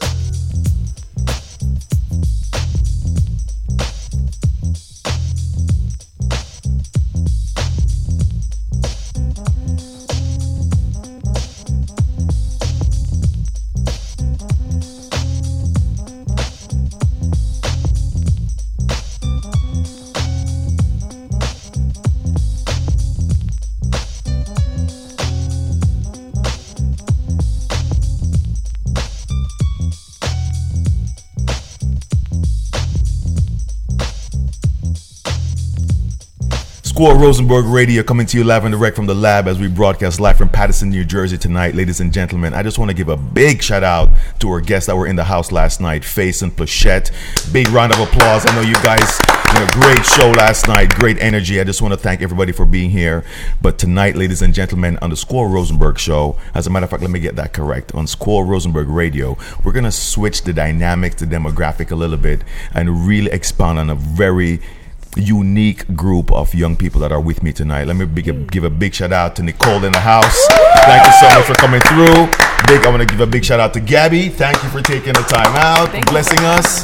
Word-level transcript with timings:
Bye. 0.00 0.17
Score 36.98 37.16
Rosenberg 37.16 37.66
Radio 37.66 38.02
coming 38.02 38.26
to 38.26 38.36
you 38.36 38.42
live 38.42 38.64
and 38.64 38.72
direct 38.72 38.96
from 38.96 39.06
the 39.06 39.14
lab 39.14 39.46
as 39.46 39.60
we 39.60 39.68
broadcast 39.68 40.18
live 40.18 40.36
from 40.36 40.48
Paterson, 40.48 40.90
New 40.90 41.04
Jersey 41.04 41.38
tonight, 41.38 41.76
ladies 41.76 42.00
and 42.00 42.12
gentlemen. 42.12 42.54
I 42.54 42.64
just 42.64 42.76
want 42.76 42.90
to 42.90 42.92
give 42.92 43.08
a 43.08 43.16
big 43.16 43.62
shout 43.62 43.84
out 43.84 44.08
to 44.40 44.50
our 44.50 44.60
guests 44.60 44.88
that 44.88 44.96
were 44.96 45.06
in 45.06 45.14
the 45.14 45.22
house 45.22 45.52
last 45.52 45.80
night, 45.80 46.04
Face 46.04 46.42
and 46.42 46.50
Plachette. 46.50 47.12
Big 47.52 47.68
round 47.68 47.92
of 47.92 48.00
applause. 48.00 48.44
I 48.46 48.52
know 48.56 48.62
you 48.62 48.74
guys 48.82 49.16
did 49.52 49.62
a 49.62 49.70
great 49.74 50.04
show 50.04 50.32
last 50.32 50.66
night, 50.66 50.92
great 50.96 51.22
energy. 51.22 51.60
I 51.60 51.64
just 51.64 51.80
want 51.80 51.94
to 51.94 52.00
thank 52.00 52.20
everybody 52.20 52.50
for 52.50 52.66
being 52.66 52.90
here. 52.90 53.24
But 53.62 53.78
tonight, 53.78 54.16
ladies 54.16 54.42
and 54.42 54.52
gentlemen, 54.52 54.98
on 55.00 55.10
the 55.10 55.16
Score 55.16 55.48
Rosenberg 55.48 56.00
show, 56.00 56.36
as 56.52 56.66
a 56.66 56.70
matter 56.70 56.82
of 56.82 56.90
fact, 56.90 57.02
let 57.02 57.12
me 57.12 57.20
get 57.20 57.36
that 57.36 57.52
correct. 57.52 57.94
On 57.94 58.08
Score 58.08 58.44
Rosenberg 58.44 58.88
Radio, 58.88 59.38
we're 59.62 59.70
going 59.70 59.84
to 59.84 59.92
switch 59.92 60.42
the 60.42 60.52
dynamic, 60.52 61.14
the 61.14 61.26
demographic 61.26 61.92
a 61.92 61.94
little 61.94 62.16
bit, 62.16 62.42
and 62.74 63.06
really 63.06 63.30
expound 63.30 63.78
on 63.78 63.88
a 63.88 63.94
very 63.94 64.60
unique 65.16 65.96
group 65.96 66.30
of 66.32 66.54
young 66.54 66.76
people 66.76 67.00
that 67.00 67.12
are 67.12 67.20
with 67.20 67.42
me 67.42 67.52
tonight. 67.52 67.86
Let 67.86 67.96
me 67.96 68.04
big, 68.04 68.50
give 68.50 68.64
a 68.64 68.70
big 68.70 68.94
shout 68.94 69.12
out 69.12 69.36
to 69.36 69.42
Nicole 69.42 69.84
in 69.84 69.92
the 69.92 70.00
house. 70.00 70.46
Thank 70.84 71.04
you 71.04 71.12
so 71.20 71.38
much 71.38 71.46
for 71.46 71.54
coming 71.54 71.80
through. 71.80 72.26
Big, 72.66 72.84
I 72.84 72.90
want 72.90 73.00
to 73.00 73.06
give 73.06 73.20
a 73.20 73.26
big 73.26 73.44
shout 73.44 73.60
out 73.60 73.72
to 73.74 73.80
Gabby. 73.80 74.28
Thank 74.28 74.62
you 74.62 74.68
for 74.68 74.82
taking 74.82 75.14
the 75.14 75.22
time 75.22 75.54
out, 75.56 75.90
Thank 75.90 76.08
blessing 76.08 76.38
us. 76.40 76.82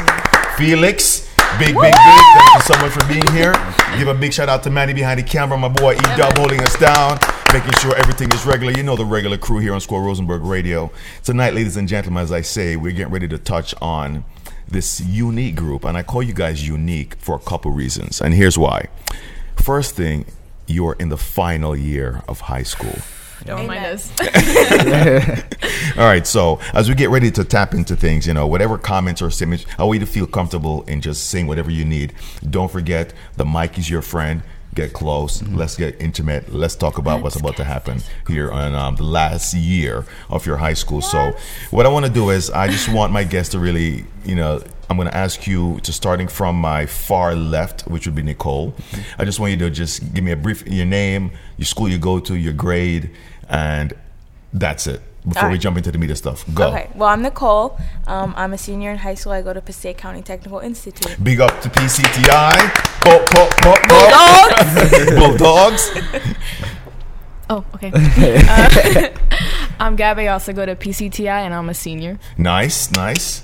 Felix. 0.57 1.31
Big, 1.59 1.69
big, 1.69 1.77
big. 1.77 1.95
Thank 1.95 2.55
you 2.55 2.61
so 2.63 2.75
much 2.81 2.91
for 2.91 3.07
being 3.07 3.27
here. 3.33 3.53
Give 3.97 4.09
a 4.09 4.15
big 4.15 4.33
shout 4.33 4.49
out 4.49 4.65
to 4.65 4.71
Manny 4.71 4.93
behind 4.93 5.21
the 5.21 5.23
camera, 5.23 5.57
my 5.57 5.69
boy 5.69 5.95
E 5.95 6.17
Dub 6.17 6.37
holding 6.37 6.61
us 6.63 6.77
down, 6.81 7.17
making 7.53 7.71
sure 7.79 7.95
everything 7.95 8.33
is 8.33 8.45
regular. 8.45 8.73
You 8.73 8.83
know 8.83 8.97
the 8.97 9.05
regular 9.05 9.39
crew 9.39 9.61
here 9.61 9.73
on 9.73 9.81
Score 9.81 10.03
Rosenberg 10.03 10.43
Radio. 10.43 10.91
Tonight, 11.23 11.55
ladies 11.55 11.77
and 11.77 11.87
gentlemen, 11.87 12.25
as 12.25 12.33
I 12.33 12.41
say, 12.41 12.75
we're 12.75 12.91
getting 12.91 13.13
ready 13.13 13.29
to 13.29 13.39
touch 13.39 13.73
on 13.81 14.25
this 14.69 15.01
unique 15.01 15.57
group, 15.57 15.85
and 15.85 15.97
I 15.97 16.03
call 16.03 16.23
you 16.23 16.35
guys 16.35 16.67
unique 16.67 17.15
for 17.17 17.37
a 17.37 17.41
couple 17.41 17.71
reasons, 17.71 18.21
and 18.21 18.35
here's 18.35 18.59
why. 18.59 18.89
First 19.57 19.95
thing, 19.95 20.27
you're 20.67 20.97
in 20.99 21.09
the 21.09 21.17
final 21.17 21.77
year 21.77 22.23
of 22.29 22.41
high 22.41 22.63
school. 22.63 22.97
Oh 23.47 23.57
Don't 23.57 23.67
mind 23.67 23.85
Amen. 23.85 23.95
us. 23.95 25.95
All 25.99 26.05
right, 26.05 26.27
so 26.27 26.61
as 26.73 26.89
we 26.89 26.95
get 26.95 27.11
ready 27.11 27.31
to 27.33 27.45
tap 27.45 27.75
into 27.75 27.95
things, 27.95 28.27
you 28.27 28.33
know, 28.33 28.47
whatever 28.47 28.79
comments 28.79 29.21
or 29.21 29.31
statements, 29.31 29.67
I 29.79 29.85
want 29.85 30.01
you 30.01 30.07
to 30.07 30.11
feel 30.11 30.27
comfortable 30.27 30.83
in 30.85 31.01
just 31.01 31.29
saying 31.29 31.47
whatever 31.47 31.71
you 31.71 31.85
need. 31.85 32.15
Don't 32.49 32.71
forget, 32.71 33.13
the 33.37 33.45
mic 33.45 33.79
is 33.79 33.91
your 33.91 34.03
friend. 34.03 34.43
Get 34.75 34.93
close. 34.93 35.43
Let's 35.43 35.77
get 35.77 36.01
intimate. 36.01 36.53
Let's 36.53 36.75
talk 36.75 36.99
about 36.99 37.23
what's 37.23 37.37
about 37.37 37.57
to 37.59 37.65
happen 37.65 38.01
here 38.27 38.51
on 38.51 38.75
um, 38.75 38.97
the 38.97 39.05
last 39.05 39.55
year 39.55 40.05
of 40.29 40.47
your 40.47 40.57
high 40.57 40.75
school. 40.75 41.01
So, 41.01 41.33
what 41.71 41.87
I 41.87 41.89
want 41.89 42.07
to 42.07 42.13
do 42.13 42.31
is, 42.31 42.51
I 42.51 42.67
just 42.69 42.89
want 42.89 43.13
my 43.13 43.23
guests 43.23 43.53
to 43.53 43.61
really, 43.61 44.05
you 44.25 44.35
know, 44.35 44.63
I'm 44.91 44.97
going 44.97 45.09
to 45.09 45.17
ask 45.17 45.47
you 45.47 45.81
to 45.81 45.93
starting 45.93 46.29
from 46.29 46.57
my 46.57 46.87
far 46.87 47.35
left, 47.35 47.83
which 47.83 48.07
would 48.07 48.15
be 48.17 48.23
Nicole. 48.23 48.75
I 49.19 49.25
just 49.25 49.39
want 49.39 49.53
you 49.53 49.59
to 49.59 49.71
just 49.71 50.13
give 50.13 50.25
me 50.25 50.33
a 50.33 50.37
brief 50.37 50.67
your 50.67 50.87
name, 50.87 51.31
your 51.57 51.67
school 51.67 51.89
you 51.89 51.99
go 51.99 52.19
to, 52.21 52.35
your 52.35 52.53
grade, 52.53 53.11
and 53.49 53.93
that's 54.53 54.87
it. 54.87 55.03
Before 55.27 55.45
All 55.45 55.51
we 55.51 55.59
jump 55.59 55.79
into 55.79 55.91
the 55.91 55.97
media 55.97 56.17
stuff, 56.17 56.45
go. 56.53 56.69
Okay. 56.69 56.91
Well, 56.95 57.09
I'm 57.09 57.23
Nicole. 57.23 57.79
Um, 58.07 58.35
I'm 58.37 58.53
a 58.53 58.59
senior 58.59 58.91
in 58.91 58.99
high 58.99 59.15
school. 59.15 59.33
I 59.33 59.41
go 59.41 59.55
to 59.55 59.63
Passaic 59.63 59.97
County 59.97 60.21
Technical 60.21 60.59
Institute. 60.59 61.17
Big 61.23 61.41
up 61.41 61.63
to 61.63 61.71
PCTI. 61.71 62.53
Pop, 63.01 63.25
pop, 63.31 63.51
pop, 63.57 63.81
pop. 63.89 65.17
Bulldogs. 65.17 65.91
Oh, 67.51 67.65
okay. 67.75 67.93
Uh, 67.95 69.09
I'm 69.81 69.97
Gabby. 69.97 70.29
I 70.29 70.33
also 70.33 70.53
go 70.53 70.65
to 70.65 70.75
PCTI, 70.75 71.27
and 71.45 71.53
I'm 71.53 71.69
a 71.69 71.75
senior. 71.75 72.19
Nice, 72.39 72.91
nice, 72.93 73.43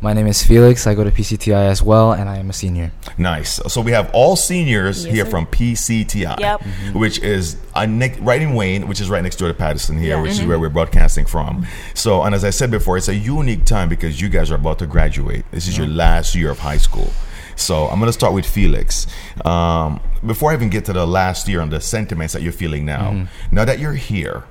My 0.00 0.12
name 0.12 0.26
is 0.26 0.42
Felix. 0.44 0.86
I 0.86 0.94
go 0.94 1.04
to 1.04 1.10
PCTI 1.10 1.68
as 1.70 1.82
well, 1.82 2.12
and 2.12 2.28
I 2.28 2.36
am 2.36 2.50
a 2.50 2.52
senior. 2.52 2.92
nice. 3.16 3.54
So 3.72 3.80
we 3.80 3.92
have 3.92 4.10
all 4.12 4.36
seniors 4.36 5.04
Yes, 5.06 5.14
here 5.14 5.24
sir. 5.24 5.30
from 5.30 5.46
PCTI, 5.46 6.38
Yep. 6.38 6.62
which 6.94 7.18
is 7.20 7.56
uh, 7.74 7.86
ne- 7.86 8.16
right 8.20 8.42
in 8.42 8.54
Wayne, 8.54 8.88
which 8.88 9.00
is 9.00 9.08
right 9.08 9.22
next 9.22 9.36
door 9.36 9.48
to 9.48 9.54
Paterson 9.54 9.96
here, 9.98 10.16
Yeah. 10.16 10.22
which 10.22 10.32
is 10.32 10.44
where 10.44 10.58
we're 10.58 10.68
broadcasting 10.68 11.24
from. 11.24 11.66
So, 11.94 12.22
and 12.22 12.34
as 12.34 12.44
I 12.44 12.50
said 12.50 12.70
before, 12.70 12.98
it's 12.98 13.08
a 13.08 13.14
unique 13.14 13.64
time 13.64 13.88
because 13.88 14.20
you 14.20 14.28
guys 14.28 14.50
are 14.50 14.56
about 14.56 14.78
to 14.80 14.86
graduate. 14.86 15.44
This 15.50 15.66
is 15.66 15.78
your 15.78 15.86
last 15.86 16.34
year 16.34 16.50
of 16.50 16.58
high 16.58 16.76
school. 16.78 17.10
So 17.56 17.86
I'm 17.88 17.98
going 17.98 18.08
to 18.08 18.12
start 18.12 18.34
with 18.34 18.44
Felix. 18.44 19.06
Um, 19.46 20.00
before 20.26 20.50
I 20.50 20.54
even 20.54 20.68
get 20.68 20.84
to 20.84 20.92
the 20.92 21.06
last 21.06 21.48
year 21.48 21.60
and 21.62 21.72
the 21.72 21.80
sentiments 21.80 22.34
that 22.34 22.42
you're 22.42 22.52
feeling 22.52 22.84
now, 22.84 23.28
now 23.50 23.64
that 23.64 23.78
you're 23.78 23.94
here, 23.94 24.44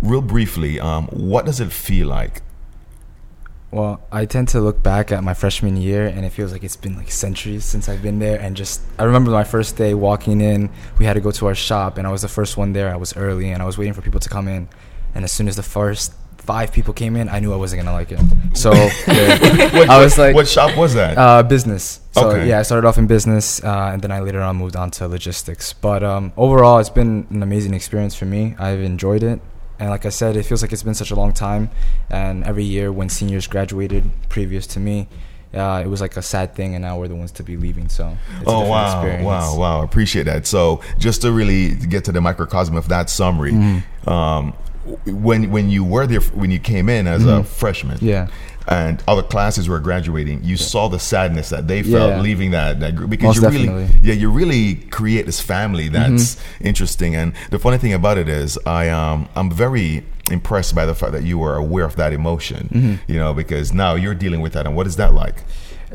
real 0.00 0.22
briefly, 0.22 0.78
um, 0.78 1.08
what 1.08 1.44
does 1.44 1.58
it 1.60 1.72
feel 1.72 2.06
like? 2.06 2.40
Well, 3.70 4.00
I 4.10 4.24
tend 4.24 4.48
to 4.48 4.60
look 4.60 4.82
back 4.82 5.12
at 5.12 5.22
my 5.22 5.34
freshman 5.34 5.76
year, 5.76 6.06
and 6.06 6.24
it 6.24 6.30
feels 6.30 6.52
like 6.52 6.64
it's 6.64 6.76
been 6.76 6.96
like 6.96 7.10
centuries 7.10 7.64
since 7.66 7.86
I've 7.88 8.02
been 8.02 8.18
there. 8.18 8.40
And 8.40 8.56
just, 8.56 8.80
I 8.98 9.04
remember 9.04 9.30
my 9.30 9.44
first 9.44 9.76
day 9.76 9.92
walking 9.92 10.40
in. 10.40 10.70
We 10.98 11.04
had 11.04 11.14
to 11.14 11.20
go 11.20 11.30
to 11.32 11.46
our 11.48 11.54
shop, 11.54 11.98
and 11.98 12.06
I 12.06 12.10
was 12.10 12.22
the 12.22 12.28
first 12.28 12.56
one 12.56 12.72
there. 12.72 12.90
I 12.90 12.96
was 12.96 13.14
early, 13.16 13.50
and 13.50 13.62
I 13.62 13.66
was 13.66 13.76
waiting 13.76 13.92
for 13.92 14.00
people 14.00 14.20
to 14.20 14.28
come 14.30 14.48
in. 14.48 14.68
And 15.14 15.22
as 15.22 15.32
soon 15.32 15.48
as 15.48 15.56
the 15.56 15.62
first 15.62 16.14
five 16.38 16.72
people 16.72 16.94
came 16.94 17.14
in, 17.14 17.28
I 17.28 17.40
knew 17.40 17.52
I 17.52 17.56
wasn't 17.56 17.82
gonna 17.82 17.92
like 17.92 18.10
it. 18.10 18.20
So 18.54 18.72
yeah, 19.06 19.76
What, 19.76 19.90
I 19.90 20.02
was 20.02 20.16
like, 20.16 20.34
what 20.34 20.48
shop 20.48 20.74
was 20.78 20.94
that? 20.94 21.18
Uh, 21.18 21.42
business. 21.42 22.00
So 22.12 22.30
Okay. 22.30 22.48
yeah, 22.48 22.60
I 22.60 22.62
started 22.62 22.88
off 22.88 22.96
in 22.96 23.06
business, 23.06 23.62
uh, 23.62 23.90
and 23.92 24.00
then 24.00 24.10
I 24.10 24.20
later 24.20 24.40
on 24.40 24.56
moved 24.56 24.76
on 24.76 24.90
to 24.92 25.08
logistics. 25.08 25.74
But 25.74 26.02
um, 26.02 26.32
overall, 26.38 26.78
it's 26.78 26.88
been 26.88 27.26
an 27.28 27.42
amazing 27.42 27.74
experience 27.74 28.14
for 28.14 28.24
me. 28.24 28.56
I've 28.58 28.80
enjoyed 28.80 29.22
it, 29.22 29.40
and 29.78 29.90
like 29.90 30.04
I 30.06 30.10
said, 30.10 30.36
it 30.36 30.42
feels 30.44 30.62
like 30.62 30.72
it's 30.72 30.82
been 30.82 30.94
such 30.94 31.10
a 31.10 31.14
long 31.16 31.32
time. 31.32 31.70
And 32.10 32.44
every 32.44 32.64
year 32.64 32.90
when 32.92 33.08
seniors 33.08 33.46
graduated 33.46 34.10
previous 34.28 34.66
to 34.68 34.80
me, 34.80 35.08
uh, 35.54 35.82
it 35.84 35.88
was 35.88 36.00
like 36.00 36.16
a 36.16 36.22
sad 36.22 36.54
thing, 36.54 36.74
and 36.74 36.82
now 36.82 36.98
we're 36.98 37.08
the 37.08 37.14
ones 37.14 37.32
to 37.32 37.42
be 37.42 37.56
leaving. 37.56 37.88
So 37.88 38.16
it's 38.40 38.48
a 38.48 38.50
Oh 38.50 38.68
wow, 38.68 38.98
experience. 39.00 39.24
wow, 39.26 39.56
wow! 39.58 39.82
Appreciate 39.82 40.24
that. 40.24 40.46
So, 40.46 40.82
just 40.98 41.22
to 41.22 41.32
really 41.32 41.74
get 41.74 42.04
to 42.04 42.12
the 42.12 42.20
microcosm 42.20 42.76
of 42.76 42.88
that 42.88 43.08
summary, 43.08 43.52
Mm-hmm. 43.52 44.08
um, 44.10 44.52
when 45.06 45.50
when 45.50 45.68
you 45.70 45.84
were 45.84 46.06
there, 46.06 46.20
when 46.20 46.50
you 46.50 46.58
came 46.58 46.88
in 46.88 47.06
as 47.06 47.24
a 47.24 47.42
freshman, 47.44 47.96
Mm-hmm. 47.96 48.06
Yeah. 48.06 48.28
And 48.68 49.02
other 49.08 49.22
classes 49.22 49.68
were 49.68 49.80
graduating, 49.80 50.44
you 50.44 50.56
saw 50.56 50.88
the 50.88 50.98
sadness 50.98 51.48
that 51.48 51.66
they 51.68 51.82
felt 51.82 52.10
Yeah. 52.10 52.20
leaving 52.20 52.50
that 52.52 52.80
that 52.80 52.94
group 52.96 53.10
because 53.10 53.40
Most 53.40 53.42
you 53.42 53.42
really, 53.48 53.66
definitely. 53.66 53.84
Mm-hmm. 53.98 54.06
yeah, 54.06 54.14
you 54.14 54.30
really 54.30 54.74
create 54.90 55.26
this 55.26 55.40
family 55.40 55.88
that's 55.88 56.36
interesting. 56.60 57.14
And 57.16 57.32
the 57.50 57.58
funny 57.58 57.78
thing 57.78 57.94
about 57.94 58.18
it 58.18 58.28
is, 58.28 58.58
I 58.66 58.88
um, 58.90 59.28
I'm 59.34 59.50
very 59.50 60.04
impressed 60.30 60.74
by 60.74 60.84
the 60.84 60.94
fact 60.94 61.12
that 61.12 61.24
you 61.24 61.38
were 61.38 61.56
aware 61.56 61.84
of 61.86 61.96
that 61.96 62.12
emotion, 62.12 62.68
Mm-hmm. 62.72 63.12
you 63.12 63.18
know, 63.18 63.32
because 63.32 63.72
now 63.72 63.94
you're 63.94 64.14
dealing 64.14 64.40
with 64.42 64.52
that. 64.52 64.66
And 64.66 64.76
what 64.76 64.86
is 64.86 64.96
that 64.96 65.14
like? 65.14 65.42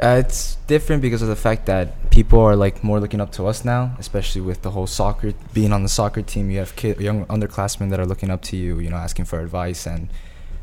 Uh, 0.02 0.18
it's 0.26 0.56
different 0.66 1.04
because 1.04 1.22
of 1.22 1.28
the 1.28 1.36
fact 1.36 1.68
that 1.68 2.10
people 2.10 2.40
are 2.40 2.56
like 2.56 2.84
more 2.84 3.00
looking 3.00 3.22
up 3.22 3.32
to 3.34 3.46
us 3.46 3.64
now, 3.64 3.96
especially 4.00 4.42
with 4.42 4.64
the 4.64 4.72
whole 4.72 4.88
soccer 4.88 5.34
being 5.54 5.72
on 5.72 5.84
the 5.84 5.90
soccer 5.90 6.24
team. 6.24 6.50
You 6.50 6.58
have 6.58 6.76
kid, 6.76 7.00
young 7.00 7.28
underclassmen 7.28 7.92
that 7.92 8.00
are 8.00 8.08
looking 8.08 8.32
up 8.32 8.42
to 8.50 8.58
you, 8.58 8.80
you 8.80 8.90
know, 8.90 8.98
asking 8.98 9.26
for 9.26 9.40
advice, 9.40 9.86
and 9.86 10.10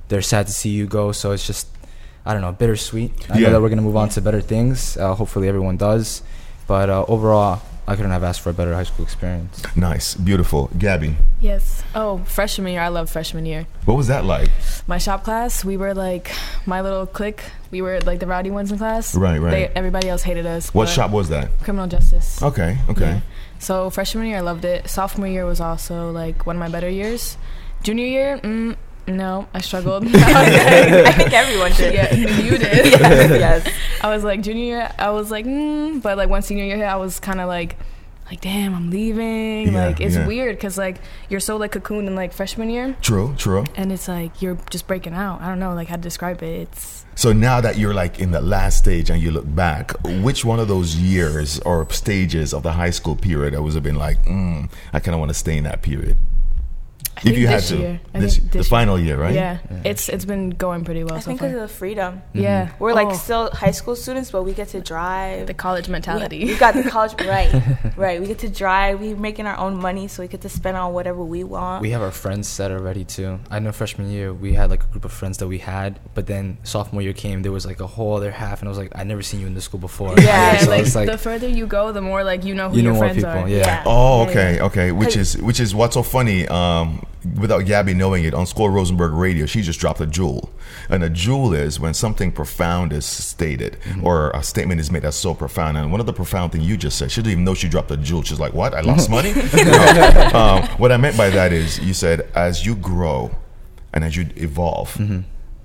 they're 0.09 0.21
sad 0.23 0.49
to 0.49 0.53
see 0.53 0.71
you 0.71 0.87
go. 0.89 1.13
So 1.13 1.31
it's 1.31 1.47
just, 1.47 1.69
I 2.31 2.33
don't 2.33 2.43
know, 2.43 2.53
bittersweet. 2.53 3.11
I 3.29 3.39
Yeah. 3.39 3.47
know 3.49 3.55
that 3.55 3.61
we're 3.63 3.71
gonna 3.71 3.83
move 3.83 3.97
on 3.97 4.09
to 4.11 4.21
better 4.21 4.41
things. 4.41 4.97
Uh, 4.97 5.15
hopefully, 5.17 5.49
everyone 5.49 5.77
does. 5.77 6.23
But 6.69 6.89
uh, 6.89 7.05
overall, 7.09 7.61
I 7.89 7.97
couldn't 7.97 8.13
have 8.13 8.23
asked 8.23 8.41
for 8.43 8.51
a 8.51 8.53
better 8.55 8.73
high 8.73 8.85
school 8.85 9.05
experience. 9.05 9.61
Nice, 9.75 10.15
beautiful, 10.15 10.71
Gabby. 10.79 11.17
Yes. 11.41 11.83
Oh, 11.93 12.19
freshman 12.27 12.73
year. 12.73 12.83
I 12.83 12.87
love 12.89 13.11
freshman 13.11 13.47
year. 13.47 13.67
What 13.85 13.97
was 13.97 14.07
that 14.07 14.25
like? 14.25 14.49
My 14.87 14.99
shop 14.99 15.25
class, 15.25 15.65
we 15.65 15.77
were 15.77 15.93
like 15.93 16.31
my 16.67 16.83
little 16.83 17.05
clique. 17.05 17.43
We 17.73 17.83
were 17.83 17.99
like 18.03 18.21
the 18.21 18.29
rowdy 18.29 18.53
ones 18.53 18.71
in 18.71 18.79
class. 18.79 19.17
Right, 19.17 19.41
right. 19.41 19.51
They, 19.51 19.67
everybody 19.75 20.09
else 20.09 20.23
hated 20.23 20.47
us. 20.47 20.73
What 20.73 20.89
shop 20.89 21.11
was 21.11 21.31
that? 21.31 21.51
Criminal 21.65 21.89
justice. 21.89 22.41
Okay, 22.41 22.79
okay. 22.91 23.01
Yeah. 23.19 23.21
So 23.59 23.91
freshman 23.91 24.27
year, 24.27 24.37
I 24.37 24.41
loved 24.41 24.65
it. 24.65 24.89
Sophomore 24.89 25.27
year 25.27 25.45
was 25.47 25.61
also 25.61 26.13
like 26.13 26.47
one 26.47 26.55
of 26.55 26.61
my 26.61 26.69
better 26.69 26.89
years. 26.89 27.37
Junior 27.83 28.07
year, 28.07 28.39
mm, 28.39 28.77
no, 29.17 29.49
I 29.55 29.61
struggled. 29.61 30.05
I 30.15 31.13
think 31.13 31.33
everyone 31.33 31.73
did. 31.73 31.95
yeah, 31.95 32.15
you 32.15 32.59
did. 32.59 32.87
yes, 33.01 33.31
yes. 33.67 33.75
I 34.03 34.09
was 34.15 34.25
like 34.25 34.43
junior 34.43 34.65
year, 34.65 34.93
I 34.99 35.11
was 35.11 35.31
like, 35.31 35.45
mm, 35.47 36.01
but 36.03 36.17
like 36.17 36.29
one 36.29 36.43
senior 36.43 36.65
year, 36.65 36.85
I 36.87 36.97
was 36.97 37.21
kind 37.21 37.41
of 37.41 37.49
like, 37.49 37.77
like 38.27 38.41
damn 38.43 38.77
i'm 38.77 38.91
leaving 38.91 39.73
Yeah, 39.73 39.87
like 39.89 40.01
it's 40.01 40.15
yeah. 40.15 40.25
weird 40.25 40.55
because 40.55 40.79
like 40.79 41.01
you're 41.29 41.41
so 41.41 41.57
like 41.57 41.73
cocooned 41.73 42.07
in 42.07 42.15
like 42.15 42.33
freshman 42.33 42.71
year 42.71 42.95
True, 43.03 43.35
true. 43.37 43.65
and 43.75 43.91
it's 43.91 44.07
like 44.07 44.41
you're 44.41 44.57
just 44.71 44.87
breaking 44.87 45.15
out 45.15 45.41
i 45.43 45.49
don't 45.49 45.59
know 45.59 45.75
like 45.75 45.89
how 45.89 45.97
to 45.97 46.01
describe 46.03 46.41
it 46.45 46.61
it's 46.71 47.05
So 47.17 47.33
now 47.33 47.61
that 47.61 47.77
you're 47.77 47.93
like 47.93 48.21
in 48.21 48.31
the 48.31 48.41
last 48.41 48.79
stage 48.79 49.11
and 49.11 49.21
you 49.21 49.33
look 49.33 49.53
back, 49.53 49.93
which 50.23 50.45
one 50.45 50.61
of 50.61 50.69
those 50.69 50.95
years 50.95 51.59
or 51.67 51.91
stages 51.91 52.55
of 52.55 52.63
the 52.63 52.71
high 52.73 52.91
school 52.91 53.17
period 53.17 53.53
I 53.53 53.59
was 53.59 53.75
have 53.75 53.83
been 53.83 53.97
like, 53.99 54.25
mm, 54.25 54.71
I 54.93 55.01
kind 55.01 55.15
of 55.15 55.19
want 55.19 55.31
to 55.31 55.35
stay 55.35 55.57
in 55.59 55.65
that 55.65 55.83
period? 55.83 56.17
I 57.21 57.23
think 57.23 57.49
this 57.49 57.71
year. 57.71 58.01
I 58.15 58.21
this, 58.21 58.37
the 58.37 58.49
this 58.49 58.69
final 58.69 58.99
year, 58.99 59.17
right? 59.17 59.35
yeah, 59.35 59.59
it's 59.85 60.09
it's 60.09 60.25
been 60.25 60.51
going 60.51 60.85
pretty 60.85 61.05
well 61.05 61.15
I 61.15 61.21
so 61.21 61.27
think 61.27 61.41
because 61.41 61.55
of 61.55 61.61
the 61.61 61.69
freedom. 61.69 62.23
yeah 62.33 62.73
We're 62.79 62.95
like 62.95 63.09
Oh, 63.09 63.13
still 63.15 63.51
high 63.51 63.71
school 63.73 63.97
students, 63.97 64.31
but 64.31 64.43
we 64.45 64.53
get 64.53 64.69
to 64.69 64.81
drive. 64.81 65.47
the 65.47 65.55
college 65.55 65.89
mentality 65.89 66.39
We, 66.45 66.53
we 66.53 66.57
got 66.59 66.75
the 66.75 66.85
college 66.89 67.15
right, 67.27 67.51
right. 67.97 68.21
We 68.21 68.27
get 68.27 68.39
to 68.41 68.49
drive. 68.49 69.01
We're 69.01 69.17
making 69.17 69.47
our 69.47 69.59
own 69.59 69.77
money, 69.77 70.09
so 70.09 70.23
we 70.23 70.29
get 70.29 70.41
to 70.43 70.49
spend 70.49 70.77
on 70.77 70.93
whatever 70.93 71.23
we 71.23 71.45
want. 71.45 71.83
We 71.83 71.91
have 71.91 72.03
our 72.03 72.11
friends 72.11 72.49
set 72.49 72.71
already 72.71 73.05
too. 73.05 73.39
I 73.51 73.59
know 73.59 73.73
freshman 73.73 74.11
year 74.11 74.33
we 74.33 74.55
had 74.55 74.71
like 74.71 74.85
a 74.85 74.87
group 74.87 75.05
of 75.05 75.13
friends 75.13 75.39
that 75.39 75.49
we 75.49 75.59
had, 75.59 75.99
but 76.15 76.27
then 76.27 76.59
sophomore 76.63 77.03
year 77.03 77.13
came, 77.13 77.43
there 77.43 77.53
was 77.53 77.67
like 77.67 77.81
a 77.81 77.87
whole 77.87 78.17
other 78.17 78.31
half, 78.31 78.61
and 78.61 78.69
I 78.69 78.71
was 78.71 78.79
like, 78.79 78.93
I 78.95 79.05
never 79.05 79.23
seen 79.23 79.41
you 79.41 79.47
in 79.47 79.55
this 79.55 79.65
school 79.65 79.81
before. 79.81 80.15
Yeah, 80.19 80.53
yeah, 80.53 80.59
so 80.65 80.71
like, 80.71 80.81
it's 80.83 80.95
like 80.95 81.07
the 81.11 81.19
further 81.19 81.49
you 81.49 81.67
go 81.67 81.93
the 81.93 82.01
more 82.03 82.25
like 82.25 82.45
you 82.45 82.55
know 82.55 82.69
who 82.71 82.77
you 82.77 82.83
know 82.83 82.91
your 82.91 82.95
more 82.95 83.05
friends 83.05 83.17
people. 83.17 83.31
are 83.31 83.49
Yeah. 83.49 83.59
Yeah. 83.59 83.83
Oh, 83.87 84.27
okay, 84.29 84.61
okay. 84.61 84.93
Which 84.93 85.17
is 85.17 85.37
which 85.39 85.61
is 85.61 85.75
what's 85.75 85.95
so 85.95 86.03
funny. 86.03 86.47
Um, 86.49 87.05
without 87.39 87.67
Gabby 87.67 87.95
knowing 87.95 88.25
it, 88.25 88.35
on 88.35 88.47
School 88.47 88.71
Rosenberg 88.71 89.13
Radio, 89.13 89.47
she 89.47 89.63
just 89.63 89.81
dropped 89.81 90.01
a 90.01 90.07
jewel, 90.07 90.51
and 90.89 91.03
a 91.05 91.11
jewel 91.11 91.53
is 91.53 91.79
when 91.79 91.95
something 91.95 92.33
profound 92.33 92.93
is 92.93 93.05
stated 93.05 93.77
mm-hmm. 93.85 94.07
or 94.07 94.31
a 94.31 94.43
statement 94.43 94.81
is 94.81 94.91
made 94.91 95.03
that's 95.03 95.17
so 95.17 95.35
profound. 95.35 95.77
And 95.77 95.91
one 95.91 96.01
of 96.01 96.07
the 96.07 96.13
profound 96.13 96.53
thing 96.53 96.63
you 96.63 96.77
just 96.77 96.99
said, 96.99 97.11
she 97.11 97.21
didn't 97.21 97.33
even 97.33 97.45
know 97.45 97.55
she 97.55 97.69
dropped 97.69 97.91
a 97.91 97.97
jewel. 97.97 98.23
She's 98.23 98.41
like, 98.41 98.55
"What? 98.55 98.75
I 98.75 98.81
lost 98.81 99.11
mm-hmm. 99.11 99.15
money?" 99.15 100.31
No. 100.33 100.39
um, 100.39 100.69
what 100.79 100.93
I 100.93 100.97
meant 100.97 101.17
by 101.17 101.31
that 101.31 101.53
is, 101.53 101.79
you 101.81 101.95
said 101.95 102.31
as 102.35 102.65
you 102.65 102.75
grow 102.75 103.31
and 103.93 104.05
as 104.05 104.17
you 104.17 104.29
evolve, 104.37 104.95
mm-hmm. 104.95 105.21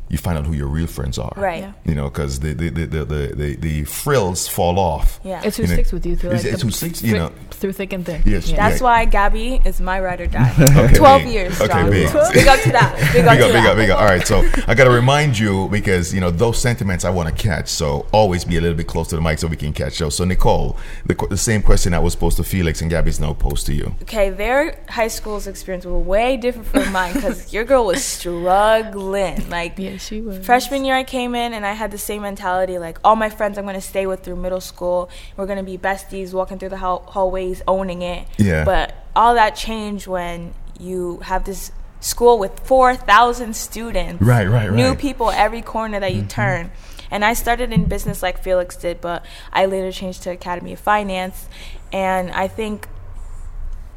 You 0.09 0.17
find 0.19 0.37
out 0.37 0.45
who 0.45 0.53
your 0.53 0.67
real 0.67 0.85
friends 0.87 1.17
are. 1.17 1.33
Right. 1.35 1.61
Yeah. 1.61 1.73
You 1.85 1.95
know, 1.95 2.09
because 2.09 2.39
the 2.39 2.53
the, 2.53 2.69
the, 2.69 2.85
the, 2.85 3.05
the, 3.05 3.33
the 3.35 3.55
the 3.55 3.83
frills 3.85 4.47
fall 4.47 4.77
off. 4.79 5.19
Yeah. 5.23 5.41
it's 5.43 5.57
who 5.57 5.63
You 5.63 5.69
know, 5.69 5.73
sticks 5.75 5.91
with 5.91 6.05
you 6.05 6.15
through 6.15 6.29
it's- 6.31 6.43
like 6.43 6.53
it's 6.53 6.61
the 6.61 6.67
who 6.67 6.71
sticks, 6.71 7.01
you 7.03 7.11
thick- 7.13 7.19
know. 7.19 7.31
through 7.51 7.71
thick 7.73 7.91
and 7.93 8.05
thin 8.05 8.21
Yes, 8.25 8.49
yeah. 8.49 8.57
That's 8.57 8.81
Yeah. 8.81 8.83
why 8.85 9.05
Gabby 9.05 9.61
is 9.65 9.81
my 9.81 9.99
ride 9.99 10.21
or 10.21 10.27
die. 10.27 10.53
Okay, 10.85 10.93
12 10.95 11.23
big. 11.23 11.33
years 11.33 11.59
Okay, 11.61 11.65
strong. 11.71 11.89
big. 11.89 12.07
Big 12.33 12.47
up 12.47 12.59
to 12.61 12.71
that. 12.71 13.09
Big 13.13 13.25
up 13.25 13.37
big 13.37 13.39
to 13.39 13.45
up, 13.47 13.53
big 13.53 13.63
that. 13.63 13.67
up, 13.71 13.77
big 13.77 13.89
up. 13.89 13.99
All 13.99 14.05
right, 14.05 14.25
so 14.27 14.39
I 14.67 14.75
got 14.75 14.83
to 14.85 14.91
remind 14.91 15.39
you 15.39 15.67
because 15.69 16.13
you 16.13 16.21
know 16.21 16.29
those 16.29 16.59
sentiments 16.59 17.03
I 17.05 17.09
want 17.09 17.27
to 17.29 17.35
catch. 17.43 17.69
So 17.69 18.05
always 18.11 18.45
be 18.45 18.57
a 18.57 18.61
little 18.61 18.77
bit 18.77 18.87
close 18.87 19.07
to 19.09 19.15
the 19.15 19.21
mic 19.21 19.39
so 19.39 19.47
we 19.47 19.55
can 19.55 19.73
catch 19.73 19.97
those. 19.97 20.15
So 20.15 20.23
Nicole, 20.25 20.77
the, 21.05 21.15
the 21.29 21.37
same 21.37 21.61
question 21.63 21.93
that 21.93 22.03
was 22.03 22.15
posed 22.15 22.37
to 22.37 22.43
Felix 22.43 22.81
and 22.81 22.91
Gabby's 22.91 23.19
now 23.19 23.33
posed 23.33 23.65
to 23.67 23.73
you. 23.73 23.95
Okay, 24.03 24.29
their 24.29 24.79
high 24.89 25.07
school's 25.07 25.47
experience 25.47 25.85
were 25.85 25.97
way 25.97 26.37
different 26.37 26.67
from 26.67 26.91
mine 26.91 27.13
because 27.13 27.51
your 27.53 27.63
girl 27.63 27.85
was 27.87 28.03
struggling. 28.03 29.49
Like, 29.49 29.77
yeah 29.79 29.94
she 29.97 30.21
was 30.21 30.45
Freshman 30.45 30.85
year, 30.85 30.95
I 30.95 31.03
came 31.03 31.35
in 31.35 31.53
and 31.53 31.65
I 31.65 31.73
had 31.73 31.91
the 31.91 31.97
same 31.97 32.21
mentality. 32.21 32.77
Like 32.77 32.99
all 33.03 33.15
my 33.15 33.29
friends, 33.29 33.57
I'm 33.57 33.65
gonna 33.65 33.81
stay 33.81 34.05
with 34.05 34.23
through 34.23 34.37
middle 34.37 34.61
school. 34.61 35.09
We're 35.37 35.45
gonna 35.45 35.63
be 35.63 35.77
besties, 35.77 36.33
walking 36.33 36.59
through 36.59 36.69
the 36.69 36.77
hall- 36.77 37.05
hallways, 37.07 37.61
owning 37.67 38.01
it. 38.01 38.27
Yeah. 38.37 38.65
But 38.65 38.95
all 39.15 39.35
that 39.35 39.55
changed 39.55 40.07
when 40.07 40.53
you 40.79 41.19
have 41.23 41.45
this 41.45 41.71
school 41.99 42.37
with 42.37 42.59
four 42.59 42.95
thousand 42.95 43.55
students. 43.55 44.21
Right, 44.21 44.47
right, 44.47 44.69
right. 44.69 44.75
New 44.75 44.95
people 44.95 45.31
every 45.31 45.61
corner 45.61 45.99
that 45.99 46.13
you 46.13 46.21
mm-hmm. 46.21 46.27
turn. 46.27 46.71
And 47.11 47.23
I 47.23 47.33
started 47.33 47.71
in 47.71 47.85
business 47.85 48.23
like 48.23 48.41
Felix 48.41 48.75
did, 48.75 48.99
but 48.99 49.25
I 49.53 49.67
later 49.67 49.91
changed 49.91 50.23
to 50.23 50.31
Academy 50.31 50.73
of 50.73 50.79
Finance. 50.79 51.47
And 51.93 52.31
I 52.31 52.47
think 52.47 52.87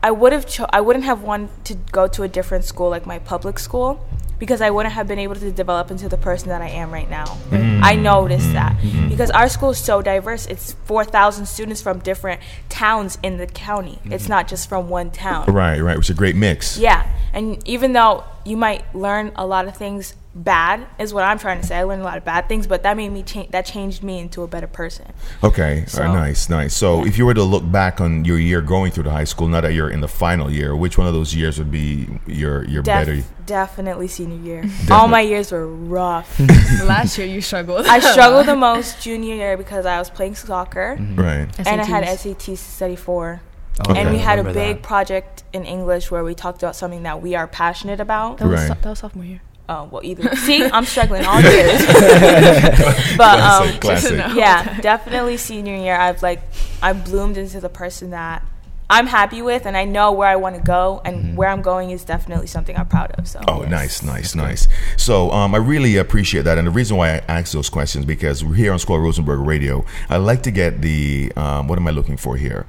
I 0.02 0.10
would 0.10 0.32
have 0.32 0.46
cho- 0.46 0.66
I 0.70 0.80
wouldn't 0.80 1.04
have 1.04 1.22
wanted 1.22 1.64
to 1.66 1.74
go 1.74 2.06
to 2.06 2.22
a 2.22 2.28
different 2.28 2.64
school 2.64 2.88
like 2.88 3.06
my 3.06 3.18
public 3.18 3.58
school 3.58 4.04
because 4.38 4.60
I 4.60 4.70
wouldn't 4.70 4.94
have 4.94 5.08
been 5.08 5.18
able 5.18 5.34
to 5.34 5.50
develop 5.50 5.90
into 5.90 6.08
the 6.08 6.16
person 6.16 6.48
that 6.48 6.62
I 6.62 6.68
am 6.68 6.92
right 6.92 7.10
now. 7.10 7.26
Mm-hmm. 7.50 7.82
I 7.82 7.96
noticed 7.96 8.52
that 8.52 8.76
mm-hmm. 8.78 9.08
because 9.08 9.30
our 9.30 9.48
school 9.48 9.70
is 9.70 9.78
so 9.78 10.00
diverse. 10.00 10.46
It's 10.46 10.74
4,000 10.84 11.46
students 11.46 11.82
from 11.82 11.98
different 11.98 12.40
towns 12.68 13.18
in 13.22 13.38
the 13.38 13.46
county. 13.46 13.98
It's 14.04 14.24
mm-hmm. 14.24 14.32
not 14.32 14.48
just 14.48 14.68
from 14.68 14.88
one 14.88 15.10
town. 15.10 15.52
Right, 15.52 15.80
right, 15.80 15.98
is 15.98 16.10
a 16.10 16.14
great 16.14 16.36
mix. 16.36 16.78
Yeah, 16.78 17.08
and 17.32 17.66
even 17.66 17.92
though 17.92 18.24
you 18.44 18.56
might 18.56 18.94
learn 18.94 19.32
a 19.34 19.46
lot 19.46 19.66
of 19.66 19.76
things 19.76 20.14
bad, 20.34 20.86
is 20.98 21.12
what 21.12 21.24
I'm 21.24 21.38
trying 21.38 21.60
to 21.60 21.66
say. 21.66 21.76
I 21.78 21.82
learned 21.82 22.02
a 22.02 22.04
lot 22.04 22.16
of 22.18 22.24
bad 22.24 22.48
things, 22.48 22.66
but 22.66 22.82
that 22.82 22.96
made 22.96 23.10
me 23.10 23.22
change. 23.22 23.50
That 23.50 23.64
changed 23.66 24.02
me 24.02 24.18
into 24.18 24.42
a 24.42 24.46
better 24.46 24.66
person. 24.66 25.06
Okay, 25.42 25.82
uh, 25.82 25.86
So- 25.88 26.02
all 26.02 26.14
right, 26.14 26.28
nice, 26.28 26.48
nice. 26.48 26.74
So 26.76 27.04
if 27.04 27.18
you 27.18 27.26
were 27.26 27.34
to 27.34 27.42
look 27.42 27.70
back 27.70 28.00
on 28.00 28.24
your 28.24 28.38
year 28.38 28.60
going 28.60 28.92
through 28.92 29.04
the 29.04 29.10
high 29.10 29.24
school, 29.24 29.48
now 29.48 29.60
that 29.60 29.72
you're 29.72 29.90
in 29.90 30.00
the 30.00 30.08
final 30.08 30.50
year, 30.50 30.76
which 30.76 30.96
one 30.98 31.06
of 31.06 31.14
those 31.14 31.34
years 31.34 31.58
would 31.58 31.70
be 31.70 32.08
your 32.26 32.64
your 32.64 32.82
Def- 32.82 33.06
better? 33.06 33.22
definitely 33.46 34.06
senior 34.08 34.38
year. 34.44 34.64
All 34.90 35.08
my 35.08 35.20
years 35.22 35.50
were 35.50 35.66
rough. 35.66 36.38
last 36.84 37.16
year 37.18 37.26
you 37.26 37.40
struggled 37.40 37.86
I 37.86 37.98
struggled 37.98 38.46
the 38.46 38.56
most 38.56 39.00
junior 39.02 39.34
year 39.34 39.56
because 39.56 39.86
I 39.86 39.98
was 39.98 40.10
playing 40.10 40.34
soccer 40.34 40.96
mm-hmm. 41.00 41.16
Right. 41.20 41.48
and 41.66 41.80
I 41.80 41.84
had 41.84 42.04
SATs. 42.04 42.36
SATs 42.36 42.44
to 42.44 42.56
study 42.56 42.96
for. 42.96 43.40
Okay, 43.88 44.00
and 44.00 44.10
we 44.10 44.18
had 44.18 44.38
a 44.40 44.44
big 44.44 44.76
that. 44.78 44.82
project 44.82 45.44
in 45.52 45.64
English 45.64 46.10
where 46.10 46.24
we 46.24 46.34
talked 46.34 46.62
about 46.62 46.74
something 46.76 47.04
that 47.04 47.22
we 47.22 47.36
are 47.36 47.46
passionate 47.46 48.00
about. 48.00 48.38
that 48.38 48.48
was, 48.48 48.60
Right. 48.60 48.68
so- 48.68 48.74
that 48.74 48.88
was 48.90 48.98
sophomore 48.98 49.24
year 49.24 49.40
Oh, 49.70 49.86
well, 49.90 50.02
either. 50.02 50.34
See, 50.36 50.64
I'm 50.64 50.86
struggling 50.86 51.26
all 51.26 51.42
years. 51.42 51.84
but 53.18 53.38
um, 53.38 53.68
Classic, 53.78 53.80
classic. 53.80 54.16
yeah, 54.34 54.80
definitely 54.80 55.36
senior 55.36 55.76
year. 55.76 55.94
I've 55.94 56.22
like, 56.22 56.40
I 56.82 56.94
bloomed 56.94 57.36
into 57.36 57.60
the 57.60 57.68
person 57.68 58.10
that 58.10 58.42
I'm 58.90 59.06
happy 59.06 59.42
with, 59.42 59.66
and 59.66 59.76
I 59.76 59.84
know 59.84 60.12
where 60.12 60.28
I 60.28 60.36
want 60.36 60.56
to 60.56 60.62
go, 60.62 61.02
and 61.04 61.36
where 61.36 61.50
I'm 61.50 61.60
going 61.60 61.90
is 61.90 62.04
definitely 62.04 62.46
something 62.46 62.74
I'm 62.74 62.86
proud 62.86 63.12
of. 63.12 63.28
So. 63.28 63.40
Oh, 63.46 63.60
nice, 63.62 64.02
nice, 64.02 64.34
nice. 64.34 64.66
So 64.96 65.30
um, 65.30 65.54
I 65.54 65.58
really 65.58 65.98
appreciate 65.98 66.42
that, 66.42 66.56
and 66.56 66.66
the 66.66 66.70
reason 66.70 66.96
why 66.96 67.16
I 67.16 67.22
ask 67.28 67.52
those 67.52 67.68
questions 67.68 68.06
because 68.06 68.42
we're 68.42 68.54
here 68.54 68.72
on 68.72 68.78
Squad 68.78 68.98
Rosenberg 68.98 69.40
Radio. 69.40 69.84
I 70.08 70.16
like 70.16 70.42
to 70.44 70.50
get 70.50 70.80
the 70.80 71.32
um, 71.36 71.68
what 71.68 71.78
am 71.78 71.86
I 71.86 71.90
looking 71.90 72.16
for 72.16 72.36
here? 72.36 72.66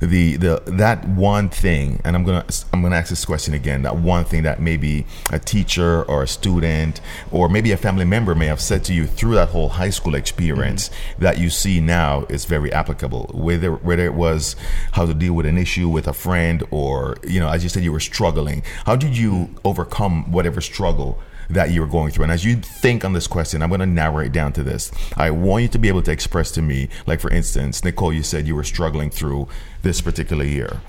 The 0.00 0.36
the 0.36 0.62
that 0.66 1.04
one 1.08 1.48
thing, 1.48 2.00
and 2.04 2.14
I'm 2.14 2.22
gonna 2.22 2.44
I'm 2.72 2.82
gonna 2.82 2.94
ask 2.94 3.10
this 3.10 3.24
question 3.24 3.52
again. 3.52 3.82
That 3.82 3.96
one 3.96 4.24
thing 4.24 4.44
that 4.44 4.60
maybe 4.60 5.06
a 5.32 5.40
teacher 5.40 6.04
or 6.04 6.22
a 6.22 6.28
student 6.28 7.00
or 7.32 7.48
maybe 7.48 7.72
a 7.72 7.76
family 7.76 8.04
member 8.04 8.36
may 8.36 8.46
have 8.46 8.60
said 8.60 8.84
to 8.84 8.94
you 8.94 9.06
through 9.06 9.34
that 9.34 9.48
whole 9.48 9.70
high 9.70 9.90
school 9.90 10.14
experience 10.14 10.90
that 11.18 11.38
you 11.38 11.50
see 11.50 11.80
now 11.80 12.26
is 12.28 12.44
very 12.44 12.72
applicable. 12.72 13.30
Whether 13.34 13.72
whether 13.72 14.04
it 14.04 14.14
was 14.14 14.54
how 14.92 15.04
to 15.04 15.14
deal 15.14 15.32
with 15.32 15.47
an 15.48 15.58
issue 15.58 15.88
with 15.88 16.06
a 16.06 16.12
friend 16.12 16.62
or 16.70 17.16
you 17.26 17.40
know 17.40 17.48
as 17.48 17.62
you 17.62 17.68
said 17.68 17.82
you 17.82 17.92
were 17.92 18.00
struggling. 18.00 18.62
How 18.86 18.96
did 18.96 19.16
you 19.16 19.54
overcome 19.64 20.30
whatever 20.30 20.60
struggle? 20.60 21.20
that 21.50 21.70
you 21.70 21.80
were 21.80 21.86
going 21.86 22.10
through. 22.10 22.24
And 22.24 22.32
as 22.32 22.44
you 22.44 22.56
think 22.56 23.04
on 23.04 23.12
this 23.12 23.26
question, 23.26 23.62
I'm 23.62 23.70
going 23.70 23.80
to 23.80 23.86
narrow 23.86 24.18
it 24.18 24.32
down 24.32 24.52
to 24.54 24.62
this. 24.62 24.90
I 25.16 25.30
want 25.30 25.62
you 25.62 25.68
to 25.68 25.78
be 25.78 25.88
able 25.88 26.02
to 26.02 26.12
express 26.12 26.50
to 26.52 26.62
me, 26.62 26.88
like 27.06 27.20
for 27.20 27.30
instance, 27.30 27.84
Nicole, 27.84 28.12
you 28.12 28.22
said 28.22 28.46
you 28.46 28.54
were 28.54 28.64
struggling 28.64 29.10
through 29.10 29.48
this 29.82 30.00
particular 30.00 30.44
year. 30.44 30.80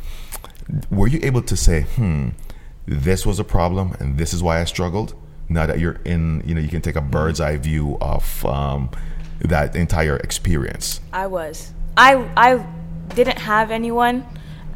Were 0.92 1.08
you 1.08 1.20
able 1.24 1.42
to 1.44 1.56
say, 1.56 1.84
hmm, 1.84 2.30
this 2.86 3.26
was 3.26 3.40
a 3.40 3.44
problem 3.44 3.96
and 4.00 4.18
this 4.18 4.34
is 4.34 4.44
why 4.44 4.60
I 4.60 4.66
struggled? 4.66 5.14
Now 5.48 5.66
that 5.66 5.80
you're 5.80 6.00
in, 6.06 6.44
you 6.46 6.54
know, 6.54 6.62
you 6.62 6.68
can 6.68 6.82
take 6.82 6.96
a 6.96 7.02
bird's 7.02 7.40
eye 7.40 7.58
view 7.58 7.98
of 8.02 8.46
um, 8.46 8.92
that 9.40 9.76
entire 9.76 10.18
experience. 10.18 11.00
I 11.12 11.26
was. 11.28 11.74
I 11.98 12.30
I 12.38 12.66
didn't 13.16 13.40
have 13.40 13.72
anyone 13.72 14.26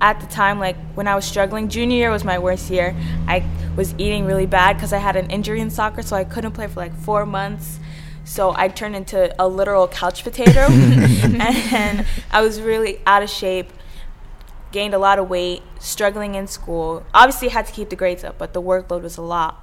at 0.03 0.19
the 0.19 0.27
time. 0.27 0.59
Like 0.59 0.75
when 0.93 1.07
I 1.07 1.15
was 1.15 1.25
struggling, 1.25 1.69
junior 1.69 1.97
year 1.97 2.11
was 2.11 2.23
my 2.23 2.37
worst 2.37 2.69
year. 2.69 2.95
I 3.27 3.43
was 3.75 3.95
eating 3.97 4.25
really 4.25 4.45
bad 4.45 4.73
because 4.73 4.93
I 4.93 4.99
had 4.99 5.15
an 5.15 5.31
injury 5.31 5.61
in 5.61 5.71
soccer, 5.71 6.03
so 6.03 6.15
I 6.15 6.25
couldn't 6.25 6.51
play 6.51 6.67
for 6.67 6.79
like 6.81 6.93
four 6.93 7.25
months. 7.25 7.79
So 8.25 8.53
I 8.55 8.67
turned 8.67 8.95
into 8.95 9.33
a 9.41 9.47
literal 9.47 9.87
couch 9.87 10.23
potato, 10.23 10.61
and 10.69 12.05
I 12.31 12.41
was 12.41 12.61
really 12.61 12.99
out 13.07 13.23
of 13.23 13.29
shape. 13.29 13.71
Gained 14.71 14.93
a 14.93 14.97
lot 14.97 15.19
of 15.19 15.29
weight, 15.29 15.61
struggling 15.79 16.35
in 16.35 16.47
school. 16.47 17.05
Obviously, 17.13 17.49
had 17.49 17.67
to 17.67 17.73
keep 17.73 17.89
the 17.89 17.95
grades 17.95 18.23
up, 18.23 18.37
but 18.37 18.53
the 18.53 18.61
workload 18.61 19.03
was 19.03 19.17
a 19.17 19.21
lot. 19.21 19.62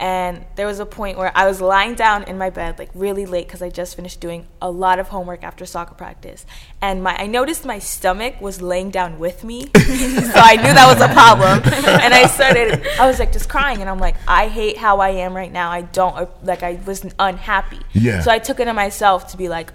And 0.00 0.44
there 0.56 0.66
was 0.66 0.80
a 0.80 0.86
point 0.86 1.18
where 1.18 1.30
I 1.36 1.46
was 1.46 1.60
lying 1.60 1.94
down 1.94 2.24
in 2.24 2.36
my 2.36 2.50
bed, 2.50 2.78
like 2.80 2.90
really 2.94 3.26
late, 3.26 3.46
because 3.46 3.62
I 3.62 3.70
just 3.70 3.94
finished 3.94 4.20
doing 4.20 4.46
a 4.60 4.68
lot 4.68 4.98
of 4.98 5.08
homework 5.08 5.44
after 5.44 5.64
soccer 5.64 5.94
practice. 5.94 6.44
And 6.82 7.02
my, 7.02 7.16
I 7.16 7.26
noticed 7.26 7.64
my 7.64 7.78
stomach 7.78 8.40
was 8.40 8.60
laying 8.60 8.90
down 8.90 9.20
with 9.20 9.44
me, 9.44 9.62
so 9.76 10.32
I 10.34 10.56
knew 10.56 10.74
that 10.74 10.92
was 10.92 11.00
a 11.00 11.12
problem. 11.12 11.62
And 12.02 12.12
I 12.12 12.26
started, 12.26 12.84
I 12.98 13.06
was 13.06 13.20
like 13.20 13.32
just 13.32 13.48
crying, 13.48 13.80
and 13.80 13.88
I'm 13.88 14.00
like, 14.00 14.16
I 14.26 14.48
hate 14.48 14.76
how 14.76 14.98
I 14.98 15.10
am 15.10 15.34
right 15.34 15.52
now. 15.52 15.70
I 15.70 15.82
don't 15.82 16.28
like, 16.44 16.64
I 16.64 16.80
was 16.84 17.06
unhappy. 17.20 17.80
Yeah. 17.92 18.20
So 18.22 18.32
I 18.32 18.40
took 18.40 18.58
it 18.58 18.66
on 18.66 18.74
myself 18.74 19.28
to 19.28 19.36
be 19.36 19.48
like, 19.48 19.72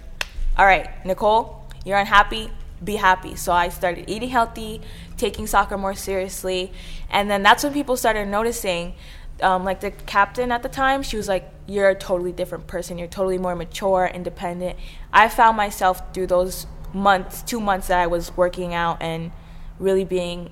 all 0.58 0.66
right, 0.66 0.90
Nicole, 1.06 1.66
you're 1.86 1.98
unhappy. 1.98 2.52
Be 2.84 2.96
happy. 2.96 3.36
So 3.36 3.54
I 3.54 3.70
started 3.70 4.10
eating 4.10 4.30
healthy, 4.30 4.82
taking 5.18 5.48
soccer 5.48 5.78
more 5.78 5.96
seriously, 5.96 6.74
and 7.10 7.32
then 7.32 7.42
that's 7.42 7.64
when 7.64 7.74
people 7.74 7.96
started 7.96 8.28
noticing 8.28 8.96
um, 9.42 9.64
like 9.64 9.80
the 9.80 9.92
captain 9.92 10.52
at 10.52 10.64
the 10.64 10.70
time, 10.70 11.04
she 11.04 11.18
was 11.18 11.28
like, 11.28 11.50
"You're 11.68 11.90
a 11.90 11.96
totally 11.96 12.32
different 12.32 12.68
person. 12.68 12.98
You're 12.98 13.08
totally 13.08 13.38
more 13.38 13.56
mature, 13.56 14.10
independent." 14.14 14.78
I 15.12 15.30
found 15.30 15.58
myself 15.58 16.02
through 16.14 16.28
those 16.28 16.68
months, 16.94 17.42
two 17.42 17.60
months 17.60 17.88
that 17.88 18.00
I 18.00 18.08
was 18.08 18.36
working 18.36 18.74
out 18.74 19.02
and 19.02 19.32
really 19.80 20.04
being 20.04 20.52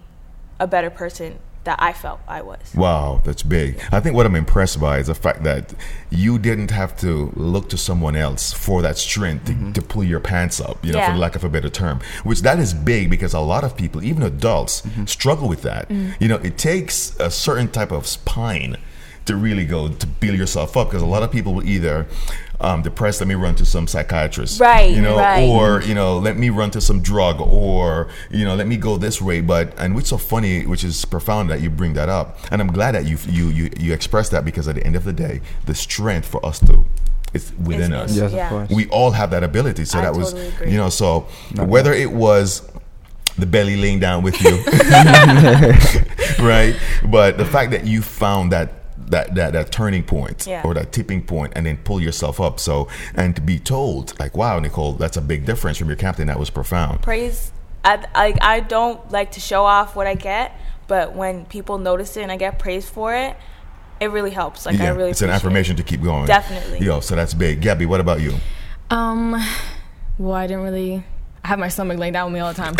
a 0.60 0.68
better 0.68 0.90
person 0.90 1.40
that 1.68 1.82
I 1.82 1.92
felt 1.92 2.22
I 2.28 2.42
was. 2.42 2.74
Wow, 2.74 3.22
that's 3.26 3.44
big. 3.44 3.80
I 3.92 4.00
think 4.00 4.16
what 4.16 4.26
I'm 4.26 4.36
impressed 4.36 4.80
by 4.80 5.00
is 5.00 5.08
the 5.08 5.16
fact 5.16 5.44
that 5.44 5.74
you 6.10 6.40
didn't 6.40 6.72
have 6.72 6.96
to 7.02 7.32
look 7.36 7.68
to 7.70 7.78
someone 7.78 8.16
else 8.16 8.54
for 8.54 8.82
that 8.82 8.98
strength 8.98 9.46
to, 9.48 9.52
mm-hmm. 9.52 9.74
to 9.74 9.82
pull 9.82 10.06
your 10.06 10.22
pants 10.22 10.62
up, 10.62 10.84
you 10.84 10.94
know, 10.94 11.00
Yeah. 11.00 11.12
for 11.12 11.18
lack 11.20 11.36
of 11.36 11.44
a 11.44 11.50
better 11.50 11.70
term. 11.70 12.00
Which 12.24 12.42
that 12.44 12.58
is 12.58 12.74
big 12.74 13.10
because 13.10 13.34
a 13.34 13.42
lot 13.42 13.66
of 13.66 13.76
people, 13.76 14.02
even 14.02 14.24
adults, 14.24 14.82
mm-hmm. 14.82 15.06
struggle 15.06 15.50
with 15.50 15.62
that. 15.64 15.90
Mm. 15.90 16.14
You 16.22 16.30
know, 16.30 16.38
it 16.38 16.58
takes 16.58 17.20
a 17.20 17.30
certain 17.30 17.68
type 17.68 17.92
of 17.92 18.08
spine 18.08 18.78
to 19.26 19.36
really 19.36 19.66
go 19.66 19.90
to 19.90 20.08
build 20.08 20.38
yourself 20.38 20.78
up 20.78 20.88
because 20.88 21.02
a 21.02 21.06
lot 21.06 21.22
of 21.22 21.30
people 21.32 21.54
will 21.54 21.68
either 21.68 22.08
um, 22.60 22.82
depressed, 22.82 23.22
let 23.22 23.28
me 23.28 23.36
run 23.36 23.54
to 23.56 23.66
some 23.66 23.88
psychiatrist, 23.88 24.60
Right, 24.60 24.90
You 24.92 25.02
know, 25.02 25.18
right. 25.18 25.44
or 25.48 25.82
you 25.84 25.94
know, 25.94 26.18
let 26.18 26.38
me 26.38 26.50
run 26.50 26.72
to 26.72 26.82
some 26.82 27.02
drug, 27.02 27.40
or 27.40 28.08
you 28.32 28.44
know, 28.46 28.56
let 28.56 28.66
me 28.68 28.78
go 28.78 28.98
this 28.98 29.22
way. 29.22 29.42
But 29.42 29.74
and 29.78 29.94
what's 29.94 30.10
so 30.10 30.18
funny, 30.18 30.66
which 30.66 30.84
is 30.84 31.06
profound 31.06 31.50
that 31.52 31.62
you 31.62 31.70
bring 31.70 31.94
that 31.94 32.10
up, 32.10 32.38
and 32.52 32.60
I'm 32.62 32.68
glad 32.72 32.96
that 32.96 33.06
you 33.06 33.18
you 33.30 33.50
you 33.50 33.70
you 33.78 33.94
express 33.94 34.30
that 34.30 34.44
because 34.46 34.68
at 34.68 34.76
the 34.76 34.84
end 34.86 34.96
of 34.96 35.04
the 35.04 35.14
day, 35.14 35.42
the 35.66 35.76
strength 35.76 36.28
for 36.28 36.44
us 36.46 36.60
to 36.62 36.84
it's 37.34 37.52
within 37.64 37.92
It's- 37.94 38.12
us. 38.12 38.16
Yes, 38.18 38.32
Yeah. 38.32 38.44
of 38.46 38.50
course. 38.50 38.70
We 38.72 38.88
all 38.88 39.12
have 39.12 39.30
that 39.32 39.44
ability. 39.44 39.84
So 39.86 40.00
I 40.00 40.04
that 40.04 40.16
was, 40.16 40.34
agree. 40.34 40.72
you 40.72 40.78
know, 40.78 40.90
so 40.90 41.28
whether 41.58 41.92
it 41.94 42.12
was 42.12 42.62
the 43.38 43.46
belly 43.46 43.76
laying 43.76 44.00
down 44.00 44.24
with 44.24 44.42
you, 44.42 44.56
right? 46.40 46.76
But 47.06 47.38
the 47.38 47.46
fact 47.46 47.72
that 47.72 47.86
you 47.86 48.02
found 48.02 48.52
that 48.52 48.77
that 49.08 49.36
that, 49.36 49.54
that 49.54 49.72
turning 49.72 50.04
point 50.04 50.46
Yeah. 50.48 50.62
or 50.66 50.74
that 50.74 50.92
tipping 50.92 51.24
point 51.24 51.54
and 51.56 51.66
then 51.66 51.78
pull 51.78 52.02
yourself 52.02 52.40
up. 52.42 52.60
So 52.60 52.88
and 53.16 53.36
to 53.36 53.42
be 53.42 53.60
told 53.60 54.18
like, 54.20 54.36
wow, 54.38 54.60
Nicole, 54.60 54.94
that's 54.94 55.18
a 55.18 55.22
big 55.22 55.46
difference 55.46 55.78
from 55.78 55.88
your 55.88 55.98
captain. 55.98 56.28
That 56.28 56.40
was 56.40 56.50
profound. 56.50 57.02
Praise, 57.02 57.52
I, 57.86 58.06
I, 58.14 58.36
I 58.42 58.60
don't 58.60 59.12
like 59.12 59.32
to 59.34 59.40
show 59.40 59.64
off 59.66 59.96
what 59.96 60.08
I 60.08 60.16
get, 60.16 60.52
but 60.88 61.16
when 61.16 61.46
people 61.46 61.78
notice 61.78 62.18
it 62.18 62.22
and 62.24 62.32
I 62.32 62.38
get 62.38 62.60
praise 62.60 62.90
for 62.90 63.16
it, 63.16 63.38
it 64.00 64.12
really 64.12 64.32
helps. 64.32 64.66
Like 64.66 64.80
I 64.80 64.90
really 64.90 65.10
it's 65.12 65.22
an 65.22 65.30
appreciate 65.30 65.34
it. 65.34 65.36
affirmation 65.36 65.76
to 65.78 65.84
keep 65.84 66.04
going. 66.04 66.28
Definitely. 66.28 66.86
Yo, 66.86 67.00
so 67.00 67.16
that's 67.16 67.34
big. 67.34 67.62
Gabby, 67.62 67.86
what 67.86 68.00
about 68.00 68.22
you? 68.22 68.34
Um, 68.90 69.32
well, 70.20 70.36
I 70.36 70.48
didn't 70.48 70.64
really. 70.64 71.04
I 71.48 71.52
have 71.52 71.60
my 71.60 71.70
stomach 71.70 71.98
laying 71.98 72.12
down 72.12 72.30
with 72.30 72.34
me 72.34 72.42
all 72.42 72.52
the 72.52 72.58
time. 72.58 72.74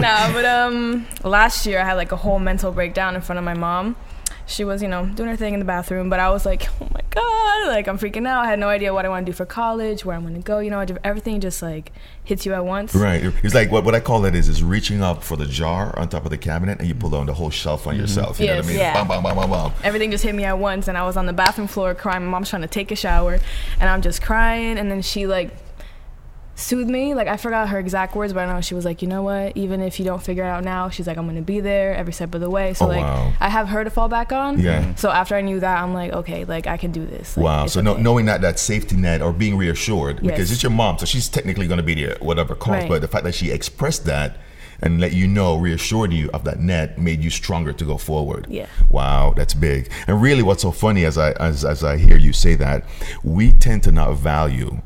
no, 0.00 0.30
but 0.32 0.46
um, 0.46 1.06
last 1.22 1.66
year 1.66 1.78
I 1.78 1.84
had 1.84 1.98
like 1.98 2.12
a 2.12 2.16
whole 2.16 2.38
mental 2.38 2.72
breakdown 2.72 3.14
in 3.14 3.20
front 3.20 3.38
of 3.38 3.44
my 3.44 3.52
mom. 3.52 3.94
She 4.46 4.64
was, 4.64 4.80
you 4.80 4.88
know, 4.88 5.04
doing 5.04 5.28
her 5.28 5.36
thing 5.36 5.52
in 5.52 5.58
the 5.58 5.66
bathroom, 5.66 6.08
but 6.08 6.20
I 6.20 6.30
was 6.30 6.46
like, 6.46 6.66
oh 6.80 6.88
my 6.94 7.02
god, 7.10 7.68
like 7.68 7.88
I'm 7.88 7.98
freaking 7.98 8.26
out. 8.26 8.42
I 8.42 8.48
had 8.48 8.58
no 8.58 8.70
idea 8.70 8.94
what 8.94 9.04
I 9.04 9.10
want 9.10 9.26
to 9.26 9.32
do 9.32 9.36
for 9.36 9.44
college, 9.44 10.06
where 10.06 10.16
I'm 10.16 10.22
going 10.22 10.32
to 10.32 10.40
go. 10.40 10.60
You 10.60 10.70
know, 10.70 10.82
everything 11.04 11.42
just 11.42 11.60
like 11.60 11.92
hits 12.24 12.46
you 12.46 12.54
at 12.54 12.64
once. 12.64 12.94
Right. 12.94 13.22
It's 13.42 13.54
like 13.54 13.70
what, 13.70 13.84
what 13.84 13.94
I 13.94 14.00
call 14.00 14.24
it 14.24 14.34
is 14.34 14.48
is 14.48 14.62
reaching 14.62 15.02
up 15.02 15.22
for 15.22 15.36
the 15.36 15.44
jar 15.44 15.94
on 15.98 16.08
top 16.08 16.24
of 16.24 16.30
the 16.30 16.38
cabinet 16.38 16.78
and 16.78 16.88
you 16.88 16.94
pull 16.94 17.10
down 17.10 17.26
the 17.26 17.34
whole 17.34 17.50
shelf 17.50 17.86
on 17.86 17.96
yourself. 17.96 18.40
You 18.40 18.46
know 18.46 18.56
what 18.56 18.64
I 18.64 18.68
mean? 18.68 18.78
Yeah. 18.78 18.94
Bam, 18.94 19.08
bam, 19.08 19.22
bam, 19.22 19.36
bam, 19.36 19.50
bam. 19.50 19.72
everything 19.82 20.10
just 20.10 20.24
hit 20.24 20.34
me 20.34 20.44
at 20.44 20.58
once 20.58 20.88
and 20.88 20.96
i 20.96 21.04
was 21.04 21.18
on 21.18 21.26
the 21.26 21.34
bathroom 21.34 21.68
floor 21.68 21.94
crying 21.94 22.24
my 22.24 22.30
mom's 22.30 22.48
trying 22.48 22.62
to 22.62 22.68
take 22.68 22.90
a 22.90 22.96
shower 22.96 23.38
and 23.78 23.90
i'm 23.90 24.00
just 24.00 24.22
crying 24.22 24.78
and 24.78 24.90
then 24.90 25.02
she 25.02 25.26
like 25.26 25.50
soothed 26.56 26.88
me 26.88 27.14
like 27.14 27.26
i 27.26 27.36
forgot 27.36 27.68
her 27.68 27.78
exact 27.78 28.14
words 28.14 28.32
but 28.32 28.46
i 28.48 28.52
know 28.52 28.60
she 28.60 28.74
was 28.74 28.84
like 28.84 29.02
you 29.02 29.08
know 29.08 29.22
what 29.22 29.56
even 29.56 29.80
if 29.80 29.98
you 29.98 30.04
don't 30.04 30.22
figure 30.22 30.44
it 30.44 30.46
out 30.48 30.62
now 30.62 30.88
she's 30.88 31.06
like 31.06 31.16
i'm 31.16 31.26
gonna 31.26 31.42
be 31.42 31.58
there 31.60 31.94
every 31.96 32.12
step 32.12 32.32
of 32.34 32.40
the 32.40 32.48
way 32.48 32.72
so 32.74 32.84
Oh, 32.84 32.88
like 32.88 33.00
wow. 33.02 33.32
i 33.40 33.48
have 33.48 33.68
her 33.68 33.82
to 33.82 33.90
fall 33.90 34.08
back 34.08 34.30
on 34.32 34.60
Yeah. 34.60 34.94
so 34.94 35.10
after 35.10 35.34
i 35.34 35.40
knew 35.40 35.58
that 35.60 35.82
i'm 35.82 35.92
like 35.92 36.12
okay 36.12 36.44
like 36.44 36.66
i 36.68 36.76
can 36.76 36.92
do 36.92 37.04
this 37.06 37.36
Like, 37.36 37.44
Wow. 37.44 37.66
So 37.66 37.80
no, 37.80 37.96
knowing 37.96 38.26
that 38.26 38.40
that 38.42 38.58
safety 38.60 38.94
net 38.96 39.20
or 39.20 39.32
being 39.32 39.56
reassured 39.56 40.22
because 40.22 40.52
it's 40.52 40.62
your 40.62 40.70
mom, 40.70 40.98
so 40.98 41.06
she's 41.06 41.28
technically 41.28 41.66
going 41.66 41.78
to 41.78 41.82
be 41.84 41.94
there 41.94 42.16
whatever 42.20 42.54
cost. 42.54 42.70
Right. 42.82 42.88
But 42.88 43.00
the 43.00 43.08
fact 43.08 43.24
that 43.24 43.34
she 43.34 43.50
expressed 43.50 44.04
that 44.06 44.36
and 44.80 45.00
let 45.00 45.12
you 45.12 45.26
know, 45.26 45.56
reassured 45.56 46.12
you 46.12 46.30
of 46.34 46.44
that 46.44 46.58
net, 46.60 46.98
made 46.98 47.22
you 47.22 47.30
stronger 47.30 47.72
to 47.72 47.84
go 47.84 47.96
forward. 47.96 48.46
Yeah. 48.50 48.66
Wow, 48.90 49.32
that's 49.36 49.54
big. 49.54 49.90
And 50.06 50.20
really, 50.20 50.42
what's 50.42 50.62
so 50.62 50.70
funny 50.72 51.04
as 51.04 51.16
I 51.18 51.32
as 51.32 51.64
as 51.64 51.82
I 51.84 51.96
hear 51.96 52.16
you 52.16 52.32
say 52.32 52.54
that, 52.56 52.84
we 53.22 53.52
tend 53.52 53.82
to 53.84 53.92
not 53.92 54.14
value 54.18 54.80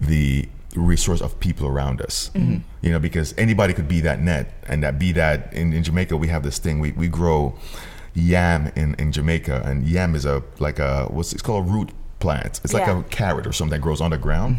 the 0.00 0.48
resource 0.74 1.20
of 1.20 1.38
people 1.40 1.66
around 1.66 2.00
us. 2.00 2.30
Mm-hmm. 2.34 2.58
You 2.82 2.92
know, 2.92 2.98
because 2.98 3.34
anybody 3.36 3.72
could 3.72 3.88
be 3.88 4.00
that 4.00 4.20
net 4.20 4.52
and 4.66 4.82
that 4.82 4.98
be 4.98 5.12
that 5.12 5.52
in, 5.52 5.72
in 5.72 5.82
Jamaica 5.82 6.16
we 6.16 6.28
have 6.28 6.42
this 6.42 6.58
thing 6.58 6.78
we, 6.80 6.92
we 6.92 7.08
grow 7.08 7.54
yam 8.14 8.72
in, 8.74 8.94
in 8.94 9.12
Jamaica 9.12 9.62
and 9.64 9.86
yam 9.86 10.14
is 10.14 10.24
a 10.24 10.42
like 10.58 10.78
a 10.78 11.04
what's 11.06 11.32
it's 11.32 11.42
called 11.42 11.66
a 11.66 11.70
root 11.70 11.90
plant. 12.20 12.60
It's 12.62 12.72
like 12.72 12.86
Yeah. 12.86 13.00
a 13.00 13.02
carrot 13.04 13.46
or 13.46 13.52
something 13.52 13.72
that 13.76 13.82
grows 13.82 14.00
underground. 14.00 14.56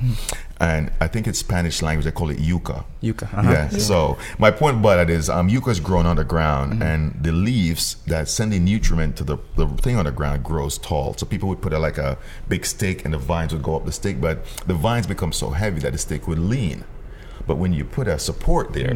And 0.60 0.92
I 1.00 1.08
think 1.08 1.26
in 1.28 1.34
Spanish 1.34 1.82
language 1.82 2.06
they 2.06 2.12
call 2.12 2.30
it 2.30 2.38
yuca. 2.38 2.84
Yucca. 3.00 3.26
Uh-huh. 3.34 3.50
Yeah. 3.52 3.70
So 3.70 4.18
my 4.38 4.52
point 4.52 4.78
about 4.78 5.00
it 5.00 5.10
is, 5.10 5.30
um, 5.30 5.48
yucca 5.50 5.70
is 5.72 5.80
grown 5.80 6.06
underground, 6.06 6.84
and 6.84 7.18
the 7.24 7.32
leaves 7.32 7.96
that 8.08 8.28
send 8.28 8.52
the 8.54 8.60
nutriment 8.60 9.16
to 9.18 9.24
the, 9.24 9.38
the 9.56 9.68
thing 9.68 9.98
underground 9.98 10.44
grows 10.44 10.78
tall. 10.78 11.16
So 11.18 11.26
people 11.26 11.50
would 11.50 11.62
put 11.62 11.74
a, 11.74 11.80
like 11.80 11.98
a 11.98 12.18
big 12.50 12.66
stick, 12.66 13.06
and 13.06 13.14
the 13.14 13.18
vines 13.18 13.54
would 13.54 13.64
go 13.64 13.76
up 13.76 13.86
the 13.86 13.92
stick, 13.92 14.20
but 14.22 14.46
the 14.68 14.74
vines 14.76 15.08
become 15.08 15.32
so 15.32 15.52
heavy 15.52 15.80
that 15.80 15.94
the 15.94 15.98
stick 15.98 16.28
would 16.28 16.40
lean. 16.40 16.84
But 17.48 17.56
when 17.58 17.74
you 17.74 17.84
put 17.86 18.08
a 18.08 18.20
support 18.20 18.74
there, 18.74 18.94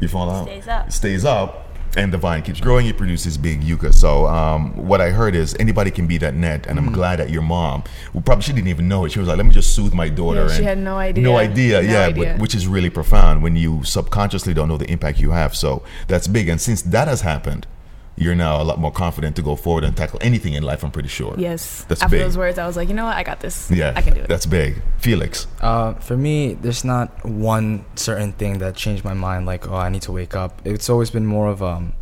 you 0.00 0.08
fall 0.08 0.30
out. 0.30 0.46
Stays 0.46 0.68
up. 0.68 0.86
It 0.88 0.92
stays 0.92 1.24
up. 1.26 1.68
And 1.96 2.12
the 2.12 2.18
vine 2.18 2.42
keeps 2.42 2.60
growing. 2.60 2.86
It 2.86 2.96
produces 2.96 3.38
big 3.38 3.62
yucca. 3.62 3.92
So 3.92 4.26
um, 4.26 4.74
what 4.76 5.00
I 5.00 5.10
heard 5.10 5.36
is 5.36 5.54
anybody 5.60 5.90
can 5.92 6.06
be 6.06 6.18
that 6.18 6.34
net, 6.34 6.66
and 6.66 6.78
I'm 6.78 6.90
glad 6.92 7.20
that 7.20 7.30
your 7.30 7.42
mom, 7.42 7.84
well, 8.12 8.22
probably 8.22 8.42
she 8.42 8.52
didn't 8.52 8.68
even 8.68 8.88
know 8.88 9.04
it. 9.04 9.12
She 9.12 9.20
was 9.20 9.28
like, 9.28 9.36
"Let 9.36 9.46
me 9.46 9.52
just 9.52 9.74
soothe 9.76 9.94
my 9.94 10.08
daughter." 10.08 10.46
Yeah, 10.48 10.56
she 10.56 10.64
had 10.64 10.78
no 10.78 10.96
idea. 10.96 11.22
No 11.22 11.36
idea. 11.36 11.82
No 11.82 11.88
yeah, 11.88 12.06
idea. 12.06 12.32
But, 12.32 12.40
which 12.40 12.54
is 12.54 12.66
really 12.66 12.90
profound 12.90 13.42
when 13.42 13.54
you 13.54 13.84
subconsciously 13.84 14.54
don't 14.54 14.68
know 14.68 14.76
the 14.76 14.90
impact 14.90 15.20
you 15.20 15.30
have. 15.30 15.54
So 15.54 15.82
that's 16.08 16.26
big. 16.26 16.48
And 16.48 16.60
since 16.60 16.82
that 16.82 17.06
has 17.06 17.20
happened, 17.20 17.66
you're 18.16 18.34
now 18.34 18.60
a 18.60 18.64
lot 18.64 18.78
more 18.78 18.92
confident 18.92 19.34
to 19.36 19.42
go 19.42 19.56
forward 19.56 19.84
and 19.84 19.96
tackle 19.96 20.18
anything 20.22 20.54
in 20.54 20.62
life. 20.62 20.84
I'm 20.84 20.90
pretty 20.92 21.08
sure. 21.08 21.34
yes 21.38 21.84
That's 21.88 22.02
after 22.02 22.16
big. 22.16 22.22
those 22.24 22.36
words 22.38 22.58
i 22.58 22.66
was 22.66 22.76
like 22.76 22.88
you 22.88 22.94
know 22.94 23.04
what 23.06 23.16
i 23.16 23.22
got 23.24 23.40
this 23.40 23.70
Yeah, 23.70 23.92
i 23.96 24.02
can 24.02 24.14
do 24.14 24.20
it 24.20 24.28
That's 24.28 24.46
big. 24.46 24.82
Felix. 24.98 25.46
Uh, 25.60 25.94
for 25.94 26.16
me, 26.16 26.54
there's 26.54 26.84
not 26.84 27.08
one 27.24 27.84
certain 27.96 28.32
thing 28.32 28.58
that 28.58 28.74
changed 28.76 29.04
my 29.04 29.12
mind. 29.14 29.44
Like, 29.46 29.68
oh, 29.68 29.74
I 29.76 29.88
need 29.90 30.02
to 30.02 30.12
wake 30.12 30.34
up. 30.34 30.62
It's 30.64 30.88
always 30.88 31.10
been 31.10 31.26
more 31.26 31.48
of 31.48 31.62
um, 31.62 31.92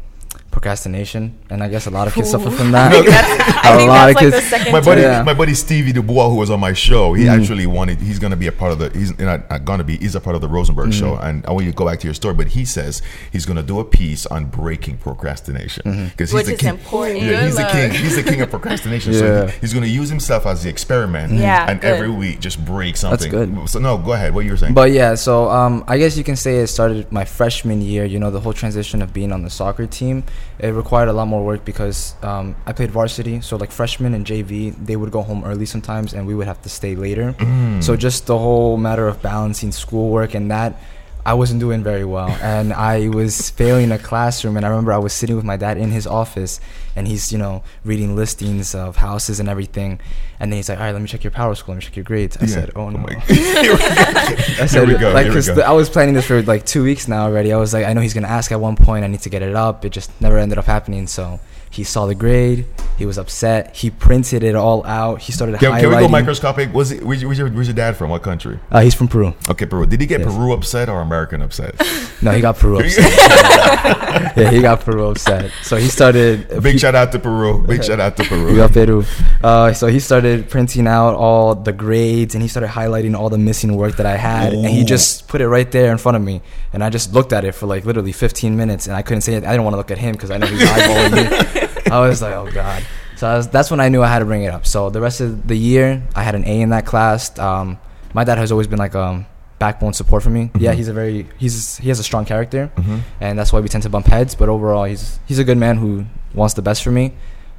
procrastination, 0.52 1.36
and 1.50 1.62
I 1.62 1.68
guess 1.68 1.86
a 1.86 1.90
lot 1.90 2.06
of 2.06 2.14
kids 2.14 2.30
suffer 2.30 2.50
from 2.50 2.70
that. 2.76 2.92
I 2.92 2.98
A 3.74 3.76
think 3.78 3.88
lot 3.88 4.06
that's 4.06 4.10
of 4.10 4.14
like 4.14 4.16
kids- 4.34 4.46
second 4.48 4.72
My 4.72 4.80
buddy, 4.80 5.00
Yeah. 5.02 5.22
my 5.22 5.34
buddy 5.34 5.54
Stevie 5.54 5.92
Dubois, 5.92 6.28
who 6.28 6.36
was 6.36 6.50
on 6.50 6.60
my 6.60 6.72
show, 6.72 7.14
he 7.14 7.24
Mm. 7.24 7.40
actually 7.40 7.66
wanted. 7.66 7.98
He's 8.00 8.18
going 8.18 8.30
to 8.30 8.36
be 8.36 8.46
a 8.46 8.52
part 8.52 8.72
of 8.72 8.78
the. 8.78 8.90
He's 8.96 9.18
not, 9.18 9.48
not 9.50 9.64
going 9.64 9.78
to 9.78 9.84
be. 9.84 9.96
He's 9.96 10.14
a 10.14 10.20
part 10.20 10.36
of 10.36 10.42
the 10.42 10.48
Rosenberg 10.48 10.90
Mm. 10.90 10.98
show, 10.98 11.16
and 11.16 11.44
I 11.46 11.52
want 11.52 11.64
you 11.66 11.72
to 11.72 11.76
go 11.76 11.86
back 11.86 11.98
to 12.00 12.06
your 12.06 12.14
story. 12.14 12.34
But 12.34 12.48
he 12.48 12.64
says 12.64 13.02
he's 13.32 13.46
going 13.46 13.56
to 13.56 13.62
do 13.62 13.80
a 13.80 13.84
piece 13.84 14.26
on 14.26 14.44
breaking 14.46 14.98
procrastination 14.98 15.82
Mm-hmm. 15.84 16.04
because 16.06 16.32
Which 16.32 16.46
he's 16.46 16.48
the 16.48 16.54
is 16.54 16.60
king. 16.60 16.68
important. 16.70 17.20
Yeah, 17.22 17.28
Good 17.28 17.42
he's 17.44 17.56
the 17.56 17.64
king. 17.72 17.90
He's 17.92 18.16
the 18.16 18.22
king 18.22 18.40
of 18.40 18.50
procrastination. 18.56 19.14
So 19.14 19.46
he- 19.46 19.52
he's 19.60 19.72
going 19.72 19.84
to 19.84 19.90
use 19.90 20.08
himself 20.10 20.46
as 20.46 20.62
the 20.62 20.68
experiment. 20.70 21.32
Yeah, 21.32 21.66
and 21.68 21.80
good. 21.80 21.92
every 21.94 22.10
week 22.10 22.40
just 22.40 22.62
break 22.64 22.96
something. 22.96 23.30
That's 23.32 23.50
good. 23.50 23.68
So 23.68 23.78
no, 23.78 23.96
go 23.98 24.12
ahead. 24.12 24.34
What 24.34 24.44
you 24.44 24.50
were 24.50 24.56
saying? 24.56 24.74
But 24.74 24.92
yeah, 24.92 25.14
so 25.14 25.48
um, 25.50 25.84
I 25.88 25.98
guess 25.98 26.16
you 26.16 26.24
can 26.24 26.36
say 26.36 26.56
it 26.58 26.66
started 26.68 27.10
my 27.10 27.24
freshman 27.24 27.80
year. 27.80 28.04
You 28.04 28.18
know, 28.18 28.30
the 28.30 28.40
whole 28.40 28.52
transition 28.52 29.00
of 29.02 29.12
being 29.14 29.32
on 29.32 29.42
the 29.42 29.50
soccer 29.50 29.86
team, 29.86 30.24
it 30.58 30.68
required 30.68 31.08
a 31.08 31.12
lot 31.12 31.26
more 31.26 31.44
work 31.44 31.64
because 31.64 32.14
um, 32.22 32.54
I 32.66 32.72
played 32.72 32.90
varsity. 32.90 33.40
So 33.40 33.56
like 33.56 33.70
freshman 33.70 34.14
and 34.14 34.24
JV, 34.26 34.74
they 34.84 34.96
would 34.96 35.10
go 35.10 35.22
home 35.22 35.44
early 35.44 35.66
sometimes, 35.66 36.14
and 36.14 36.26
we 36.26 36.34
would 36.34 36.46
have 36.46 36.62
to 36.62 36.68
stay 36.68 36.94
later. 36.94 37.32
Mm. 37.32 37.82
So 37.82 37.96
just 37.96 38.26
the 38.26 38.38
whole 38.38 38.76
matter 38.76 39.08
of 39.08 39.22
balancing 39.22 39.72
schoolwork 39.72 40.34
and 40.34 40.50
that. 40.50 40.76
I 41.24 41.34
wasn't 41.34 41.60
doing 41.60 41.84
very 41.84 42.04
well, 42.04 42.30
and 42.42 42.72
I 42.72 43.08
was 43.08 43.50
failing 43.50 43.92
a 43.92 43.98
classroom. 43.98 44.56
And 44.56 44.66
I 44.66 44.68
remember 44.70 44.92
I 44.92 44.98
was 44.98 45.12
sitting 45.12 45.36
with 45.36 45.44
my 45.44 45.56
dad 45.56 45.78
in 45.78 45.90
his 45.90 46.06
office, 46.06 46.58
and 46.96 47.06
he's 47.06 47.30
you 47.32 47.38
know 47.38 47.62
reading 47.84 48.16
listings 48.16 48.74
of 48.74 48.96
houses 48.96 49.38
and 49.38 49.48
everything. 49.48 50.00
And 50.40 50.50
then 50.50 50.56
he's 50.56 50.68
like, 50.68 50.78
"All 50.78 50.84
right, 50.84 50.92
let 50.92 51.00
me 51.00 51.06
check 51.06 51.22
your 51.22 51.30
power 51.30 51.54
score. 51.54 51.74
Let 51.74 51.82
me 51.82 51.86
check 51.86 51.96
your 51.96 52.04
grades." 52.04 52.36
I 52.38 52.46
Yeah. 52.46 52.46
said, 52.54 52.70
"Oh 52.74 52.88
no." 52.90 52.98
my- 52.98 53.22
I 53.28 54.66
said, 54.66 54.88
we 54.88 54.94
go, 54.96 55.12
like, 55.12 55.26
here 55.26 55.34
we 55.34 55.42
go. 55.42 55.54
the- 55.54 55.64
I 55.66 55.72
was 55.72 55.88
planning 55.88 56.14
this 56.14 56.26
for 56.26 56.42
like 56.42 56.66
two 56.66 56.82
weeks 56.82 57.06
now 57.08 57.22
already. 57.24 57.52
I 57.52 57.56
was 57.56 57.72
like, 57.72 57.86
I 57.86 57.92
know 57.92 58.00
he's 58.00 58.14
gonna 58.14 58.26
ask 58.28 58.50
at 58.52 58.60
one 58.60 58.76
point. 58.76 59.04
I 59.04 59.08
need 59.08 59.20
to 59.20 59.28
get 59.30 59.42
it 59.42 59.54
up. 59.54 59.84
It 59.84 59.90
just 59.90 60.10
never 60.20 60.38
ended 60.38 60.58
up 60.58 60.64
happening. 60.64 61.06
So 61.06 61.38
he 61.72 61.84
saw 61.84 62.04
the 62.06 62.14
grade. 62.14 62.66
He 62.98 63.06
was 63.06 63.16
upset. 63.18 63.74
He 63.74 63.90
printed 63.90 64.44
it 64.44 64.54
all 64.54 64.84
out. 64.86 65.22
He 65.22 65.32
started 65.32 65.58
Can, 65.58 65.72
highlighting. 65.72 65.80
can 65.80 65.90
we 65.90 65.96
go 65.96 66.08
microscopic? 66.08 66.72
Was 66.74 66.92
it? 66.92 67.02
Where's 67.02 67.22
your, 67.22 67.48
where's 67.50 67.66
your 67.66 67.74
dad 67.74 67.96
from? 67.96 68.10
What 68.10 68.22
country? 68.22 68.60
uh, 68.70 68.80
he's 68.82 68.94
from 68.94 69.08
Peru. 69.08 69.32
Okay, 69.48 69.64
Peru. 69.66 69.86
Did 69.86 70.00
he 70.00 70.06
get 70.06 70.20
Yes. 70.20 70.32
Peru 70.32 70.52
upset 70.52 70.88
or 70.90 71.00
American 71.00 71.40
upset? 71.42 71.74
No, 72.22 72.30
he 72.30 72.40
got 72.40 72.56
Peru 72.56 72.78
upset. 72.78 73.10
yeah, 74.36 74.50
he 74.52 74.62
got 74.62 74.80
Peru 74.82 75.08
upset. 75.08 75.50
So 75.64 75.76
he 75.76 75.88
started. 75.88 76.62
Big 76.62 76.78
shout 76.78 76.94
out 76.94 77.10
to 77.10 77.18
Peru. 77.18 77.64
Big 77.66 77.82
shout 77.88 77.98
out 77.98 78.16
to 78.18 78.22
Peru. 78.22 78.46
We 78.46 78.52
Viva 78.52 78.68
Peru. 78.68 79.04
Uh, 79.42 79.72
so 79.72 79.86
he 79.88 79.98
started 80.00 80.48
printing 80.48 80.86
out 80.86 81.14
all 81.14 81.54
the 81.54 81.72
grades 81.72 82.34
and 82.34 82.42
he 82.42 82.48
started 82.48 82.68
highlighting 82.68 83.16
all 83.16 83.28
the 83.28 83.38
missing 83.38 83.76
work 83.76 83.96
that 83.96 84.06
I 84.06 84.16
had. 84.16 84.52
And 84.52 84.66
he 84.66 84.84
just 84.84 85.28
put 85.28 85.40
it 85.40 85.48
right 85.48 85.70
there 85.70 85.90
in 85.90 85.98
front 85.98 86.16
of 86.16 86.22
me. 86.22 86.42
And 86.72 86.82
I 86.82 86.90
just 86.90 87.12
looked 87.12 87.32
at 87.32 87.44
it 87.44 87.52
for 87.52 87.66
like 87.66 87.84
literally 87.84 88.12
15 88.12 88.56
minutes 88.56 88.86
and 88.86 88.94
I 88.96 89.02
couldn't 89.02 89.22
say 89.22 89.34
it. 89.34 89.44
I 89.44 89.50
didn't 89.50 89.64
want 89.64 89.74
to 89.74 89.78
look 89.78 89.90
at 89.90 89.98
him 89.98 90.12
because 90.12 90.30
I 90.30 90.38
know 90.38 90.46
he's 90.46 90.60
eyeballing 90.60 91.12
me. 91.12 91.82
I 91.90 92.00
was 92.00 92.22
like, 92.22 92.34
oh 92.34 92.50
God. 92.50 92.84
So 93.16 93.36
was, 93.36 93.48
that's 93.48 93.70
when 93.70 93.80
I 93.80 93.88
knew 93.88 94.02
I 94.02 94.08
had 94.08 94.20
to 94.20 94.24
bring 94.24 94.42
it 94.42 94.52
up. 94.52 94.66
So 94.66 94.90
the 94.90 95.00
rest 95.00 95.20
of 95.20 95.46
the 95.46 95.56
year, 95.56 96.02
I 96.14 96.22
had 96.22 96.34
an 96.34 96.44
A 96.44 96.60
in 96.60 96.70
that 96.70 96.86
class. 96.86 97.38
Um, 97.38 97.78
my 98.14 98.24
dad 98.24 98.38
has 98.38 98.50
always 98.52 98.66
been 98.66 98.78
like, 98.78 98.94
um, 98.94 99.26
backbone 99.62 99.92
support 99.92 100.24
for 100.24 100.30
me. 100.30 100.46
Mm-hmm. 100.46 100.58
Yeah, 100.58 100.72
he's 100.72 100.88
a 100.88 100.92
very 100.92 101.28
he's 101.38 101.76
he 101.76 101.88
has 101.88 102.00
a 102.00 102.02
strong 102.02 102.24
character, 102.24 102.72
and 103.20 103.38
that's 103.38 103.52
why 103.52 103.60
we 103.60 103.68
tend 103.68 103.84
to 103.84 103.90
bump 103.90 104.06
heads. 104.06 104.34
But 104.34 104.48
overall, 104.48 104.84
he's 104.84 105.20
he's 105.26 105.38
a 105.38 105.44
good 105.44 105.56
man 105.56 105.76
who 105.76 106.04
wants 106.34 106.54
the 106.54 106.62
best 106.62 106.82
for 106.82 106.90
me. 106.90 107.12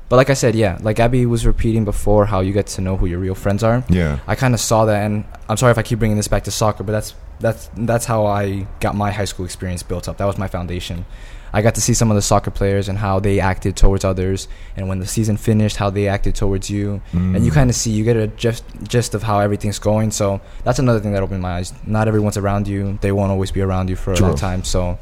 But 0.09 0.17
like 0.17 0.29
I 0.29 0.33
said, 0.35 0.53
yeah, 0.53 0.77
like 0.81 0.99
Abby 0.99 1.25
was 1.25 1.45
repeating 1.45 1.85
before, 1.85 2.25
how 2.27 2.41
you 2.41 2.53
get 2.53 2.67
to 2.67 2.81
know 2.81 2.97
who 2.97 3.05
your 3.07 3.19
real 3.19 3.35
friends 3.35 3.63
are. 3.63 3.83
Yeah. 3.89 4.19
I 4.27 4.35
kind 4.35 4.53
of 4.53 4.59
saw 4.59 4.85
that, 4.85 5.03
and 5.05 5.25
I'm 5.49 5.57
sorry 5.57 5.71
if 5.71 5.77
I 5.77 5.81
keep 5.83 5.99
bringing 5.99 6.17
this 6.17 6.27
back 6.27 6.43
to 6.43 6.51
soccer, 6.51 6.83
but 6.83 6.91
that's 6.91 7.15
that's 7.39 7.69
that's 7.75 8.05
how 8.05 8.25
I 8.25 8.67
got 8.79 8.95
my 8.95 9.11
high 9.11 9.25
school 9.25 9.45
experience 9.45 9.81
built 9.83 10.07
up. 10.07 10.17
That 10.17 10.25
was 10.25 10.37
my 10.37 10.47
foundation. 10.47 11.05
I 11.55 11.61
got 11.61 11.75
to 11.75 11.81
see 11.81 11.93
some 11.93 12.09
of 12.09 12.15
the 12.15 12.21
soccer 12.23 12.49
players 12.49 12.89
and 12.89 12.97
how 12.97 13.19
they 13.19 13.39
acted 13.39 13.75
towards 13.75 14.03
others, 14.03 14.47
and 14.75 14.87
when 14.89 14.99
the 14.99 15.05
season 15.07 15.37
finished, 15.37 15.77
how 15.77 15.89
they 15.91 16.07
acted 16.07 16.33
towards 16.35 16.69
you, 16.69 17.01
and 17.11 17.45
you 17.45 17.51
Mm. 17.51 17.53
kind 17.53 17.69
of 17.69 17.75
see, 17.75 17.91
you 17.91 18.03
get 18.03 18.17
a 18.17 18.25
gist, 18.27 18.63
gist 18.87 19.13
of 19.13 19.21
how 19.23 19.39
everything's 19.39 19.77
going. 19.79 20.09
So 20.11 20.41
that's 20.63 20.79
another 20.79 20.99
thing 20.99 21.13
that 21.13 21.21
opened 21.23 21.41
my 21.43 21.57
eyes. 21.57 21.71
Not 21.85 22.07
everyone's 22.07 22.37
around 22.37 22.67
you; 22.67 22.97
they 23.01 23.11
won't 23.11 23.31
always 23.31 23.51
be 23.51 23.61
around 23.61 23.89
you 23.89 23.95
for 23.95 24.13
a 24.13 24.19
long 24.19 24.35
time. 24.35 24.63
So 24.63 24.97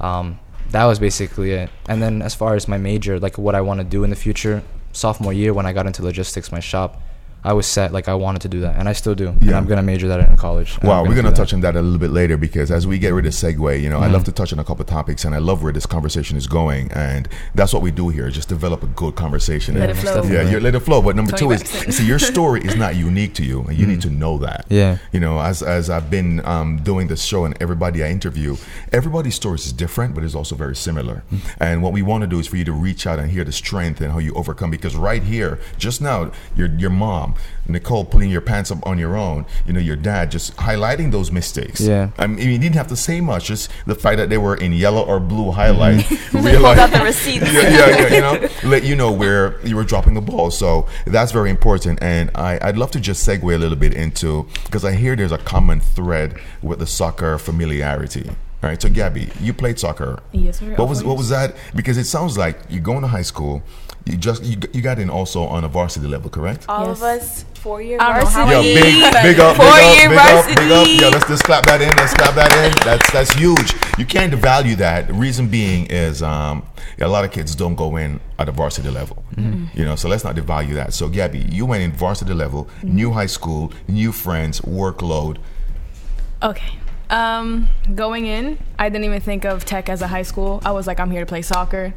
um, 0.00 0.38
that 0.72 0.84
was 0.84 0.98
basically 0.98 1.52
it. 1.52 1.70
And 1.88 2.02
then 2.02 2.22
as 2.22 2.34
far 2.34 2.54
as 2.54 2.66
my 2.66 2.78
major, 2.78 3.20
like 3.20 3.38
what 3.38 3.54
I 3.54 3.60
want 3.60 3.80
to 3.80 3.84
do 3.84 4.04
in 4.04 4.10
the 4.10 4.16
future, 4.16 4.62
sophomore 4.92 5.32
year 5.32 5.54
when 5.54 5.66
I 5.66 5.72
got 5.72 5.86
into 5.86 6.02
logistics, 6.02 6.50
my 6.50 6.60
shop, 6.60 7.00
I 7.44 7.52
was 7.54 7.66
set 7.66 7.92
like 7.92 8.08
I 8.08 8.14
wanted 8.14 8.42
to 8.42 8.48
do 8.48 8.60
that, 8.60 8.76
and 8.78 8.88
I 8.88 8.92
still 8.92 9.14
do. 9.14 9.28
And 9.28 9.42
Yeah. 9.42 9.56
I'm 9.58 9.66
gonna 9.66 9.82
major 9.82 10.06
that 10.08 10.20
in 10.28 10.36
college. 10.36 10.78
Wow, 10.82 11.02
I'm 11.02 11.08
we're 11.08 11.16
gonna 11.16 11.30
that. 11.30 11.36
touch 11.36 11.52
on 11.52 11.60
that 11.62 11.74
a 11.76 11.82
little 11.82 11.98
bit 11.98 12.10
later 12.12 12.36
because 12.36 12.70
as 12.70 12.86
we 12.86 12.98
get 12.98 13.12
rid 13.14 13.26
of 13.26 13.32
segue, 13.32 13.80
you 13.82 13.88
know, 13.90 13.98
I 13.98 14.02
Mm-hmm. 14.04 14.12
love 14.12 14.24
to 14.24 14.32
touch 14.32 14.52
on 14.52 14.58
a 14.58 14.64
couple 14.64 14.82
of 14.82 14.88
topics, 14.88 15.24
and 15.24 15.34
I 15.34 15.38
love 15.38 15.62
where 15.62 15.72
this 15.72 15.86
conversation 15.86 16.36
is 16.36 16.46
going, 16.46 16.92
and 16.92 17.28
that's 17.54 17.72
what 17.72 17.82
we 17.82 17.90
do 17.90 18.10
here: 18.10 18.30
just 18.30 18.48
develop 18.48 18.82
a 18.82 18.86
good 18.86 19.16
conversation. 19.16 19.74
Let 19.78 19.90
And- 19.90 19.98
it 19.98 20.02
flow. 20.02 20.22
Yeah, 20.24 20.42
you 20.42 20.60
let 20.60 20.74
it 20.74 20.80
flow. 20.80 21.02
But 21.02 21.16
number 21.16 21.32
Tony 21.32 21.56
two 21.58 21.64
is, 21.64 21.96
see, 21.96 22.06
your 22.06 22.18
story 22.32 22.60
is 22.62 22.76
not 22.76 22.94
unique 22.96 23.34
to 23.34 23.44
you, 23.44 23.62
and 23.68 23.76
you 23.76 23.86
need 23.86 24.02
to 24.02 24.10
know 24.10 24.38
that. 24.38 24.68
Mm. 24.68 24.76
Yeah. 24.76 24.98
You 25.12 25.20
know, 25.20 25.40
as 25.40 25.62
as 25.62 25.90
I've 25.90 26.10
been 26.10 26.40
um, 26.46 26.78
doing 26.78 27.08
this 27.08 27.22
show 27.24 27.44
and 27.44 27.56
everybody 27.60 28.04
I 28.04 28.08
interview, 28.10 28.56
everybody's 28.92 29.34
stories 29.34 29.66
is 29.66 29.72
different, 29.72 30.14
but 30.14 30.22
it's 30.24 30.34
also 30.34 30.54
very 30.54 30.76
similar. 30.76 31.22
Mm. 31.32 31.38
And 31.60 31.82
what 31.82 31.92
we 31.92 32.02
want 32.02 32.22
to 32.22 32.28
do 32.28 32.38
is 32.38 32.46
for 32.46 32.56
you 32.56 32.64
to 32.64 32.72
reach 32.72 33.06
out 33.06 33.18
and 33.18 33.30
hear 33.30 33.44
the 33.44 33.52
strength 33.52 34.00
and 34.00 34.12
how 34.12 34.18
you 34.18 34.32
overcome. 34.34 34.70
Because 34.70 34.94
right 34.96 35.22
here, 35.22 35.58
just 35.78 36.00
now, 36.00 36.30
your 36.56 36.68
your 36.78 36.90
mom, 36.90 37.31
Um, 37.32 37.42
Nicole, 37.68 38.04
pulling 38.04 38.30
your 38.30 38.40
pants 38.40 38.70
up 38.70 38.84
on 38.86 38.98
your 38.98 39.16
own. 39.16 39.46
You 39.66 39.72
know, 39.72 39.80
your 39.80 39.96
dad 39.96 40.30
just 40.30 40.56
highlighting 40.56 41.12
those 41.12 41.30
mistakes. 41.30 41.80
Yeah. 41.80 42.10
I 42.18 42.26
mean, 42.26 42.38
you 42.50 42.58
didn't 42.58 42.74
have 42.74 42.88
to 42.88 42.96
say 42.96 43.20
much. 43.20 43.46
Just 43.46 43.70
the 43.86 43.94
fact 43.94 44.16
that 44.18 44.28
they 44.30 44.38
were 44.38 44.56
in 44.56 44.72
yellow 44.72 45.02
or 45.02 45.20
blue 45.20 45.50
highlight. 45.52 46.00
Mm-hmm. 46.04 46.30
Pulled 46.32 46.44
realize- 46.44 46.78
out 46.78 46.90
the 46.90 47.04
receipts. 47.04 47.52
yeah, 47.52 47.60
yeah, 47.68 47.88
yeah, 47.88 48.14
you 48.14 48.20
know, 48.20 48.48
let 48.68 48.82
you 48.84 48.96
know 48.96 49.12
where 49.12 49.60
you 49.66 49.76
were 49.76 49.84
dropping 49.84 50.14
the 50.14 50.20
ball. 50.20 50.50
So 50.50 50.86
that's 51.06 51.32
very 51.32 51.50
important. 51.50 52.02
And 52.02 52.30
I, 52.34 52.58
I'd 52.60 52.76
love 52.76 52.90
to 52.92 53.00
just 53.00 53.26
segue 53.26 53.42
a 53.54 53.58
little 53.58 53.76
bit 53.76 53.94
into 53.94 54.46
because 54.64 54.84
I 54.84 54.92
hear 54.92 55.14
there's 55.16 55.32
a 55.32 55.38
common 55.38 55.80
thread 55.80 56.38
with 56.62 56.80
the 56.80 56.86
soccer 56.86 57.38
familiarity. 57.38 58.28
All 58.62 58.68
right, 58.68 58.80
so 58.80 58.88
Gabby, 58.88 59.28
you 59.40 59.52
played 59.52 59.80
soccer. 59.80 60.20
Yes, 60.30 60.60
sir, 60.60 60.74
What 60.76 60.88
was 60.88 61.02
what 61.02 61.16
was 61.16 61.30
that? 61.30 61.56
Because 61.74 61.96
it 61.98 62.04
sounds 62.04 62.38
like 62.38 62.58
you're 62.68 62.80
going 62.80 63.00
to 63.02 63.08
high 63.08 63.22
school. 63.22 63.62
You 64.04 64.16
just 64.16 64.42
you, 64.42 64.56
you 64.72 64.82
got 64.82 64.98
in 64.98 65.08
also 65.10 65.44
on 65.44 65.62
a 65.64 65.68
varsity 65.68 66.06
level, 66.08 66.28
correct? 66.28 66.66
All 66.68 66.88
Yes. 66.88 66.96
of 66.98 67.02
us 67.04 67.44
four 67.54 67.80
year 67.80 67.98
I 68.00 68.14
don't 68.20 68.24
know 68.24 68.30
how 68.30 68.46
varsity. 68.46 68.68
Yo, 68.74 68.82
big, 68.82 69.12
big 69.22 69.40
up, 69.40 69.56
big 69.56 69.56
Four 69.56 69.66
up, 69.66 69.96
year 69.96 70.08
big 70.08 70.18
up, 70.18 70.46
big 70.46 70.70
up. 70.72 70.86
Yeah, 70.88 71.08
let's 71.08 71.28
just 71.28 71.44
clap 71.44 71.64
that 71.66 71.80
in. 71.80 71.88
Let's 71.96 72.12
clap 72.14 72.34
that 72.34 72.50
in. 72.64 72.72
That's 72.84 73.12
that's 73.12 73.32
huge. 73.34 73.74
You 73.98 74.04
can't 74.04 74.32
devalue 74.32 74.74
that. 74.78 75.06
The 75.06 75.14
reason 75.14 75.46
being 75.48 75.86
is 75.86 76.20
um, 76.22 76.66
yeah, 76.98 77.06
a 77.06 77.08
lot 77.08 77.24
of 77.24 77.30
kids 77.30 77.54
don't 77.54 77.76
go 77.76 77.96
in 77.96 78.18
at 78.40 78.48
a 78.48 78.52
varsity 78.52 78.90
level. 78.90 79.22
You 79.36 79.84
know, 79.84 79.94
so 79.96 80.08
let's 80.08 80.24
not 80.24 80.34
devalue 80.36 80.74
that. 80.74 80.92
So 80.94 81.08
Gabby, 81.08 81.38
you 81.50 81.64
went 81.64 81.82
in 81.84 81.92
varsity 81.92 82.34
level, 82.34 82.68
new 82.82 83.12
high 83.12 83.26
school, 83.26 83.72
new 83.88 84.10
friends, 84.12 84.60
workload. 84.62 85.38
Okay. 86.42 86.78
Um, 87.08 87.68
going 87.94 88.26
in, 88.26 88.58
I 88.78 88.88
didn't 88.88 89.04
even 89.04 89.20
think 89.20 89.44
of 89.44 89.64
tech 89.64 89.88
as 89.88 90.00
a 90.02 90.06
high 90.08 90.22
school. 90.22 90.60
I 90.64 90.72
was 90.72 90.86
like, 90.86 90.98
I'm 90.98 91.10
here 91.10 91.20
to 91.20 91.26
play 91.26 91.42
soccer. 91.42 91.92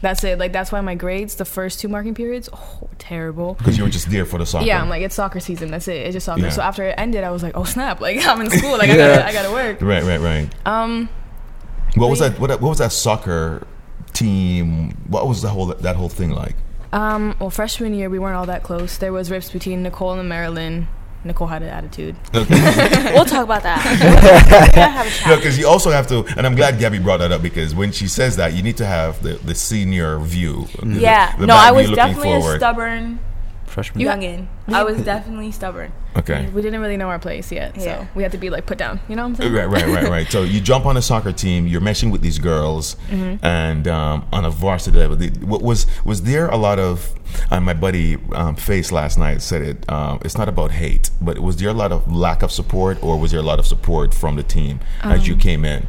That's 0.00 0.24
it. 0.24 0.38
Like 0.38 0.52
that's 0.52 0.72
why 0.72 0.80
my 0.80 0.94
grades, 0.94 1.34
the 1.36 1.44
first 1.44 1.80
two 1.80 1.88
marking 1.88 2.14
periods, 2.14 2.48
oh, 2.52 2.88
terrible. 2.98 3.54
Because 3.54 3.76
you 3.76 3.84
were 3.84 3.90
just 3.90 4.10
there 4.10 4.24
for 4.24 4.38
the 4.38 4.46
soccer. 4.46 4.64
Yeah, 4.66 4.80
I'm 4.80 4.88
like, 4.88 5.02
it's 5.02 5.14
soccer 5.14 5.40
season. 5.40 5.70
That's 5.70 5.88
it. 5.88 5.96
It's 6.06 6.14
just 6.14 6.26
soccer. 6.26 6.42
Yeah. 6.42 6.48
So 6.50 6.62
after 6.62 6.84
it 6.84 6.94
ended, 6.96 7.22
I 7.24 7.30
was 7.30 7.42
like, 7.42 7.56
oh 7.56 7.64
snap! 7.64 8.00
Like 8.00 8.24
I'm 8.26 8.40
in 8.40 8.50
school. 8.50 8.78
Like 8.78 8.90
I 8.90 8.96
gotta, 8.96 9.26
I 9.26 9.32
gotta 9.32 9.50
work. 9.52 9.80
Right, 9.82 10.02
right, 10.02 10.20
right. 10.20 10.48
Um, 10.66 11.08
What 11.96 12.08
was 12.08 12.20
that? 12.20 12.38
What, 12.38 12.50
what 12.50 12.62
was 12.62 12.78
that 12.78 12.92
soccer 12.92 13.66
team? 14.12 14.92
What 15.08 15.26
was 15.28 15.42
the 15.42 15.48
whole 15.48 15.66
that 15.66 15.96
whole 15.96 16.08
thing 16.08 16.30
like? 16.30 16.56
um, 16.92 17.36
well, 17.38 17.50
freshman 17.50 17.94
year 17.94 18.08
we 18.10 18.18
weren't 18.18 18.36
all 18.36 18.46
that 18.46 18.62
close. 18.62 18.96
There 18.98 19.12
was 19.12 19.30
rips 19.30 19.50
between 19.50 19.82
Nicole 19.82 20.14
and 20.18 20.28
Marilyn. 20.28 20.88
Nicole 21.24 21.46
had 21.48 21.62
an 21.62 21.68
attitude. 21.68 22.16
We'll 22.32 23.24
talk 23.24 23.44
about 23.44 23.62
that. 23.64 23.84
We're 24.00 24.76
gonna 24.76 24.88
have 24.88 25.06
a 25.06 25.10
chat. 25.10 25.36
because 25.38 25.58
you 25.58 25.66
also 25.68 25.90
have 25.90 26.06
to, 26.08 26.24
and 26.36 26.46
I'm 26.46 26.54
glad 26.54 26.78
Gabby 26.78 26.98
brought 26.98 27.18
that 27.18 27.32
up 27.32 27.42
because 27.42 27.74
when 27.74 27.92
she 27.92 28.08
says 28.08 28.36
that, 28.36 28.54
you 28.54 28.62
need 28.62 28.76
to 28.78 28.86
have 28.86 29.22
the, 29.22 29.34
the 29.34 29.54
senior 29.54 30.18
view. 30.20 30.66
the- 30.82 31.00
Yeah. 31.00 31.36
the 31.36 31.46
no, 31.46 31.54
I 31.54 31.72
was 31.72 31.90
definitely 31.90 32.32
a 32.32 32.56
stubborn 32.56 33.18
Freshman. 33.70 34.04
youngin. 34.04 34.46
I 34.68 34.82
was 34.84 35.00
definitely 35.02 35.50
stubborn. 35.52 35.92
Okay. 36.16 36.48
We 36.50 36.60
didn't 36.62 36.80
really 36.80 36.96
know 36.96 37.08
our 37.08 37.18
place 37.20 37.52
yet, 37.52 37.76
Yeah. 37.76 37.82
so 38.02 38.08
we 38.14 38.22
had 38.22 38.32
to 38.32 38.38
be 38.38 38.50
like 38.50 38.66
put 38.66 38.78
down. 38.78 39.00
You 39.08 39.14
know 39.16 39.22
what 39.22 39.28
I'm 39.28 39.34
saying? 39.36 39.52
Right, 39.52 39.68
right, 39.68 39.86
right, 39.86 40.08
right. 40.08 40.26
So 40.30 40.42
you 40.42 40.60
jump 40.60 40.84
on 40.86 40.96
a 40.96 41.02
soccer 41.02 41.32
team. 41.32 41.66
You're 41.66 41.80
meshing 41.80 42.10
with 42.12 42.20
these 42.20 42.38
girls, 42.38 42.96
Mm-hmm. 43.10 43.44
and 43.46 43.86
um, 43.88 44.26
on 44.32 44.44
a 44.44 44.50
varsity 44.50 44.98
level, 44.98 45.16
the, 45.16 45.28
what 45.46 45.62
was 45.62 45.86
was 46.04 46.22
there 46.22 46.48
a 46.48 46.56
lot 46.56 46.78
of? 46.78 47.12
Uh, 47.50 47.60
my 47.60 47.74
buddy 47.74 48.16
um, 48.32 48.56
Face 48.56 48.90
last 48.90 49.16
night 49.16 49.40
said 49.40 49.62
it. 49.62 49.88
Um, 49.90 50.18
it's 50.24 50.36
not 50.36 50.48
about 50.48 50.72
hate, 50.72 51.10
but 51.22 51.38
was 51.38 51.56
there 51.58 51.68
a 51.68 51.72
lot 51.74 51.92
of 51.92 52.10
lack 52.12 52.42
of 52.42 52.50
support, 52.50 53.00
or 53.04 53.16
was 53.18 53.30
there 53.30 53.38
a 53.40 53.44
lot 53.44 53.60
of 53.60 53.66
support 53.66 54.12
from 54.12 54.34
the 54.36 54.42
team 54.42 54.80
as 55.02 55.20
Um, 55.20 55.26
you 55.26 55.36
came 55.36 55.64
in? 55.64 55.86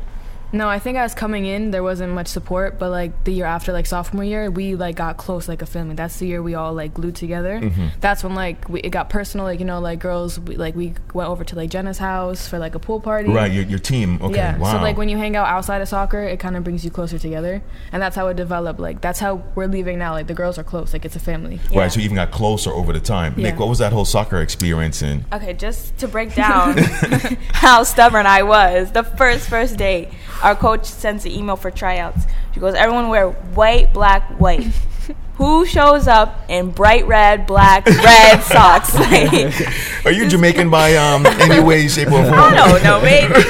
No, 0.53 0.67
I 0.67 0.79
think 0.79 0.97
I 0.97 1.03
was 1.03 1.13
coming 1.13 1.45
in, 1.45 1.71
there 1.71 1.83
wasn't 1.83 2.13
much 2.13 2.27
support, 2.27 2.77
but 2.77 2.89
like 2.89 3.23
the 3.23 3.31
year 3.31 3.45
after, 3.45 3.71
like 3.71 3.85
sophomore 3.85 4.23
year, 4.23 4.49
we 4.51 4.75
like 4.75 4.95
got 4.95 5.17
close 5.17 5.47
like 5.47 5.61
a 5.61 5.65
family. 5.65 5.95
That's 5.95 6.17
the 6.17 6.27
year 6.27 6.41
we 6.41 6.55
all 6.55 6.73
like 6.73 6.93
glued 6.93 7.15
together. 7.15 7.59
Mm-hmm. 7.59 7.87
That's 7.99 8.23
when 8.23 8.35
like 8.35 8.67
we, 8.67 8.81
it 8.81 8.89
got 8.89 9.09
personal. 9.09 9.45
Like 9.45 9.59
you 9.59 9.65
know, 9.65 9.79
like 9.79 9.99
girls, 9.99 10.39
we, 10.39 10.55
like 10.55 10.75
we 10.75 10.93
went 11.13 11.29
over 11.29 11.43
to 11.43 11.55
like 11.55 11.69
Jenna's 11.69 11.97
house 11.97 12.47
for 12.47 12.59
like 12.59 12.75
a 12.75 12.79
pool 12.79 12.99
party. 12.99 13.29
Right, 13.29 13.51
your, 13.51 13.63
your 13.63 13.79
team. 13.79 14.21
Okay, 14.21 14.35
yeah. 14.35 14.57
wow. 14.57 14.73
So 14.73 14.81
like 14.81 14.97
when 14.97 15.09
you 15.09 15.17
hang 15.17 15.35
out 15.35 15.47
outside 15.47 15.81
of 15.81 15.87
soccer, 15.87 16.23
it 16.23 16.39
kind 16.39 16.57
of 16.57 16.63
brings 16.63 16.83
you 16.83 16.91
closer 16.91 17.17
together, 17.17 17.61
and 17.91 18.01
that's 18.01 18.15
how 18.15 18.27
it 18.27 18.35
developed. 18.35 18.79
Like 18.79 19.01
that's 19.01 19.19
how 19.19 19.43
we're 19.55 19.67
leaving 19.67 19.99
now. 19.99 20.13
Like 20.13 20.27
the 20.27 20.33
girls 20.33 20.57
are 20.57 20.63
close. 20.63 20.93
Like 20.93 21.05
it's 21.05 21.15
a 21.15 21.19
family. 21.19 21.59
Yeah. 21.71 21.79
Right, 21.79 21.91
so 21.91 21.99
you 21.99 22.05
even 22.05 22.15
got 22.15 22.31
closer 22.31 22.71
over 22.71 22.93
the 22.93 22.99
time. 22.99 23.35
Nick, 23.37 23.57
what 23.59 23.69
was 23.69 23.79
that 23.79 23.93
whole 23.93 24.05
soccer 24.05 24.41
experience 24.41 25.01
in? 25.01 25.25
Okay, 25.31 25.53
just 25.53 25.97
to 25.99 26.07
break 26.07 26.35
down 26.35 26.77
how 27.53 27.83
stubborn 27.83 28.25
I 28.25 28.43
was. 28.43 28.91
The 28.91 29.03
first 29.03 29.49
first 29.49 29.77
day, 29.77 30.09
our 30.41 30.55
coach 30.55 30.85
sends 30.85 31.25
an 31.25 31.31
email 31.31 31.55
for 31.55 31.71
tryouts. 31.71 32.25
She 32.53 32.59
goes, 32.59 32.73
"Everyone 32.73 33.09
wear 33.09 33.29
white, 33.29 33.93
black, 33.93 34.23
white." 34.39 34.63
Who 35.35 35.65
shows 35.65 36.07
up 36.07 36.45
in 36.49 36.69
bright 36.69 37.07
red, 37.07 37.47
black, 37.47 37.87
red 37.87 38.43
socks? 38.43 38.93
Like, 38.93 40.05
Are 40.05 40.11
you 40.11 40.29
Jamaican 40.29 40.69
by 40.69 40.95
um, 40.95 41.25
any 41.25 41.59
way, 41.63 41.87
shape, 41.87 42.09
or 42.09 42.23
form? 42.23 42.35
I 42.35 42.53
don't 42.53 42.83
know, 42.83 43.01
maybe. 43.01 43.41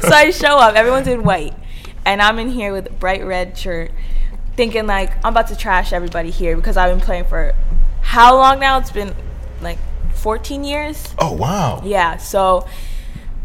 so 0.00 0.08
I 0.08 0.30
show 0.32 0.58
up, 0.58 0.74
everyone's 0.74 1.06
in 1.06 1.22
white, 1.22 1.54
and 2.04 2.20
I'm 2.20 2.40
in 2.40 2.48
here 2.50 2.72
with 2.72 2.86
a 2.88 2.92
bright 2.92 3.24
red 3.24 3.56
shirt, 3.56 3.92
thinking 4.56 4.88
like 4.88 5.12
I'm 5.24 5.32
about 5.32 5.46
to 5.48 5.56
trash 5.56 5.92
everybody 5.92 6.30
here 6.30 6.56
because 6.56 6.76
I've 6.76 6.90
been 6.96 7.04
playing 7.04 7.26
for 7.26 7.54
how 8.00 8.36
long 8.36 8.58
now? 8.58 8.78
It's 8.78 8.90
been 8.90 9.14
like 9.60 9.78
14 10.14 10.64
years. 10.64 11.14
Oh 11.18 11.32
wow. 11.32 11.80
Yeah, 11.84 12.16
so 12.16 12.66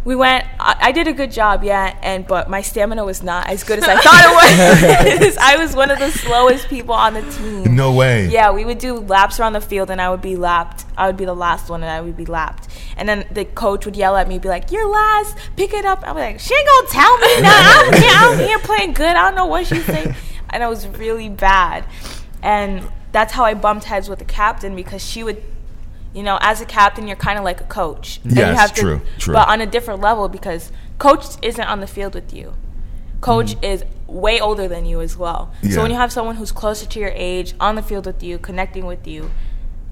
we 0.04 0.16
went. 0.16 0.46
I, 0.60 0.78
I 0.80 0.92
did 0.92 1.08
a 1.08 1.14
good 1.14 1.32
job, 1.32 1.64
yeah, 1.64 1.98
and 2.02 2.26
but 2.26 2.50
my 2.50 2.62
stamina 2.62 3.06
was 3.06 3.22
not 3.22 3.48
as 3.50 3.64
good 3.64 3.80
as 3.80 3.86
I 3.86 3.96
thought 4.02 5.06
it 5.06 5.22
was. 5.22 5.38
I 5.42 5.58
was 5.58 5.76
one 5.76 5.92
of 5.92 6.00
the 6.00 6.10
slowest 6.12 6.68
people 6.68 6.96
on 6.96 7.14
the 7.14 7.22
team. 7.32 7.76
No 7.76 7.94
way. 7.94 8.28
Yeah, 8.28 8.52
we 8.52 8.66
would 8.66 8.80
do 8.80 8.96
laps 8.96 9.40
around 9.40 9.54
the 9.54 9.62
field, 9.62 9.92
and 9.92 10.02
I 10.02 10.10
would 10.10 10.22
be 10.22 10.36
lapped. 10.36 10.86
I 10.98 11.08
would 11.08 11.18
be 11.18 11.26
the 11.26 11.36
last 11.36 11.70
one, 11.70 11.84
and 11.84 11.92
I 11.92 12.02
would 12.02 12.18
be 12.18 12.26
lapped. 12.26 12.68
And 12.98 13.08
then 13.08 13.28
the 13.32 13.46
coach 13.46 13.86
would 13.86 13.96
yell 13.96 14.16
at 14.18 14.28
me, 14.28 14.40
be 14.40 14.50
like, 14.50 14.72
"You're 14.72 14.90
last. 14.90 15.38
Pick 15.56 15.74
it 15.74 15.86
up." 15.86 16.04
I'm 16.04 16.16
like, 16.16 16.40
"She 16.40 16.56
ain't 16.56 16.68
gonna 16.68 16.88
tell 16.90 17.18
me 17.20 17.42
now. 17.42 17.82
I'm 17.82 17.94
here, 17.94 18.12
I'm 18.14 18.40
here 18.40 18.60
playing 18.60 18.94
good. 18.94 19.16
I 19.16 19.26
don't 19.28 19.36
know 19.36 19.46
what 19.46 19.68
she's 19.68 19.86
saying." 19.86 20.16
And 20.50 20.64
it 20.64 20.68
was 20.68 20.88
really 20.88 21.30
bad. 21.30 21.86
And 22.42 22.90
that's 23.12 23.34
how 23.34 23.44
I 23.44 23.54
bumped 23.54 23.86
heads 23.86 24.10
with 24.10 24.20
the 24.20 24.26
captain 24.26 24.76
because 24.76 25.04
she 25.06 25.24
would, 25.24 25.44
you 26.14 26.24
know, 26.24 26.38
as 26.42 26.62
a 26.62 26.66
captain, 26.66 27.08
you're 27.08 27.16
kind 27.16 27.38
of 27.38 27.46
like 27.46 27.62
a 27.62 27.66
coach. 27.66 28.20
And 28.24 28.34
you 28.34 28.40
Yes, 28.40 28.60
have 28.60 28.74
to, 28.74 28.82
true, 28.82 29.02
true. 29.18 29.34
But 29.34 29.48
on 29.48 29.62
a 29.62 29.66
different 29.66 30.02
level 30.02 30.28
because 30.28 30.72
coach 30.98 31.26
isn't 31.42 31.64
on 31.64 31.80
the 31.80 31.88
field 31.88 32.16
with 32.16 32.34
you. 32.34 32.54
Coach 33.22 33.56
mm-hmm. 33.56 33.64
is 33.64 33.86
way 34.08 34.40
older 34.40 34.68
than 34.68 34.86
you 34.86 35.00
as 35.00 35.16
well. 35.16 35.54
Yeah. 35.62 35.76
So 35.76 35.82
when 35.84 35.92
you 35.92 35.98
have 35.98 36.12
someone 36.12 36.36
who's 36.36 36.52
closer 36.52 36.86
to 36.86 37.00
your 37.00 37.12
age 37.16 37.54
on 37.60 37.76
the 37.76 37.82
field 37.82 38.06
with 38.06 38.22
you, 38.24 38.38
connecting 38.40 38.86
with 38.86 39.08
you, 39.08 39.32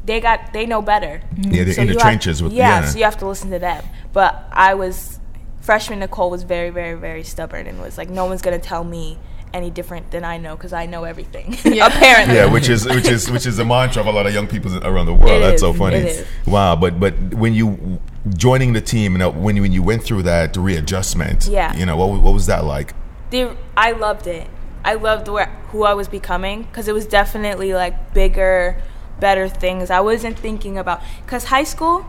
they 0.05 0.19
got 0.19 0.51
they 0.51 0.65
know 0.65 0.81
better. 0.81 1.21
Mm-hmm. 1.35 1.51
Yeah, 1.51 1.63
they're 1.63 1.73
So 1.73 1.81
in 1.83 1.87
the 1.89 1.95
trenches 1.95 2.39
have, 2.39 2.49
with 2.49 2.53
yeah, 2.53 2.81
yeah. 2.81 2.85
So 2.87 2.97
you 2.97 3.03
have 3.03 3.17
to 3.17 3.27
listen 3.27 3.51
to 3.51 3.59
them. 3.59 3.85
But 4.11 4.45
I 4.51 4.73
was 4.73 5.19
freshman 5.61 5.99
Nicole 5.99 6.31
was 6.31 6.43
very 6.43 6.69
very 6.69 6.95
very 6.95 7.23
stubborn 7.23 7.67
and 7.67 7.79
was 7.79 7.97
like, 7.97 8.09
no 8.09 8.25
one's 8.25 8.41
gonna 8.41 8.59
tell 8.59 8.83
me 8.83 9.19
any 9.53 9.69
different 9.71 10.11
than 10.11 10.23
I 10.23 10.37
know 10.37 10.55
because 10.55 10.73
I 10.73 10.85
know 10.85 11.03
everything. 11.03 11.57
Yeah. 11.65 11.87
Apparently. 11.87 12.35
yeah, 12.35 12.45
which 12.51 12.69
is 12.69 12.85
which 12.85 13.07
is 13.07 13.29
which 13.31 13.45
is 13.45 13.57
the 13.57 13.65
mantra 13.65 14.01
of 14.01 14.07
a 14.07 14.11
lot 14.11 14.25
of 14.27 14.33
young 14.33 14.47
people 14.47 14.71
around 14.85 15.05
the 15.07 15.13
world. 15.13 15.37
It 15.41 15.45
That's 15.45 15.55
is, 15.55 15.61
so 15.61 15.73
funny. 15.73 15.97
it 15.97 16.05
is. 16.05 16.25
Wow, 16.45 16.75
but 16.75 16.99
but 16.99 17.13
when 17.33 17.53
you 17.53 17.99
joining 18.35 18.73
the 18.73 18.81
team 18.81 19.15
and 19.15 19.23
uh, 19.23 19.31
when 19.31 19.55
you, 19.55 19.61
when 19.63 19.71
you 19.71 19.81
went 19.83 20.03
through 20.03 20.23
that 20.23 20.55
readjustment, 20.57 21.47
Yeah. 21.47 21.75
you 21.75 21.85
know 21.85 21.97
what 21.97 22.21
what 22.21 22.33
was 22.33 22.45
that 22.47 22.63
like? 22.65 22.93
the, 23.31 23.55
I 23.77 23.91
loved 23.91 24.25
it. 24.27 24.47
I 24.83 24.95
loved 24.95 25.27
where, 25.27 25.47
who 25.71 25.83
I 25.83 25.93
was 25.93 26.07
becoming 26.07 26.63
because 26.63 26.87
it 26.87 26.93
was 26.93 27.05
definitely 27.05 27.73
like 27.73 28.13
bigger, 28.13 28.81
better 29.19 29.47
things. 29.47 29.91
I 29.91 29.99
wasn't 29.99 30.37
thinking 30.39 30.77
about 30.77 31.01
because 31.25 31.45
high 31.45 31.63
school 31.65 32.05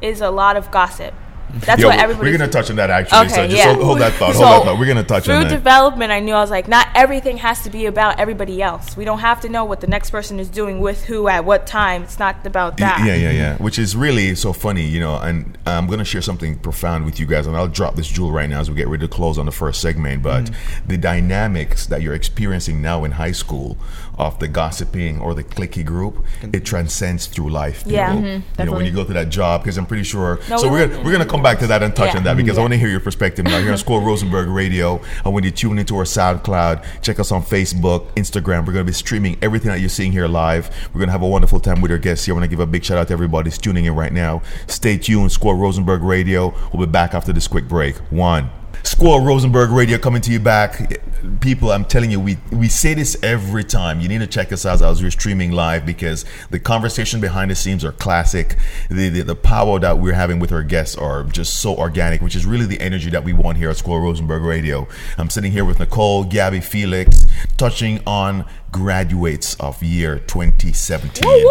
is 0.00 0.20
a 0.20 0.30
lot 0.30 0.56
of 0.56 0.70
gossip. 0.70 1.14
That's 1.60 1.80
Yeah, 1.80 1.86
what 1.88 1.96
we- 1.96 2.02
everybody. 2.02 2.30
We're 2.32 2.38
gonna 2.38 2.50
touch 2.50 2.70
on 2.70 2.76
that 2.76 2.90
actually. 2.90 3.28
so 3.28 3.34
Okay, 3.42 3.48
just 3.48 3.56
yeah. 3.56 3.72
hold, 3.74 3.84
hold 3.84 3.98
that 4.00 4.12
thought. 4.14 4.34
So, 4.34 4.44
hold 4.44 4.62
that 4.62 4.64
thought. 4.70 4.78
We're 4.78 4.86
gonna 4.86 5.04
touch 5.04 5.28
on 5.28 5.42
that. 5.44 5.48
development, 5.50 6.10
I 6.12 6.20
knew 6.20 6.34
I 6.34 6.40
was 6.40 6.50
like, 6.50 6.66
not 6.68 6.88
everything 6.94 7.36
has 7.38 7.60
to 7.62 7.70
be 7.70 7.86
about 7.86 8.18
everybody 8.18 8.60
else. 8.62 8.96
We 8.96 9.04
don't 9.04 9.20
have 9.20 9.40
to 9.42 9.48
know 9.48 9.64
what 9.64 9.80
the 9.80 9.86
next 9.86 10.10
person 10.10 10.40
is 10.40 10.48
doing 10.48 10.80
with 10.80 11.04
who 11.04 11.28
at 11.28 11.44
what 11.44 11.66
time. 11.66 12.02
It's 12.04 12.18
not 12.18 12.44
about 12.46 12.76
that. 12.78 13.04
Yeah, 13.06 13.14
yeah, 13.14 13.30
yeah. 13.30 13.56
Which 13.58 13.78
is 13.78 13.94
really 13.94 14.34
so 14.34 14.52
funny, 14.52 14.82
you 14.82 15.00
know. 15.00 15.16
And 15.16 15.56
I'm 15.66 15.86
gonna 15.86 16.04
share 16.04 16.22
something 16.22 16.56
profound 16.58 17.04
with 17.04 17.20
you 17.20 17.26
guys, 17.26 17.46
and 17.46 17.56
I'll 17.56 17.68
drop 17.68 17.94
this 17.94 18.08
jewel 18.08 18.32
right 18.32 18.48
now 18.48 18.60
as 18.60 18.68
we 18.70 18.76
get 18.76 18.88
ready 18.88 19.06
to 19.06 19.08
close 19.12 19.38
on 19.38 19.46
the 19.46 19.52
first 19.52 19.80
segment. 19.80 20.22
But 20.22 20.44
Mm-hmm. 20.44 20.88
the 20.88 20.96
dynamics 20.98 21.86
that 21.86 22.02
you're 22.02 22.14
experiencing 22.14 22.82
now 22.82 23.04
in 23.04 23.12
high 23.12 23.32
school 23.32 23.76
of 24.18 24.38
the 24.38 24.46
gossiping 24.48 25.20
or 25.20 25.34
the 25.34 25.42
clicky 25.42 25.84
group, 25.84 26.24
it 26.52 26.64
transcends 26.64 27.26
through 27.26 27.50
life. 27.50 27.82
Yeah. 27.86 28.12
people. 28.14 28.22
Mhm, 28.28 28.42
you 28.58 28.64
know, 28.66 28.72
when 28.72 28.84
you 28.86 28.92
go 28.92 29.04
to 29.04 29.12
that 29.12 29.28
job, 29.28 29.62
because 29.62 29.76
I'm 29.78 29.86
pretty 29.86 30.04
sure. 30.04 30.38
No, 30.48 30.56
so 30.56 30.68
we 30.68 30.74
we're 30.78 30.86
gonna, 30.88 31.02
we're 31.04 31.12
gonna 31.12 31.24
come 31.34 31.42
back 31.42 31.58
to 31.58 31.66
that 31.66 31.82
and 31.82 31.94
touch 31.96 32.12
Yeah. 32.12 32.18
on 32.18 32.24
that 32.24 32.36
because 32.36 32.58
I 32.58 32.60
want 32.60 32.72
to 32.74 32.78
hear 32.78 32.88
your 32.88 33.00
perspective 33.00 33.44
now. 33.44 33.58
Here 33.58 33.72
on 33.72 33.78
School 33.78 34.00
Rosenberg 34.00 34.48
Radio, 34.48 35.00
and 35.24 35.34
when 35.34 35.42
you 35.42 35.50
tune 35.50 35.78
into 35.78 35.96
our 35.96 36.04
SoundCloud, 36.04 36.84
check 37.02 37.18
us 37.18 37.32
on 37.32 37.42
Facebook, 37.42 38.06
Instagram. 38.14 38.66
We're 38.66 38.72
gonna 38.72 38.84
be 38.84 38.92
streaming 38.92 39.36
everything 39.42 39.70
that 39.72 39.80
you're 39.80 39.88
seeing 39.88 40.12
here 40.12 40.28
live. 40.28 40.70
We're 40.92 41.00
gonna 41.00 41.12
have 41.12 41.22
a 41.22 41.28
wonderful 41.28 41.58
time 41.60 41.80
with 41.80 41.90
our 41.90 41.98
guests 41.98 42.24
here. 42.26 42.34
I 42.34 42.36
want 42.36 42.44
to 42.44 42.48
give 42.48 42.60
a 42.60 42.66
big 42.66 42.84
shout 42.84 42.98
out 42.98 43.08
to 43.08 43.12
everybody 43.12 43.50
who's 43.50 43.58
tuning 43.58 43.84
in 43.84 43.94
right 43.96 44.12
now. 44.12 44.42
Stay 44.68 44.96
tuned, 44.96 45.32
Squirrel 45.32 45.58
Rosenberg 45.58 46.02
Radio. 46.02 46.54
We'll 46.72 46.86
be 46.86 46.90
back 46.92 47.14
after 47.14 47.32
this 47.32 47.48
quick 47.48 47.66
break. 47.68 47.96
One. 48.10 48.50
Squirrel 48.84 49.20
Rosenberg 49.20 49.70
Radio 49.70 49.96
coming 49.96 50.20
to 50.22 50.30
you 50.30 50.38
back. 50.38 51.00
People, 51.40 51.72
I'm 51.72 51.86
telling 51.86 52.10
you, 52.10 52.20
we, 52.20 52.36
we 52.52 52.68
say 52.68 52.92
this 52.92 53.16
every 53.22 53.64
time. 53.64 53.98
You 53.98 54.08
need 54.08 54.18
to 54.18 54.26
check 54.26 54.52
us 54.52 54.66
out 54.66 54.82
as 54.82 55.02
we're 55.02 55.10
streaming 55.10 55.52
live 55.52 55.86
because 55.86 56.26
the 56.50 56.60
conversation 56.60 57.18
behind 57.18 57.50
the 57.50 57.54
scenes 57.54 57.82
are 57.82 57.92
classic. 57.92 58.56
The, 58.90 59.08
the, 59.08 59.22
the 59.22 59.34
power 59.34 59.80
that 59.80 59.98
we're 59.98 60.12
having 60.12 60.38
with 60.38 60.52
our 60.52 60.62
guests 60.62 60.96
are 60.96 61.24
just 61.24 61.62
so 61.62 61.74
organic, 61.74 62.20
which 62.20 62.36
is 62.36 62.44
really 62.44 62.66
the 62.66 62.78
energy 62.78 63.08
that 63.08 63.24
we 63.24 63.32
want 63.32 63.56
here 63.56 63.70
at 63.70 63.78
Squirrel 63.78 64.02
Rosenberg 64.02 64.42
Radio. 64.42 64.86
I'm 65.16 65.30
sitting 65.30 65.50
here 65.50 65.64
with 65.64 65.78
Nicole, 65.78 66.24
Gabby, 66.24 66.60
Felix, 66.60 67.26
touching 67.56 68.00
on 68.06 68.44
graduates 68.70 69.54
of 69.60 69.82
year 69.82 70.18
2017. 70.18 71.22
Yeah, 71.26 71.46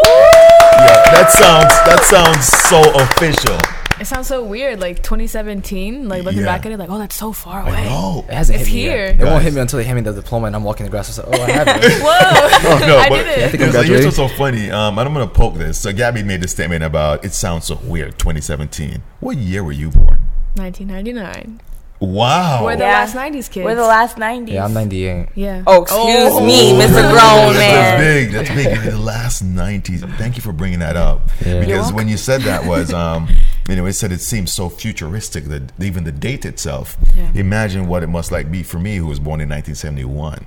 that 1.11 1.31
sounds 1.31 1.73
that 1.85 2.03
sounds 2.03 2.45
so 2.45 2.81
official. 3.01 3.82
It 3.99 4.05
sounds 4.05 4.27
so 4.27 4.43
weird, 4.43 4.79
like 4.79 5.03
2017. 5.03 6.09
Like 6.09 6.23
looking 6.23 6.39
Yeah. 6.41 6.45
back 6.45 6.65
at 6.65 6.71
it, 6.71 6.79
like 6.79 6.89
oh, 6.89 6.97
that's 6.97 7.15
so 7.15 7.31
far 7.31 7.61
away. 7.61 7.71
I 7.73 7.83
know. 7.85 8.25
It 8.27 8.33
hasn't 8.33 8.59
It's 8.59 8.67
hit 8.67 8.75
me 8.75 8.85
yet. 8.85 9.19
It 9.21 9.23
won't 9.25 9.43
hit 9.43 9.53
me 9.53 9.61
until 9.61 9.77
they 9.77 9.85
hand 9.85 9.95
me 9.97 10.01
the 10.01 10.13
diploma 10.13 10.47
and 10.47 10.55
I'm 10.55 10.63
walking 10.63 10.85
the 10.85 10.89
grass. 10.89 11.17
I 11.19 11.21
was 11.23 11.29
like, 11.31 11.39
oh, 11.39 11.43
I 11.43 11.51
have 11.51 11.67
it. 11.83 12.01
Whoa! 12.01 12.73
Oh, 12.73 12.79
no, 12.87 12.97
I 12.97 13.09
but 13.09 13.17
did 13.23 13.27
it. 13.27 13.43
I 13.43 13.49
think 13.49 13.63
I'm 13.63 13.71
here's, 13.71 13.73
here's 13.73 13.73
graduating. 13.73 14.05
what's 14.05 14.17
so 14.17 14.27
funny. 14.29 14.71
Um, 14.71 14.97
and 14.97 15.07
I'm 15.07 15.13
gonna 15.13 15.27
poke 15.27 15.55
this. 15.55 15.79
So 15.79 15.93
Gabby 15.93 16.23
made 16.23 16.41
this 16.41 16.51
statement 16.51 16.83
about 16.83 17.23
it 17.23 17.33
sounds 17.33 17.65
so 17.65 17.75
weird. 17.83 18.17
2017. 18.19 19.01
What 19.19 19.37
year 19.37 19.63
were 19.63 19.71
you 19.71 19.89
born? 19.89 20.19
1999. 20.55 21.61
Wow. 21.99 22.65
We're 22.65 22.75
the 22.75 22.83
Yeah. 22.83 22.99
last 22.99 23.15
90s 23.15 23.47
kids. 23.49 23.63
We're 23.63 23.75
the 23.75 23.83
last 23.83 24.17
90s. 24.17 24.53
yeah, 24.55 24.65
I'm 24.65 24.73
98. 24.73 25.27
Yeah. 25.35 25.63
Oh, 25.65 25.83
excuse 25.83 26.41
me, 26.41 26.73
Mr. 26.73 27.09
Grown 27.11 27.53
That's 27.53 27.57
Man. 27.57 27.99
big. 27.99 28.31
That's 28.31 28.49
big. 28.49 28.65
You're 28.83 28.91
the 28.93 28.97
last 28.99 29.43
90s. 29.43 30.01
Thank 30.17 30.35
you 30.35 30.41
for 30.41 30.51
bringing 30.51 30.79
that 30.79 30.97
up. 30.97 31.29
Yeah. 31.45 31.53
You're 31.53 31.59
Because 31.65 31.93
when 31.93 32.09
you 32.09 32.17
said 32.17 32.41
that 32.41 32.65
was, 32.65 32.91
um, 33.03 33.29
you 33.67 33.75
know, 33.75 33.85
it 33.85 33.93
said 33.93 34.11
it 34.11 34.21
seems 34.21 34.51
so 34.53 34.69
futuristic 34.69 35.45
that 35.45 35.71
even 35.79 36.03
the 36.03 36.11
date 36.11 36.45
itself. 36.45 36.97
Yeah. 37.15 37.31
Imagine 37.35 37.87
what 37.87 38.03
it 38.03 38.07
must 38.07 38.31
like 38.31 38.51
be 38.51 38.63
for 38.63 38.79
me, 38.79 38.97
who 38.97 39.07
was 39.07 39.19
born 39.19 39.39
in 39.41 39.49
1971. 39.49 40.45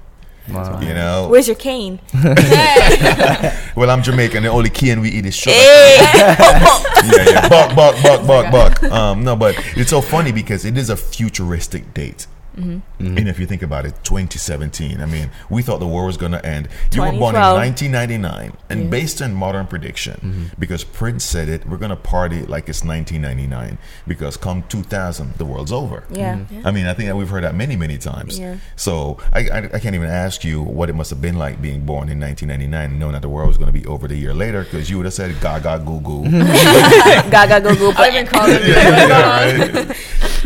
Wow. 0.48 0.80
You 0.80 0.94
know. 0.94 1.28
Where's 1.28 1.48
your 1.48 1.56
cane? 1.56 2.00
Well, 3.76 3.90
I'm 3.90 4.02
Jamaican. 4.02 4.42
The 4.42 4.48
only 4.48 4.70
key 4.70 4.88
and 4.88 5.02
we 5.02 5.10
eat 5.10 5.26
is 5.26 5.34
sugar. 5.34 5.54
Hey. 5.54 5.96
yeah, 6.00 6.36
yeah. 7.04 7.48
Buck, 7.48 7.76
buck, 7.76 8.02
buck, 8.02 8.26
buck, 8.26 8.50
buck. 8.80 8.82
Um, 8.84 9.22
no, 9.22 9.36
but 9.36 9.54
it's 9.76 9.90
so 9.90 10.00
funny 10.00 10.32
because 10.32 10.64
it 10.64 10.78
is 10.78 10.88
a 10.88 10.96
futuristic 10.96 11.92
date. 11.92 12.26
Mm-hmm. 12.56 13.16
And 13.18 13.28
if 13.28 13.38
you 13.38 13.46
think 13.46 13.62
about 13.62 13.84
it, 13.86 13.94
2017. 14.04 15.00
I 15.00 15.06
mean, 15.06 15.30
we 15.50 15.62
thought 15.62 15.78
the 15.80 15.86
war 15.86 16.06
was 16.06 16.16
going 16.16 16.32
to 16.32 16.44
end. 16.44 16.68
You 16.92 17.02
were 17.02 17.12
born 17.12 17.34
in 17.36 17.40
1999, 17.42 18.56
and 18.70 18.84
Yeah. 18.84 18.88
based 18.88 19.20
on 19.22 19.34
modern 19.34 19.66
prediction, 19.66 20.14
Mm-hmm. 20.14 20.44
because 20.58 20.82
Prince 20.84 21.24
said 21.24 21.48
it, 21.48 21.66
we're 21.68 21.76
going 21.76 21.90
to 21.90 21.96
party 21.96 22.42
like 22.46 22.68
it's 22.68 22.82
1999. 22.84 23.78
Because 24.06 24.36
come 24.36 24.62
2000, 24.68 25.34
the 25.34 25.44
world's 25.44 25.72
over. 25.72 26.04
Yeah. 26.10 26.40
I 26.64 26.70
mean, 26.70 26.86
I 26.86 26.94
think 26.94 27.08
that 27.08 27.16
we've 27.16 27.28
heard 27.28 27.44
that 27.44 27.54
many, 27.54 27.76
many 27.76 27.98
times. 27.98 28.38
Yeah. 28.38 28.56
So 28.76 29.18
I, 29.32 29.40
I, 29.48 29.58
I 29.74 29.78
can't 29.78 29.94
even 29.94 30.08
ask 30.08 30.44
you 30.44 30.62
what 30.62 30.88
it 30.88 30.94
must 30.94 31.10
have 31.10 31.20
been 31.20 31.36
like 31.38 31.60
being 31.60 31.84
born 31.84 32.08
in 32.08 32.18
1999 32.20 32.90
and 32.90 32.98
knowing 33.00 33.12
that 33.12 33.22
the 33.22 33.28
world 33.28 33.48
was 33.48 33.58
going 33.58 33.72
to 33.72 33.78
be 33.78 33.86
over 33.86 34.08
the 34.08 34.16
year 34.16 34.32
later 34.34 34.64
because 34.64 34.88
you 34.88 34.96
would 34.96 35.04
have 35.06 35.14
said 35.14 35.38
gaga 35.40 35.78
goo 35.84 36.00
goo. 36.00 36.24
Gaga 37.30 37.60
go 37.60 37.74
go. 37.76 37.90
I've 37.96 38.12
been 38.12 38.26
calling 38.26 38.52
you. 38.52 38.74
Yeah, 38.76 39.86
right. 39.86 39.96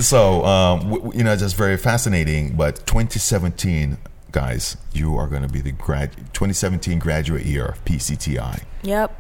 So, 0.01 0.45
um, 0.47 0.79
w- 0.81 1.01
w- 1.03 1.19
you 1.19 1.25
know, 1.25 1.37
just 1.37 1.57
very 1.57 1.77
fascinating. 2.01 2.57
But 2.57 2.87
2017, 2.87 3.99
guys, 4.33 4.79
you 4.93 5.17
are 5.17 5.27
going 5.27 5.43
to 5.43 5.49
be 5.49 5.61
the 5.61 5.73
grad 5.73 6.17
2017 6.33 6.99
graduate 6.99 7.45
year 7.45 7.67
of 7.67 7.85
PCTI. 7.85 8.63
Yep. 8.83 9.17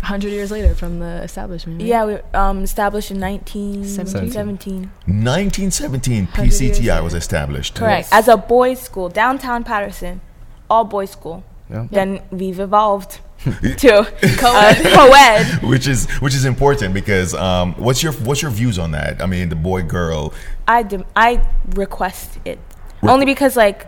100 0.00 0.28
years 0.32 0.50
later 0.50 0.74
from 0.74 0.98
the 0.98 1.22
establishment. 1.22 1.80
right? 1.80 1.88
Yeah, 1.88 2.04
we 2.04 2.14
um 2.34 2.64
established 2.64 3.10
in 3.12 3.20
1917. 3.20 4.90
1917, 5.06 6.24
100 6.26 6.50
PCTI 6.50 7.02
was 7.02 7.14
established. 7.14 7.76
Correct. 7.76 8.08
As 8.10 8.26
a 8.28 8.36
boys' 8.36 8.80
school, 8.82 9.08
downtown 9.08 9.62
Paterson, 9.62 10.20
all 10.68 10.84
boys' 10.84 11.10
school. 11.10 11.44
Yeah. 11.70 11.86
Then 11.90 12.20
we've 12.30 12.58
evolved 12.60 13.20
to 13.44 14.12
co-ed. 14.38 14.76
co-ed. 14.94 15.62
Which 15.68 15.86
is 15.86 16.06
which 16.20 16.34
is 16.34 16.44
important 16.44 16.94
because 16.94 17.32
um, 17.34 17.74
what's 17.74 18.02
your 18.02 18.12
what's 18.12 18.42
your 18.42 18.50
views 18.50 18.78
on 18.78 18.90
that? 18.92 19.22
I 19.22 19.26
mean, 19.26 19.48
the 19.50 19.56
boy 19.56 19.82
girl. 19.82 20.32
I 20.66 20.82
dem- 20.82 21.04
I 21.14 21.46
request 21.74 22.38
it 22.44 22.58
Re- 23.02 23.10
only 23.10 23.24
because 23.26 23.56
like 23.56 23.86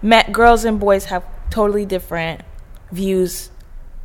met 0.00 0.32
girls 0.32 0.64
and 0.64 0.80
boys 0.80 1.06
have 1.06 1.24
totally 1.50 1.84
different 1.84 2.40
views, 2.92 3.50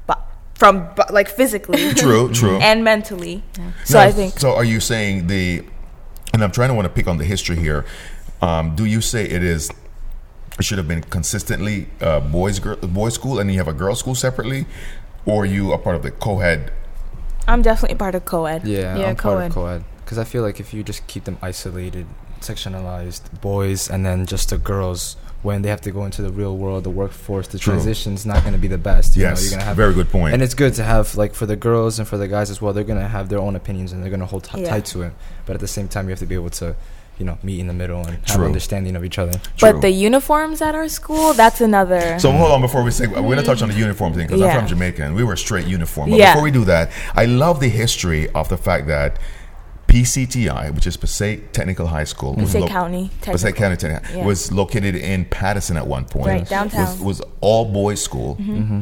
but 0.06 0.20
from 0.56 0.90
bu- 0.96 1.14
like 1.14 1.30
physically 1.30 1.94
True, 1.96 2.32
true. 2.34 2.58
and 2.60 2.84
mentally. 2.84 3.44
So 3.86 4.00
Now, 4.00 4.06
I 4.06 4.12
think 4.12 4.38
So 4.40 4.54
are 4.56 4.66
you 4.66 4.80
saying 4.80 5.28
the? 5.28 5.64
And 6.34 6.44
I'm 6.44 6.52
trying 6.52 6.70
to 6.70 6.76
want 6.76 6.86
to 6.88 6.94
pick 6.94 7.08
on 7.08 7.18
the 7.18 7.26
history 7.26 7.56
here. 7.56 7.86
Um, 8.42 8.76
do 8.76 8.86
you 8.86 9.02
say 9.02 9.24
it 9.26 9.44
is? 9.44 9.70
It 10.60 10.66
should 10.66 10.78
have 10.78 10.88
been 10.90 11.02
consistently 11.04 11.88
uh, 12.02 12.20
boys 12.20 12.60
girl 12.60 12.76
boys 12.78 13.14
school, 13.14 13.40
and 13.40 13.50
you 13.50 13.58
have 13.60 13.70
a 13.70 13.74
girls 13.74 14.00
school 14.00 14.14
separately, 14.16 14.66
or 15.26 15.46
you 15.46 15.72
are 15.72 15.78
part 15.78 15.96
of 15.96 16.04
the 16.04 16.12
co-ed? 16.12 16.74
I'm 17.48 17.62
definitely 17.62 17.96
part 17.98 18.14
of 18.14 18.26
co-ed. 18.26 18.68
Yeah, 18.68 18.98
Yeah, 18.98 19.06
I'm 19.10 19.16
part 19.16 19.38
co-ed. 19.38 19.46
of 19.48 19.54
co-ed 19.54 19.84
because 20.04 20.18
I 20.18 20.26
feel 20.26 20.44
like 20.44 20.60
if 20.60 20.74
you 20.74 20.84
just 20.84 21.08
keep 21.08 21.24
them 21.24 21.38
isolated, 21.42 22.08
sectionalized, 22.42 23.22
boys 23.42 23.90
and 23.90 24.06
then 24.06 24.26
just 24.26 24.50
the 24.50 24.58
girls, 24.58 25.16
when 25.44 25.62
they 25.62 25.70
have 25.70 25.80
to 25.82 25.92
go 25.92 26.04
into 26.04 26.22
the 26.22 26.30
real 26.32 26.58
world, 26.58 26.84
the 26.84 26.90
workforce, 26.90 27.48
the 27.48 27.58
True. 27.58 27.74
transition's 27.74 28.26
not 28.26 28.42
going 28.42 28.54
to 28.54 28.60
be 28.60 28.68
the 28.68 28.78
best. 28.78 29.16
You 29.16 29.24
know, 29.24 29.30
Yes, 29.30 29.44
you're 29.44 29.52
gonna 29.52 29.64
have 29.64 29.78
very 29.78 29.94
good 29.94 30.10
point. 30.10 30.34
And 30.34 30.42
it's 30.44 30.54
good 30.56 30.74
to 30.74 30.84
have 30.84 31.16
like 31.16 31.34
for 31.34 31.46
the 31.46 31.56
girls 31.56 32.00
and 32.00 32.08
for 32.08 32.18
the 32.18 32.28
guys 32.28 32.50
as 32.50 32.62
well. 32.62 32.74
They're 32.74 32.84
gonna 32.84 33.08
have 33.08 33.30
their 33.30 33.40
own 33.40 33.56
opinions 33.56 33.94
and 33.94 34.04
they're 34.04 34.12
gonna 34.12 34.26
hold 34.26 34.44
t- 34.44 34.62
Yeah. 34.62 34.70
tight 34.72 34.86
to 34.88 35.04
it. 35.04 35.14
But 35.46 35.54
at 35.54 35.62
the 35.62 35.68
same 35.70 35.88
time, 35.88 36.06
you 36.08 36.10
have 36.10 36.20
to 36.20 36.26
be 36.26 36.36
able 36.36 36.50
to, 36.62 36.76
you 37.20 37.26
know, 37.26 37.38
meet 37.44 37.60
in 37.60 37.68
the 37.68 37.74
middle 37.74 38.00
and 38.08 38.18
have 38.30 38.42
understanding 38.42 38.96
of 38.96 39.04
each 39.06 39.20
other. 39.20 39.34
True. 39.34 39.74
But 39.74 39.82
the 39.82 39.90
uniforms 39.92 40.62
at 40.62 40.74
our 40.74 40.88
school, 40.88 41.34
that's 41.34 41.62
another. 41.62 42.18
So 42.20 42.32
hold 42.32 42.52
on 42.52 42.62
before 42.62 42.82
we 42.84 42.92
say 42.92 43.08
we're 43.08 43.22
going 43.22 43.38
to 43.38 43.44
touch 43.44 43.62
on 43.62 43.70
the 43.70 43.76
uniform 43.76 44.14
thing 44.14 44.26
because 44.28 44.42
I'm 44.42 44.58
from 44.58 44.68
Jamaica 44.68 45.04
and 45.04 45.16
we 45.16 45.24
were 45.24 45.36
straight 45.36 45.68
uniform. 45.68 46.10
But 46.10 46.20
Yeah. 46.20 46.32
before 46.34 46.44
we 46.44 46.52
do 46.52 46.66
that, 46.66 46.92
I 47.16 47.26
love 47.26 47.60
the 47.60 47.70
history 47.70 48.30
of 48.30 48.48
the 48.50 48.58
fact 48.58 48.88
that 48.88 49.20
PCTI, 49.88 50.70
which 50.74 50.86
is 50.86 50.98
Passaic 50.98 51.52
Technical 51.52 51.88
High 51.88 52.04
School, 52.04 52.36
was 52.36 52.46
Passaic 52.46 52.62
lo- 52.62 52.68
County 52.68 53.12
Passaic 53.22 53.56
County 53.56 53.76
Technical, 53.76 54.18
Yeah. 54.20 54.26
was 54.26 54.52
located 54.52 54.96
in 54.96 55.26
Paterson 55.26 55.78
at 55.78 55.88
one 55.88 56.06
point. 56.06 56.28
Right, 56.28 56.48
downtown. 56.48 56.82
Was, 56.86 57.00
was 57.00 57.22
all 57.42 57.66
boys 57.66 58.02
school, 58.02 58.36
Mm-hmm. 58.36 58.82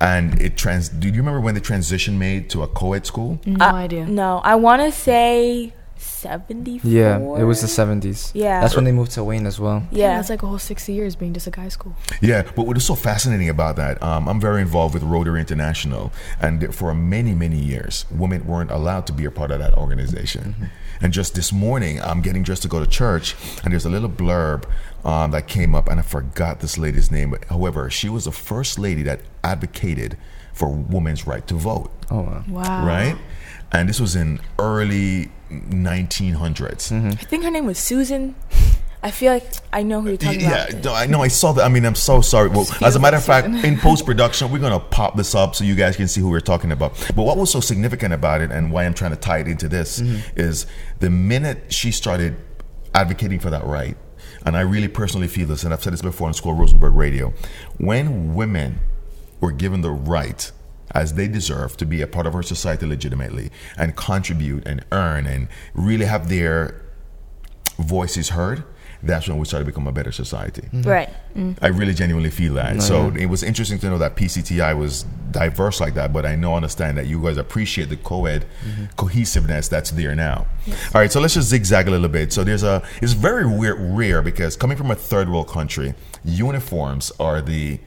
and 0.00 0.40
it 0.40 0.56
trans. 0.56 0.88
Do 0.88 1.06
you 1.08 1.14
remember 1.14 1.40
when 1.40 1.54
the 1.54 1.60
transition 1.60 2.18
made 2.18 2.48
to 2.50 2.62
a 2.62 2.66
co-ed 2.68 3.04
school? 3.04 3.38
No 3.44 3.66
Uh, 3.66 3.72
idea. 3.72 4.06
No, 4.06 4.38
I 4.42 4.54
want 4.54 4.80
to 4.82 4.90
say 4.90 5.74
seventy. 6.08 6.80
Yeah, 6.82 7.18
it 7.18 7.44
was 7.44 7.60
the 7.60 7.66
70s. 7.68 8.30
Yeah. 8.34 8.60
That's 8.60 8.74
when 8.74 8.84
they 8.84 8.92
moved 8.92 9.12
to 9.12 9.24
Wayne 9.24 9.46
as 9.46 9.60
well. 9.60 9.86
Yeah, 9.90 9.98
Yeah. 10.14 10.20
it's 10.20 10.30
like 10.30 10.42
a 10.42 10.46
whole 10.46 10.58
60 10.58 10.92
years 10.92 11.14
being 11.16 11.32
just 11.34 11.46
a 11.46 11.50
guy 11.50 11.68
school. 11.68 11.94
Yeah, 12.20 12.42
but 12.56 12.66
what 12.66 12.76
is 12.76 12.84
so 12.84 12.94
fascinating 12.94 13.48
about 13.48 13.76
that, 13.76 14.02
um, 14.02 14.28
I'm 14.28 14.40
very 14.40 14.60
involved 14.62 14.94
with 14.94 15.02
Rotary 15.02 15.40
International, 15.40 16.12
and 16.40 16.74
for 16.74 16.92
many, 16.94 17.34
many 17.34 17.58
years, 17.58 18.06
women 18.10 18.46
weren't 18.46 18.70
allowed 18.70 19.06
to 19.08 19.12
be 19.12 19.24
a 19.24 19.30
part 19.30 19.50
of 19.50 19.58
that 19.60 19.74
organization. 19.74 20.70
And 21.00 21.12
just 21.12 21.34
this 21.34 21.52
morning, 21.52 22.00
I'm 22.02 22.20
getting 22.22 22.42
dressed 22.42 22.62
to 22.62 22.68
go 22.68 22.80
to 22.80 22.86
church, 22.86 23.36
and 23.62 23.72
there's 23.72 23.84
a 23.84 23.90
little 23.90 24.08
blurb 24.08 24.64
um, 25.04 25.30
that 25.30 25.46
came 25.46 25.74
up, 25.74 25.88
and 25.88 26.00
I 26.00 26.02
forgot 26.02 26.58
this 26.60 26.76
lady's 26.76 27.10
name. 27.10 27.30
But 27.30 27.44
however, 27.44 27.88
she 27.90 28.08
was 28.08 28.24
the 28.24 28.32
first 28.32 28.78
lady 28.78 29.02
that 29.04 29.20
advocated 29.44 30.16
for 30.52 30.68
women's 30.68 31.24
right 31.24 31.46
to 31.46 31.54
vote 31.54 31.92
Oh, 32.10 32.22
wow. 32.22 32.44
Wow. 32.48 32.86
right? 32.86 33.16
And 33.72 33.88
this 33.88 34.00
was 34.00 34.16
in 34.16 34.40
early 34.58 35.30
1900s. 35.50 36.90
Mm-hmm. 36.90 37.08
I 37.08 37.24
think 37.24 37.44
her 37.44 37.50
name 37.50 37.66
was 37.66 37.78
Susan. 37.78 38.34
I 39.02 39.12
feel 39.12 39.32
like 39.32 39.44
I 39.72 39.84
know 39.84 40.00
who 40.00 40.08
you're 40.08 40.16
talking 40.16 40.42
about. 40.44 40.70
Yeah, 40.70 40.78
about. 40.78 40.84
no, 40.84 40.94
I 40.94 41.06
know. 41.06 41.22
I 41.22 41.28
saw 41.28 41.52
that. 41.52 41.64
I 41.64 41.68
mean, 41.68 41.86
I'm 41.86 41.94
so 41.94 42.20
sorry. 42.20 42.48
Well, 42.48 42.66
as 42.82 42.96
a 42.96 42.98
matter 42.98 43.16
of 43.16 43.24
fact, 43.24 43.46
in 43.46 43.78
post 43.78 44.04
production, 44.04 44.50
we're 44.50 44.58
gonna 44.58 44.80
pop 44.80 45.16
this 45.16 45.36
up 45.36 45.54
so 45.54 45.62
you 45.62 45.76
guys 45.76 45.96
can 45.96 46.08
see 46.08 46.20
who 46.20 46.28
we're 46.30 46.40
talking 46.40 46.72
about. 46.72 46.94
But 47.14 47.22
what 47.22 47.36
was 47.36 47.50
so 47.50 47.60
significant 47.60 48.12
about 48.12 48.40
it, 48.40 48.50
and 48.50 48.72
why 48.72 48.84
I'm 48.84 48.94
trying 48.94 49.12
to 49.12 49.16
tie 49.16 49.38
it 49.38 49.46
into 49.46 49.68
this, 49.68 50.00
mm-hmm. 50.00 50.38
is 50.38 50.66
the 50.98 51.10
minute 51.10 51.72
she 51.72 51.92
started 51.92 52.36
advocating 52.92 53.38
for 53.38 53.50
that 53.50 53.64
right, 53.64 53.96
and 54.44 54.56
I 54.56 54.62
really 54.62 54.88
personally 54.88 55.28
feel 55.28 55.46
this, 55.46 55.62
and 55.62 55.72
I've 55.72 55.82
said 55.82 55.92
this 55.92 56.02
before 56.02 56.26
on 56.26 56.34
School 56.34 56.54
Rosenberg 56.54 56.94
Radio, 56.94 57.32
when 57.78 58.34
women 58.34 58.80
were 59.40 59.52
given 59.52 59.82
the 59.82 59.92
right 59.92 60.50
as 60.92 61.14
they 61.14 61.28
deserve 61.28 61.76
to 61.78 61.86
be 61.86 62.02
a 62.02 62.06
part 62.06 62.26
of 62.26 62.34
our 62.34 62.42
society 62.42 62.86
legitimately 62.86 63.50
and 63.76 63.96
contribute 63.96 64.66
and 64.66 64.84
earn 64.92 65.26
and 65.26 65.48
really 65.74 66.06
have 66.06 66.28
their 66.28 66.82
voices 67.78 68.30
heard, 68.30 68.64
that's 69.02 69.28
when 69.28 69.38
we 69.38 69.44
start 69.44 69.60
to 69.60 69.64
become 69.64 69.86
a 69.86 69.92
better 69.92 70.10
society. 70.10 70.62
Mm-hmm. 70.62 70.82
Right. 70.82 71.08
Mm-hmm. 71.36 71.64
I 71.64 71.68
really 71.68 71.94
genuinely 71.94 72.30
feel 72.30 72.54
that. 72.54 72.72
Mm-hmm. 72.72 72.80
So 72.80 73.12
it 73.16 73.26
was 73.26 73.42
interesting 73.42 73.78
to 73.80 73.90
know 73.90 73.98
that 73.98 74.16
PCTI 74.16 74.76
was 74.76 75.04
diverse 75.30 75.80
like 75.80 75.94
that, 75.94 76.12
but 76.12 76.26
I 76.26 76.34
know, 76.34 76.56
understand 76.56 76.98
that 76.98 77.06
you 77.06 77.22
guys 77.22 77.36
appreciate 77.36 77.90
the 77.90 77.96
co-ed 77.96 78.46
cohesiveness 78.96 79.68
that's 79.68 79.92
there 79.92 80.14
now. 80.14 80.46
All 80.66 81.00
right, 81.00 81.12
so 81.12 81.20
let's 81.20 81.34
just 81.34 81.48
zigzag 81.48 81.86
a 81.86 81.90
little 81.90 82.08
bit. 82.08 82.32
So 82.32 82.42
there's 82.42 82.64
a, 82.64 82.82
it's 83.00 83.12
very 83.12 83.46
weird, 83.46 83.76
rare 83.78 84.20
because 84.22 84.56
coming 84.56 84.76
from 84.76 84.90
a 84.90 84.96
third 84.96 85.28
world 85.28 85.48
country, 85.48 85.94
uniforms 86.24 87.12
are 87.20 87.40
the 87.40 87.78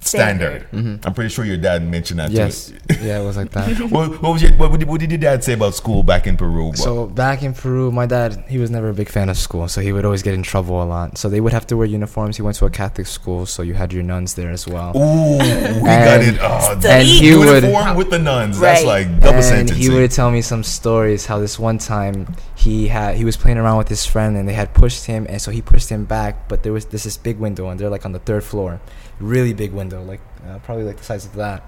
standard. 0.00 0.70
Mm-hmm. 0.70 1.06
I'm 1.06 1.14
pretty 1.14 1.30
sure 1.30 1.44
your 1.44 1.56
dad 1.56 1.82
mentioned 1.82 2.20
that 2.20 2.30
Yes. 2.30 2.68
too. 2.68 2.76
yeah, 3.02 3.20
it 3.20 3.24
was 3.24 3.36
like 3.36 3.50
that. 3.50 3.78
what, 3.90 4.22
what 4.22 4.32
was 4.32 4.42
your, 4.42 4.52
what, 4.52 4.78
did- 4.78 4.88
what 4.88 5.00
did 5.00 5.10
your 5.10 5.18
dad 5.18 5.42
say 5.44 5.52
about 5.54 5.74
school 5.74 6.02
back 6.02 6.26
in 6.26 6.36
Peru? 6.36 6.72
So 6.74 7.06
back 7.06 7.42
in 7.42 7.52
Peru, 7.54 7.90
my 7.90 8.06
dad 8.06 8.44
he 8.48 8.58
was 8.58 8.70
never 8.70 8.88
a 8.90 8.94
big 8.94 9.08
fan 9.08 9.28
of 9.28 9.36
school, 9.36 9.68
so 9.68 9.80
he 9.80 9.92
would 9.92 10.04
always 10.04 10.22
get 10.22 10.34
in 10.34 10.42
trouble 10.42 10.82
a 10.82 10.84
lot. 10.86 11.18
So 11.18 11.28
they 11.28 11.40
would 11.40 11.52
have 11.52 11.66
to 11.68 11.76
wear 11.76 11.86
uniforms. 11.86 12.36
He 12.36 12.42
went 12.42 12.56
to 12.56 12.66
a 12.66 12.70
Catholic 12.70 13.06
school, 13.06 13.44
so 13.46 13.62
you 13.62 13.74
had 13.74 13.92
your 13.92 14.02
nuns 14.02 14.34
there 14.34 14.50
as 14.50 14.66
well. 14.66 14.96
Ooh, 14.96 15.32
we 15.38 15.38
got 15.38 16.20
And- 16.20 16.36
it. 16.36 16.38
Oh, 16.40 16.80
And 16.86 17.06
he 17.06 17.34
would- 17.34 17.62
uniform 17.64 17.96
with 17.96 18.10
the 18.10 18.18
nuns. 18.18 18.58
That's 18.60 18.84
Right. 18.84 19.06
like 19.06 19.20
double 19.20 19.38
and 19.42 19.68
he 19.70 19.88
would 19.90 20.10
tell 20.10 20.30
me 20.30 20.42
some 20.42 20.62
stories 20.62 21.26
how 21.26 21.38
this 21.38 21.58
one 21.58 21.78
time 21.78 22.34
he 22.54 22.88
had 22.88 23.16
he 23.16 23.24
was 23.24 23.36
playing 23.36 23.58
around 23.58 23.78
with 23.78 23.88
his 23.88 24.04
friend 24.04 24.36
and 24.36 24.48
they 24.48 24.52
had 24.52 24.72
pushed 24.74 25.06
him 25.06 25.26
and 25.28 25.40
so 25.40 25.50
he 25.50 25.62
pushed 25.62 25.88
him 25.88 26.04
back 26.04 26.48
but 26.48 26.62
there 26.62 26.72
was 26.72 26.86
this 26.86 27.04
this 27.04 27.16
big 27.16 27.38
window 27.38 27.68
and 27.68 27.78
they're 27.80 27.88
like 27.88 28.04
on 28.04 28.12
the 28.12 28.18
third 28.18 28.42
floor 28.44 28.80
really 29.20 29.52
big 29.52 29.72
window 29.72 30.02
like 30.02 30.20
uh, 30.46 30.58
probably 30.60 30.84
like 30.84 30.96
the 30.96 31.04
size 31.04 31.24
of 31.26 31.34
that 31.34 31.62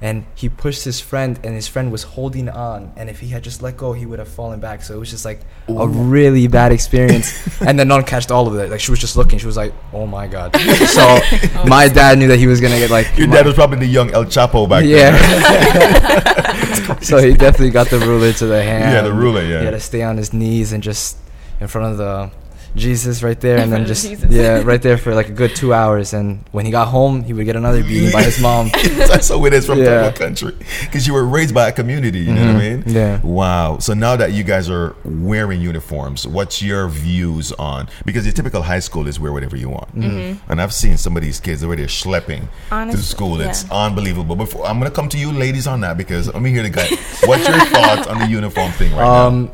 and 0.00 0.26
he 0.34 0.48
pushed 0.48 0.84
his 0.84 1.00
friend 1.00 1.38
and 1.44 1.54
his 1.54 1.68
friend 1.68 1.90
was 1.92 2.02
holding 2.02 2.48
on 2.48 2.92
and 2.96 3.08
if 3.08 3.20
he 3.20 3.28
had 3.28 3.42
just 3.44 3.62
let 3.62 3.76
go 3.76 3.92
he 3.92 4.04
would 4.04 4.18
have 4.18 4.28
fallen 4.28 4.60
back 4.60 4.82
so 4.82 4.94
it 4.94 4.98
was 4.98 5.08
just 5.08 5.24
like 5.24 5.40
a 5.68 5.86
really 5.88 6.46
bad 6.48 6.72
experience 6.72 7.32
and 7.62 7.78
the 7.78 7.84
nun 7.84 8.02
catched 8.02 8.30
all 8.30 8.46
of 8.46 8.54
it 8.56 8.70
like 8.70 8.80
she 8.80 8.90
was 8.90 8.98
just 9.00 9.16
looking 9.16 9.38
she 9.38 9.46
was 9.46 9.56
like 9.56 9.72
oh 9.92 10.06
my 10.06 10.26
god 10.26 10.54
so 10.88 11.18
my 11.66 11.88
dad 11.88 12.18
knew 12.18 12.28
that 12.28 12.38
he 12.38 12.46
was 12.46 12.60
gonna 12.60 12.78
get 12.78 12.90
like 12.90 13.16
Your 13.16 13.28
my- 13.28 13.36
dad 13.36 13.46
was 13.46 13.54
probably 13.54 13.78
the 13.78 13.86
young 13.86 14.10
El 14.10 14.24
Chapo 14.24 14.68
back 14.68 14.84
then. 14.84 15.14
yeah. 15.14 17.00
so 17.00 17.18
he 17.18 17.32
definitely 17.32 17.70
got 17.70 17.88
the 17.88 17.98
ruler 18.00 18.32
to 18.32 18.46
the 18.46 18.62
hand. 18.62 18.92
Yeah, 18.92 19.02
the 19.02 19.12
ruler, 19.12 19.42
yeah. 19.42 19.60
He 19.60 19.64
had 19.64 19.70
to 19.72 19.80
stay 19.80 20.02
on 20.02 20.16
his 20.16 20.32
knees 20.32 20.72
and 20.72 20.82
just 20.82 21.16
in 21.60 21.68
front 21.68 21.92
of 21.92 21.98
the 21.98 22.30
Jesus 22.76 23.22
right 23.22 23.40
there, 23.40 23.58
and 23.58 23.72
then 23.72 23.86
just 23.86 24.06
Jesus. 24.06 24.30
yeah, 24.30 24.62
right 24.62 24.82
there 24.82 24.98
for 24.98 25.14
like 25.14 25.28
a 25.28 25.32
good 25.32 25.54
two 25.54 25.72
hours. 25.72 26.12
And 26.12 26.44
when 26.52 26.64
he 26.66 26.72
got 26.72 26.88
home, 26.88 27.22
he 27.22 27.32
would 27.32 27.44
get 27.46 27.54
another 27.56 27.82
beating 27.84 28.10
by 28.10 28.22
his 28.22 28.40
mom. 28.40 28.70
That's 28.96 29.28
how 29.28 29.44
it 29.44 29.52
is 29.52 29.64
from 29.66 29.78
Yeah. 29.78 30.10
third 30.10 30.16
country. 30.16 30.54
Because 30.82 31.06
you 31.06 31.12
were 31.12 31.24
raised 31.24 31.54
by 31.54 31.68
a 31.68 31.72
community, 31.72 32.18
you 32.20 32.32
know 32.34 32.46
what 32.52 32.56
I 32.56 32.60
Mhm. 32.60 32.84
mean? 32.86 32.94
Yeah. 32.94 33.20
Wow. 33.22 33.78
So 33.78 33.94
now 33.94 34.16
that 34.16 34.32
you 34.32 34.42
guys 34.42 34.68
are 34.68 34.96
wearing 35.04 35.60
uniforms, 35.60 36.26
what's 36.26 36.62
your 36.62 36.88
views 36.88 37.52
on? 37.52 37.88
Because 38.04 38.24
your 38.26 38.32
typical 38.32 38.62
high 38.62 38.80
school 38.80 39.06
is 39.06 39.20
wear 39.20 39.32
whatever 39.32 39.56
you 39.56 39.68
want, 39.68 39.88
mm-hmm. 39.96 40.10
Mm-hmm. 40.18 40.50
and 40.50 40.60
I've 40.60 40.72
seen 40.74 40.96
some 40.96 41.16
of 41.16 41.22
these 41.22 41.38
kids 41.40 41.62
already 41.62 41.84
are 41.84 41.86
schlepping 41.86 42.48
to 42.70 42.96
school. 42.98 43.40
It's 43.40 43.64
yeah. 43.64 43.84
unbelievable. 43.86 44.34
Before 44.36 44.66
I'm 44.66 44.78
gonna 44.78 44.90
come 44.90 45.08
to 45.10 45.18
you, 45.18 45.30
ladies, 45.32 45.66
on 45.66 45.80
that 45.82 45.96
because 45.96 46.26
let 46.26 46.42
me 46.42 46.50
hear 46.50 46.62
the 46.64 46.70
guy. 46.70 46.88
What's 47.24 47.46
your 47.48 47.58
thoughts 47.74 48.06
on 48.08 48.18
the 48.18 48.26
uniform 48.26 48.72
thing 48.72 48.90
right 48.92 48.98
now? 49.00 49.26
Um, 49.26 49.50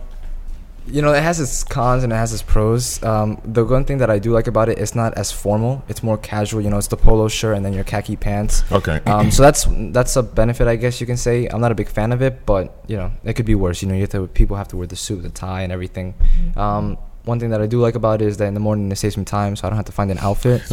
You 0.87 1.03
know, 1.03 1.13
it 1.13 1.23
has 1.23 1.39
its 1.39 1.63
cons 1.63 2.03
and 2.03 2.13
it 2.13 2.17
has 2.17 2.33
its 2.33 2.43
pros. 2.43 3.03
Um, 3.05 3.41
the 3.45 3.65
one 3.65 3.85
thing 3.85 3.99
that 3.99 4.11
I 4.11 4.19
do 4.19 4.33
like 4.33 4.49
about 4.49 4.69
it, 4.69 4.79
it's 4.79 4.95
not 4.95 5.15
as 5.15 5.31
formal. 5.31 5.85
It's 5.89 6.03
more 6.03 6.19
casual. 6.19 6.61
You 6.63 6.71
know, 6.71 6.79
it's 6.79 6.89
the 6.89 6.97
polo 6.97 7.29
shirt 7.29 7.57
and 7.57 7.65
then 7.65 7.73
your 7.73 7.85
khaki 7.85 8.17
pants. 8.17 8.65
Okay. 8.73 9.01
Um, 9.07 9.31
so 9.37 9.43
that's 9.43 9.67
that's 9.93 10.17
a 10.17 10.23
benefit, 10.23 10.67
I 10.67 10.77
guess 10.77 11.01
you 11.01 11.07
can 11.07 11.17
say. 11.17 11.47
I'm 11.47 11.61
not 11.61 11.71
a 11.71 11.77
big 11.77 11.89
fan 11.89 12.11
of 12.13 12.23
it, 12.23 12.45
but 12.45 12.83
you 12.89 12.97
know, 12.97 13.13
it 13.25 13.35
could 13.35 13.47
be 13.47 13.55
worse. 13.55 13.83
You 13.83 13.89
know, 13.89 13.95
you 13.95 14.01
have 14.01 14.11
to 14.11 14.27
people 14.27 14.57
have 14.57 14.69
to 14.69 14.77
wear 14.77 14.87
the 14.89 14.97
suit, 14.97 15.23
the 15.23 15.31
tie, 15.31 15.63
and 15.63 15.73
everything. 15.73 16.15
Um, 16.57 16.99
one 17.25 17.39
thing 17.39 17.51
that 17.51 17.61
I 17.61 17.67
do 17.67 17.79
like 17.81 17.95
about 17.95 18.23
it 18.23 18.27
is 18.29 18.39
that 18.39 18.47
in 18.47 18.55
the 18.55 18.61
morning 18.61 18.91
it 18.91 18.97
saves 18.97 19.17
me 19.17 19.25
time, 19.25 19.55
so 19.55 19.67
I 19.67 19.71
don't 19.71 19.77
have 19.77 19.85
to 19.87 19.93
find 19.93 20.11
an 20.11 20.19
outfit. 20.19 20.63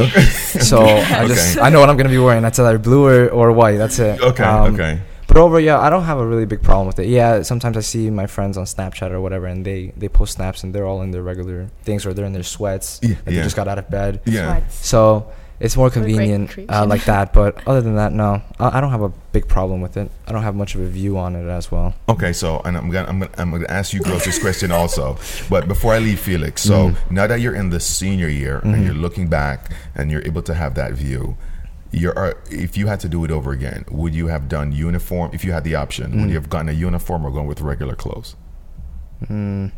So 0.63 0.81
I 0.83 1.27
just 1.27 1.57
Okay. 1.57 1.65
I 1.65 1.69
know 1.69 1.79
what 1.79 1.89
I'm 1.89 1.97
gonna 1.97 2.09
be 2.09 2.17
wearing. 2.17 2.41
That's 2.41 2.57
either 2.57 2.79
blue 2.79 3.05
or, 3.05 3.29
or 3.29 3.51
white. 3.51 3.77
That's 3.77 3.99
it. 3.99 4.19
Okay, 4.21 4.43
Um, 4.43 4.73
okay. 4.73 4.99
But 5.27 5.37
over, 5.37 5.59
yeah, 5.59 5.79
I 5.79 5.89
don't 5.89 6.03
have 6.03 6.19
a 6.19 6.25
really 6.25 6.45
big 6.45 6.63
problem 6.63 6.87
with 6.87 6.99
it. 6.99 7.07
Yeah, 7.07 7.41
sometimes 7.41 7.75
I 7.77 7.81
see 7.81 8.09
my 8.09 8.27
friends 8.27 8.57
on 8.57 8.65
Snapchat 8.65 9.11
or 9.11 9.21
whatever, 9.21 9.45
and 9.45 9.65
they 9.65 9.93
they 9.97 10.07
post 10.09 10.33
snaps 10.33 10.63
and 10.63 10.73
they're 10.73 10.85
all 10.85 11.01
in 11.01 11.11
their 11.11 11.23
regular 11.23 11.69
things 11.83 12.05
or 12.05 12.13
they're 12.13 12.25
in 12.25 12.33
their 12.33 12.43
sweats. 12.43 12.99
Yeah, 13.03 13.09
like 13.09 13.17
yeah. 13.25 13.31
They 13.31 13.43
just 13.43 13.55
got 13.55 13.67
out 13.67 13.77
of 13.77 13.89
bed. 13.89 14.21
Yeah. 14.25 14.57
Sweats. 14.57 14.87
So 14.87 15.31
it's 15.59 15.75
more 15.75 15.89
convenient 15.89 16.55
uh, 16.69 16.85
like 16.85 17.05
that. 17.05 17.33
But 17.33 17.67
other 17.67 17.81
than 17.81 17.95
that, 17.95 18.13
no, 18.13 18.41
I, 18.59 18.77
I 18.77 18.81
don't 18.81 18.91
have 18.91 19.01
a 19.01 19.09
big 19.31 19.47
problem 19.47 19.81
with 19.81 19.97
it. 19.97 20.09
I 20.27 20.31
don't 20.31 20.43
have 20.43 20.55
much 20.55 20.75
of 20.75 20.81
a 20.81 20.87
view 20.87 21.17
on 21.17 21.35
it 21.35 21.47
as 21.49 21.71
well. 21.71 21.93
Okay, 22.07 22.31
so 22.33 22.61
and 22.63 22.77
I'm 22.77 22.89
gonna 22.89 23.09
I'm 23.09 23.19
gonna, 23.19 23.31
I'm 23.37 23.51
gonna 23.51 23.67
ask 23.67 23.93
you 23.93 23.99
girls 24.01 24.23
this 24.23 24.39
question 24.39 24.71
also, 24.71 25.17
but 25.49 25.67
before 25.67 25.93
I 25.93 25.99
leave 25.99 26.19
Felix, 26.19 26.61
so 26.61 26.95
now 27.09 27.27
that 27.27 27.41
you're 27.41 27.55
in 27.55 27.69
the 27.69 27.79
senior 27.79 28.27
year 28.29 28.59
and 28.59 28.85
you're 28.85 28.93
looking 28.93 29.27
back 29.27 29.71
and 29.95 30.11
you're 30.11 30.25
able 30.25 30.41
to 30.43 30.53
have 30.53 30.75
that 30.75 30.93
view, 30.93 31.37
uh, 32.05 32.33
if 32.49 32.77
you 32.77 32.87
had 32.87 32.99
to 33.01 33.09
do 33.09 33.23
it 33.25 33.31
over 33.31 33.51
again, 33.51 33.85
would 33.89 34.13
you 34.15 34.27
have 34.27 34.47
done 34.47 34.71
uniform? 34.71 35.31
If 35.33 35.43
you 35.45 35.51
had 35.51 35.63
the 35.63 35.75
option, 35.75 36.19
would 36.21 36.29
you 36.29 36.35
have 36.35 36.49
gotten 36.49 36.69
a 36.69 36.73
uniform 36.73 37.25
or 37.25 37.31
gone 37.31 37.47
with 37.47 37.61
regular 37.61 37.95
clothes? 37.95 38.35
Mm, 39.25 39.71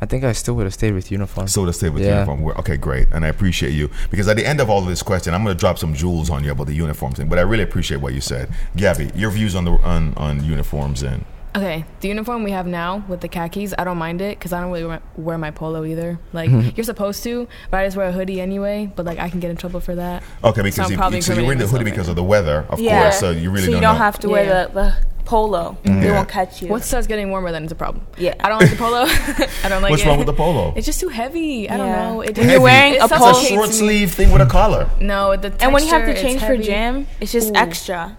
I 0.00 0.06
think 0.06 0.24
I 0.24 0.32
still 0.32 0.54
would 0.56 0.64
have 0.64 0.74
stayed 0.74 0.92
with 0.94 1.10
uniform. 1.10 1.46
So 1.48 1.64
to 1.66 1.72
stay 1.72 1.88
with 1.90 2.02
Yeah. 2.02 2.24
uniform. 2.26 2.44
Okay, 2.58 2.76
great, 2.76 3.08
and 3.12 3.24
I 3.24 3.28
appreciate 3.28 3.72
you 3.72 3.90
because 4.10 4.28
at 4.28 4.36
the 4.36 4.46
end 4.46 4.60
of 4.60 4.68
all 4.70 4.80
of 4.82 4.86
this 4.88 5.02
question, 5.02 5.34
I'm 5.34 5.42
gonna 5.42 5.54
drop 5.54 5.78
some 5.78 5.94
jewels 5.94 6.30
on 6.30 6.44
you 6.44 6.52
about 6.52 6.66
the 6.66 6.74
uniform 6.74 7.12
thing, 7.12 7.28
but 7.28 7.38
I 7.38 7.42
really 7.42 7.62
appreciate 7.62 8.00
what 8.00 8.12
you 8.14 8.20
said, 8.20 8.48
Gabby. 8.76 9.10
Your 9.14 9.30
views 9.30 9.54
on 9.54 9.64
the 9.64 9.72
on 9.82 10.14
on 10.16 10.44
uniforms 10.44 11.02
and 11.02 11.24
Okay, 11.56 11.84
the 12.00 12.06
uniform 12.08 12.44
we 12.44 12.52
have 12.52 12.66
now 12.68 13.04
with 13.08 13.20
the 13.22 13.28
khakis, 13.28 13.74
I 13.76 13.82
don't 13.84 13.98
mind 13.98 14.20
it 14.20 14.38
because 14.38 14.52
I 14.52 14.60
don't 14.60 14.70
really 14.70 14.84
wear- 14.84 15.02
wear 15.16 15.36
my 15.36 15.50
polo 15.50 15.84
either. 15.84 16.18
Like 16.32 16.48
Mm-hmm. 16.50 16.76
you're 16.76 16.84
supposed 16.84 17.24
to, 17.24 17.48
but 17.70 17.80
I 17.80 17.86
just 17.86 17.96
wear 17.96 18.06
a 18.08 18.12
hoodie 18.12 18.40
anyway. 18.40 18.90
But 18.94 19.04
like 19.04 19.18
I 19.18 19.28
can 19.28 19.40
get 19.40 19.50
in 19.50 19.56
trouble 19.56 19.80
for 19.80 19.96
that. 19.96 20.22
okay 20.44 20.62
because 20.62 20.78
I'm 20.78 20.90
you, 20.92 20.96
probably 20.96 21.20
so 21.20 21.32
you're 21.34 21.42
wearing 21.42 21.58
the 21.58 21.66
hoodie 21.66 21.84
because 21.84 22.08
of 22.08 22.14
the 22.14 22.22
weather, 22.22 22.66
of 22.68 22.78
Yeah. 22.78 23.02
course. 23.02 23.18
So 23.18 23.30
you 23.30 23.50
really 23.50 23.64
so 23.64 23.70
you 23.70 23.72
don't, 23.74 23.82
don't 23.82 23.96
have 23.96 24.18
to 24.20 24.28
wear 24.28 24.44
Yeah. 24.44 24.66
the, 24.66 24.72
the 24.72 24.94
polo. 25.24 25.76
They 25.82 25.90
Yeah. 26.06 26.12
won't 26.14 26.28
catch 26.28 26.62
you. 26.62 26.68
Once 26.68 26.84
it 26.84 26.88
starts 26.88 27.06
getting 27.08 27.30
warmer, 27.30 27.50
then 27.52 27.64
it's 27.64 27.72
a 27.72 27.76
problem. 27.76 28.06
Yeah. 28.16 28.34
I 28.40 28.48
don't 28.48 28.60
like 28.60 28.70
the 28.70 28.76
polo. 28.76 29.02
I 29.64 29.68
don't 29.68 29.82
like 29.82 29.90
What's 29.90 30.02
it. 30.02 30.06
wrong 30.06 30.18
with 30.18 30.26
the 30.26 30.32
polo? 30.32 30.72
It's 30.76 30.86
just 30.86 31.00
too 31.00 31.08
heavy. 31.08 31.68
I 31.68 31.76
don't 31.76 31.90
know. 31.90 32.20
It 32.20 32.26
When 32.26 32.34
just- 32.36 32.50
you're 32.50 32.60
wearing 32.60 32.94
it 32.94 33.00
a 33.00 33.04
It's 33.04 33.12
a 33.12 33.16
polo- 33.16 33.32
suffocates 33.32 33.54
short 33.54 33.70
sleeve 33.70 34.12
thing 34.12 34.30
with 34.30 34.40
a 34.42 34.46
collar. 34.46 34.88
No, 35.00 35.34
the 35.36 35.52
and 35.60 35.72
when 35.72 35.82
you 35.82 35.90
have 35.90 36.06
to 36.06 36.14
change 36.20 36.40
for 36.42 36.56
gym, 36.56 37.08
it's 37.20 37.32
just 37.32 37.50
Ooh. 37.50 37.56
extra, 37.56 38.16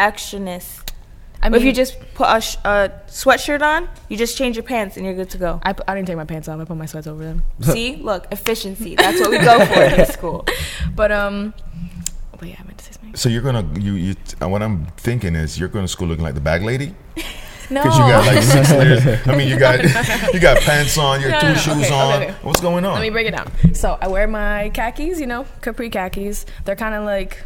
extraness. 0.00 0.81
I 1.44 1.48
But 1.48 1.52
mean, 1.52 1.60
if 1.62 1.66
you 1.66 1.72
just 1.72 1.98
put 2.14 2.28
a, 2.30 2.40
sh- 2.40 2.56
a 2.64 2.92
sweatshirt 3.08 3.62
on, 3.62 3.88
you 4.08 4.16
just 4.16 4.38
change 4.38 4.54
your 4.56 4.62
pants 4.62 4.96
and 4.96 5.04
you're 5.04 5.14
good 5.14 5.30
to 5.30 5.38
go. 5.38 5.60
I, 5.64 5.74
I 5.88 5.94
didn't 5.96 6.06
take 6.06 6.16
my 6.16 6.24
pants 6.24 6.46
off. 6.48 6.60
I 6.60 6.64
put 6.64 6.76
my 6.76 6.86
sweats 6.86 7.06
over 7.08 7.24
them. 7.24 7.42
See, 7.60 7.96
look, 7.96 8.28
efficiency. 8.30 8.94
That's 8.94 9.18
what 9.20 9.30
we 9.30 9.38
go 9.38 9.64
for 9.66 9.82
in 9.82 10.06
school. 10.06 10.46
But 10.94 11.10
um, 11.10 11.54
but 12.38 12.48
yeah, 12.48 12.56
I 12.60 12.64
meant 12.64 12.78
to 12.78 12.84
say 12.84 12.92
something. 12.92 13.16
So 13.16 13.28
you're 13.28 13.42
gonna 13.42 13.66
you 13.78 13.94
you. 13.94 14.14
uh, 14.42 14.48
What 14.48 14.62
I'm 14.62 14.86
thinking 14.98 15.34
is 15.34 15.58
you're 15.58 15.68
going 15.70 15.84
to 15.84 15.88
school 15.88 16.06
looking 16.08 16.22
like 16.24 16.34
the 16.34 16.40
bag 16.40 16.62
lady 16.62 16.94
No, 17.70 17.82
because 17.82 17.96
you 17.98 18.04
got 18.04 18.26
like 18.26 18.42
six 18.42 18.70
layers. 18.72 19.06
I 19.26 19.34
mean, 19.34 19.48
you 19.48 19.58
got 19.58 19.82
you 20.34 20.38
got 20.40 20.58
pants 20.60 20.98
on, 20.98 21.22
your 21.22 21.30
No, 21.30 21.40
two 21.40 21.46
no, 21.46 21.52
no. 21.54 21.58
shoes 21.60 21.84
Okay, 21.86 21.94
on. 21.94 22.12
okay, 22.22 22.30
okay. 22.30 22.36
What's 22.42 22.60
going 22.60 22.84
on? 22.84 22.92
Let 22.94 23.00
me 23.02 23.08
break 23.10 23.26
it 23.28 23.30
down. 23.34 23.50
So 23.74 23.96
I 24.00 24.08
wear 24.08 24.26
my 24.28 24.70
khakis, 24.74 25.18
you 25.18 25.26
know, 25.26 25.46
capri 25.62 25.88
khakis. 25.88 26.44
They're 26.66 26.76
kind 26.76 26.94
of 26.94 27.04
like, 27.04 27.38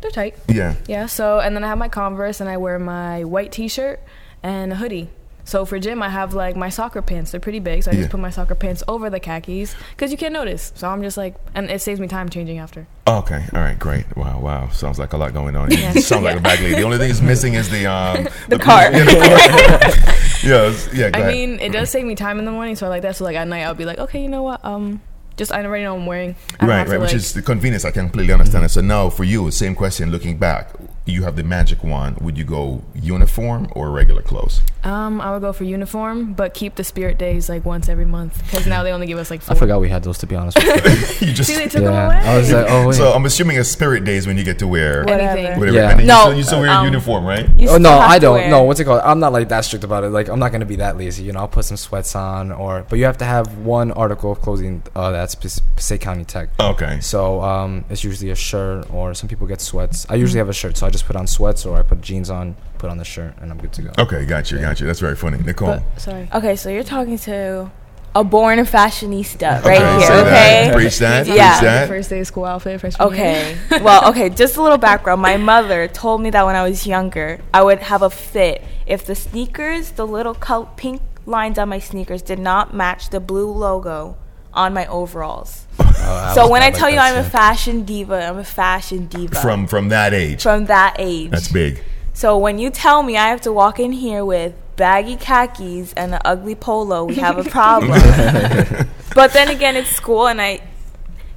they're 0.00 0.10
tight. 0.10 0.34
yeah. 0.48 0.74
Yeah. 0.86 1.06
So 1.06 1.40
and 1.40 1.54
then 1.56 1.64
I 1.64 1.68
have 1.68 1.78
my 1.78 1.88
Converse 1.88 2.40
and 2.40 2.48
I 2.50 2.56
wear 2.56 2.78
my 2.78 3.24
white 3.24 3.52
T-shirt 3.52 4.00
and 4.42 4.72
a 4.72 4.76
hoodie. 4.76 5.10
So 5.44 5.64
for 5.64 5.80
gym, 5.80 6.00
I 6.00 6.08
have 6.10 6.32
like 6.32 6.54
my 6.54 6.68
soccer 6.68 7.02
pants. 7.02 7.32
They're 7.32 7.40
pretty 7.40 7.58
big, 7.58 7.82
so 7.82 7.90
I 7.90 7.94
Yeah. 7.94 8.00
just 8.00 8.10
put 8.10 8.20
my 8.20 8.30
soccer 8.30 8.54
pants 8.54 8.84
over 8.86 9.10
the 9.10 9.18
khakis 9.18 9.74
because 9.96 10.12
you 10.12 10.16
can't 10.18 10.32
notice. 10.32 10.70
So 10.76 10.86
I'm 10.88 11.02
just 11.02 11.16
like, 11.16 11.34
and 11.56 11.68
it 11.70 11.80
saves 11.80 11.98
me 11.98 12.06
time 12.06 12.28
changing 12.28 12.58
after. 12.58 12.86
Okay, 13.08 13.44
all 13.52 13.60
right, 13.60 13.76
great. 13.76 14.04
Wow, 14.16 14.38
wow. 14.38 14.68
Sounds 14.68 14.98
like 15.00 15.12
a 15.12 15.16
lot 15.16 15.32
going 15.32 15.56
on. 15.56 15.72
Yeah. 15.72 15.90
Sounds 15.94 16.22
like 16.22 16.36
a 16.36 16.40
bag 16.40 16.60
lady. 16.60 16.76
The 16.76 16.82
only 16.82 16.98
thing 16.98 17.08
that's 17.08 17.20
missing 17.22 17.54
is 17.54 17.68
the 17.68 17.86
um 17.86 18.28
The 18.48 18.58
cart. 18.58 18.92
Yeah, 18.94 19.04
the 19.04 19.16
cart. 19.16 20.42
yeah, 20.44 20.72
yeah. 20.92 21.10
I 21.14 21.20
ahead. 21.20 21.26
mean, 21.32 21.58
it 21.58 21.72
does 21.72 21.90
save 21.90 22.04
me 22.06 22.14
time 22.14 22.38
in 22.38 22.44
the 22.44 22.52
morning, 22.52 22.76
so 22.76 22.86
I 22.86 22.88
like 22.88 23.02
that. 23.02 23.16
So 23.16 23.24
like 23.24 23.34
at 23.36 23.48
night, 23.48 23.62
I'll 23.64 23.74
be 23.74 23.84
like, 23.86 23.98
okay, 23.98 24.22
you 24.22 24.28
know 24.28 24.42
what? 24.42 24.64
Um, 24.64 25.00
just 25.40 25.52
I 25.52 25.64
already 25.64 25.84
know 25.84 25.96
I'm 25.96 26.04
wearing. 26.04 26.36
I 26.60 26.66
right, 26.66 26.86
right, 26.86 27.00
which 27.00 27.08
like- 27.08 27.16
is 27.16 27.32
the 27.32 27.40
convenience. 27.40 27.86
I 27.86 27.90
can 27.90 28.04
completely 28.10 28.32
understand 28.34 28.66
it. 28.66 28.68
So 28.68 28.82
now, 28.82 29.08
for 29.08 29.24
you, 29.24 29.50
same 29.50 29.74
question. 29.74 30.10
Looking 30.12 30.36
back, 30.36 30.68
you 31.10 31.22
have 31.24 31.36
the 31.36 31.42
magic 31.44 31.82
wand. 31.84 32.18
Would 32.18 32.38
you 32.38 32.44
go 32.44 32.82
uniform 32.94 33.68
or 33.72 33.90
regular 33.90 34.22
clothes? 34.22 34.60
Um, 34.84 35.20
I 35.20 35.32
would 35.32 35.42
go 35.42 35.52
for 35.52 35.64
uniform, 35.64 36.32
but 36.32 36.54
keep 36.54 36.76
the 36.76 36.84
spirit 36.84 37.18
days 37.18 37.48
like 37.48 37.64
once 37.64 37.88
every 37.88 38.06
month 38.06 38.42
because 38.44 38.66
now 38.66 38.82
they 38.82 38.92
only 38.92 39.06
give 39.06 39.18
us 39.18 39.30
like 39.30 39.42
I 39.50 39.54
forgot 39.54 39.80
we 39.80 39.88
had 39.90 40.02
those 40.04 40.18
to 40.18 40.26
be 40.26 40.36
honest. 40.36 40.56
With 40.56 41.20
you. 41.20 41.26
you 41.28 41.34
just 41.34 41.50
See, 41.50 41.56
they 41.56 41.68
took 41.68 41.82
yeah, 41.82 41.90
them 41.90 42.06
away. 42.06 42.16
I 42.16 42.38
was 42.38 42.52
like, 42.52 42.66
oh 42.68 42.88
wait. 42.88 42.94
so 42.96 43.12
I'm 43.12 43.26
assuming 43.26 43.58
a 43.58 43.64
spirit 43.64 44.04
days 44.04 44.26
when 44.26 44.38
you 44.38 44.44
get 44.44 44.58
to 44.60 44.66
wear 44.66 45.00
Anything. 45.08 45.58
Whatever. 45.58 45.60
whatever. 45.60 45.76
Yeah. 45.76 45.98
And 45.98 46.06
No, 46.06 46.14
you 46.14 46.22
still, 46.22 46.36
you 46.38 46.42
still 46.44 46.60
wear 46.60 46.70
um, 46.70 46.84
uniform, 46.86 47.24
right? 47.24 47.46
Oh 47.68 47.76
no, 47.76 47.90
I 47.90 48.18
don't. 48.18 48.36
wear- 48.36 48.50
No, 48.50 48.62
what's 48.62 48.80
it 48.80 48.84
called? 48.84 49.02
I'm 49.04 49.20
not 49.20 49.32
like 49.32 49.48
that 49.50 49.64
strict 49.64 49.84
about 49.84 50.04
it. 50.04 50.08
Like 50.10 50.28
I'm 50.28 50.38
not 50.38 50.52
gonna 50.52 50.64
be 50.64 50.76
that 50.76 50.96
lazy. 50.96 51.24
You 51.24 51.32
know, 51.32 51.40
I'll 51.40 51.48
put 51.48 51.64
some 51.66 51.76
sweats 51.76 52.14
on, 52.14 52.50
or 52.52 52.86
but 52.88 52.98
you 52.98 53.04
have 53.04 53.18
to 53.18 53.24
have 53.24 53.58
one 53.58 53.92
article 53.92 54.32
of 54.32 54.40
clothing 54.40 54.82
uh, 54.94 55.10
that's 55.10 55.34
Pas- 55.34 55.60
Passaic 55.76 56.00
County 56.00 56.24
Tech. 56.24 56.48
Okay. 56.58 57.00
So 57.00 57.42
um, 57.42 57.84
it's 57.90 58.02
usually 58.04 58.30
a 58.30 58.34
shirt, 58.34 58.90
or 58.92 59.12
some 59.14 59.28
people 59.28 59.46
get 59.46 59.60
sweats. 59.60 60.06
I 60.08 60.14
usually 60.14 60.38
have 60.38 60.48
a 60.48 60.52
shirt, 60.54 60.76
so 60.76 60.86
I 60.86 60.90
just 60.90 60.99
put 61.06 61.16
on 61.16 61.26
sweats, 61.26 61.64
or 61.66 61.78
I 61.78 61.82
put 61.82 62.00
jeans 62.00 62.30
on, 62.30 62.56
put 62.78 62.90
on 62.90 62.98
the 62.98 63.04
shirt, 63.04 63.34
and 63.40 63.50
I'm 63.50 63.58
good 63.58 63.72
to 63.74 63.82
go. 63.82 63.90
Okay, 63.98 64.24
got 64.24 64.50
you, 64.50 64.58
got 64.58 64.80
you. 64.80 64.86
That's 64.86 65.00
very 65.00 65.16
funny, 65.16 65.38
Nicole. 65.38 65.68
But 65.68 66.00
sorry. 66.00 66.28
Okay, 66.34 66.56
so 66.56 66.68
you're 66.70 66.82
talking 66.84 67.18
to 67.20 67.70
a 68.14 68.24
born 68.24 68.58
fashionista 68.60 69.62
right 69.64 69.80
okay, 69.80 69.98
here. 69.98 70.06
say 70.08 70.20
Okay. 70.20 70.30
that. 70.30 70.74
Preach 70.74 70.98
that. 70.98 71.26
Yeah. 71.26 71.52
Preach 71.58 71.62
that. 71.62 71.88
first 71.88 72.10
day 72.10 72.20
of 72.20 72.26
school 72.26 72.44
outfit, 72.44 72.80
freshman. 72.80 73.08
Okay. 73.08 73.56
well, 73.82 74.08
okay, 74.10 74.28
just 74.30 74.56
a 74.56 74.62
little 74.62 74.78
background. 74.78 75.22
My 75.22 75.36
mother 75.36 75.86
told 75.86 76.20
me 76.20 76.30
that 76.30 76.44
when 76.44 76.56
I 76.56 76.68
was 76.68 76.86
younger, 76.86 77.40
I 77.54 77.62
would 77.62 77.78
have 77.80 78.02
a 78.02 78.10
fit 78.10 78.64
if 78.86 79.06
the 79.06 79.14
sneakers, 79.14 79.92
the 79.92 80.06
little 80.06 80.34
col- 80.34 80.72
pink 80.76 81.02
lines 81.26 81.58
on 81.58 81.68
my 81.68 81.78
sneakers 81.78 82.22
did 82.22 82.38
not 82.40 82.74
match 82.74 83.10
the 83.10 83.20
blue 83.20 83.50
logo 83.50 84.16
on 84.52 84.74
my 84.74 84.86
overalls. 84.86 85.66
Uh, 85.84 86.34
so 86.34 86.42
was 86.42 86.50
when 86.50 86.60
bad 86.60 86.66
I 86.66 86.70
like 86.70 86.78
tell 86.78 86.90
you 86.90 86.98
I'm 86.98 87.16
a 87.16 87.28
fashion 87.28 87.84
diva, 87.84 88.26
I'm 88.28 88.38
a 88.38 88.44
fashion 88.44 89.06
diva. 89.06 89.34
From 89.40 89.66
from 89.66 89.88
that 89.88 90.12
age. 90.14 90.42
from 90.42 90.66
that 90.66 90.96
age. 90.98 91.30
That's 91.30 91.48
big. 91.50 91.82
So 92.12 92.36
when 92.38 92.58
you 92.58 92.70
tell 92.70 93.02
me 93.02 93.16
I 93.16 93.28
have 93.28 93.40
to 93.42 93.52
walk 93.52 93.78
in 93.80 93.92
here 93.92 94.24
with 94.24 94.54
baggy 94.76 95.16
khakis 95.16 95.92
and 95.94 96.14
an 96.14 96.20
ugly 96.24 96.54
polo, 96.54 97.04
we 97.04 97.14
have 97.16 97.38
a 97.38 97.44
problem. 97.44 97.90
but 99.14 99.32
then 99.32 99.48
again, 99.48 99.76
it's 99.76 99.90
school, 99.90 100.26
and 100.26 100.40
I 100.40 100.60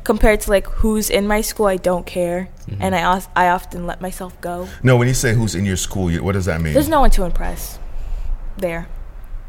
compared 0.03 0.41
to 0.41 0.49
like 0.49 0.67
who's 0.67 1.10
in 1.10 1.27
my 1.27 1.41
school, 1.41 1.67
I 1.67 1.77
don't 1.77 2.06
care, 2.06 2.49
Mm-hmm. 2.63 2.82
and 2.82 2.95
I 2.95 3.03
os- 3.03 3.27
I 3.36 3.49
often 3.49 3.86
let 3.86 3.99
myself 3.99 4.39
go. 4.39 4.69
No, 4.82 4.95
when 4.95 5.10
you 5.10 5.13
say 5.13 5.34
who's 5.34 5.53
in 5.53 5.65
your 5.65 5.75
school, 5.75 6.10
you, 6.10 6.23
what 6.23 6.32
does 6.32 6.45
that 6.45 6.62
mean? 6.62 6.73
There's 6.73 6.88
no 6.88 7.01
one 7.01 7.10
to 7.12 7.23
impress 7.25 7.77
there. 8.58 8.88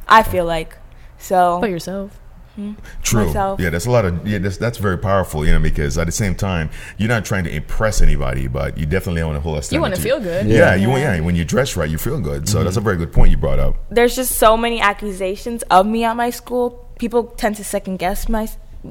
I 0.08 0.24
feel 0.24 0.44
like 0.44 0.76
so. 1.18 1.58
But 1.60 1.70
yourself. 1.70 2.18
Hmm? 2.56 2.72
True. 3.02 3.26
myself. 3.26 3.60
Yeah, 3.60 3.70
that's 3.70 3.86
a 3.86 3.90
lot 3.90 4.04
of 4.04 4.26
yeah. 4.26 4.38
That's 4.38 4.58
that's 4.58 4.78
very 4.78 4.98
powerful, 4.98 5.44
you 5.44 5.52
know, 5.52 5.58
because 5.58 5.98
at 5.98 6.06
the 6.06 6.12
same 6.12 6.34
time, 6.34 6.70
you're 6.98 7.08
not 7.08 7.24
trying 7.24 7.44
to 7.44 7.54
impress 7.54 8.00
anybody, 8.00 8.46
but 8.46 8.78
you 8.78 8.86
definitely 8.86 9.24
want 9.24 9.36
to 9.36 9.40
hold 9.40 9.58
a 9.58 9.62
standard. 9.62 9.76
You 9.76 9.82
want 9.82 9.94
to 9.96 10.00
feel 10.00 10.20
good. 10.20 10.46
Yeah, 10.46 10.56
Yeah. 10.56 10.74
you 10.76 10.88
want 10.88 11.02
yeah. 11.02 11.20
When 11.20 11.34
you 11.34 11.44
dress 11.44 11.76
right, 11.76 11.90
you 11.90 11.98
feel 11.98 12.20
good. 12.20 12.48
So 12.48 12.56
mm-hmm. 12.56 12.64
that's 12.64 12.76
a 12.76 12.80
very 12.80 12.96
good 12.96 13.12
point 13.12 13.30
you 13.30 13.36
brought 13.36 13.58
up. 13.58 13.76
there's 13.90 14.14
just 14.14 14.36
so 14.38 14.56
many 14.56 14.80
accusations 14.80 15.62
of 15.64 15.86
me 15.86 16.04
at 16.04 16.16
my 16.16 16.30
school. 16.30 16.88
People 16.98 17.24
tend 17.24 17.56
to 17.56 17.64
second 17.64 17.98
guess 17.98 18.28
my 18.28 18.48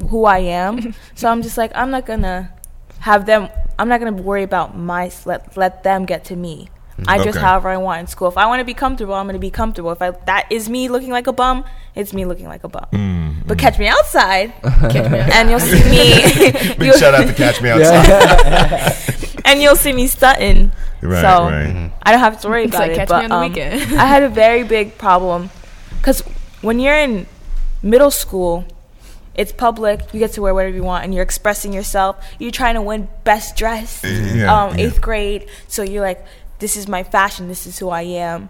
who 0.10 0.26
I 0.26 0.39
am. 0.39 0.93
so 1.15 1.30
I'm 1.30 1.41
just 1.41 1.58
like 1.58 1.71
I'm 1.76 1.91
not 1.91 2.06
gonna 2.06 2.52
have 2.99 3.26
them. 3.26 3.49
I'm 3.80 3.88
not 3.88 3.99
gonna 3.99 4.21
worry 4.21 4.43
about 4.43 4.78
my 4.78 5.10
let 5.26 5.56
let 5.56 5.84
them 5.84 6.06
get 6.06 6.26
to 6.26 6.36
me. 6.36 6.67
I 7.08 7.17
dress 7.23 7.36
Okay. 7.36 7.43
however 7.45 7.69
I 7.69 7.77
want 7.77 8.01
in 8.01 8.08
school. 8.08 8.27
If 8.27 8.38
I 8.38 8.45
want 8.45 8.60
to 8.60 8.65
be 8.65 8.73
comfortable, 8.73 9.13
I'm 9.15 9.25
gonna 9.25 9.39
be 9.39 9.49
comfortable. 9.49 9.91
If 9.91 10.01
I, 10.01 10.12
that 10.12 10.51
is 10.51 10.69
me 10.69 10.89
looking 10.89 11.10
like 11.10 11.27
a 11.27 11.34
bum, 11.34 11.65
it's 11.95 12.13
me 12.13 12.25
looking 12.25 12.47
like 12.47 12.63
a 12.63 12.67
bum. 12.69 12.86
Mm, 12.91 13.47
But 13.47 13.58
catch 13.58 13.79
me 13.79 13.88
outside, 13.88 14.53
Catch 14.62 15.12
me 15.12 15.17
and 15.19 15.49
you'll 15.49 15.60
see 15.60 15.84
me. 15.89 16.21
Big 16.77 16.79
you'll- 16.88 16.97
shout 16.97 17.13
out 17.15 17.27
to 17.27 17.34
Catch 17.34 17.62
Me 17.62 17.69
Outside. 17.73 19.41
and 19.45 19.62
you'll 19.62 19.75
see 19.75 19.93
me 19.93 20.08
stunting. 20.08 20.71
Right, 21.01 21.21
so 21.21 21.43
right. 21.49 21.91
I 22.03 22.12
don't 22.12 22.19
have 22.21 22.39
to 22.41 22.47
worry 22.47 22.63
It's 22.65 22.71
about 22.75 22.82
like 22.84 22.91
it. 22.91 22.95
catch 22.95 23.10
but 23.10 23.19
me 23.19 23.23
on 23.25 23.29
the 23.29 23.36
um, 23.38 23.49
weekend. 23.49 23.99
I 23.99 24.06
had 24.06 24.23
a 24.23 24.29
very 24.29 24.63
big 24.63 24.97
problem 24.97 25.49
because 25.97 26.21
when 26.62 26.79
you're 26.79 26.95
in 26.97 27.25
middle 27.82 28.12
school, 28.12 28.65
it's 29.36 29.51
public. 29.51 30.13
You 30.13 30.19
get 30.19 30.34
to 30.34 30.41
wear 30.43 30.53
whatever 30.53 30.75
you 30.75 30.84
want, 30.84 31.03
and 31.06 31.13
you're 31.13 31.23
expressing 31.23 31.73
yourself. 31.73 32.23
You're 32.39 32.51
trying 32.51 32.75
to 32.75 32.82
win 32.82 33.08
best 33.23 33.56
dress, 33.58 34.01
Yeah, 34.03 34.45
um, 34.53 34.77
yeah. 34.77 34.86
eighth 34.86 35.01
grade. 35.01 35.47
So 35.67 35.82
you're 35.84 36.03
like, 36.03 36.23
this 36.60 36.78
is 36.78 36.88
my 36.88 37.04
fashion. 37.04 37.48
This 37.48 37.66
is 37.66 37.80
who 37.80 37.89
I 37.89 38.04
am. 38.04 38.50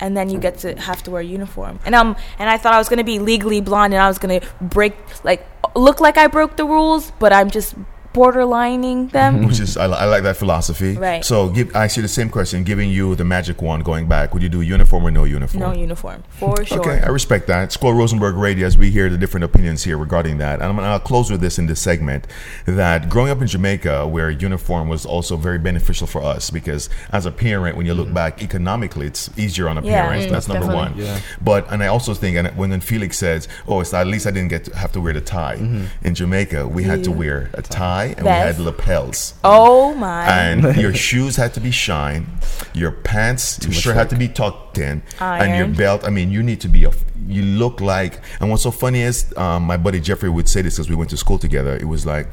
And 0.00 0.16
then 0.16 0.28
you 0.28 0.38
get 0.40 0.58
to 0.58 0.74
have 0.74 1.02
to 1.04 1.12
wear 1.12 1.20
a 1.20 1.24
uniform, 1.24 1.78
and 1.86 1.94
um, 1.94 2.16
and 2.40 2.50
I 2.50 2.58
thought 2.58 2.74
I 2.74 2.78
was 2.78 2.88
gonna 2.88 3.04
be 3.04 3.20
legally 3.20 3.60
blonde, 3.60 3.94
and 3.94 4.02
I 4.02 4.08
was 4.08 4.18
gonna 4.18 4.40
break, 4.60 4.94
like, 5.24 5.46
look 5.76 6.00
like 6.00 6.18
I 6.18 6.26
broke 6.26 6.56
the 6.56 6.64
rules, 6.64 7.12
but 7.20 7.32
I'm 7.32 7.48
just 7.48 7.76
borderlining 8.14 9.10
them. 9.10 9.46
Which 9.46 9.60
is 9.60 9.76
I, 9.76 9.84
I 9.86 10.04
like 10.06 10.22
that 10.22 10.36
philosophy. 10.36 10.96
Right. 10.96 11.24
So 11.24 11.48
give 11.50 11.74
I 11.76 11.84
ask 11.84 11.96
you 11.96 12.02
the 12.02 12.08
same 12.08 12.30
question, 12.30 12.64
giving 12.64 12.88
you 12.90 13.14
the 13.14 13.24
magic 13.24 13.60
wand 13.60 13.84
going 13.84 14.06
back. 14.08 14.32
Would 14.32 14.42
you 14.42 14.48
do 14.48 14.60
uniform 14.62 15.04
or 15.06 15.10
no 15.10 15.24
uniform? 15.24 15.60
No 15.60 15.72
uniform, 15.72 16.22
for 16.30 16.64
sure. 16.64 16.78
Okay, 16.80 17.00
I 17.02 17.08
respect 17.08 17.46
that. 17.48 17.72
Squirrel 17.72 17.98
Rosenberg 17.98 18.36
Radio, 18.36 18.66
as 18.66 18.78
we 18.78 18.90
hear 18.90 19.10
the 19.10 19.18
different 19.18 19.44
opinions 19.44 19.82
here 19.84 19.98
regarding 19.98 20.38
that. 20.38 20.54
And 20.60 20.64
I'm 20.64 20.76
going 20.76 20.98
to 20.98 21.04
close 21.04 21.30
with 21.30 21.40
this 21.40 21.58
in 21.58 21.66
this 21.66 21.80
segment 21.80 22.26
that 22.66 23.08
growing 23.08 23.30
up 23.30 23.40
in 23.40 23.46
Jamaica, 23.48 24.06
where 24.06 24.30
uniform 24.30 24.88
was 24.88 25.04
also 25.04 25.36
very 25.36 25.58
beneficial 25.58 26.06
for 26.06 26.22
us, 26.22 26.50
because 26.50 26.88
as 27.12 27.26
a 27.26 27.30
parent, 27.32 27.76
when 27.76 27.84
you 27.86 27.94
look 27.94 28.12
back 28.14 28.42
economically, 28.42 29.06
it's 29.08 29.28
easier 29.36 29.68
on 29.68 29.76
a 29.78 29.82
Yeah. 29.82 30.02
parent. 30.02 30.26
Mm, 30.26 30.30
That's 30.30 30.48
number 30.48 30.66
definitely. 30.66 31.02
one. 31.02 31.06
Yeah. 31.06 31.20
But, 31.42 31.70
and 31.72 31.82
I 31.82 31.88
also 31.88 32.14
think, 32.14 32.36
and 32.36 32.48
when, 32.56 32.70
when 32.70 32.80
Felix 32.80 33.18
says, 33.18 33.48
oh, 33.66 33.80
it's 33.80 33.92
at 33.92 34.06
least 34.06 34.26
I 34.26 34.30
didn't 34.30 34.48
get 34.50 34.64
to 34.66 34.76
have 34.76 34.92
to 34.92 35.00
wear 35.00 35.12
the 35.12 35.20
tie. 35.20 35.54
In 36.02 36.14
Jamaica, 36.14 36.68
we 36.68 36.84
had 36.84 37.02
to 37.04 37.10
wear 37.12 37.50
a 37.54 37.62
tie 37.62 38.03
and 38.12 38.22
we 38.24 38.28
had 38.30 38.58
lapels 38.58 39.34
Oh 39.42 39.94
my. 39.94 40.26
and 40.26 40.76
your 40.80 40.94
shoes 40.94 41.36
had 41.36 41.54
to 41.54 41.60
be 41.60 41.70
shine, 41.70 42.26
your 42.74 42.92
pants, 42.92 43.58
your 43.62 43.70
much 43.70 43.80
shirt 43.82 43.96
had 43.96 44.10
to 44.10 44.16
be 44.16 44.28
tucked 44.28 44.78
in, 44.78 45.02
Iron. 45.20 45.42
and 45.50 45.56
your 45.58 45.76
belt. 45.76 46.04
I 46.04 46.10
mean, 46.10 46.30
you 46.30 46.42
need 46.42 46.60
to 46.62 46.68
be 46.68 46.84
a. 46.84 46.90
You 47.26 47.42
look 47.42 47.80
like, 47.80 48.20
and 48.40 48.50
what's 48.50 48.62
so 48.64 48.70
funny 48.70 49.00
is, 49.00 49.32
um, 49.38 49.62
my 49.62 49.76
buddy 49.78 49.98
Jeffrey 50.00 50.28
would 50.28 50.48
say 50.48 50.60
this 50.62 50.74
because 50.76 50.90
we 50.90 50.96
went 50.96 51.10
to 51.10 51.16
school 51.16 51.38
together. 51.38 51.74
It 51.76 51.86
was 51.88 52.04
like, 52.04 52.28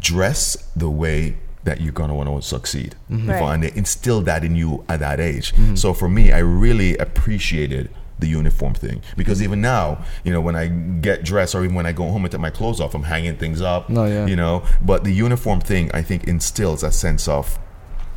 dress 0.00 0.56
the 0.74 0.90
way 0.90 1.36
that 1.64 1.80
you're 1.80 1.92
gonna 1.92 2.14
want 2.14 2.28
to 2.30 2.46
succeed, 2.46 2.94
Right. 3.08 3.40
and 3.54 3.62
they 3.62 3.72
instilled 3.74 4.26
that 4.26 4.44
in 4.44 4.54
you 4.54 4.84
at 4.88 5.00
that 5.00 5.18
age. 5.20 5.54
So 5.76 5.94
for 5.94 6.08
me, 6.08 6.30
I 6.32 6.38
really 6.40 6.96
appreciated 6.98 7.88
the 8.24 8.30
uniform 8.30 8.72
thing 8.74 9.02
because 9.16 9.42
even 9.42 9.60
now, 9.60 10.02
you 10.24 10.32
know, 10.32 10.40
when 10.40 10.56
I 10.56 10.68
get 11.08 11.24
dressed 11.24 11.54
or 11.54 11.62
even 11.64 11.76
when 11.76 11.86
I 11.86 11.92
go 11.92 12.04
home 12.04 12.24
and 12.24 12.32
take 12.32 12.40
my 12.40 12.50
clothes 12.50 12.80
off, 12.80 12.94
I'm 12.94 13.02
hanging 13.02 13.36
things 13.36 13.60
up. 13.60 13.90
No, 13.90 14.06
yeah. 14.06 14.26
You 14.26 14.36
know, 14.36 14.64
but 14.80 15.04
the 15.04 15.12
uniform 15.12 15.60
thing, 15.60 15.90
I 15.92 16.02
think, 16.02 16.24
instills 16.24 16.82
a 16.82 16.90
sense 16.90 17.28
of, 17.28 17.58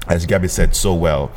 as 0.08 0.26
Gabby 0.26 0.48
said 0.48 0.76
so 0.76 0.94
well, 0.94 1.32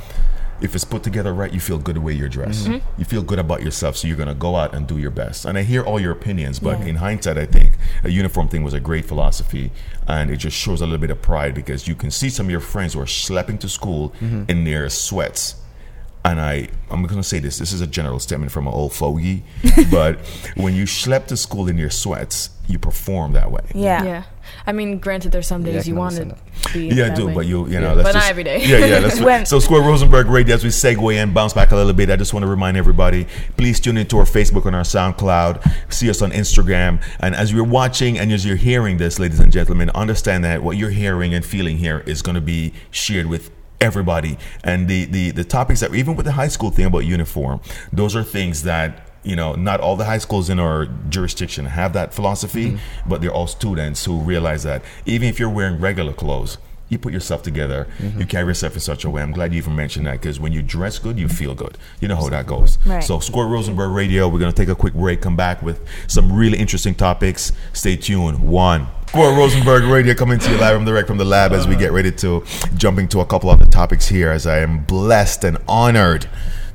if 0.60 0.74
it's 0.74 0.84
put 0.84 1.02
together 1.02 1.32
right, 1.32 1.52
you 1.52 1.58
feel 1.58 1.78
good 1.78 1.96
the 1.96 2.00
way 2.00 2.12
you're 2.12 2.28
dressed. 2.28 2.66
Mm-hmm. 2.66 3.00
You 3.00 3.04
feel 3.06 3.22
good 3.22 3.38
about 3.38 3.62
yourself, 3.62 3.96
so 3.96 4.06
you're 4.06 4.16
gonna 4.16 4.34
go 4.34 4.56
out 4.56 4.74
and 4.74 4.86
do 4.86 4.98
your 4.98 5.10
best. 5.10 5.44
And 5.46 5.56
I 5.56 5.62
hear 5.62 5.82
all 5.82 5.98
your 5.98 6.12
opinions, 6.12 6.58
but 6.60 6.78
Yeah. 6.80 6.86
in 6.86 6.96
hindsight, 6.96 7.38
I 7.38 7.46
think 7.46 7.72
a 8.04 8.10
uniform 8.10 8.48
thing 8.48 8.62
was 8.62 8.74
a 8.74 8.80
great 8.80 9.06
philosophy, 9.06 9.72
and 10.06 10.30
it 10.30 10.36
just 10.36 10.56
shows 10.56 10.80
a 10.82 10.84
little 10.84 10.98
bit 10.98 11.10
of 11.10 11.22
pride 11.22 11.54
because 11.54 11.88
you 11.88 11.94
can 11.94 12.10
see 12.10 12.28
some 12.28 12.46
of 12.46 12.50
your 12.50 12.60
friends 12.60 12.92
who 12.94 13.00
are 13.00 13.06
schlepping 13.06 13.58
to 13.60 13.68
school 13.68 14.10
mm-hmm. 14.20 14.44
in 14.48 14.64
their 14.64 14.88
sweats. 14.90 15.54
And 16.22 16.38
I, 16.38 16.68
I'm 16.90 17.02
gonna 17.04 17.22
say 17.22 17.38
this. 17.38 17.56
This 17.58 17.72
is 17.72 17.80
a 17.80 17.86
general 17.86 18.18
statement 18.18 18.52
from 18.52 18.66
an 18.66 18.74
old 18.74 18.92
fogey, 18.92 19.42
but 19.90 20.18
when 20.54 20.74
you 20.74 20.84
schlep 20.84 21.26
to 21.28 21.36
school 21.36 21.66
in 21.68 21.78
your 21.78 21.88
sweats, 21.88 22.50
you 22.66 22.78
perform 22.78 23.32
that 23.32 23.50
way. 23.50 23.62
yeah. 23.74 24.04
Yeah. 24.04 24.22
I 24.66 24.72
mean, 24.72 24.98
granted, 24.98 25.30
there's 25.32 25.46
some 25.46 25.64
Yeah, 25.64 25.74
days 25.74 25.86
you 25.88 25.94
can 25.94 25.98
want 26.00 26.16
to 26.16 26.36
be. 26.74 26.88
Yeah, 26.88 27.04
I 27.06 27.08
that 27.08 27.16
do, 27.16 27.26
way. 27.28 27.34
but 27.34 27.46
you, 27.46 27.66
you 27.68 27.80
know, 27.80 27.88
Yeah. 27.90 27.92
let's 27.92 28.08
But 28.08 28.14
not 28.16 28.28
every 28.28 28.42
day. 28.44 28.58
Yeah, 28.66 28.84
yeah. 28.84 28.98
Let's, 28.98 29.20
When- 29.28 29.46
so, 29.46 29.60
Square 29.60 29.82
Rosenberg 29.82 30.26
Radio, 30.26 30.54
as 30.56 30.62
we 30.64 30.70
segue 30.70 31.14
and 31.14 31.32
bounce 31.32 31.52
back 31.52 31.70
a 31.70 31.76
little 31.76 31.92
bit, 31.92 32.10
I 32.10 32.16
just 32.16 32.34
want 32.34 32.42
to 32.42 32.48
remind 32.50 32.76
everybody 32.76 33.26
please 33.56 33.78
tune 33.80 33.96
into 33.96 34.18
our 34.18 34.24
Facebook 34.24 34.66
and 34.66 34.74
our 34.76 34.82
SoundCloud. 34.82 35.92
See 35.92 36.10
us 36.10 36.20
on 36.20 36.32
Instagram. 36.32 37.02
And 37.20 37.34
as 37.34 37.52
you're 37.52 37.64
watching 37.64 38.18
and 38.18 38.30
as 38.32 38.44
you're 38.44 38.56
hearing 38.56 38.98
this, 38.98 39.18
ladies 39.18 39.40
and 39.40 39.50
gentlemen, 39.52 39.88
understand 39.90 40.44
that 40.44 40.62
what 40.62 40.76
you're 40.76 40.90
hearing 40.90 41.32
and 41.32 41.44
feeling 41.44 41.78
here 41.78 42.00
is 42.06 42.20
going 42.20 42.34
to 42.34 42.40
be 42.40 42.72
shared 42.90 43.26
with 43.26 43.50
everybody. 43.80 44.38
And 44.64 44.88
the, 44.88 45.04
the, 45.06 45.30
the 45.30 45.44
topics 45.44 45.80
that, 45.80 45.94
even 45.94 46.16
with 46.16 46.26
the 46.26 46.32
high 46.32 46.48
school 46.48 46.70
thing 46.70 46.86
about 46.86 47.00
uniform, 47.00 47.60
those 47.92 48.14
are 48.14 48.22
things 48.22 48.62
that 48.64 49.06
you 49.22 49.36
know, 49.36 49.54
not 49.54 49.80
all 49.80 49.96
the 49.96 50.04
high 50.06 50.18
schools 50.18 50.48
in 50.48 50.58
our 50.58 50.86
jurisdiction 51.10 51.66
have 51.66 51.92
that 51.92 52.14
philosophy, 52.14 52.70
mm-hmm. 52.70 53.08
but 53.08 53.20
they're 53.20 53.32
all 53.32 53.46
students 53.46 54.04
who 54.06 54.18
realize 54.20 54.62
that 54.62 54.82
even 55.04 55.28
if 55.28 55.38
you're 55.38 55.50
wearing 55.50 55.78
regular 55.78 56.12
clothes, 56.14 56.56
you 56.90 56.98
put 56.98 57.12
yourself 57.12 57.42
together, 57.42 57.86
you 58.18 58.26
carry 58.26 58.48
yourself 58.48 58.74
in 58.74 58.80
such 58.80 59.04
a 59.04 59.10
way. 59.10 59.22
I'm 59.22 59.32
glad 59.32 59.52
you 59.52 59.58
even 59.58 59.76
mentioned 59.76 60.06
that 60.06 60.20
because 60.20 60.38
when 60.38 60.52
you 60.52 60.60
dress 60.60 60.98
good, 60.98 61.18
you 61.18 61.28
feel 61.28 61.54
good. 61.54 61.78
You 62.00 62.08
know 62.08 62.16
how 62.16 62.28
that 62.28 62.46
goes. 62.46 62.78
Right. 62.84 63.02
So, 63.02 63.20
Score 63.20 63.46
Rosenberg 63.46 63.92
Radio, 63.92 64.28
we're 64.28 64.40
going 64.40 64.52
to 64.52 64.56
take 64.56 64.68
a 64.68 64.74
quick 64.74 64.94
break, 64.94 65.22
come 65.22 65.36
back 65.36 65.62
with 65.62 65.80
some 66.08 66.32
really 66.32 66.58
interesting 66.58 66.94
topics. 66.94 67.52
Stay 67.72 67.96
tuned. 67.96 68.42
One. 68.42 68.88
Score 69.08 69.32
Rosenberg 69.32 69.84
Radio 69.84 70.14
coming 70.14 70.38
to 70.38 70.50
you 70.52 70.56
live 70.58 70.76
from 70.76 70.84
direct 70.84 71.08
from 71.08 71.18
the 71.18 71.24
lab 71.24 71.52
as 71.52 71.66
we 71.66 71.74
get 71.74 71.90
ready 71.90 72.12
to 72.12 72.44
jump 72.76 72.96
into 72.98 73.18
a 73.18 73.26
couple 73.26 73.50
other 73.50 73.66
topics 73.66 74.06
here 74.06 74.30
as 74.30 74.46
I 74.46 74.58
am 74.58 74.84
blessed 74.84 75.42
and 75.42 75.58
honored 75.66 76.28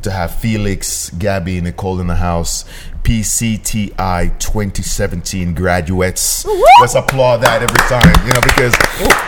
to 0.05 0.11
have 0.11 0.33
Felix, 0.33 1.09
Gabby, 1.11 1.59
Nicole 1.61 1.99
in 1.99 2.07
the 2.07 2.15
house. 2.15 2.63
PCTI 3.03 4.39
2017 4.39 5.53
graduates. 5.53 6.43
Let's 6.79 6.95
applaud 6.95 7.37
that 7.37 7.61
every 7.61 7.77
time, 7.87 8.25
you 8.25 8.33
know, 8.33 8.41
because 8.41 8.73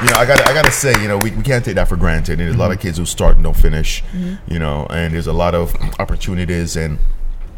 you 0.02 0.10
know 0.10 0.18
I 0.18 0.26
got 0.26 0.48
I 0.48 0.54
got 0.54 0.66
to 0.66 0.72
say, 0.72 1.00
you 1.00 1.08
know, 1.08 1.20
we, 1.20 1.30
we 1.30 1.44
can't 1.44 1.64
take 1.64 1.76
that 1.76 1.88
for 1.88 1.96
granted. 1.96 2.40
And 2.40 2.42
there's 2.42 2.56
a 2.56 2.58
lot 2.58 2.72
of 2.72 2.78
mm-hmm. 2.78 2.88
kids 2.88 2.98
who 2.98 3.06
start 3.06 3.36
and 3.36 3.44
don't 3.44 3.56
finish, 3.56 4.04
mm-hmm. 4.06 4.52
you 4.52 4.58
know, 4.58 4.88
and 4.90 5.14
there's 5.14 5.28
a 5.28 5.34
lot 5.34 5.54
of 5.54 5.76
opportunities 6.00 6.76
and 6.76 6.98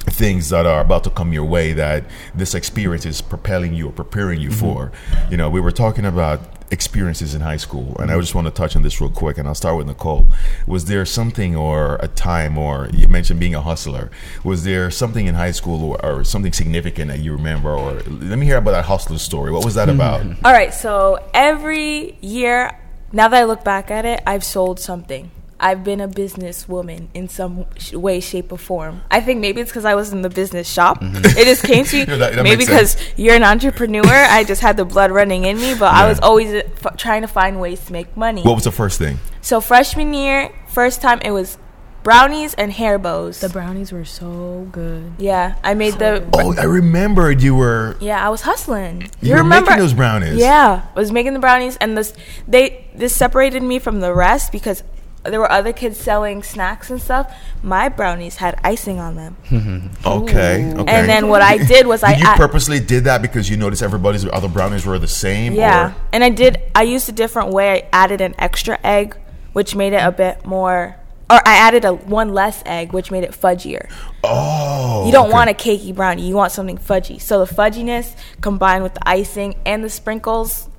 things 0.09 0.49
that 0.49 0.65
are 0.65 0.81
about 0.81 1.03
to 1.05 1.09
come 1.09 1.33
your 1.33 1.45
way 1.45 1.73
that 1.73 2.03
this 2.33 2.53
experience 2.55 3.05
is 3.05 3.21
propelling 3.21 3.73
you 3.73 3.89
or 3.89 3.91
preparing 3.91 4.39
you 4.39 4.49
mm-hmm. 4.49 4.59
for. 4.59 4.91
You 5.29 5.37
know, 5.37 5.49
we 5.49 5.61
were 5.61 5.71
talking 5.71 6.05
about 6.05 6.41
experiences 6.71 7.33
in 7.33 7.41
high 7.41 7.57
school, 7.57 7.95
and 7.99 8.11
I 8.11 8.19
just 8.19 8.35
want 8.35 8.45
to 8.45 8.51
touch 8.51 8.75
on 8.75 8.83
this 8.83 9.01
real 9.01 9.09
quick, 9.09 9.37
and 9.37 9.47
I'll 9.47 9.55
start 9.55 9.77
with 9.77 9.87
Nicole. 9.87 10.27
Was 10.67 10.85
there 10.85 11.05
something 11.05 11.55
or 11.55 11.95
a 12.01 12.07
time, 12.07 12.57
or 12.57 12.89
you 12.93 13.07
mentioned 13.07 13.39
being 13.39 13.55
a 13.55 13.61
hustler, 13.61 14.11
was 14.43 14.63
there 14.63 14.91
something 14.91 15.25
in 15.25 15.35
high 15.35 15.51
school 15.51 15.83
or, 15.83 16.05
or 16.05 16.23
something 16.23 16.53
significant 16.53 17.09
that 17.09 17.19
you 17.19 17.33
remember? 17.33 17.71
Or 17.71 17.93
let 18.01 18.37
me 18.37 18.45
hear 18.45 18.57
about 18.57 18.71
that 18.71 18.85
hustler 18.85 19.17
story. 19.17 19.51
What 19.51 19.65
was 19.65 19.75
that 19.75 19.89
mm-hmm. 19.89 19.99
about? 19.99 20.45
All 20.45 20.53
right, 20.53 20.73
so 20.73 21.23
every 21.33 22.17
year, 22.21 22.79
now 23.11 23.27
that 23.27 23.41
I 23.41 23.45
look 23.45 23.63
back 23.63 23.89
at 23.89 24.05
it, 24.05 24.21
I've 24.27 24.43
sold 24.43 24.79
something. 24.79 25.31
I've 25.59 25.83
been 25.83 25.99
a 26.01 26.07
businesswoman 26.07 27.07
in 27.13 27.27
some 27.29 27.65
sh- 27.77 27.93
way, 27.93 28.19
shape, 28.19 28.51
or 28.51 28.57
form. 28.57 29.01
I 29.11 29.21
think 29.21 29.41
maybe 29.41 29.61
it's 29.61 29.71
because 29.71 29.85
I 29.85 29.95
was 29.95 30.11
in 30.13 30.21
the 30.21 30.29
business 30.29 30.71
shop. 30.71 30.99
It 31.01 31.45
just 31.45 31.63
came 31.63 31.85
to 31.85 31.95
me. 31.97 31.99
Yeah, 31.99 32.15
that- 32.17 32.35
that 32.35 32.43
maybe 32.43 32.63
because 32.65 32.95
you're 33.17 33.35
an 33.35 33.43
entrepreneur. 33.43 34.05
I 34.07 34.43
just 34.43 34.61
had 34.61 34.77
the 34.77 34.85
blood 34.85 35.11
running 35.11 35.45
in 35.45 35.57
me, 35.57 35.75
but 35.75 35.93
I 35.93 36.07
was 36.07 36.19
always 36.21 36.53
uh, 36.53 36.61
f- 36.85 36.97
trying 36.97 37.21
to 37.23 37.27
find 37.27 37.59
ways 37.59 37.83
to 37.85 37.93
make 37.93 38.15
money. 38.15 38.41
What 38.41 38.55
was 38.55 38.63
the 38.63 38.71
first 38.71 38.97
thing? 38.99 39.19
so 39.41 39.61
freshman 39.61 40.13
year, 40.13 40.49
first 40.67 41.01
time 41.01 41.19
it 41.23 41.31
was 41.31 41.57
brownies 42.03 42.53
and 42.53 42.71
hair 42.71 42.97
bows. 42.97 43.39
The 43.41 43.49
brownies 43.49 43.91
were 43.91 44.05
so 44.05 44.67
good. 44.71 45.11
yeah, 45.17 45.55
I 45.63 45.73
made 45.73 45.95
the. 45.95 46.23
Oh, 46.33 46.55
I 46.55 46.63
remembered 46.63 47.41
you 47.41 47.55
were 47.55 47.97
Yeah, 47.99 48.25
I 48.25 48.29
was 48.29 48.41
hustling. 48.41 49.09
you, 49.21 49.35
were 49.35 49.43
making 49.43 49.77
those 49.77 49.93
brownies. 49.93 50.37
Yeah, 50.37 50.85
I 50.95 50.99
was 50.99 51.11
making 51.11 51.33
the 51.33 51.39
brownies, 51.39 51.75
and 51.77 51.97
this 51.97 52.13
they 52.47 52.85
this 52.95 53.15
separated 53.15 53.63
me 53.63 53.79
from 53.79 53.99
the 53.99 54.13
rest 54.13 54.51
because 54.51 54.83
there 55.29 55.39
were 55.39 55.51
other 55.51 55.73
kids 55.73 55.99
selling 55.99 56.43
snacks 56.43 56.89
and 56.89 57.01
stuff. 57.01 57.33
My 57.63 57.89
brownies 57.89 58.37
had 58.37 58.59
icing 58.63 58.99
on 58.99 59.15
them, 59.15 59.35
Okay. 60.05 60.71
Okay. 60.73 60.85
and 60.87 61.09
then 61.09 61.27
what 61.27 61.41
I 61.41 61.57
did 61.57 61.87
was 61.87 62.03
I 62.03 62.13
you 62.15 62.25
add- 62.25 62.37
purposely 62.37 62.79
did 62.79 63.03
that 63.05 63.21
because 63.21 63.49
you 63.49 63.57
noticed 63.57 63.81
everybody's 63.83 64.25
other 64.25 64.47
brownies 64.47 64.85
were 64.85 64.99
the 64.99 65.07
same? 65.07 65.53
yeah, 65.53 65.89
Or? 65.89 65.95
and 66.13 66.23
I 66.23 66.29
did. 66.29 66.57
I 66.75 66.83
used 66.83 67.09
a 67.09 67.13
different 67.13 67.49
way. 67.49 67.83
I 67.83 67.87
added 67.91 68.21
an 68.21 68.35
extra 68.37 68.79
egg, 68.83 69.17
which 69.53 69.75
made 69.75 69.93
it 69.93 70.03
a 70.03 70.11
bit 70.11 70.45
more. 70.45 70.95
Or 71.31 71.35
I 71.47 71.57
added 71.57 71.85
a 71.85 71.93
one 71.93 72.33
less 72.33 72.63
egg, 72.65 72.91
which 72.91 73.11
made 73.11 73.23
it 73.23 73.31
fudgier. 73.31 73.87
Oh. 74.23 75.05
You 75.05 75.11
don't 75.11 75.25
okay. 75.27 75.33
want 75.33 75.49
a 75.51 75.53
cakey 75.53 75.93
brownie. 75.93 76.27
You 76.27 76.35
want 76.35 76.51
something 76.51 76.77
fudgy. 76.79 77.21
So 77.21 77.45
the 77.45 77.53
fudginess 77.53 78.15
combined 78.41 78.81
with 78.83 78.95
the 78.95 79.07
icing 79.07 79.55
and 79.63 79.83
the 79.83 79.89
sprinkles, 79.91 80.69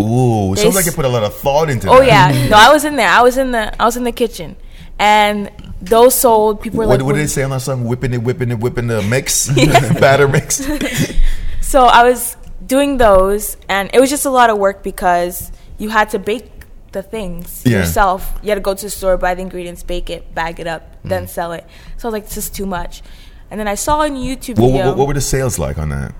Ooh, 0.00 0.52
it 0.52 0.56
They 0.56 0.62
sounds 0.62 0.74
like 0.76 0.86
you 0.86 0.92
put 0.92 1.04
a 1.04 1.08
lot 1.08 1.24
of 1.24 1.34
thought 1.36 1.70
into 1.70 1.88
it. 1.88 1.90
Oh 1.90 1.98
that. 2.00 2.34
yeah, 2.34 2.48
no, 2.50 2.56
I 2.56 2.72
was 2.72 2.84
in 2.84 2.96
there. 2.96 3.08
I 3.08 3.22
was 3.22 3.36
in 3.36 3.50
the 3.50 3.80
I 3.82 3.84
was 3.84 3.96
in 3.96 4.04
the 4.04 4.12
kitchen, 4.12 4.56
and 4.98 5.50
those 5.80 6.14
sold. 6.14 6.60
People 6.60 6.78
were 6.80 6.86
What, 6.86 6.98
like, 7.00 7.06
what 7.06 7.14
did 7.14 7.22
they 7.22 7.26
say 7.26 7.42
on 7.42 7.50
that 7.50 7.60
song? 7.62 7.84
Whipping 7.84 8.12
it, 8.14 8.22
whipping 8.22 8.50
it, 8.50 8.58
whipping 8.60 8.86
the 8.86 9.02
mix, 9.02 9.48
batter 10.00 10.28
mix. 10.28 10.64
So 11.60 11.84
I 11.84 12.04
was 12.04 12.36
doing 12.64 12.96
those, 12.98 13.56
and 13.68 13.90
it 13.92 14.00
was 14.00 14.08
just 14.10 14.24
a 14.24 14.30
lot 14.30 14.50
of 14.50 14.58
work 14.58 14.82
because 14.82 15.50
you 15.78 15.88
had 15.88 16.10
to 16.10 16.18
bake 16.18 16.50
the 16.92 17.02
things 17.02 17.62
Yeah. 17.66 17.78
yourself. 17.78 18.32
You 18.42 18.48
had 18.50 18.54
to 18.56 18.60
go 18.62 18.74
to 18.74 18.82
the 18.86 18.90
store, 18.90 19.16
buy 19.18 19.34
the 19.34 19.42
ingredients, 19.42 19.82
bake 19.82 20.08
it, 20.10 20.34
bag 20.34 20.58
it 20.60 20.66
up, 20.66 20.96
then 21.04 21.24
Mm. 21.24 21.28
sell 21.28 21.52
it. 21.52 21.64
So 21.98 22.08
I 22.08 22.10
was 22.10 22.12
like, 22.14 22.24
this 22.28 22.36
is 22.38 22.48
too 22.50 22.64
much. 22.66 23.02
And 23.50 23.60
then 23.60 23.68
I 23.68 23.74
saw 23.74 24.00
on 24.00 24.12
YouTube 24.16 24.58
What, 24.58 24.68
video. 24.72 24.86
what, 24.88 24.96
what 24.96 25.06
were 25.08 25.14
the 25.14 25.20
sales 25.20 25.58
like 25.58 25.76
on 25.78 25.90
that? 25.90 26.14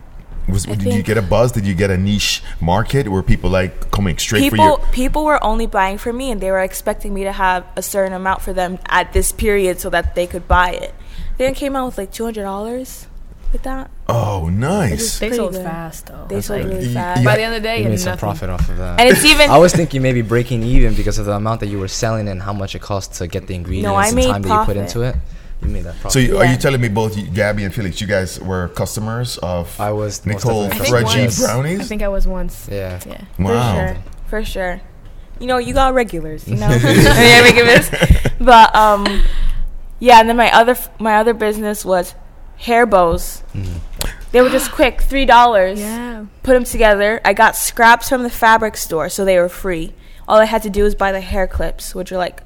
Was, 0.49 0.67
I 0.67 0.75
did 0.75 0.95
you 0.95 1.03
get 1.03 1.19
a 1.19 1.23
buzz? 1.23 1.53
Did 1.53 1.67
you 1.67 1.75
get 1.75 1.91
a 1.91 1.97
niche 1.97 2.43
market? 2.61 3.09
Were 3.09 3.23
people 3.23 3.51
like 3.51 3.91
coming 3.91 4.17
straight 4.19 4.45
for 4.51 4.57
people 4.57 4.67
you? 4.81 4.93
people 4.93 5.25
were 5.25 5.43
only 5.45 5.67
buying 5.67 5.99
for 5.99 6.13
me 6.13 6.31
and 6.31 6.41
they 6.41 6.51
were 6.51 6.61
expecting 6.63 7.13
me 7.13 7.25
to 7.25 7.33
have 7.33 7.65
a 7.77 7.83
certain 7.83 8.13
amount 8.15 8.41
for 8.43 8.53
them 8.53 8.79
at 8.89 9.13
this 9.13 9.31
period 9.33 9.79
so 9.81 9.91
that 9.91 10.15
they 10.15 10.27
could 10.27 10.49
buy 10.49 10.71
it. 10.71 10.95
Then 11.37 11.53
it 11.53 11.57
came 11.57 11.77
out 11.77 11.87
with 11.87 11.99
like 11.99 12.13
two 12.13 12.25
hundred 12.25 12.43
dollars 12.43 13.07
with 13.53 13.63
that. 13.63 13.91
Oh, 14.09 14.49
nice. 14.51 15.19
They 15.19 15.33
sold 15.33 15.53
good. 15.53 15.65
fast 15.65 16.07
though. 16.07 16.27
They 16.29 16.41
sold 16.41 16.61
like- 16.61 16.69
really 16.73 16.89
y- 16.89 16.95
fast. 16.95 17.21
yeah. 17.21 17.25
By 17.25 17.37
the 17.37 17.43
end 17.43 17.55
of 17.55 17.63
the 17.63 17.69
day, 17.69 17.77
You 17.79 17.83
you 17.85 17.89
made 17.91 17.99
had 18.01 18.01
some 18.01 18.19
profit 18.19 18.51
off 18.51 18.69
of 18.69 18.77
that. 18.79 19.01
And 19.01 19.09
it's 19.09 19.25
even 19.25 19.51
I 19.51 19.59
was 19.59 19.73
thinking 19.73 20.03
maybe 20.03 20.23
breaking 20.23 20.63
even 20.63 20.95
because 20.95 21.19
of 21.19 21.27
the 21.27 21.33
amount 21.33 21.61
that 21.61 21.69
you 21.69 21.79
were 21.79 21.89
selling 21.89 22.27
and 22.29 22.43
how 22.43 22.53
much 22.53 22.75
it 22.75 22.81
costs 22.83 23.19
to 23.19 23.27
get 23.27 23.47
the 23.47 23.55
ingredients 23.55 23.91
I 23.97 24.07
and 24.09 24.17
made 24.17 24.27
time 24.29 24.43
that 24.43 24.61
you 24.61 24.65
put 24.65 24.77
into 24.77 25.03
it. 25.03 25.17
You 25.63 25.69
made 25.69 25.85
that 25.85 25.97
profit. 25.97 26.13
So, 26.13 26.19
you, 26.21 26.39
are 26.39 26.47
you 26.47 26.57
telling 26.57 26.81
me 26.81 26.89
both 26.89 27.17
you, 27.17 27.27
Gabby 27.29 27.65
and 27.65 27.75
Felix, 27.75 28.01
you 28.01 28.07
guys 28.07 28.39
were 28.41 28.69
customers 28.69 29.39
of 29.39 29.79
I 29.81 29.91
was 29.91 30.25
most 30.25 30.45
Nicole 30.45 30.69
definitely 30.69 30.87
I 30.87 31.03
think 31.03 31.09
Freggie 31.09 31.23
once. 31.25 31.41
brownies? 31.41 31.81
I 31.81 31.85
think 31.85 32.03
I 32.03 32.09
was 32.09 32.27
once. 32.29 32.69
yeah. 32.71 33.01
Yeah. 33.07 33.25
wow. 33.39 33.49
For 33.49 33.95
sure. 33.95 34.03
For 34.29 34.45
sure. 34.45 34.81
You 35.41 35.47
know, 35.47 35.59
you 35.59 35.75
got 35.75 35.95
regulars, 35.95 36.47
you 36.49 36.57
know. 36.57 36.69
yeah, 36.69 37.43
make 37.43 37.57
it 37.57 37.65
miss. 37.67 37.91
But 38.41 38.75
um 38.75 39.23
yeah, 40.01 40.21
and 40.21 40.29
then 40.29 40.37
my 40.37 40.53
other 40.53 40.77
my 41.01 41.17
other 41.17 41.35
business 41.35 41.85
was 41.85 42.15
hair 42.57 42.87
bows. 42.87 43.43
They 44.31 44.43
were 44.43 44.51
just 44.51 44.71
quick, 44.73 45.01
three 45.01 45.25
dollars. 45.27 45.81
Yeah. 45.81 46.27
Put 46.43 46.53
them 46.53 46.65
together. 46.65 47.21
I 47.25 47.33
got 47.33 47.57
scraps 47.57 48.09
from 48.09 48.23
the 48.23 48.31
fabric 48.31 48.77
store, 48.77 49.09
so 49.09 49.25
they 49.25 49.39
were 49.39 49.49
free. 49.49 49.95
All 50.29 50.39
I 50.39 50.45
had 50.45 50.63
to 50.65 50.71
do 50.71 50.83
was 50.83 50.95
buy 50.95 51.13
the 51.13 51.21
hair 51.21 51.47
clips, 51.47 51.95
which 51.95 52.13
are 52.13 52.19
like 52.19 52.43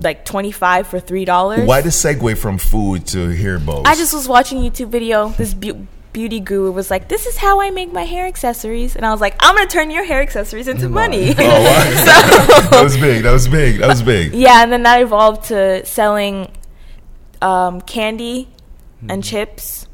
like 0.00 0.24
twenty 0.24 0.52
five 0.52 0.86
for 0.86 1.00
three 1.00 1.24
dollars. 1.24 1.66
Why 1.66 1.80
the 1.80 1.88
segue 1.90 2.36
from 2.38 2.58
food 2.58 3.06
to 3.08 3.28
hair 3.30 3.58
bows? 3.58 3.84
I 3.86 3.94
just 3.94 4.12
was 4.12 4.28
watching 4.28 4.58
a 4.58 4.70
YouTube 4.70 4.88
video. 4.88 5.30
This 5.30 5.54
beau- 5.54 5.86
beauty 6.12 6.40
guru 6.40 6.70
was 6.72 6.90
like, 6.90 7.08
"This 7.08 7.26
is 7.26 7.36
how 7.36 7.60
I 7.60 7.70
make 7.70 7.92
my 7.92 8.04
hair 8.04 8.26
accessories," 8.26 8.96
and 8.96 9.04
I 9.04 9.10
was 9.10 9.20
like, 9.20 9.36
"I'm 9.40 9.54
gonna 9.54 9.68
turn 9.68 9.90
your 9.90 10.04
hair 10.04 10.22
accessories 10.22 10.68
into 10.68 10.88
money." 10.88 11.34
Oh, 11.38 11.42
wow. 11.42 12.68
that 12.70 12.80
was 12.82 12.96
big. 12.96 13.22
That 13.22 13.32
was 13.32 13.48
big. 13.48 13.78
That 13.78 13.88
was 13.88 14.02
big. 14.02 14.32
Yeah, 14.34 14.62
and 14.62 14.72
then 14.72 14.82
that 14.84 15.00
evolved 15.00 15.44
to 15.48 15.84
selling 15.84 16.50
um, 17.42 17.80
candy 17.82 18.48
and 19.08 19.22
chips 19.22 19.86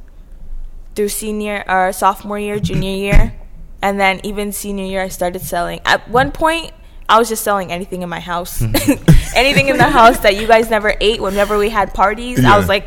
through 0.95 1.09
senior 1.09 1.65
or 1.69 1.93
sophomore 1.93 2.39
year, 2.39 2.61
junior 2.61 2.97
year, 2.97 3.35
and 3.83 3.99
then 3.99 4.21
even 4.23 4.53
senior 4.53 4.85
year, 4.85 5.03
I 5.03 5.09
started 5.09 5.43
selling. 5.43 5.81
At 5.85 6.09
one 6.09 6.31
point, 6.31 6.73
I 7.13 7.19
was 7.19 7.29
just 7.29 7.45
selling 7.45 7.71
anything 7.71 8.01
in 8.03 8.09
my 8.09 8.21
house, 8.21 8.63
anything 9.45 9.69
in 9.69 9.77
the 9.77 9.91
house 10.01 10.19
that 10.21 10.35
you 10.37 10.47
guys 10.47 10.71
never 10.71 10.95
ate. 11.01 11.21
Whenever 11.21 11.59
we 11.59 11.69
had 11.69 11.93
parties, 11.93 12.41
Yeah. 12.41 12.55
I 12.55 12.59
was 12.59 12.69
like 12.69 12.87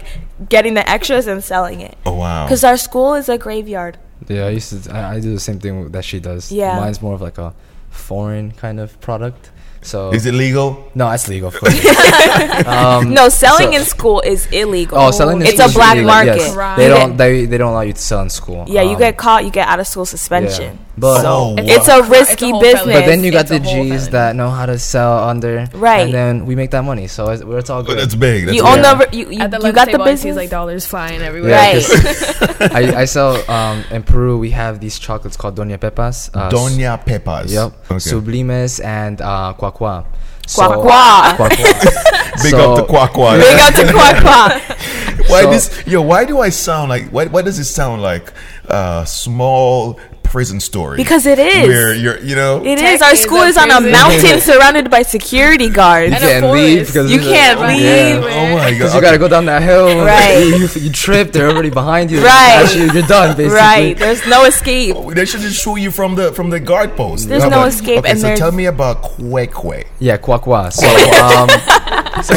getting 0.49 0.73
the 0.73 0.85
extras 0.89 1.27
and 1.27 1.43
selling 1.43 1.79
it. 1.81 1.95
Oh, 2.05 2.13
wow. 2.13 2.45
Because 2.45 2.63
our 2.63 2.77
school 2.77 3.13
is 3.13 3.29
a 3.29 3.37
graveyard. 3.37 3.97
Yeah, 4.27 4.47
I 4.47 4.49
used 4.49 4.69
to. 4.85 4.91
I, 4.95 5.15
I 5.15 5.19
do 5.19 5.31
the 5.33 5.39
same 5.39 5.59
thing 5.59 5.91
that 5.91 6.03
she 6.03 6.19
does. 6.19 6.51
Yeah. 6.51 6.79
Mine's 6.79 7.01
more 7.01 7.13
of 7.13 7.21
like 7.21 7.37
a 7.37 7.53
foreign 7.91 8.51
kind 8.53 8.79
of 8.79 8.99
product. 8.99 9.51
So 9.81 10.09
Is 10.11 10.25
it 10.25 10.33
legal? 10.33 10.89
no, 10.95 11.11
it's 11.11 11.27
legal. 11.29 11.49
Of 11.49 11.55
course. 11.59 11.77
um, 12.65 13.13
No, 13.13 13.29
selling 13.29 13.73
so- 13.73 13.77
in 13.79 13.85
school 13.85 14.21
is 14.21 14.47
illegal. 14.47 14.97
Oh, 14.97 15.11
selling 15.11 15.41
in 15.41 15.45
it's 15.47 15.57
school 15.57 15.69
a 15.69 15.73
black 15.73 15.93
illegal, 15.97 16.11
market. 16.15 16.37
yes. 16.37 16.55
Right. 16.55 16.75
They 16.77 16.87
don't 16.87 17.17
they, 17.17 17.45
they 17.45 17.57
don't 17.59 17.71
allow 17.71 17.81
you 17.81 17.93
to 17.93 18.01
sell 18.01 18.21
in 18.21 18.29
school. 18.31 18.65
yeah, 18.67 18.81
you 18.81 18.93
Um, 18.93 18.97
get 18.97 19.17
caught, 19.17 19.45
you 19.45 19.51
get 19.51 19.67
out 19.67 19.79
of 19.79 19.85
school 19.85 20.05
suspension. 20.05 20.79
But- 20.97 21.21
so 21.21 21.27
Oh, 21.27 21.55
it's 21.57 21.87
a 21.89 22.03
risky 22.03 22.51
whole 22.51 22.61
business. 22.61 22.85
But 22.85 23.05
then 23.05 23.23
you 23.23 23.31
got 23.31 23.47
the 23.47 23.59
G's 23.59 24.09
that 24.09 24.35
know 24.35 24.49
how 24.49 24.65
to 24.65 24.79
sell 24.79 25.27
under, 25.27 25.67
Right. 25.73 26.05
And 26.05 26.13
then 26.13 26.45
we 26.45 26.55
make 26.55 26.71
that 26.71 26.83
money, 26.83 27.07
so 27.07 27.29
it's, 27.29 27.43
it's 27.43 27.69
all 27.69 27.83
good. 27.83 27.97
that's 27.99 28.15
big. 28.15 28.45
That's 28.45 28.55
you 28.55 28.63
big. 28.63 28.71
own 28.71 28.83
Yeah. 28.83 28.93
the 28.95 29.17
you, 29.17 29.29
you, 29.31 29.47
the 29.47 29.59
you 29.59 29.71
got 29.73 29.85
the 29.85 29.91
table, 29.99 30.03
I 30.05 30.11
business. 30.11 30.35
like 30.37 30.49
dollars 30.49 30.85
flying 30.85 31.21
everywhere. 31.21 31.51
Yeah, 31.51 31.73
Right. 31.73 31.83
'cause 31.85 32.71
I, 32.95 33.01
I 33.01 33.05
sell 33.05 33.35
um, 33.51 33.83
in 33.91 34.03
Peru. 34.03 34.37
We 34.37 34.51
have 34.51 34.79
these 34.79 34.97
chocolates 34.99 35.35
called 35.37 35.57
Doña 35.57 35.77
Pepas. 35.77 36.29
Uh, 36.33 36.49
Doña 36.49 36.97
Pepas. 37.03 37.51
Yep. 37.51 37.73
Okay. 37.91 37.99
Sublimes 37.99 38.79
and 38.79 39.19
uh, 39.21 39.53
Cua 39.57 39.71
Cua. 39.71 40.05
Quack 40.53 40.79
quack. 40.79 41.49
Big 42.43 42.51
So- 42.51 42.73
up 42.73 42.79
to 42.79 42.83
Cua 42.85 43.07
Cua. 43.09 43.37
Big 43.37 43.59
up 43.59 43.73
to 43.73 43.91
Quack 43.91 44.21
Quack. 44.21 44.61
Why 45.29 45.41
So- 45.43 45.49
this? 45.51 45.83
Yo, 45.87 46.01
why 46.01 46.23
do 46.25 46.39
I 46.39 46.49
sound 46.49 46.89
like? 46.89 47.09
Why, 47.09 47.25
why 47.25 47.41
does 47.41 47.57
it 47.57 47.65
sound 47.65 48.01
like 48.03 48.31
uh, 48.69 49.03
small 49.05 49.99
prison 50.35 50.59
story. 50.59 50.97
Because 50.97 51.25
it 51.25 51.39
is. 51.39 51.65
Where 51.71 51.93
you're, 52.03 52.19
you 52.19 52.35
know. 52.35 52.53
It 52.71 52.77
is. 52.77 53.01
Our 53.01 53.11
Tech 53.11 53.19
is 53.19 53.23
school 53.23 53.43
is 53.51 53.55
on 53.63 53.71
a 53.71 53.79
mountain 53.79 54.41
surrounded 54.51 54.91
by 54.91 55.01
security 55.03 55.69
guards. 55.69 56.09
You 56.11 56.15
And 56.17 56.23
a 56.25 56.27
can't 56.27 56.51
leave 56.59 56.87
because 56.87 57.07
You 57.09 57.19
can't 57.19 57.59
Yeah. 57.61 57.67
leave. 57.71 58.17
oh 58.35 58.47
my 58.59 58.71
god. 58.77 58.93
you 58.95 58.99
gotta 59.07 59.17
go 59.25 59.29
down 59.35 59.45
that 59.45 59.61
hill. 59.63 59.87
Right. 60.15 60.39
You, 60.43 60.57
you, 60.63 60.67
you 60.85 60.91
trip. 60.91 61.31
They're 61.31 61.49
already 61.49 61.69
behind 61.69 62.11
you. 62.11 62.19
Right. 62.19 62.55
Actually, 62.61 62.89
you're 62.95 63.07
done. 63.07 63.29
Basically. 63.37 63.55
Right. 63.71 63.93
There's 63.97 64.23
no 64.27 64.43
escape. 64.43 64.93
Oh, 64.97 65.13
They 65.17 65.25
should 65.29 65.39
just 65.47 65.57
shoot 65.63 65.77
you 65.85 65.89
from 65.99 66.15
the 66.19 66.33
from 66.37 66.47
the 66.49 66.59
guard 66.59 66.91
post. 66.97 67.29
There's 67.29 67.43
How 67.43 67.49
no 67.49 67.59
about- 67.63 67.69
escape, 67.75 67.99
Okay, 67.99 68.09
and 68.11 68.19
so 68.19 68.27
there's- 68.27 68.39
tell 68.43 68.51
me 68.61 68.65
about 68.75 68.95
Kwe 69.03 69.47
Kwe. 69.59 69.85
Yeah, 69.99 70.17
Cua 70.25 70.37
Cua. 70.45 70.63
So, 70.81 70.87
um, 71.23 71.49
so 72.29 72.35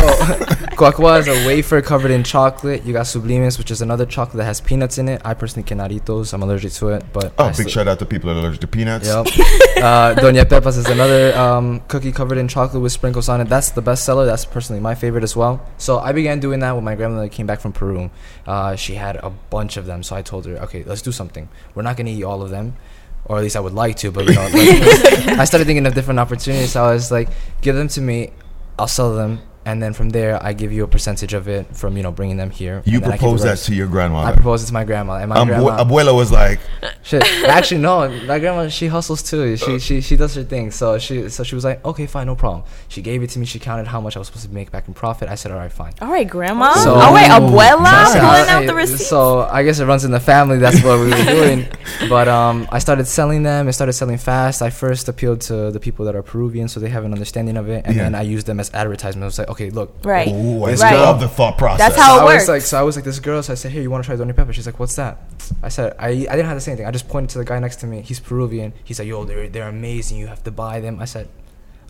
Cua 0.76 0.92
Cua 0.92 1.18
is 1.18 1.28
a 1.28 1.36
wafer 1.46 1.80
covered 1.82 2.10
in 2.10 2.22
chocolate. 2.22 2.84
You 2.86 2.92
got 2.92 3.06
sublimes, 3.06 3.58
which 3.58 3.70
is 3.70 3.80
another 3.82 4.06
chocolate 4.06 4.38
that 4.38 4.44
has 4.52 4.60
peanuts 4.60 4.98
in 4.98 5.08
it. 5.08 5.20
I 5.24 5.34
personally 5.34 5.66
cannot 5.66 5.90
eat 5.92 6.06
those. 6.06 6.32
I'm 6.32 6.42
allergic 6.42 6.72
to 6.80 6.90
it. 6.90 7.02
But 7.12 7.32
Oh, 7.38 7.44
I 7.44 7.48
big 7.48 7.54
still- 7.54 7.68
shout 7.88 7.92
out 7.92 7.98
to 8.00 8.06
people 8.06 8.28
that 8.28 8.36
are 8.36 8.40
allergic 8.40 8.60
to 8.60 8.66
peanuts. 8.66 9.06
Yep. 9.06 9.26
uh, 9.78 10.14
Doña 10.14 10.48
Pepa's 10.48 10.76
is 10.76 10.86
another 10.86 11.36
um, 11.36 11.80
cookie 11.88 12.12
covered 12.12 12.38
in 12.38 12.48
chocolate 12.48 12.82
with 12.82 12.92
sprinkles 12.92 13.28
on 13.28 13.40
it. 13.40 13.48
That's 13.48 13.70
the 13.70 13.82
best 13.82 14.04
seller. 14.04 14.26
That's 14.26 14.44
personally 14.44 14.80
my 14.80 14.94
favorite 14.94 15.24
as 15.24 15.34
well. 15.34 15.66
So 15.78 15.98
I 15.98 16.12
began 16.12 16.40
doing 16.40 16.60
that 16.60 16.74
when 16.74 16.84
my 16.84 16.94
grandmother 16.94 17.28
came 17.28 17.46
back 17.46 17.60
from 17.60 17.72
Peru. 17.72 18.10
Uh, 18.46 18.76
she 18.76 18.94
had 18.94 19.16
a 19.16 19.30
bunch 19.30 19.76
of 19.76 19.86
them. 19.86 20.02
So 20.02 20.16
I 20.16 20.22
told 20.22 20.46
her, 20.46 20.56
okay, 20.64 20.84
let's 20.84 21.02
do 21.02 21.12
something. 21.12 21.48
We're 21.74 21.82
not 21.82 21.96
going 21.96 22.06
to 22.06 22.12
eat 22.12 22.24
all 22.24 22.42
of 22.42 22.50
them. 22.50 22.76
Or 23.24 23.38
at 23.38 23.42
least 23.42 23.56
I 23.56 23.60
would 23.60 23.74
like 23.74 23.96
to, 23.96 24.10
but 24.10 24.26
you 24.26 24.34
know, 24.34 24.42
like, 24.42 24.54
I 25.38 25.44
started 25.44 25.66
thinking 25.66 25.86
of 25.86 25.94
different 25.94 26.20
opportunities. 26.20 26.72
So 26.72 26.84
I 26.84 26.92
was 26.92 27.10
like, 27.10 27.28
give 27.60 27.74
them 27.74 27.88
to 27.88 28.00
me, 28.00 28.32
I'll 28.78 28.88
sell 28.88 29.14
them, 29.14 29.40
and 29.68 29.82
then 29.82 29.92
from 29.92 30.08
there 30.10 30.34
I 30.42 30.52
give 30.62 30.72
you 30.72 30.82
a 30.84 30.88
percentage 30.96 31.34
of 31.34 31.44
it 31.48 31.64
from 31.80 31.96
you 31.98 32.02
know 32.02 32.10
bringing 32.20 32.38
them 32.42 32.50
here. 32.50 32.76
You 32.86 32.94
and 32.96 33.04
then 33.04 33.12
I 33.12 33.16
keep 33.16 33.20
proposed 33.20 33.44
that 33.44 33.58
to 33.66 33.74
your 33.74 33.86
grandma. 33.86 34.18
I 34.18 34.22
grandmother. 34.22 34.36
proposed 34.42 34.64
it 34.64 34.68
to 34.68 34.72
my 34.80 34.84
grandma, 34.90 35.14
and 35.22 35.28
my 35.32 35.36
Um, 35.40 35.48
grandma. 35.48 35.84
Abuela 35.84 36.14
was 36.14 36.30
like, 36.32 36.58
Shit. 37.02 37.22
Actually, 37.44 37.80
no. 37.80 38.08
My 38.26 38.38
grandma, 38.38 38.68
she 38.68 38.86
hustles 38.96 39.22
too. 39.30 39.56
She 39.56 39.78
she 39.78 40.00
she 40.00 40.16
does 40.16 40.34
her 40.36 40.42
thing. 40.54 40.70
So 40.70 40.98
she 40.98 41.28
so 41.28 41.40
she 41.48 41.54
was 41.54 41.64
like, 41.64 41.78
okay, 41.84 42.06
fine, 42.06 42.26
no 42.26 42.36
problem. 42.44 42.62
She 42.88 43.00
gave 43.02 43.22
it 43.22 43.30
to 43.30 43.38
me. 43.38 43.44
She 43.46 43.58
counted 43.58 43.86
how 43.86 44.00
much 44.00 44.16
I 44.16 44.18
was 44.20 44.28
supposed 44.28 44.46
to 44.48 44.54
make 44.60 44.70
back 44.70 44.88
in 44.88 44.94
profit. 44.94 45.28
I 45.28 45.34
said, 45.40 45.52
all 45.52 45.58
right, 45.58 45.72
fine. 45.72 45.92
All 46.02 46.08
right, 46.16 46.28
grandma. 46.36 46.72
So- 46.84 46.94
All 46.94 47.12
right, 47.12 47.30
abuela. 47.30 47.82
Nice. 47.82 48.12
Pulling 48.14 48.48
out 48.54 48.66
the 48.66 48.74
receipts. 48.74 49.06
so 49.08 49.40
I 49.58 49.62
guess 49.64 49.78
it 49.80 49.86
runs 49.86 50.04
in 50.04 50.10
the 50.12 50.20
family. 50.32 50.58
That's 50.58 50.82
what 50.82 50.98
we 51.00 51.10
were 51.10 51.24
doing. 51.38 51.66
But 52.08 52.26
um, 52.28 52.66
I 52.72 52.78
started 52.78 53.06
selling 53.06 53.42
them. 53.42 53.68
I 53.68 53.72
started 53.72 53.92
selling 53.94 54.18
fast. 54.18 54.62
I 54.62 54.70
first 54.70 55.08
appealed 55.08 55.40
to 55.42 55.70
the 55.70 55.80
people 55.80 56.04
that 56.06 56.14
are 56.14 56.22
Peruvian, 56.22 56.68
so 56.68 56.80
they 56.80 56.88
have 56.90 57.04
an 57.04 57.12
understanding 57.12 57.56
of 57.56 57.68
it, 57.68 57.84
and 57.86 57.96
Yeah. 57.96 58.04
then 58.04 58.14
I 58.14 58.22
used 58.22 58.46
them 58.46 58.60
as 58.60 58.70
advertisements. 58.74 59.24
I 59.24 59.26
was 59.26 59.38
like, 59.38 59.48
okay, 59.54 59.57
look. 59.60 59.94
right. 60.04 60.28
"Ooh, 60.28 60.64
I 60.64 60.70
This 60.70 60.80
Right. 60.82 60.94
love 60.94 61.20
the 61.20 61.28
thought 61.28 61.58
process." 61.58 61.78
That's 61.78 61.96
how 62.00 62.14
So 62.16 62.20
it 62.20 62.22
I 62.22 62.24
works. 62.24 62.42
was 62.42 62.48
like, 62.48 62.62
so 62.62 62.78
I 62.78 62.82
was 62.82 62.96
like 62.96 63.04
this 63.04 63.18
girl. 63.18 63.42
So 63.42 63.52
I 63.52 63.56
said, 63.56 63.72
hey, 63.72 63.82
you 63.82 63.90
want 63.90 64.04
to 64.04 64.06
try 64.08 64.16
Doña 64.16 64.32
Pepa?" 64.34 64.52
She's 64.52 64.66
like, 64.66 64.78
"What's 64.80 64.96
that?" 64.96 65.18
I 65.62 65.68
said, 65.68 65.94
"I 65.98 66.08
I 66.08 66.14
didn't 66.36 66.46
have 66.46 66.56
to 66.56 66.60
say 66.60 66.72
anything. 66.72 66.86
I 66.86 66.90
just 66.90 67.08
pointed 67.08 67.30
to 67.30 67.38
the 67.38 67.44
guy 67.44 67.58
next 67.58 67.76
to 67.80 67.86
me. 67.86 68.00
He's 68.02 68.20
Peruvian. 68.20 68.72
He's 68.84 68.98
like, 68.98 69.08
yo, 69.08 69.24
they're 69.24 69.48
they're 69.48 69.68
amazing. 69.68 70.18
You 70.18 70.26
have 70.28 70.42
to 70.44 70.50
buy 70.50 70.80
them." 70.80 70.98
I 71.00 71.04
said, 71.06 71.28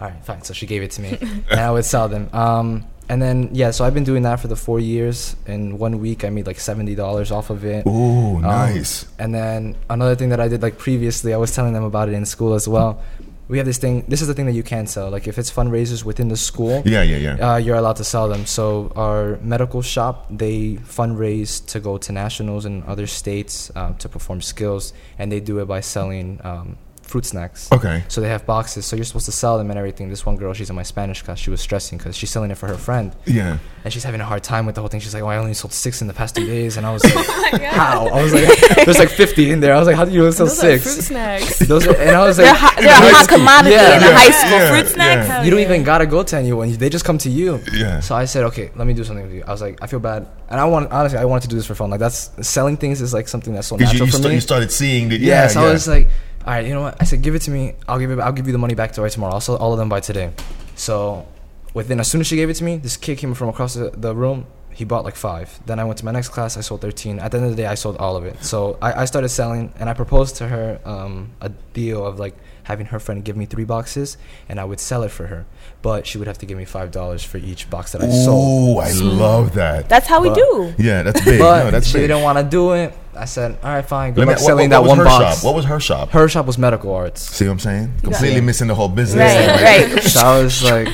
"All 0.01 0.09
right, 0.09 0.25
fine." 0.25 0.43
So 0.43 0.53
she 0.55 0.67
gave 0.67 0.83
it 0.83 0.91
to 0.93 1.03
me, 1.03 1.17
and 1.51 1.61
I 1.61 1.71
would 1.71 1.85
sell 1.85 2.09
them. 2.09 2.29
Um, 2.33 2.85
and 3.11 3.23
then 3.23 3.49
yeah, 3.53 3.71
so 3.71 3.85
I've 3.87 3.95
been 3.95 4.05
doing 4.05 4.23
that 4.25 4.39
for 4.39 4.49
the 4.49 4.57
four 4.57 4.79
years. 4.79 5.35
In 5.47 5.79
one 5.79 5.99
week, 5.99 6.25
I 6.27 6.29
made 6.31 6.47
like 6.47 6.61
seventy 6.61 6.95
dollars 6.95 7.33
off 7.33 7.49
of 7.49 7.65
it. 7.65 7.87
Ooh, 7.87 8.37
Um, 8.37 8.43
nice. 8.43 9.07
And 9.19 9.35
then 9.35 9.77
another 9.89 10.15
thing 10.15 10.29
that 10.29 10.41
I 10.41 10.49
did 10.49 10.61
like 10.63 10.77
previously, 10.77 11.33
I 11.33 11.39
was 11.39 11.55
telling 11.55 11.73
them 11.73 11.85
about 11.85 12.09
it 12.11 12.15
in 12.15 12.27
school 12.27 12.53
as 12.55 12.69
well. 12.69 13.01
We 13.49 13.57
have 13.57 13.67
this 13.67 13.79
thing. 13.79 14.05
This 14.09 14.21
is 14.21 14.29
the 14.29 14.35
thing 14.35 14.47
that 14.47 14.53
you 14.53 14.63
can 14.63 14.87
sell. 14.87 15.11
Like 15.11 15.27
if 15.27 15.39
it's 15.39 15.51
fundraisers 15.51 16.05
within 16.05 16.29
the 16.29 16.37
school, 16.37 16.83
yeah, 16.85 17.03
yeah, 17.03 17.17
yeah. 17.17 17.53
uh, 17.53 17.57
you're 17.57 17.77
allowed 17.77 17.97
to 17.97 18.05
sell 18.05 18.29
them. 18.29 18.45
So 18.45 18.93
our 18.95 19.39
medical 19.39 19.81
shop, 19.81 20.27
they 20.31 20.75
fundraise 20.77 21.65
to 21.69 21.81
go 21.81 21.97
to 21.99 22.13
nationals 22.13 22.67
in 22.67 22.83
other 22.85 23.07
states 23.07 23.73
uh, 23.75 23.95
to 23.95 24.09
perform 24.09 24.43
skills, 24.43 24.93
and 25.19 25.33
they 25.33 25.41
do 25.41 25.59
it 25.61 25.67
by 25.67 25.81
selling 25.81 26.41
um, 26.45 26.77
fruit 27.09 27.25
snacks. 27.25 27.69
okay. 27.73 28.05
So 28.09 28.21
they 28.21 28.29
have 28.29 28.45
boxes. 28.47 28.87
So 28.87 28.95
you're 28.95 29.05
supposed 29.07 29.27
to 29.27 29.33
sell 29.33 29.59
them 29.59 29.71
and 29.71 29.79
everything. 29.79 30.09
This 30.11 30.25
one 30.27 30.37
girl, 30.37 30.53
she's 30.53 30.71
in 30.71 30.77
my 30.77 30.83
Spanish 30.85 31.23
class. 31.23 31.39
She 31.39 31.51
was 31.51 31.61
stressing 31.61 31.99
because 31.99 32.17
she's 32.17 32.31
selling 32.31 32.51
it 32.51 32.59
for 32.59 32.67
her 32.69 32.77
friend, 32.77 33.15
Yeah. 33.27 33.59
and 33.85 33.93
she's 33.93 34.05
having 34.05 34.21
a 34.21 34.25
hard 34.25 34.43
time 34.45 34.67
with 34.67 34.75
the 34.75 34.83
whole 34.83 34.89
thing. 34.89 35.01
She's 35.01 35.15
like, 35.15 35.23
"Oh, 35.23 35.29
I 35.29 35.39
only 35.39 35.55
sold 35.55 35.73
six 35.73 36.01
in 36.03 36.07
the 36.07 36.15
past 36.15 36.37
two 36.37 36.47
days," 36.47 36.77
and 36.77 36.87
I 36.87 36.93
was 36.93 37.03
like, 37.15 37.15
oh 37.55 37.59
"How?" 37.67 38.07
I 38.09 38.23
was 38.23 38.33
like, 38.35 38.47
"There's 38.85 38.99
like 38.99 39.09
50 39.11 39.51
in 39.51 39.61
there." 39.61 39.75
I 39.75 39.79
was 39.79 39.87
like, 39.89 39.97
"How 39.97 40.05
do 40.05 40.13
you 40.13 40.21
only 40.21 40.33
sell 40.33 40.47
Those 40.47 40.59
are 40.63 40.79
fruit 40.79 40.81
six? 40.81 41.07
snacks. 41.07 41.59
Those 41.73 41.87
are, 41.87 41.97
and 41.97 42.11
I 42.11 42.25
was 42.27 42.39
like, 42.39 42.47
they're 42.47 42.55
hot, 42.55 42.77
they're 42.77 42.89
a 42.89 43.15
hot 43.17 43.29
commodity 43.29 43.75
Yeah. 43.75 43.97
in 43.97 44.03
a 44.03 44.07
Yeah, 44.07 44.19
high 44.19 44.31
school. 44.31 44.51
yeah, 44.59 44.71
Fruit 44.71 44.87
snacks. 44.93 45.29
yeah. 45.29 45.43
you 45.45 45.51
don't 45.51 45.61
yeah. 45.61 45.65
even 45.67 45.83
gotta 45.85 46.07
go 46.07 46.23
to 46.23 46.37
anyone. 46.37 46.71
They 46.73 46.91
just 46.91 47.05
come 47.05 47.19
to 47.19 47.31
you. 47.31 47.61
Yeah. 47.73 48.01
So 48.01 48.15
I 48.15 48.27
said, 48.27 48.45
okay, 48.45 48.71
let 48.77 48.87
me 48.87 48.93
do 48.95 49.05
something 49.05 49.25
with 49.25 49.35
you. 49.35 49.45
I 49.47 49.51
was 49.53 49.63
like, 49.63 49.79
I 49.83 49.87
feel 49.87 50.01
bad, 50.01 50.27
and 50.51 50.61
I 50.61 50.65
want 50.67 50.91
honestly, 50.93 51.19
I 51.19 51.25
wanted 51.25 51.43
to 51.43 51.49
do 51.49 51.57
this 51.57 51.67
for 51.67 51.75
fun. 51.75 51.89
Like 51.91 52.01
that's 52.01 52.31
selling 52.47 52.77
things 52.77 53.01
is 53.01 53.15
like 53.15 53.29
something 53.29 53.55
that's 53.55 53.69
so 53.69 53.77
Because 53.77 53.93
you, 53.95 54.01
natural 54.01 54.07
you, 54.07 54.13
for 54.13 54.19
sta- 54.19 54.29
me. 54.29 54.35
you 54.35 54.41
started 54.41 54.71
seeing 54.73 55.09
the 55.09 55.17
yeah, 55.19 55.43
yeah. 55.43 55.47
so 55.49 55.61
yeah. 55.63 55.69
I 55.69 55.73
was 55.73 55.89
like, 55.89 56.09
all 56.49 56.55
right, 56.55 56.67
you 56.67 56.73
know 56.73 56.81
what? 56.81 56.97
I 56.99 57.05
said, 57.05 57.21
give 57.21 57.35
it 57.35 57.43
to 57.43 57.51
me. 57.51 57.75
I'll 57.87 57.99
give 57.99 58.11
it. 58.11 58.19
I'll 58.21 58.33
give 58.33 58.47
you 58.47 58.53
the 58.53 58.59
money 58.59 58.75
back 58.75 58.93
to 58.93 59.03
by 59.03 59.11
tomorrow. 59.11 59.35
I'll 59.35 59.41
sell 59.43 59.59
all 59.59 59.75
of 59.75 59.79
them 59.79 59.91
by 59.91 60.01
today. 60.01 60.33
So 60.77 61.29
within 61.75 62.01
as 62.01 62.11
soon 62.11 62.23
as 62.23 62.27
she 62.27 62.37
gave 62.37 62.49
it 62.49 62.55
to 62.55 62.65
me, 62.65 62.79
this 62.79 62.97
kid 62.97 63.19
came 63.19 63.35
from 63.35 63.51
across 63.51 63.75
the, 63.75 63.91
the 63.91 64.17
room. 64.17 64.47
He 64.71 64.87
bought 64.87 65.05
like 65.05 65.15
five. 65.15 65.61
Then 65.67 65.79
I 65.79 65.85
went 65.85 65.99
to 65.99 66.07
my 66.07 66.11
next 66.11 66.31
class. 66.31 66.57
I 66.57 66.63
sold 66.63 66.81
thirteen. 66.81 67.19
At 67.19 67.33
the 67.33 67.37
end 67.37 67.45
of 67.45 67.51
the 67.51 67.57
day, 67.59 67.67
I 67.67 67.75
sold 67.75 67.99
all 67.99 68.17
of 68.17 68.25
it. 68.25 68.43
So 68.43 68.79
I, 68.81 69.03
I 69.03 69.05
started 69.05 69.29
selling, 69.29 69.75
and 69.79 69.91
I 69.91 69.93
proposed 69.93 70.37
to 70.37 70.49
her 70.49 70.81
um, 70.87 71.33
a 71.43 71.51
deal 71.51 72.07
of 72.07 72.19
like 72.19 72.35
having 72.69 72.87
her 72.87 73.01
friend 73.01 73.25
give 73.25 73.37
me 73.37 73.45
three 73.47 73.65
boxes, 73.65 74.17
and 74.49 74.61
I 74.61 74.65
would 74.65 74.79
sell 74.81 75.03
it 75.03 75.11
for 75.11 75.27
her. 75.27 75.45
But 75.83 76.07
she 76.07 76.19
would 76.19 76.27
have 76.29 76.39
to 76.39 76.47
give 76.47 76.57
me 76.57 76.65
five 76.65 76.91
dollars 76.91 77.25
for 77.25 77.39
each 77.39 77.69
box 77.69 77.93
that 77.93 78.03
I 78.03 78.09
sold. 78.11 78.77
Ooh, 78.77 78.81
I 78.81 78.93
love 78.93 79.55
that. 79.55 79.89
That's 79.89 80.07
how 80.07 80.21
we 80.23 80.31
do. 80.33 80.75
Yeah, 80.79 81.03
that's 81.03 81.25
big. 81.25 81.39
But 81.41 81.65
no, 81.65 81.71
that's 81.73 81.87
she 81.89 81.95
big. 81.99 82.09
didn't 82.09 82.23
want 82.23 82.39
to 82.39 82.45
do 82.45 82.73
it. 82.73 82.95
I 83.17 83.25
said, 83.25 83.59
all 83.65 83.71
right, 83.75 83.85
fine. 83.85 84.13
Good 84.15 84.21
Let 84.21 84.27
me- 84.29 84.35
luck 84.35 84.39
selling 84.41 84.71
what- 84.71 84.83
what 84.85 84.97
that 84.97 84.97
one 85.03 85.05
box. 85.05 85.37
Shop? 85.41 85.45
What 85.45 85.55
was 85.57 85.65
her 85.65 85.81
shop? 85.81 86.11
Her 86.11 86.29
shop 86.29 86.47
was 86.47 86.57
medical 86.59 86.95
arts. 86.95 87.21
See 87.29 87.45
what 87.47 87.53
I'm 87.53 87.59
saying? 87.59 87.93
Completely 88.03 88.37
Yeah. 88.37 88.41
missing 88.43 88.69
the 88.69 88.75
whole 88.77 88.89
business. 88.89 89.35
Right, 89.35 89.91
right. 89.93 90.03
so 90.15 90.21
I 90.21 90.43
was 90.43 90.63
like, 90.63 90.89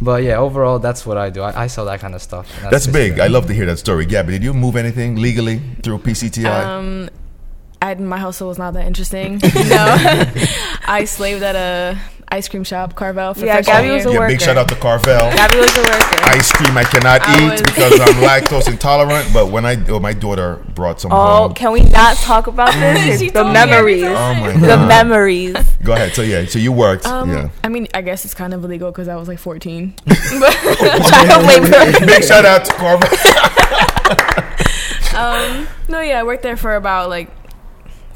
but 0.00 0.24
yeah, 0.24 0.38
overall, 0.38 0.80
that's 0.80 1.06
what 1.06 1.16
I 1.16 1.30
do. 1.30 1.42
I, 1.42 1.64
I 1.64 1.66
sell 1.68 1.84
that 1.84 2.00
kind 2.00 2.14
of 2.16 2.22
stuff. 2.22 2.50
and 2.64 2.72
That's 2.72 2.88
big. 2.88 3.20
I 3.20 3.28
love 3.28 3.46
to 3.46 3.54
hear 3.54 3.66
that 3.66 3.78
story. 3.78 4.06
Gabby, 4.06 4.32
did 4.32 4.42
you 4.42 4.52
move 4.54 4.74
anything 4.76 5.14
legally 5.16 5.60
through 5.84 5.98
PCTI? 5.98 6.64
Um, 6.66 7.08
I, 7.82 7.94
my 7.96 8.16
hustle 8.18 8.46
was 8.48 8.58
not 8.58 8.74
that 8.74 8.86
interesting. 8.86 9.38
no, 9.42 9.42
I 10.86 11.04
slaved 11.04 11.42
at 11.42 11.56
a 11.56 11.98
ice 12.28 12.48
cream 12.48 12.62
shop, 12.64 12.94
Carvel. 12.94 13.34
For 13.34 13.44
Yeah, 13.44 13.54
freshman 13.56 13.76
Gabby 13.76 13.90
was 13.90 14.06
a 14.06 14.10
yeah, 14.12 14.18
worker. 14.20 14.28
big 14.32 14.40
shout 14.40 14.56
out 14.56 14.68
to 14.68 14.76
Carvel. 14.76 15.18
Gabby 15.18 15.56
was 15.58 15.76
a 15.76 15.80
worker. 15.82 16.18
Ice 16.30 16.52
cream 16.52 16.76
I 16.78 16.84
cannot 16.84 17.20
I 17.22 17.44
eat 17.46 17.50
was- 17.50 17.62
because 17.62 18.00
I'm 18.00 18.14
lactose 18.28 18.68
intolerant. 18.68 19.28
But 19.34 19.48
when 19.50 19.66
I, 19.66 19.76
oh, 19.88 19.98
my 19.98 20.12
daughter 20.12 20.64
brought 20.76 21.00
some 21.00 21.12
Oh, 21.12 21.16
home. 21.48 21.54
can 21.54 21.72
we 21.72 21.80
not 21.80 22.16
talk 22.18 22.46
about 22.46 22.72
this? 22.72 23.18
She 23.20 23.26
the 23.30 23.42
told 23.42 23.48
me 23.48 23.52
memories. 23.54 24.04
Oh 24.04 24.34
my 24.34 24.52
god. 24.52 24.60
The 24.60 24.86
memories. 24.86 25.56
Go 25.82 25.92
ahead. 25.94 26.12
So 26.14 26.22
yeah, 26.22 26.46
so 26.46 26.60
you 26.60 26.70
worked. 26.72 27.04
Um, 27.04 27.30
yeah. 27.30 27.48
I 27.64 27.68
mean, 27.68 27.88
I 27.94 28.00
guess 28.02 28.24
it's 28.24 28.32
kind 28.34 28.54
of 28.54 28.62
illegal 28.64 28.92
because 28.92 29.08
I 29.08 29.16
was 29.16 29.26
like 29.26 29.40
14. 29.40 29.92
Child 30.08 31.46
labor. 31.46 32.06
Big 32.06 32.22
shout 32.24 32.44
out 32.46 32.64
to 32.64 32.72
Carvel. 32.74 33.08
um, 35.18 35.66
no, 35.88 36.00
yeah, 36.00 36.20
I 36.20 36.22
worked 36.22 36.42
there 36.44 36.56
for 36.56 36.76
about 36.76 37.08
like 37.10 37.28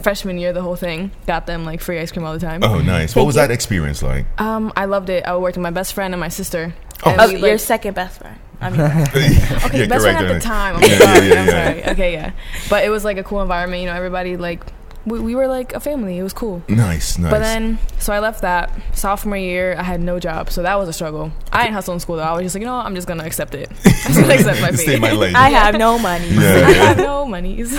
freshman 0.02 0.38
year, 0.38 0.52
the 0.52 0.62
whole 0.62 0.76
thing. 0.76 1.10
Got 1.26 1.46
them 1.46 1.64
like 1.64 1.80
free 1.80 1.98
ice 1.98 2.12
cream 2.12 2.24
all 2.24 2.32
the 2.32 2.38
time. 2.40 2.62
Oh, 2.64 2.80
nice. 2.80 3.14
What 3.16 3.26
was 3.26 3.36
you. 3.36 3.42
that 3.42 3.50
experience 3.50 4.02
like? 4.02 4.26
Um, 4.40 4.72
I 4.76 4.84
loved 4.86 5.08
it. 5.10 5.24
I 5.24 5.36
worked 5.36 5.56
with 5.56 5.62
my 5.62 5.70
best 5.70 5.94
friend 5.94 6.14
and 6.14 6.20
my 6.20 6.28
sister. 6.28 6.74
Oh. 7.04 7.10
And 7.10 7.20
Oh, 7.20 7.26
we, 7.28 7.34
your 7.40 7.50
like- 7.52 7.60
second 7.60 7.94
best 7.94 8.18
friend. 8.20 8.38
I 8.60 8.70
mean, 8.70 8.80
Okay, 8.80 8.90
Yeah, 8.90 9.38
best 9.60 9.70
correct, 9.70 10.02
friend 10.02 10.16
at 10.26 10.32
the 10.32 10.40
time. 10.40 10.76
I'm 10.76 10.82
Yeah, 10.82 10.98
sorry. 10.98 11.26
yeah, 11.28 11.34
yeah, 11.34 11.40
I'm 11.40 11.46
yeah. 11.46 11.50
sorry. 11.82 11.88
Okay, 11.92 12.12
yeah. 12.14 12.32
But 12.70 12.84
it 12.84 12.88
was 12.88 13.04
like 13.04 13.18
a 13.18 13.22
cool 13.22 13.42
environment. 13.42 13.82
You 13.82 13.88
know, 13.88 13.94
everybody 13.94 14.36
like 14.38 14.64
we, 15.04 15.20
we 15.20 15.34
were 15.36 15.46
like 15.46 15.72
a 15.74 15.78
family. 15.80 16.18
It 16.18 16.22
was 16.22 16.32
cool. 16.32 16.62
Nice, 16.68 17.18
nice. 17.18 17.30
But 17.30 17.38
then, 17.40 17.78
so 17.98 18.12
I 18.14 18.18
left 18.20 18.40
that 18.42 18.72
sophomore 18.94 19.36
year. 19.36 19.76
I 19.78 19.82
had 19.82 20.00
no 20.00 20.18
job, 20.18 20.50
so 20.50 20.62
that 20.62 20.74
was 20.76 20.88
a 20.88 20.92
struggle. 20.94 21.30
I 21.52 21.62
didn't 21.64 21.74
hustle 21.74 21.92
in 21.94 22.00
school 22.00 22.16
though. 22.16 22.22
I 22.22 22.32
was 22.32 22.42
just 22.44 22.54
like, 22.56 22.60
you 22.62 22.66
know, 22.66 22.76
what? 22.78 22.86
I'm 22.86 22.94
just 22.94 23.06
gonna 23.06 23.24
accept 23.24 23.54
it. 23.54 23.70
I'm 23.84 23.92
just 23.92 24.20
gonna 24.20 24.34
accept 24.34 24.60
my 24.62 24.70
Stay 24.72 24.86
fate. 24.94 25.00
my 25.02 25.12
lane. 25.12 25.36
I 25.36 25.50
have 25.50 25.76
no 25.76 25.98
money. 25.98 26.26
yeah, 26.30 26.40
I 26.66 26.72
have 26.72 26.96
no 26.96 27.26
monies. 27.26 27.78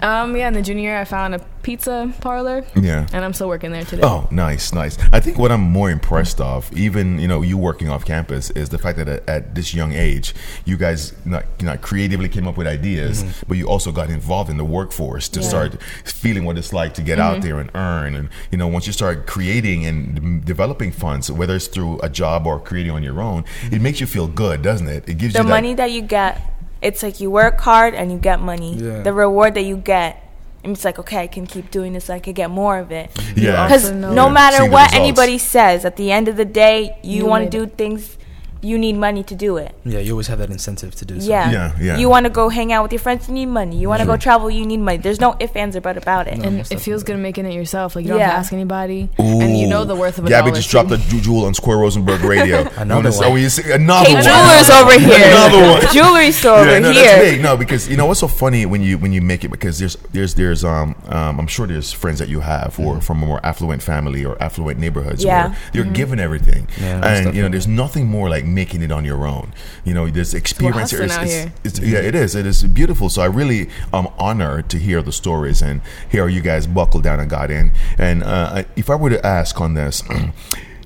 Um, 0.00 0.36
yeah. 0.36 0.48
In 0.48 0.54
the 0.54 0.62
junior 0.62 0.82
year, 0.82 0.98
I 0.98 1.04
found 1.04 1.34
a 1.34 1.38
pizza 1.62 2.12
parlor, 2.20 2.64
yeah. 2.76 3.06
and 3.12 3.24
I'm 3.24 3.32
still 3.32 3.48
working 3.48 3.72
there 3.72 3.84
today. 3.84 4.02
Oh, 4.04 4.28
nice, 4.30 4.72
nice. 4.74 4.98
I 5.12 5.20
think 5.20 5.38
what 5.38 5.50
I'm 5.50 5.62
more 5.62 5.90
impressed 5.90 6.40
of, 6.40 6.70
even 6.76 7.18
you 7.18 7.26
know, 7.26 7.42
you 7.42 7.56
working 7.56 7.88
off 7.88 8.04
campus, 8.04 8.50
is 8.50 8.68
the 8.68 8.78
fact 8.78 8.98
that 8.98 9.08
at, 9.08 9.28
at 9.28 9.54
this 9.54 9.72
young 9.72 9.92
age, 9.92 10.34
you 10.64 10.76
guys 10.76 11.14
not, 11.24 11.44
you 11.58 11.66
know, 11.66 11.76
creatively 11.78 12.28
came 12.28 12.46
up 12.46 12.56
with 12.56 12.66
ideas, 12.66 13.24
mm-hmm. 13.24 13.46
but 13.48 13.56
you 13.56 13.66
also 13.66 13.92
got 13.92 14.10
involved 14.10 14.50
in 14.50 14.56
the 14.56 14.64
workforce 14.64 15.28
to 15.30 15.40
Yeah. 15.40 15.48
start 15.48 15.82
feeling 16.04 16.44
what 16.44 16.58
it's 16.58 16.72
like 16.72 16.94
to 16.94 17.02
get 17.02 17.18
out 17.18 17.38
mm-hmm. 17.38 17.46
there 17.46 17.60
and 17.60 17.70
earn. 17.74 18.14
And 18.14 18.28
you 18.50 18.58
know, 18.58 18.68
once 18.68 18.86
you 18.86 18.92
start 18.92 19.26
creating 19.26 19.86
and 19.86 20.44
developing 20.44 20.92
funds, 20.92 21.30
whether 21.30 21.56
it's 21.56 21.66
through 21.66 22.00
a 22.00 22.10
job 22.10 22.46
or 22.46 22.60
creating 22.60 22.92
on 22.92 23.02
your 23.02 23.20
own, 23.20 23.40
it 23.40 23.44
mm-hmm. 23.44 23.82
makes 23.82 24.00
you 24.00 24.06
feel 24.06 24.26
good, 24.26 24.62
doesn't 24.62 24.88
it? 24.88 25.08
It 25.08 25.18
gives 25.18 25.32
The 25.32 25.40
you 25.40 25.44
that, 25.44 25.50
money 25.50 25.74
that 25.74 25.90
you 25.92 26.02
get, 26.02 26.53
it's 26.84 27.02
like 27.02 27.18
you 27.18 27.30
work 27.30 27.58
hard 27.60 27.94
and 27.94 28.12
you 28.12 28.18
get 28.18 28.38
money. 28.40 28.76
Yeah. 28.76 29.02
The 29.02 29.12
reward 29.12 29.54
that 29.54 29.62
you 29.64 29.76
get, 29.76 30.20
and 30.62 30.76
it's 30.76 30.84
like, 30.84 30.98
okay, 30.98 31.18
I 31.18 31.26
can 31.26 31.46
keep 31.46 31.70
doing 31.70 31.94
this. 31.94 32.10
I 32.10 32.18
can 32.20 32.34
get 32.34 32.50
more 32.50 32.78
of 32.78 32.92
it. 32.92 33.10
Yeah. 33.34 33.66
Because 33.66 33.90
no 33.90 34.26
Yeah, 34.26 34.32
matter 34.32 34.56
seeing 34.58 34.70
the 34.70 34.74
what 34.76 34.94
anybody 34.94 35.38
says, 35.38 35.84
at 35.84 35.96
the 35.96 36.12
end 36.12 36.28
of 36.28 36.36
the 36.36 36.44
day, 36.44 36.96
you, 37.02 37.16
You 37.18 37.26
want 37.26 37.50
to 37.50 37.58
do 37.58 37.66
things. 37.66 38.18
You 38.64 38.78
need 38.78 38.96
money 38.96 39.22
to 39.24 39.34
do 39.34 39.56
it. 39.58 39.74
Yeah, 39.84 39.98
you 40.00 40.12
always 40.12 40.26
have 40.28 40.38
that 40.38 40.50
incentive 40.50 40.94
to 40.96 41.04
do 41.04 41.20
so. 41.20 41.28
Yeah. 41.28 41.50
Yeah, 41.52 41.72
yeah. 41.80 41.96
You 41.98 42.08
want 42.08 42.24
to 42.24 42.30
go 42.30 42.48
hang 42.48 42.72
out 42.72 42.82
with 42.82 42.92
your 42.92 42.98
friends, 43.00 43.28
you 43.28 43.34
need 43.34 43.46
money. 43.46 43.76
You 43.76 43.88
want 43.88 44.00
to 44.00 44.06
Sure. 44.06 44.16
go 44.16 44.20
travel, 44.20 44.50
you 44.50 44.64
need 44.66 44.78
money. 44.80 44.98
There's 44.98 45.20
no 45.20 45.36
ifs, 45.38 45.54
ands, 45.54 45.76
or 45.76 45.80
but 45.80 45.96
about 45.96 46.26
it. 46.28 46.38
No. 46.38 46.44
and 46.48 46.60
it 46.60 46.80
feels 46.80 47.02
good 47.04 47.18
making 47.18 47.46
it 47.46 47.52
yourself. 47.54 47.94
Like 47.96 48.04
you 48.04 48.10
don't 48.12 48.20
have 48.20 48.30
to 48.30 48.36
ask 48.38 48.52
anybody, 48.52 49.08
and 49.18 49.56
you 49.58 49.66
know 49.68 49.84
the 49.84 49.94
worth 49.94 50.18
of 50.18 50.24
a 50.26 50.28
Gabby 50.28 50.46
dollar. 50.50 50.56
just 50.60 50.70
dropped 50.70 50.90
a 50.90 50.96
jewel 50.98 51.44
on 51.44 51.54
Square 51.54 51.78
Rosenberg 51.78 52.22
Radio. 52.24 52.60
Another 52.76 52.94
Wanna 52.96 53.12
say- 53.12 53.28
one. 53.28 53.32
oh, 53.32 53.36
you 53.36 53.48
another 53.74 54.08
Hey, 54.08 54.14
one. 54.14 54.24
jewelers 54.24 54.70
over 54.70 54.98
here. 55.08 55.28
Another 55.28 55.62
one. 55.72 55.80
Jewelry 55.94 56.32
store 56.32 56.58
over 56.60 56.70
Yeah, 56.70 56.78
no, 56.80 56.90
here. 56.92 57.04
that's. 57.32 57.42
No, 57.42 57.56
because 57.56 57.88
you 57.88 57.96
know 57.96 58.06
what's 58.06 58.20
so 58.20 58.28
funny 58.28 58.66
when 58.66 58.80
you 58.82 58.98
when 58.98 59.12
you 59.12 59.20
make 59.20 59.44
it 59.44 59.50
because 59.50 59.78
there's 59.78 59.96
there's 60.12 60.34
there's 60.34 60.64
um, 60.64 60.94
um 61.08 61.38
I'm 61.38 61.46
sure 61.46 61.66
there's 61.66 61.92
friends 61.92 62.18
that 62.18 62.28
you 62.28 62.40
have 62.40 62.78
or 62.80 63.00
from 63.00 63.22
a 63.22 63.26
more 63.26 63.40
affluent 63.44 63.82
family 63.82 64.24
or 64.24 64.40
affluent 64.42 64.78
neighborhoods 64.78 65.22
Yeah. 65.24 65.48
where 65.48 65.56
they're 65.72 65.92
given 65.92 66.18
everything, 66.20 66.66
Yeah, 66.80 67.04
and 67.06 67.34
you 67.34 67.42
know 67.42 67.48
there's 67.48 67.68
nothing 67.68 68.06
more 68.06 68.28
like 68.28 68.44
making 68.54 68.82
it 68.82 68.92
on 68.92 69.04
your 69.04 69.26
own. 69.26 69.52
You 69.84 69.94
know, 69.94 70.08
this 70.08 70.32
experience. 70.34 70.76
It's- 71.04 71.18
it's- 71.64 71.78
it's- 71.78 71.80
yeah, 71.92 71.98
it 71.98 72.14
is. 72.14 72.34
It 72.34 72.46
is 72.46 72.62
beautiful. 72.62 73.08
So 73.10 73.22
I 73.22 73.26
really 73.26 73.68
am 73.92 74.06
honored 74.18 74.68
to 74.70 74.78
hear 74.78 75.02
the 75.02 75.12
stories 75.12 75.60
and 75.62 75.80
hear 76.08 76.28
you 76.28 76.40
guys 76.40 76.66
buckle 76.66 77.00
down 77.00 77.20
and 77.20 77.28
got 77.28 77.50
in. 77.50 77.72
And 77.98 78.22
uh, 78.22 78.62
if 78.76 78.88
I 78.90 78.94
were 78.94 79.10
to 79.10 79.24
ask 79.26 79.60
on 79.60 79.74
this. 79.74 80.02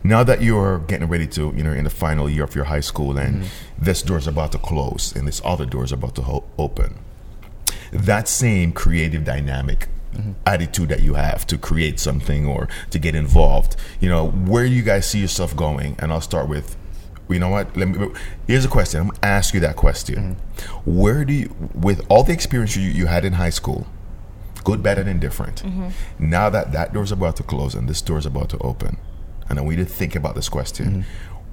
Now 0.05 0.23
that 0.23 0.41
you're 0.43 0.79
getting 0.79 1.09
ready 1.09 1.27
to, 1.27 1.53
you 1.57 1.65
know, 1.65 1.73
in 1.73 1.83
the 1.83 1.91
final 1.91 2.31
year 2.31 2.45
of 2.45 2.55
your 2.55 2.65
high 2.67 2.81
school, 2.81 3.19
and 3.19 3.45
this 3.77 4.01
door's 4.01 4.29
about 4.29 4.53
to 4.53 4.59
close, 4.59 5.13
and 5.15 5.27
this 5.27 5.43
other 5.45 5.67
door's 5.67 5.91
about 5.91 6.15
to 6.15 6.23
ho- 6.23 6.45
open, 6.57 6.95
that 7.93 8.29
same 8.29 8.71
creative 8.73 9.25
dynamic 9.25 9.89
attitude 10.47 10.89
that 10.89 11.03
you 11.03 11.15
have 11.15 11.47
to 11.49 11.59
create 11.59 12.01
something 12.01 12.47
or 12.47 12.67
to 12.91 12.99
get 12.99 13.15
involved 13.15 13.77
you 14.01 14.09
know 14.09 14.29
where 14.29 14.65
do 14.67 14.71
you 14.73 14.83
guys 14.83 15.07
see 15.07 15.21
yourself 15.21 15.55
going 15.55 15.95
and 16.01 16.11
i'll 16.11 16.21
start 16.21 16.49
with 16.49 16.77
you 17.29 17.39
know 17.39 17.49
what? 17.49 17.77
Let 17.77 17.89
me 17.89 18.09
here's 18.47 18.65
a 18.65 18.69
question. 18.69 19.01
I'm 19.01 19.09
gonna 19.09 19.19
ask 19.23 19.55
you 19.55 19.61
that 19.61 19.77
question. 19.77 20.37
Mm-hmm. 20.37 20.99
Where 20.99 21.25
do 21.25 21.33
you 21.33 21.55
with 21.75 22.05
all 22.09 22.23
the 22.23 22.33
experience 22.33 22.77
you, 22.77 22.83
you 22.83 23.07
had 23.07 23.25
in 23.25 23.35
high 23.35 23.51
school 23.51 23.87
good 24.65 24.83
bad 24.83 24.99
and 24.99 25.09
indifferent 25.09 25.63
mm-hmm. 25.63 25.89
now 26.19 26.51
that 26.51 26.73
that 26.73 26.93
door's 26.93 27.13
about 27.13 27.37
to 27.37 27.43
close 27.43 27.75
and 27.75 27.89
this 27.89 28.03
door's 28.03 28.27
about 28.27 28.51
to 28.51 28.59
open 28.59 28.99
and 29.49 29.59
i 29.59 29.63
want 29.63 29.79
you 29.79 29.85
to 29.85 29.91
think 29.91 30.15
about 30.15 30.35
this 30.35 30.49
question. 30.49 31.05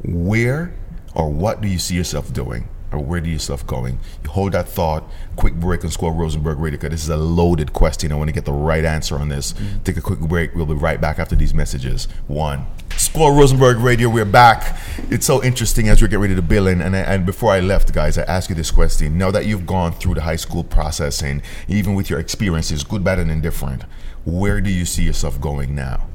Mm-hmm. 0.03 0.25
Where 0.27 0.73
or 1.13 1.31
what 1.31 1.61
do 1.61 1.67
you 1.67 1.79
see 1.79 1.95
yourself 1.95 2.33
doing 2.33 2.67
or 2.95 3.03
where 3.03 3.21
do 3.21 3.29
you 3.29 3.35
see 3.37 3.45
yourself 3.45 3.67
going 3.67 3.99
you 4.23 4.29
hold 4.29 4.53
that 4.53 4.67
thought 4.67 5.03
quick 5.35 5.53
break 5.55 5.83
on 5.83 5.91
square 5.91 6.11
rosenberg 6.11 6.57
radio 6.57 6.79
because 6.79 6.91
this 6.91 7.03
is 7.03 7.09
a 7.09 7.17
loaded 7.17 7.73
question 7.73 8.11
i 8.11 8.15
want 8.15 8.27
to 8.27 8.33
get 8.33 8.45
the 8.45 8.51
right 8.51 8.85
answer 8.85 9.17
on 9.17 9.29
this 9.29 9.53
take 9.83 9.97
a 9.97 10.01
quick 10.01 10.19
break 10.19 10.55
we'll 10.55 10.65
be 10.65 10.73
right 10.73 10.99
back 10.99 11.19
after 11.19 11.35
these 11.35 11.53
messages 11.53 12.07
one 12.27 12.65
Squirrel 12.97 13.35
Rosenberg 13.35 13.77
Radio, 13.77 14.07
we're 14.07 14.23
back. 14.23 14.79
It's 15.09 15.25
so 15.25 15.43
interesting 15.43 15.89
as 15.89 16.01
we 16.01 16.07
get 16.07 16.19
ready 16.19 16.33
to 16.33 16.41
bill 16.41 16.65
in. 16.67 16.81
And, 16.81 16.95
I, 16.95 16.99
and 16.99 17.25
before 17.25 17.51
I 17.51 17.59
left, 17.59 17.93
guys, 17.93 18.17
I 18.17 18.23
asked 18.23 18.49
you 18.49 18.55
this 18.55 18.71
question. 18.71 19.17
Now 19.17 19.31
that 19.31 19.45
you've 19.45 19.65
gone 19.65 19.91
through 19.91 20.13
the 20.15 20.21
high 20.21 20.37
school 20.37 20.63
process 20.63 21.21
and 21.21 21.41
even 21.67 21.93
with 21.93 22.09
your 22.09 22.19
experiences, 22.19 22.85
good, 22.85 23.03
bad, 23.03 23.19
and 23.19 23.29
indifferent, 23.29 23.83
where 24.23 24.61
do 24.61 24.69
you 24.71 24.85
see 24.85 25.03
yourself 25.03 25.41
going 25.41 25.75
now? 25.75 26.07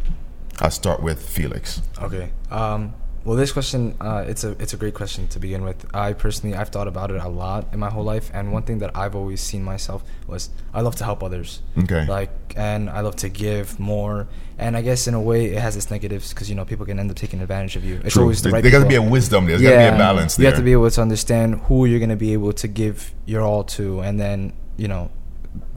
I'll 0.60 0.70
start 0.70 1.02
with 1.02 1.26
Felix. 1.26 1.82
Okay. 2.00 2.30
Um, 2.50 2.94
well, 3.24 3.36
this 3.36 3.52
question, 3.52 3.94
uh, 4.00 4.24
it's 4.26 4.44
a 4.44 4.52
it's 4.52 4.72
a 4.72 4.78
great 4.78 4.94
question 4.94 5.28
to 5.28 5.38
begin 5.38 5.62
with. 5.62 5.84
I 5.94 6.14
personally, 6.14 6.56
I've 6.56 6.70
thought 6.70 6.88
about 6.88 7.10
it 7.10 7.20
a 7.20 7.28
lot 7.28 7.66
in 7.72 7.78
my 7.78 7.90
whole 7.90 8.04
life, 8.04 8.30
and 8.32 8.50
one 8.50 8.62
thing 8.62 8.78
that 8.78 8.96
I've 8.96 9.14
always 9.14 9.42
seen 9.42 9.62
myself 9.62 10.02
was 10.26 10.48
I 10.72 10.80
love 10.80 10.96
to 10.96 11.04
help 11.04 11.22
others. 11.22 11.60
Okay. 11.76 12.06
Like, 12.06 12.30
and 12.56 12.88
I 12.88 13.00
love 13.00 13.16
to 13.16 13.28
give 13.28 13.78
more. 13.78 14.26
And 14.56 14.76
I 14.76 14.82
guess 14.82 15.06
in 15.06 15.14
a 15.14 15.20
way, 15.20 15.46
it 15.46 15.58
has 15.58 15.76
its 15.76 15.90
negatives 15.90 16.30
because 16.32 16.48
you 16.48 16.54
know 16.54 16.64
people 16.64 16.86
can 16.86 16.98
end 16.98 17.10
up 17.10 17.16
taking 17.16 17.40
advantage 17.42 17.76
of 17.76 17.84
you. 17.84 18.00
It's 18.04 18.14
True. 18.14 18.22
always 18.22 18.42
the 18.42 18.50
right. 18.50 18.62
there 18.62 18.72
got 18.72 18.80
to 18.82 18.88
be 18.88 18.94
a 18.94 19.02
wisdom 19.02 19.46
there. 19.46 19.58
There's 19.58 19.70
got 19.70 19.84
to 19.84 19.90
be 19.90 19.94
a 19.94 19.98
balance 19.98 20.36
there. 20.36 20.44
You 20.44 20.46
there. 20.46 20.52
have 20.52 20.60
to 20.60 20.64
be 20.64 20.72
able 20.72 20.90
to 20.90 21.02
understand 21.02 21.56
who 21.66 21.84
you're 21.84 21.98
going 21.98 22.10
to 22.10 22.16
be 22.16 22.32
able 22.32 22.54
to 22.54 22.68
give 22.68 23.14
your 23.26 23.42
all 23.42 23.64
to, 23.64 24.00
and 24.00 24.18
then 24.18 24.54
you 24.78 24.88
know 24.88 25.10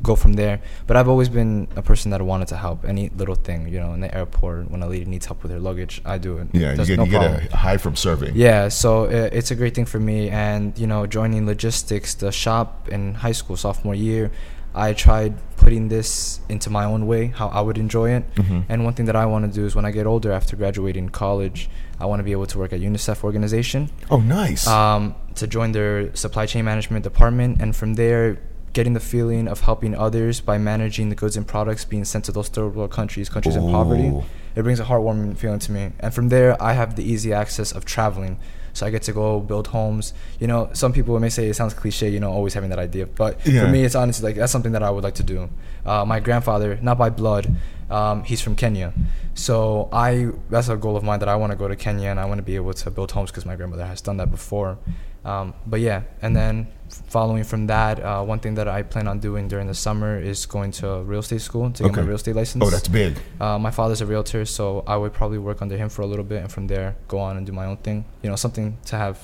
go 0.03 0.15
from 0.15 0.33
there. 0.33 0.59
But 0.87 0.97
I've 0.97 1.07
always 1.07 1.29
been 1.29 1.67
a 1.75 1.81
person 1.81 2.11
that 2.11 2.21
wanted 2.21 2.49
to 2.49 2.57
help 2.57 2.83
any 2.85 3.09
little 3.17 3.35
thing. 3.35 3.67
You 3.69 3.79
know, 3.79 3.93
in 3.93 4.01
the 4.01 4.13
airport 4.15 4.69
when 4.69 4.83
a 4.83 4.87
lady 4.87 5.05
needs 5.05 5.25
help 5.25 5.41
with 5.43 5.51
her 5.51 5.59
luggage, 5.59 6.01
I 6.05 6.17
do 6.17 6.37
it. 6.39 6.47
yeah, 6.53 6.73
you 6.73 6.85
get, 6.85 6.97
no 6.97 7.05
you 7.05 7.11
get 7.11 7.53
a 7.53 7.57
high 7.57 7.77
from 7.77 7.95
serving. 7.95 8.33
Yeah, 8.35 8.67
so 8.69 9.05
uh, 9.05 9.29
it's 9.31 9.51
a 9.51 9.55
great 9.55 9.73
thing 9.75 9.85
for 9.85 9.99
me. 9.99 10.29
And, 10.29 10.77
you 10.77 10.87
know, 10.87 11.05
joining 11.07 11.45
logistics, 11.45 12.13
the 12.15 12.31
shop 12.31 12.89
in 12.89 13.13
high 13.15 13.31
school, 13.31 13.55
sophomore 13.57 13.95
year, 13.95 14.31
I 14.75 14.93
tried 14.93 15.35
putting 15.57 15.87
this 15.89 16.39
into 16.49 16.69
my 16.71 16.83
own 16.83 17.05
way, 17.05 17.27
how 17.27 17.47
I 17.49 17.61
would 17.61 17.77
enjoy 17.77 18.09
it. 18.11 18.23
Mhm. 18.35 18.63
And 18.69 18.83
one 18.83 18.93
thing 18.95 19.05
that 19.05 19.15
I 19.15 19.25
want 19.27 19.45
to 19.45 19.51
do 19.59 19.65
is 19.65 19.75
when 19.75 19.85
I 19.85 19.91
get 19.91 20.07
older, 20.07 20.31
after 20.31 20.55
graduating 20.55 21.09
college, 21.09 21.69
I 21.99 22.05
want 22.07 22.19
to 22.19 22.23
be 22.23 22.31
able 22.31 22.47
to 22.47 22.57
work 22.57 22.73
at 22.73 22.79
UNICEF 22.81 23.23
organization 23.23 23.89
Oh, 24.09 24.17
nice. 24.19 24.65
um, 24.67 25.13
to 25.35 25.45
join 25.47 25.71
their 25.73 26.13
supply 26.15 26.45
chain 26.47 26.65
management 26.65 27.03
department. 27.03 27.61
And 27.61 27.75
from 27.75 27.93
there, 27.93 28.39
getting 28.73 28.93
the 28.93 28.99
feeling 28.99 29.47
of 29.47 29.61
helping 29.61 29.95
others 29.95 30.41
by 30.41 30.57
managing 30.57 31.09
the 31.09 31.15
goods 31.15 31.37
and 31.37 31.47
products 31.47 31.85
being 31.85 32.05
sent 32.05 32.25
to 32.25 32.31
those 32.31 32.49
third 32.49 32.75
world 32.75 32.91
countries, 32.91 33.29
countries 33.29 33.55
in 33.55 33.69
poverty 33.71 34.11
it 34.55 34.61
brings 34.61 34.79
a 34.79 34.83
heartwarming 34.83 35.35
feeling 35.35 35.57
to 35.59 35.71
me. 35.71 35.91
And 35.99 36.13
from 36.13 36.29
there, 36.29 36.61
I 36.61 36.73
have 36.73 36.95
the 36.95 37.03
easy 37.03 37.33
access 37.33 37.71
of 37.71 37.85
traveling. 37.85 38.37
So 38.73 38.85
I 38.85 38.91
get 38.91 39.01
to 39.03 39.11
go 39.13 39.39
build 39.39 39.67
homes. 39.67 40.13
You 40.39 40.45
know, 40.47 40.69
some 40.73 40.93
people 40.93 41.19
may 41.19 41.29
say 41.29 41.47
it 41.47 41.55
sounds 41.55 41.73
cliche, 41.73 42.09
you 42.09 42.19
know, 42.19 42.31
always 42.31 42.53
having 42.53 42.69
that 42.69 42.77
idea. 42.79 43.05
But 43.07 43.43
Yeah. 43.45 43.61
for 43.61 43.67
me, 43.67 43.83
it's 43.83 43.95
honestly 43.95 44.23
like 44.29 44.35
that's 44.35 44.51
something 44.51 44.73
that 44.73 44.83
I 44.83 44.91
would 44.91 45.03
like 45.03 45.15
to 45.15 45.23
do. 45.23 45.49
Uh, 45.85 46.05
my 46.05 46.19
grandfather, 46.19 46.77
not 46.81 46.97
by 46.99 47.09
blood, 47.09 47.51
um, 47.89 48.23
he's 48.23 48.41
from 48.41 48.55
Kenya. 48.55 48.93
So 49.33 49.89
I 49.91 50.29
that's 50.51 50.69
a 50.69 50.77
goal 50.77 50.95
of 50.97 51.03
mine 51.03 51.19
that 51.19 51.29
I 51.29 51.35
want 51.35 51.51
to 51.51 51.57
go 51.57 51.67
to 51.67 51.75
Kenya 51.75 52.09
and 52.09 52.19
I 52.19 52.25
want 52.25 52.37
to 52.37 52.43
be 52.43 52.55
able 52.55 52.73
to 52.73 52.91
build 52.91 53.11
homes 53.11 53.31
because 53.31 53.45
my 53.45 53.55
grandmother 53.55 53.85
has 53.85 54.01
done 54.01 54.17
that 54.17 54.29
before. 54.31 54.77
Um, 55.25 55.53
but 55.65 55.79
yeah, 55.79 56.01
and 56.21 56.35
then 56.35 56.67
following 56.93 57.43
from 57.43 57.67
that, 57.67 57.99
uh, 57.99 58.23
one 58.23 58.39
thing 58.39 58.55
that 58.55 58.67
I 58.67 58.83
plan 58.83 59.07
on 59.07 59.19
doing 59.19 59.47
during 59.47 59.67
the 59.67 59.73
summer 59.73 60.19
is 60.19 60.45
going 60.45 60.71
to 60.73 60.89
a 60.89 61.03
real 61.03 61.19
estate 61.19 61.41
school 61.41 61.71
to 61.71 61.83
get 61.83 61.95
my 61.95 62.01
real 62.01 62.15
estate 62.15 62.35
license. 62.35 62.63
oh, 62.63 62.69
that's 62.69 62.87
big. 62.87 63.17
Uh, 63.39 63.57
my 63.59 63.71
father's 63.71 64.01
a 64.01 64.05
realtor, 64.05 64.45
so 64.45 64.83
I 64.87 64.95
would 64.97 65.13
probably 65.13 65.37
work 65.37 65.61
under 65.61 65.77
him 65.77 65.89
for 65.89 66.01
a 66.01 66.05
little 66.05 66.25
bit, 66.25 66.41
and 66.41 66.51
from 66.51 66.67
there 66.67 66.95
go 67.07 67.19
on 67.19 67.37
and 67.37 67.45
do 67.45 67.51
my 67.51 67.65
own 67.65 67.77
thing. 67.77 68.05
You 68.21 68.29
know, 68.29 68.35
something 68.35 68.77
to 68.85 68.95
have 68.97 69.17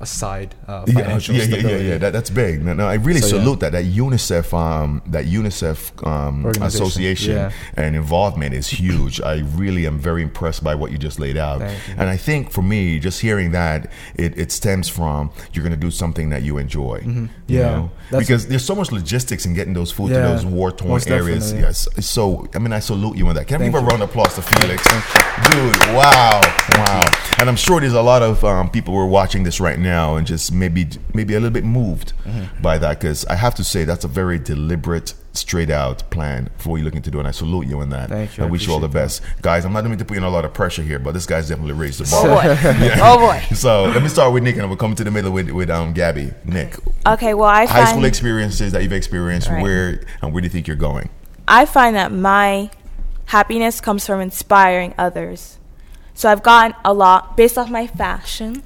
a 0.00 0.06
side 0.06 0.54
uh, 0.66 0.84
Yeah, 0.86 0.94
financial 0.94 1.34
yeah, 1.34 1.42
yeah, 1.42 1.48
yeah, 1.48 1.58
stability. 1.58 1.84
yeah. 1.88 1.98
That, 1.98 2.12
that's 2.12 2.30
big. 2.30 2.64
No, 2.64 2.72
no, 2.72 2.88
I 2.88 2.94
really 2.94 3.20
So, 3.20 3.36
yeah. 3.36 3.42
salute 3.42 3.60
that. 3.60 3.72
That 3.72 3.84
UNICEF, 3.84 4.52
um, 4.56 5.02
that 5.06 5.26
UNICEF 5.26 6.06
um, 6.06 6.46
association 6.62 7.34
yeah. 7.34 7.52
and 7.74 7.94
involvement 7.94 8.54
is 8.54 8.68
huge. 8.68 9.20
I 9.20 9.40
really 9.40 9.86
am 9.86 9.98
very 9.98 10.22
impressed 10.22 10.64
by 10.64 10.74
what 10.74 10.90
you 10.90 10.98
just 10.98 11.20
laid 11.20 11.36
out. 11.36 11.60
And 11.60 12.08
I 12.08 12.16
think 12.16 12.50
for 12.50 12.62
me, 12.62 12.98
just 12.98 13.20
hearing 13.20 13.52
that, 13.52 13.90
it, 14.14 14.38
it 14.38 14.50
stems 14.52 14.88
from 14.88 15.30
you're 15.52 15.62
going 15.62 15.78
to 15.78 15.86
do 15.86 15.90
something 15.90 16.30
that 16.30 16.42
you 16.42 16.56
enjoy. 16.56 17.00
Mm-hmm. 17.00 17.26
Yeah, 17.46 17.62
know? 17.62 17.90
because 18.18 18.46
there's 18.46 18.64
so 18.64 18.74
much 18.74 18.90
logistics 18.92 19.44
in 19.44 19.54
getting 19.54 19.74
those 19.74 19.92
food 19.92 20.10
Yeah, 20.10 20.22
to 20.22 20.28
those 20.28 20.46
war 20.46 20.70
torn 20.72 21.02
areas. 21.08 21.52
Yes. 21.52 21.88
So 22.00 22.48
I 22.54 22.58
mean, 22.58 22.72
I 22.72 22.78
salute 22.78 23.16
you 23.18 23.26
on 23.26 23.34
that. 23.34 23.46
Can 23.48 23.56
I 23.56 23.58
Thank 23.64 23.74
give 23.74 23.82
a 23.82 23.86
round 23.86 24.02
of 24.02 24.10
applause 24.10 24.34
to 24.36 24.42
Felix? 24.42 24.82
Dude, 25.50 25.76
wow, 25.94 26.40
wow. 26.74 27.02
And 27.38 27.48
I'm 27.48 27.56
sure 27.56 27.80
there's 27.80 27.94
a 27.94 28.02
lot 28.02 28.22
of 28.22 28.44
um, 28.44 28.70
people 28.70 28.94
who 28.94 29.00
are 29.00 29.06
watching 29.06 29.42
this 29.42 29.60
right 29.60 29.78
now 29.78 29.89
and 29.90 30.26
just 30.26 30.52
maybe 30.52 30.88
maybe 31.14 31.34
a 31.34 31.40
little 31.40 31.52
bit 31.52 31.64
moved 31.64 32.12
Mm-hmm. 32.24 32.62
by 32.62 32.78
that 32.78 33.00
because 33.00 33.24
I 33.26 33.34
have 33.34 33.54
to 33.56 33.64
say 33.64 33.84
that's 33.84 34.04
a 34.04 34.08
very 34.08 34.38
deliberate, 34.38 35.14
straight 35.32 35.70
out 35.70 36.08
plan 36.10 36.48
for 36.58 36.70
what 36.70 36.76
you're 36.76 36.84
looking 36.84 37.02
to 37.02 37.10
do, 37.10 37.18
and 37.18 37.26
I 37.26 37.30
salute 37.32 37.66
you 37.66 37.80
on 37.80 37.88
that. 37.90 38.08
Thank 38.08 38.36
you, 38.36 38.44
I 38.44 38.46
I 38.46 38.50
wish 38.50 38.66
you 38.66 38.72
all 38.72 38.78
the 38.80 38.86
appreciate 38.86 39.22
best, 39.32 39.42
guys. 39.42 39.64
I'm 39.64 39.72
not 39.72 39.82
going 39.84 39.96
to 39.98 40.04
put 40.04 40.16
in 40.16 40.22
a 40.22 40.30
lot 40.30 40.44
of 40.44 40.52
pressure 40.52 40.82
here, 40.82 40.98
but 40.98 41.12
this 41.12 41.26
guy's 41.26 41.48
definitely 41.48 41.74
raised 41.74 41.98
the 42.00 42.08
Oh 42.14 42.24
bar. 42.24 42.42
boy. 42.42 42.50
Yeah. 42.86 42.98
Oh 43.02 43.18
boy. 43.18 43.42
So 43.56 43.84
let 43.84 44.02
me 44.02 44.08
start 44.08 44.32
with 44.32 44.42
Nick, 44.42 44.56
and 44.56 44.68
we'll 44.68 44.76
come 44.76 44.94
to 44.94 45.04
the 45.04 45.10
middle 45.10 45.32
with 45.32 45.50
with 45.50 45.70
um 45.70 45.92
Gabby. 45.92 46.32
Nick, 46.44 46.76
Okay, 47.06 47.34
well 47.34 47.48
I 47.48 47.66
high 47.66 47.86
school 47.90 48.04
experiences 48.04 48.72
that 48.72 48.82
you've 48.82 48.92
experienced, 48.92 49.48
Right. 49.48 49.62
where 49.62 50.02
and 50.22 50.32
where 50.32 50.40
do 50.42 50.46
you 50.46 50.50
think 50.50 50.66
you're 50.68 50.76
going? 50.76 51.08
I 51.48 51.64
find 51.66 51.96
that 51.96 52.12
my 52.12 52.70
happiness 53.26 53.80
comes 53.80 54.06
from 54.06 54.20
inspiring 54.20 54.94
others. 54.98 55.58
So 56.14 56.30
I've 56.30 56.42
gotten 56.42 56.74
a 56.84 56.92
lot 56.92 57.36
based 57.36 57.56
off 57.56 57.70
my 57.70 57.86
fashion. 57.86 58.62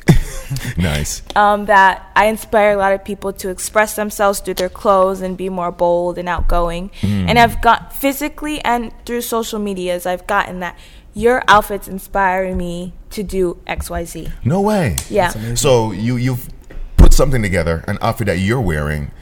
Nice. 0.77 1.23
um, 1.37 1.67
that 1.67 2.11
I 2.17 2.27
inspire 2.27 2.73
a 2.73 2.77
lot 2.77 2.93
of 2.93 3.05
people 3.05 3.33
to 3.35 3.49
express 3.49 3.97
themselves 3.97 4.41
through 4.41 4.55
their 4.55 4.69
clothes 4.69 5.21
and 5.21 5.37
be 5.37 5.49
more 5.49 5.71
bold 5.73 6.19
and 6.19 6.29
outgoing. 6.29 6.91
Mm. 7.01 7.29
And 7.29 7.39
I've 7.39 7.61
got 7.61 7.95
physically 7.95 8.65
and 8.65 8.93
through 9.07 9.23
social 9.23 9.59
medias, 9.59 10.07
I've 10.07 10.27
gotten 10.27 10.61
that 10.61 10.79
your 11.15 11.43
outfits 11.47 11.87
inspire 11.89 12.55
me 12.55 12.93
to 13.11 13.23
do 13.23 13.59
X, 13.67 13.89
Y, 13.89 14.05
Z. 14.05 14.29
No 14.45 14.61
way. 14.61 14.97
Yeah. 15.09 15.55
So 15.55 15.93
you 15.93 16.17
you've 16.17 16.49
put 16.97 17.13
something 17.13 17.43
together, 17.43 17.85
an 17.87 17.99
outfit 18.01 18.27
that 18.27 18.39
you're 18.39 18.61
wearing, 18.61 19.13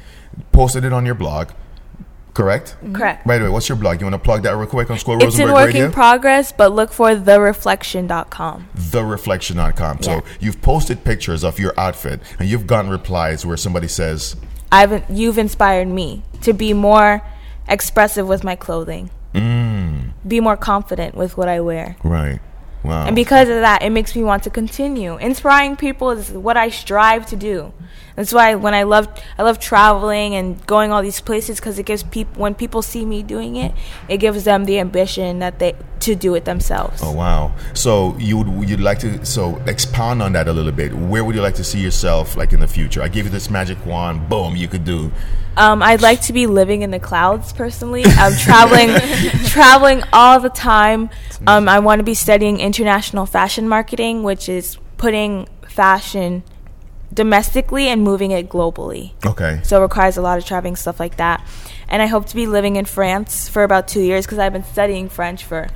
posted 0.53 0.85
it 0.85 0.93
on 0.93 1.05
your 1.05 1.15
blog, 1.15 1.51
correct? 2.35 2.77
Correct. 2.93 3.27
By 3.27 3.39
the 3.39 3.45
way, 3.45 3.51
what's 3.51 3.69
your 3.69 3.77
blog? 3.77 4.01
You 4.01 4.07
want 4.07 4.15
to 4.15 4.19
plug 4.25 4.43
that 4.43 4.57
real 4.57 4.67
quick 4.67 4.91
on 4.91 4.99
Squirrel 4.99 5.23
It's 5.23 5.39
in 5.39 5.49
Rosenberg 5.49 5.75
work 5.75 5.75
in 5.75 5.93
progress, 5.93 6.53
but 6.53 6.73
look 6.73 6.93
for 6.93 7.11
thereflection.com. 7.15 8.69
TheReflection.com. 8.77 9.99
Yeah. 10.01 10.05
So 10.21 10.25
you've 10.41 10.63
posted 10.63 11.05
pictures 11.05 11.45
of 11.45 11.59
your 11.59 11.75
outfit, 11.79 12.21
and 12.39 12.49
you've 12.49 12.67
gotten 12.67 12.91
replies 12.91 13.45
where 13.47 13.57
somebody 13.57 13.89
says, 13.89 14.37
I've 14.71 15.09
you've 15.11 15.39
inspired 15.39 15.89
me 15.89 16.23
to 16.43 16.53
be 16.53 16.73
more 16.73 17.23
expressive 17.69 18.27
with 18.27 18.43
my 18.45 18.57
clothing. 18.57 19.11
mm, 19.35 20.13
Be 20.27 20.41
more 20.41 20.57
confident 20.57 21.15
with 21.15 21.37
what 21.37 21.49
I 21.49 21.61
wear. 21.61 21.97
right. 22.03 22.41
Wow. 22.85 23.07
And 23.07 23.15
because 23.15 23.49
of 23.49 23.61
that, 23.61 23.83
it 23.85 23.91
makes 23.91 24.17
me 24.17 24.25
want 24.25 24.43
to 24.43 24.51
continue. 24.51 25.17
Inspiring 25.19 25.77
people 25.77 26.11
is 26.11 26.33
what 26.33 26.57
I 26.57 26.69
strive 26.71 27.27
to 27.27 27.37
do. 27.37 27.73
That's 28.17 28.33
why 28.33 28.55
when 28.55 28.75
I 28.75 28.83
love 28.83 29.09
I 29.39 29.43
love 29.43 29.59
traveling 29.59 30.35
and 30.35 30.65
going 30.67 30.93
all 30.93 31.03
these 31.03 31.21
places 31.21 31.59
because 31.59 31.79
it 31.79 31.87
gives 31.87 32.03
people 32.03 32.41
when 32.43 32.55
people 32.55 32.83
see 32.83 33.05
me 33.05 33.23
doing 33.23 33.57
it, 33.57 33.73
it 34.09 34.19
gives 34.19 34.45
them 34.45 34.65
the 34.65 34.79
ambition 34.79 35.39
that 35.39 35.59
they 35.59 35.75
to 36.01 36.15
do 36.17 36.35
it 36.35 36.45
themselves. 36.45 37.01
Oh 37.03 37.13
wow! 37.13 37.55
So 37.75 38.17
you 38.19 38.39
would 38.39 38.69
you'd 38.69 38.81
like 38.81 38.99
to 39.01 39.25
so 39.25 39.57
expound 39.67 40.23
on 40.23 40.33
that 40.33 40.49
a 40.49 40.53
little 40.53 40.73
bit. 40.73 40.93
Where 40.93 41.25
would 41.25 41.35
you 41.35 41.43
like 41.43 41.55
to 41.55 41.65
see 41.65 41.81
yourself 41.81 42.37
like 42.37 42.53
in 42.53 42.61
the 42.61 42.69
future? 42.69 43.03
I 43.03 43.09
give 43.09 43.25
you 43.27 43.31
this 43.31 43.49
magic 43.49 43.85
wand, 43.87 44.29
boom, 44.29 44.57
you 44.57 44.69
could 44.69 44.85
do. 44.85 45.13
Um, 45.57 45.83
I'd 45.83 46.01
like 46.01 46.23
to 46.23 46.33
be 46.33 46.47
living 46.47 46.83
in 46.83 46.91
the 46.91 46.99
clouds 46.99 47.53
personally. 47.53 48.05
I'm 48.07 48.35
traveling, 48.37 48.89
traveling 49.47 50.03
all 50.13 50.41
the 50.41 50.49
time. 50.49 51.11
Um, 51.47 51.69
I 51.69 51.79
want 51.79 51.99
to 52.01 52.05
be 52.05 52.15
studying 52.15 52.59
international 52.59 53.27
fashion 53.27 53.69
marketing, 53.69 54.23
which 54.23 54.49
is 54.49 54.79
putting 54.97 55.47
fashion 55.69 56.43
domestically 57.13 57.89
and 57.89 58.03
moving 58.03 58.31
it 58.31 58.49
globally. 58.49 59.13
Okay. 59.27 59.61
So 59.65 59.79
it 59.79 59.83
requires 59.83 60.17
a 60.17 60.23
lot 60.23 60.39
of 60.39 60.45
traveling, 60.45 60.77
stuff 60.77 60.99
like 60.99 61.17
that. 61.19 61.47
And 61.89 62.01
I 62.01 62.07
hope 62.07 62.27
to 62.27 62.35
be 62.35 62.47
living 62.47 62.77
in 62.77 62.85
France 62.87 63.49
for 63.49 63.63
about 63.65 63.87
two 63.89 64.01
years 64.01 64.25
because 64.25 64.39
I've 64.39 64.53
been 64.53 64.65
studying 64.65 65.09
French 65.09 65.45
for 65.45 65.69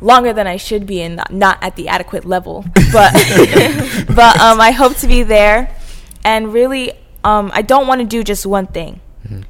longer 0.00 0.32
than 0.32 0.46
I 0.46 0.56
should 0.56 0.86
be 0.86 1.02
and 1.02 1.22
not, 1.30 1.58
at 1.62 1.76
the 1.76 1.88
adequate 1.88 2.24
level. 2.24 2.64
But 2.92 3.12
but 4.14 4.40
um, 4.40 4.60
I 4.60 4.70
hope 4.72 4.96
to 4.98 5.06
be 5.06 5.22
there. 5.22 5.74
And 6.24 6.52
really, 6.52 6.92
um, 7.24 7.50
I 7.54 7.62
don't 7.62 7.86
want 7.86 8.00
to 8.00 8.06
do 8.06 8.22
just 8.24 8.44
one 8.46 8.66
thing 8.66 9.00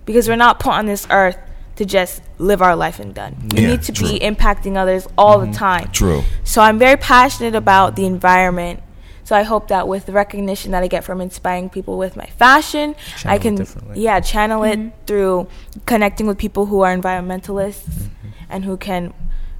because 0.05 0.29
we're 0.29 0.37
not 0.37 0.59
put 0.61 0.73
on 0.73 0.87
this 0.87 1.07
earth 1.11 1.39
to 1.77 1.85
just 1.87 2.21
live 2.39 2.61
our 2.61 2.77
life 2.77 3.01
and 3.01 3.15
done. 3.15 3.49
We 3.55 3.63
Yeah, 3.63 3.69
need 3.69 3.83
to 3.85 3.93
true. 3.93 4.09
be 4.11 4.19
impacting 4.21 4.77
others 4.77 5.07
all 5.17 5.39
the 5.41 5.53
time. 5.53 5.91
True. 5.93 6.23
So 6.45 6.61
I'm 6.61 6.79
very 6.79 6.97
passionate 6.99 7.55
about 7.55 7.97
the 7.97 8.05
environment. 8.05 8.83
So 9.31 9.37
I 9.37 9.45
hope 9.45 9.69
that 9.69 9.87
with 9.87 10.07
the 10.07 10.13
recognition 10.13 10.73
that 10.73 10.83
I 10.83 10.89
get 10.89 11.05
from 11.05 11.21
inspiring 11.21 11.71
people 11.71 11.97
with 11.97 12.17
my 12.17 12.27
fashion, 12.27 12.97
Channel 13.17 13.33
I 13.33 13.39
can 13.39 13.55
yeah 13.95 14.19
channel 14.19 14.65
it 14.65 14.77
mm-hmm. 14.77 15.05
through 15.07 15.47
connecting 15.87 16.27
with 16.27 16.37
people 16.37 16.67
who 16.67 16.81
are 16.81 16.93
environmentalists 16.93 17.87
mm-hmm. 17.87 18.29
and 18.49 18.65
who 18.65 18.77
can 18.77 19.15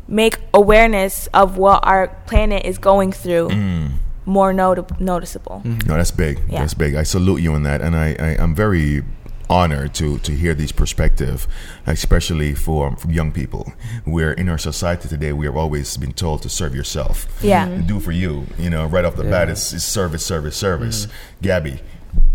make 0.09 0.39
awareness 0.53 1.29
of 1.29 1.57
what 1.57 1.87
our 1.87 2.09
planet 2.27 2.67
is 2.67 2.79
going 2.79 3.13
through 3.13 3.51
mm. 3.51 3.93
more 4.27 4.53
noti- 4.53 4.93
noticeable. 4.99 5.63
Mm-hmm. 5.65 5.87
No, 5.89 5.95
that's 5.95 6.11
big. 6.11 6.41
Yeah. 6.49 6.63
That's 6.63 6.75
big. 6.75 6.97
I 6.97 7.05
salute 7.05 7.41
you 7.41 7.53
on 7.53 7.63
that, 7.63 7.81
and 7.81 7.95
I, 7.95 8.17
I 8.19 8.43
I'm 8.43 8.57
very 8.57 9.05
honored 9.51 9.93
to 9.95 10.19
to 10.21 10.33
hear 10.33 10.55
these 10.55 10.73
perspective, 10.73 11.47
especially 11.87 12.55
for 12.55 12.97
from 12.97 13.11
young 13.11 13.33
people. 13.33 13.73
Where 14.05 14.33
in 14.33 14.49
our 14.49 14.59
society 14.59 15.09
today, 15.09 15.33
we 15.33 15.45
have 15.47 15.57
always 15.57 15.97
been 15.97 16.13
told 16.13 16.43
to 16.43 16.49
serve 16.49 16.75
yourself. 16.75 17.27
Yeah. 17.43 17.67
And 17.67 17.87
do 17.87 18.01
for 18.01 18.13
you. 18.13 18.47
You 18.59 18.71
know, 18.71 18.87
right 18.87 19.05
off 19.05 19.17
the 19.17 19.25
bat, 19.25 19.49
it's, 19.51 19.73
it's 19.73 19.85
service, 19.85 20.25
service, 20.25 20.57
service. 20.57 21.07
Mm. 21.07 21.11
Gabby. 21.43 21.81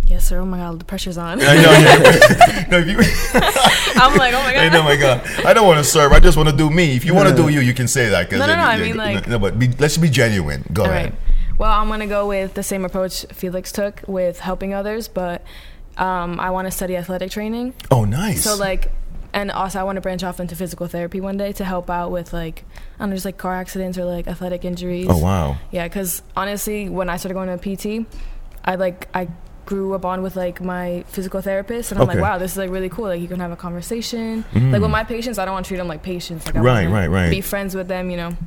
Yes, 0.07 0.27
sir. 0.27 0.39
Oh 0.39 0.45
my 0.45 0.57
god, 0.59 0.79
the 0.79 0.85
pressure's 0.85 1.17
on. 1.17 1.41
I 1.41 1.55
know. 1.55 1.71
Yeah. 1.71 2.65
no, 2.69 2.77
you, 2.77 2.97
I'm 3.95 4.15
like, 4.17 4.33
oh 4.35 4.39
my 4.43 4.49
I 4.49 4.69
god. 4.69 4.73
know, 4.73 4.83
my 4.83 4.95
God. 4.95 5.25
I 5.45 5.53
don't 5.53 5.65
want 5.65 5.79
to 5.79 5.83
serve. 5.83 6.11
I 6.11 6.19
just 6.19 6.37
want 6.37 6.47
to 6.49 6.55
do 6.55 6.69
me. 6.69 6.95
If 6.95 7.05
you 7.05 7.15
want 7.15 7.29
to 7.29 7.35
do 7.35 7.49
you, 7.49 7.59
you 7.61 7.73
can 7.73 7.87
say 7.87 8.09
that. 8.09 8.29
'cause 8.29 8.37
No, 8.39 8.45
no, 8.45 8.47
then- 8.53 8.57
no, 8.59 8.63
I 8.65 8.75
yeah, 8.75 8.83
mean, 8.83 8.97
like- 8.97 9.27
no, 9.27 9.39
but 9.39 9.57
be, 9.57 9.69
let's 9.79 9.97
be 9.97 10.09
genuine. 10.09 10.63
Go 10.73 10.83
ahead. 10.83 11.11
right. 11.11 11.13
Well, 11.57 11.71
I'm 11.71 11.87
gonna 11.87 12.05
go 12.05 12.27
with 12.27 12.53
the 12.53 12.63
same 12.63 12.83
approach 12.83 13.25
Felix 13.31 13.71
took 13.71 14.01
with 14.07 14.39
helping 14.41 14.73
others, 14.73 15.07
but 15.07 15.41
um, 15.97 16.39
I 16.39 16.49
want 16.51 16.67
to 16.67 16.71
study 16.71 16.95
athletic 16.97 17.31
training. 17.31 17.73
Oh, 17.91 18.05
nice. 18.05 18.43
So 18.43 18.55
like, 18.55 18.91
and 19.33 19.51
also 19.51 19.79
I 19.79 19.83
want 19.83 19.97
to 19.97 20.01
branch 20.01 20.23
off 20.23 20.39
into 20.39 20.55
physical 20.55 20.87
therapy 20.87 21.19
one 21.21 21.37
day 21.37 21.51
to 21.53 21.65
help 21.65 21.89
out 21.89 22.11
with 22.11 22.31
like, 22.33 22.63
I 22.95 22.99
don't 23.03 23.09
know, 23.09 23.15
just 23.15 23.25
like 23.25 23.37
car 23.37 23.53
accidents 23.55 23.97
or 23.97 24.05
like 24.05 24.27
athletic 24.27 24.63
injuries. 24.65 25.07
oh, 25.09 25.17
wow. 25.17 25.57
Yeah, 25.71 25.87
because 25.87 26.21
honestly, 26.37 26.87
when 26.89 27.09
I 27.09 27.17
started 27.17 27.33
going 27.35 27.57
to 27.59 28.01
PT, 28.03 28.07
I 28.63 28.75
like 28.75 29.07
I 29.13 29.27
grew 29.65 29.93
up 29.95 30.05
on 30.05 30.21
with 30.21 30.35
like 30.35 30.61
my 30.61 31.03
physical 31.07 31.41
therapist, 31.41 31.91
and 31.91 31.99
I'm 31.99 32.07
Okay. 32.07 32.19
like, 32.19 32.23
wow, 32.23 32.37
this 32.37 32.51
is 32.51 32.57
like 32.57 32.69
really 32.69 32.87
cool. 32.89 33.05
Like 33.05 33.19
you 33.19 33.27
can 33.27 33.39
have 33.39 33.51
a 33.51 33.55
conversation. 33.55 34.45
Like 34.53 34.79
with 34.81 34.91
my 34.91 35.03
patients, 35.03 35.37
I 35.39 35.45
don't 35.45 35.53
want 35.55 35.65
to 35.65 35.67
treat 35.69 35.77
them 35.77 35.87
like 35.87 36.03
patients. 36.03 36.45
Like 36.45 36.55
I 36.55 36.59
Mm. 36.59 36.63
Right, 36.63 36.87
right, 36.87 37.07
right. 37.07 37.29
Be 37.31 37.41
friends 37.41 37.75
with 37.75 37.87
them, 37.87 38.09
you 38.11 38.17
know. 38.17 38.37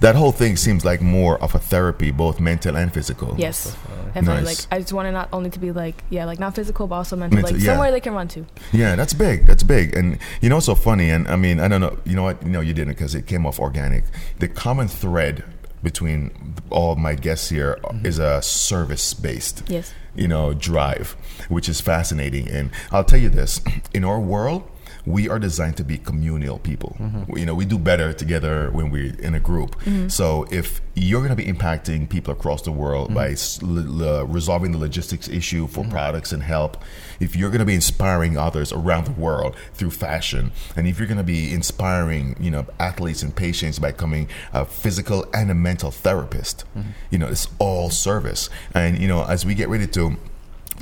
That 0.00 0.14
whole 0.16 0.32
thing 0.32 0.56
seems 0.56 0.84
like 0.84 1.00
more 1.00 1.40
of 1.42 1.54
a 1.54 1.58
therapy, 1.58 2.10
both 2.10 2.40
mental 2.40 2.76
and 2.76 2.92
physical. 2.92 3.34
Yes, 3.38 3.76
definitely. 4.14 4.44
Nice. 4.44 4.64
Like 4.64 4.72
I 4.72 4.80
just 4.80 4.92
want 4.92 5.06
to 5.06 5.12
not 5.12 5.28
only 5.32 5.50
to 5.50 5.58
be 5.58 5.72
like 5.72 6.02
yeah, 6.10 6.24
like 6.24 6.38
not 6.38 6.54
physical, 6.54 6.86
but 6.86 6.96
also 6.96 7.16
mental. 7.16 7.36
Mental, 7.36 7.52
like 7.52 7.62
yeah. 7.62 7.72
somewhere 7.72 7.90
they 7.90 8.00
can 8.00 8.14
run 8.14 8.28
to. 8.28 8.46
Yeah, 8.72 8.96
that's 8.96 9.12
big. 9.14 9.46
That's 9.46 9.62
big. 9.62 9.94
And 9.96 10.18
you 10.40 10.48
know 10.48 10.56
what's 10.56 10.66
so 10.66 10.74
funny? 10.74 11.10
And 11.10 11.28
I 11.28 11.36
mean, 11.36 11.60
I 11.60 11.68
don't 11.68 11.80
know. 11.80 11.98
You 12.04 12.16
know 12.16 12.22
what? 12.22 12.44
No, 12.44 12.60
you 12.60 12.72
didn't 12.72 12.94
because 12.94 13.14
it 13.14 13.26
came 13.26 13.46
off 13.46 13.58
organic. 13.58 14.04
The 14.38 14.48
common 14.48 14.88
thread 14.88 15.44
between 15.82 16.54
all 16.70 16.96
my 16.96 17.14
guests 17.14 17.50
here 17.50 17.78
mm-hmm. 17.82 18.06
is 18.06 18.18
a 18.18 18.40
service 18.42 19.14
based. 19.14 19.62
Yes. 19.68 19.92
You 20.16 20.28
know, 20.28 20.54
drive, 20.54 21.16
which 21.48 21.68
is 21.68 21.80
fascinating. 21.80 22.48
And 22.48 22.70
I'll 22.90 23.04
tell 23.04 23.20
you 23.20 23.28
this: 23.28 23.60
in 23.92 24.04
our 24.04 24.20
world. 24.20 24.68
We 25.06 25.28
are 25.28 25.38
designed 25.38 25.76
to 25.78 25.84
be 25.84 25.98
communal 25.98 26.58
people. 26.58 26.96
Mm-hmm. 26.98 27.36
You 27.36 27.46
know, 27.46 27.54
we 27.54 27.64
do 27.64 27.78
better 27.78 28.12
together 28.12 28.70
when 28.70 28.90
we're 28.90 29.14
in 29.18 29.34
a 29.34 29.40
group. 29.40 29.78
Mm-hmm. 29.80 30.08
So, 30.08 30.46
if 30.50 30.80
you're 30.94 31.20
going 31.20 31.36
to 31.36 31.42
be 31.42 31.50
impacting 31.50 32.08
people 32.08 32.32
across 32.32 32.62
the 32.62 32.72
world 32.72 33.08
mm-hmm. 33.08 33.16
by 33.16 33.28
s- 33.30 33.62
l- 33.62 34.02
l- 34.02 34.26
resolving 34.26 34.72
the 34.72 34.78
logistics 34.78 35.28
issue 35.28 35.66
for 35.66 35.84
products 35.84 36.32
and 36.32 36.42
help, 36.42 36.82
if 37.20 37.36
you're 37.36 37.50
going 37.50 37.60
to 37.60 37.66
be 37.66 37.74
inspiring 37.74 38.38
others 38.38 38.72
around 38.72 39.04
the 39.04 39.12
world 39.12 39.56
through 39.74 39.90
fashion, 39.90 40.52
and 40.76 40.86
if 40.86 40.98
you're 40.98 41.08
going 41.08 41.18
to 41.18 41.24
be 41.24 41.52
inspiring, 41.52 42.36
you 42.40 42.50
know, 42.50 42.66
athletes 42.78 43.22
and 43.22 43.34
patients 43.34 43.78
by 43.78 43.92
becoming 43.92 44.28
a 44.52 44.64
physical 44.64 45.26
and 45.34 45.50
a 45.50 45.54
mental 45.54 45.90
therapist, 45.90 46.64
you 47.10 47.18
know, 47.18 47.28
it's 47.28 47.48
all 47.58 47.90
service. 47.90 48.48
And 48.74 48.98
you 48.98 49.08
know, 49.08 49.24
as 49.24 49.44
we 49.44 49.54
get 49.54 49.68
ready 49.68 49.86
to 49.88 50.16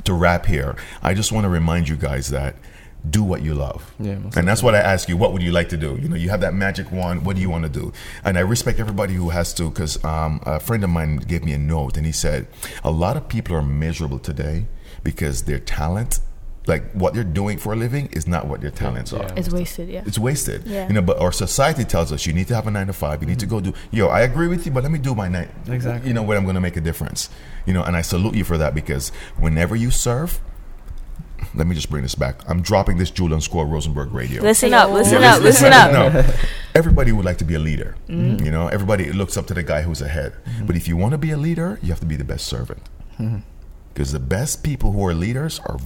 to 0.05 0.13
wrap 0.13 0.45
here, 0.45 0.75
I 1.01 1.13
just 1.13 1.31
want 1.31 1.45
to 1.45 1.49
remind 1.49 1.87
you 1.87 1.95
guys 1.95 2.29
that 2.29 2.55
do 3.09 3.23
what 3.23 3.41
you 3.41 3.53
love. 3.53 3.93
Yeah, 3.99 4.17
and 4.35 4.47
that's 4.47 4.63
what 4.63 4.75
I 4.75 4.79
ask 4.79 5.09
you. 5.09 5.17
What 5.17 5.33
would 5.33 5.41
you 5.41 5.51
like 5.51 5.69
to 5.69 5.77
do? 5.77 5.97
You 6.01 6.07
know, 6.07 6.15
you 6.15 6.29
have 6.29 6.41
that 6.41 6.53
magic 6.53 6.91
wand. 6.91 7.25
What 7.25 7.35
do 7.35 7.41
you 7.41 7.49
want 7.49 7.63
to 7.63 7.69
do? 7.69 7.91
And 8.23 8.37
I 8.37 8.41
respect 8.41 8.79
everybody 8.79 9.13
who 9.13 9.29
has 9.29 9.53
to, 9.55 9.69
because 9.69 10.03
um, 10.05 10.41
a 10.45 10.59
friend 10.59 10.83
of 10.83 10.89
mine 10.89 11.17
gave 11.17 11.43
me 11.43 11.53
a 11.53 11.57
note, 11.57 11.97
and 11.97 12.05
he 12.05 12.11
said 12.11 12.47
a 12.83 12.91
lot 12.91 13.17
of 13.17 13.27
people 13.27 13.55
are 13.55 13.61
miserable 13.61 14.19
today 14.19 14.67
because 15.03 15.43
their 15.43 15.59
talent, 15.59 16.21
like 16.65 16.89
what 16.93 17.13
they're 17.13 17.25
doing 17.25 17.57
for 17.57 17.73
a 17.73 17.75
living, 17.75 18.07
is 18.13 18.25
not 18.25 18.47
what 18.47 18.61
their 18.61 18.71
talents 18.71 19.11
yeah. 19.11 19.19
are. 19.19 19.33
It's 19.37 19.49
wasted. 19.49 19.89
Yeah. 19.89 20.03
It's 20.05 20.17
wasted. 20.17 20.65
Yeah. 20.65 20.87
You 20.87 20.93
know, 20.93 21.01
but 21.01 21.19
our 21.19 21.33
society 21.33 21.83
tells 21.83 22.13
us 22.13 22.25
you 22.25 22.31
need 22.31 22.47
to 22.47 22.55
have 22.55 22.67
a 22.67 22.71
nine 22.71 22.87
to 22.87 22.93
five. 22.93 23.21
You 23.21 23.27
need 23.27 23.39
to 23.39 23.45
go 23.45 23.59
do. 23.59 23.73
Yo, 23.91 24.07
I 24.07 24.21
agree 24.21 24.47
with 24.47 24.65
you, 24.65 24.71
but 24.71 24.83
let 24.83 24.91
me 24.93 24.99
do 24.99 25.13
my 25.13 25.27
nine. 25.27 25.51
Exactly. 25.67 26.07
You 26.07 26.13
know 26.13 26.23
where 26.23 26.37
I'm 26.37 26.45
going 26.45 26.55
to 26.55 26.61
make 26.61 26.77
a 26.77 26.81
difference. 26.81 27.29
You 27.65 27.73
know, 27.73 27.83
and 27.83 27.97
I 27.97 28.01
salute 28.01 28.35
you 28.35 28.45
for 28.45 28.57
that 28.57 28.73
because 28.73 29.09
whenever 29.37 29.75
you 29.75 29.91
serve, 29.91 30.39
let 31.55 31.67
me 31.67 31.75
just 31.75 31.89
bring 31.89 32.03
this 32.03 32.15
back. 32.15 32.39
I'm 32.49 32.61
dropping 32.61 32.97
this 32.97 33.11
Julian 33.11 33.41
Score 33.41 33.65
Rosenberg 33.65 34.11
radio. 34.13 34.41
Listen 34.41 34.73
up, 34.73 34.89
listen 34.91 35.21
Yeah, 35.21 35.35
up, 35.35 35.41
listen 35.41 35.71
up. 35.73 35.91
No, 35.91 36.25
everybody 36.75 37.11
would 37.11 37.25
like 37.25 37.37
to 37.39 37.45
be 37.45 37.53
a 37.55 37.59
leader. 37.59 37.95
Mm-hmm. 38.07 38.43
You 38.45 38.51
know, 38.51 38.67
everybody 38.67 39.11
looks 39.11 39.37
up 39.37 39.45
to 39.47 39.53
the 39.53 39.63
guy 39.63 39.81
who's 39.83 40.01
ahead. 40.01 40.33
Mm-hmm. 40.45 40.65
But 40.65 40.75
if 40.75 40.87
you 40.87 40.97
want 40.97 41.11
to 41.11 41.17
be 41.17 41.31
a 41.31 41.37
leader, 41.37 41.79
you 41.81 41.89
have 41.89 41.99
to 41.99 42.05
be 42.05 42.15
the 42.15 42.23
best 42.23 42.47
servant. 42.47 42.81
Mm-hmm. 43.19 43.39
Because 43.93 44.11
the 44.11 44.19
best 44.19 44.63
people 44.63 44.91
who 44.91 45.05
are 45.05 45.13
leaders 45.13 45.59
are 45.59 45.77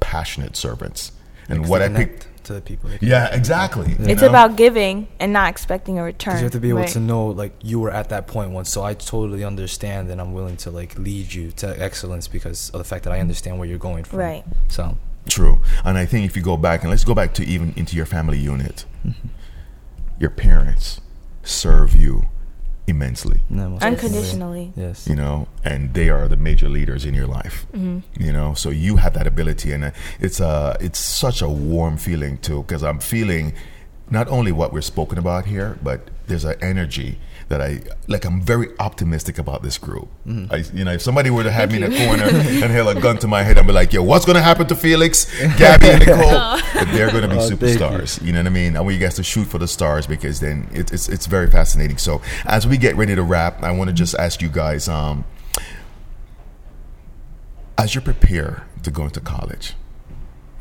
passionate 0.00 0.56
servants. 0.56 1.12
And 1.48 1.68
what 1.68 1.82
I 1.82 1.88
picked. 1.88 2.28
To 2.44 2.52
the 2.54 2.60
people. 2.60 2.90
Yeah, 3.00 3.34
exactly. 3.34 3.90
you 3.90 3.96
It's 4.06 4.22
know? 4.22 4.28
about 4.28 4.54
giving 4.56 5.08
and 5.18 5.32
not 5.32 5.50
expecting 5.50 5.98
a 5.98 6.04
return. 6.04 6.36
You 6.36 6.44
have 6.44 6.52
to 6.52 6.60
be 6.60 6.68
able 6.68 6.80
Right. 6.80 6.88
to 6.90 7.00
know, 7.00 7.26
like, 7.26 7.52
you 7.60 7.80
were 7.80 7.90
at 7.90 8.10
that 8.10 8.28
point 8.28 8.50
once. 8.52 8.68
So 8.70 8.84
I 8.84 8.94
totally 8.94 9.42
understand, 9.42 10.08
and 10.10 10.20
I'm 10.20 10.32
willing 10.32 10.56
to 10.58 10.70
like 10.70 10.96
lead 10.96 11.32
you 11.34 11.50
to 11.52 11.80
excellence 11.82 12.28
because 12.28 12.70
of 12.70 12.78
the 12.78 12.84
fact 12.84 13.02
that 13.04 13.12
I 13.12 13.18
understand 13.18 13.58
where 13.58 13.68
you're 13.68 13.78
going 13.78 14.04
from. 14.04 14.20
Right. 14.20 14.44
So 14.68 14.96
True. 15.28 15.60
And 15.84 15.98
I 15.98 16.06
think 16.06 16.26
if 16.26 16.36
you 16.36 16.42
go 16.42 16.56
back, 16.56 16.82
and 16.82 16.90
let's 16.90 17.04
go 17.04 17.14
back 17.14 17.34
to 17.34 17.44
even 17.44 17.72
into 17.76 17.96
your 17.96 18.06
family 18.06 18.38
unit, 18.38 18.84
mm-hmm. 19.04 19.28
your 20.18 20.30
parents 20.30 21.00
serve 21.42 21.94
you 21.94 22.28
immensely, 22.86 23.40
no, 23.50 23.78
Unconditionally. 23.82 24.72
Yes. 24.76 25.08
you 25.08 25.16
know, 25.16 25.48
and 25.64 25.92
they 25.94 26.08
are 26.08 26.28
the 26.28 26.36
major 26.36 26.68
leaders 26.68 27.04
in 27.04 27.14
your 27.14 27.26
life, 27.26 27.66
mm-hmm. 27.72 28.00
you 28.22 28.32
know, 28.32 28.54
so 28.54 28.70
you 28.70 28.96
have 28.96 29.12
that 29.14 29.26
ability. 29.26 29.72
And 29.72 29.84
uh, 29.84 29.90
it's, 30.20 30.38
a, 30.38 30.76
it's 30.80 30.98
such 30.98 31.42
a 31.42 31.48
warm 31.48 31.96
feeling, 31.96 32.38
too, 32.38 32.62
because 32.62 32.84
I'm 32.84 33.00
feeling 33.00 33.54
not 34.08 34.28
only 34.28 34.52
what 34.52 34.72
we're 34.72 34.82
spoken 34.82 35.18
about 35.18 35.46
here, 35.46 35.78
but 35.82 36.10
there's 36.28 36.44
an 36.44 36.56
energy 36.62 37.18
that 37.48 37.60
I 37.60 37.80
like. 38.08 38.24
I'm 38.24 38.40
very 38.40 38.68
optimistic 38.80 39.38
about 39.38 39.62
this 39.62 39.78
group. 39.78 40.08
I, 40.50 40.64
you 40.74 40.84
know, 40.84 40.92
if 40.92 41.02
somebody 41.02 41.30
were 41.30 41.44
to 41.44 41.50
have 41.50 41.70
me 41.70 41.76
in 41.82 41.92
a 41.92 41.96
corner 42.06 42.24
and 42.28 42.72
held 42.72 42.96
a 42.96 43.00
gun 43.00 43.18
to 43.18 43.28
my 43.28 43.42
head, 43.42 43.56
I'd 43.58 43.66
be 43.66 43.72
like, 43.72 43.92
"Yo, 43.92 44.02
what's 44.02 44.24
to 44.36 44.42
happen 44.42 44.66
to 44.66 44.74
Felix, 44.74 45.26
Gabby, 45.56 45.86
and 45.90 46.00
Nicole? 46.06 46.58
But 46.74 46.92
they're 46.92 47.10
to 47.22 47.28
be 47.28 47.36
Oh, 47.36 47.48
thank 47.48 47.60
you. 47.62 47.66
superstars. 47.68 48.22
You 48.24 48.32
know 48.32 48.40
what 48.40 48.46
I 48.48 48.50
mean? 48.50 48.76
I 48.76 48.80
want 48.80 48.94
you 48.94 49.00
guys 49.00 49.14
to 49.14 49.22
shoot 49.22 49.44
for 49.44 49.58
the 49.58 49.68
stars 49.68 50.06
because 50.06 50.40
then 50.40 50.68
it, 50.74 50.92
it's 50.92 51.08
it's 51.08 51.26
very 51.26 51.48
fascinating. 51.50 51.98
So 51.98 52.20
as 52.44 52.66
we 52.66 52.76
get 52.76 52.96
ready 52.96 53.14
to 53.14 53.22
wrap, 53.22 53.62
I 53.62 53.70
want 53.72 53.88
to 53.88 53.94
just 53.94 54.14
ask 54.16 54.42
you 54.42 54.48
guys, 54.48 54.88
um, 54.88 55.24
as 57.78 57.94
you 57.94 58.00
prepare 58.00 58.66
to 58.82 58.90
go 58.90 59.04
into 59.04 59.20
college, 59.20 59.74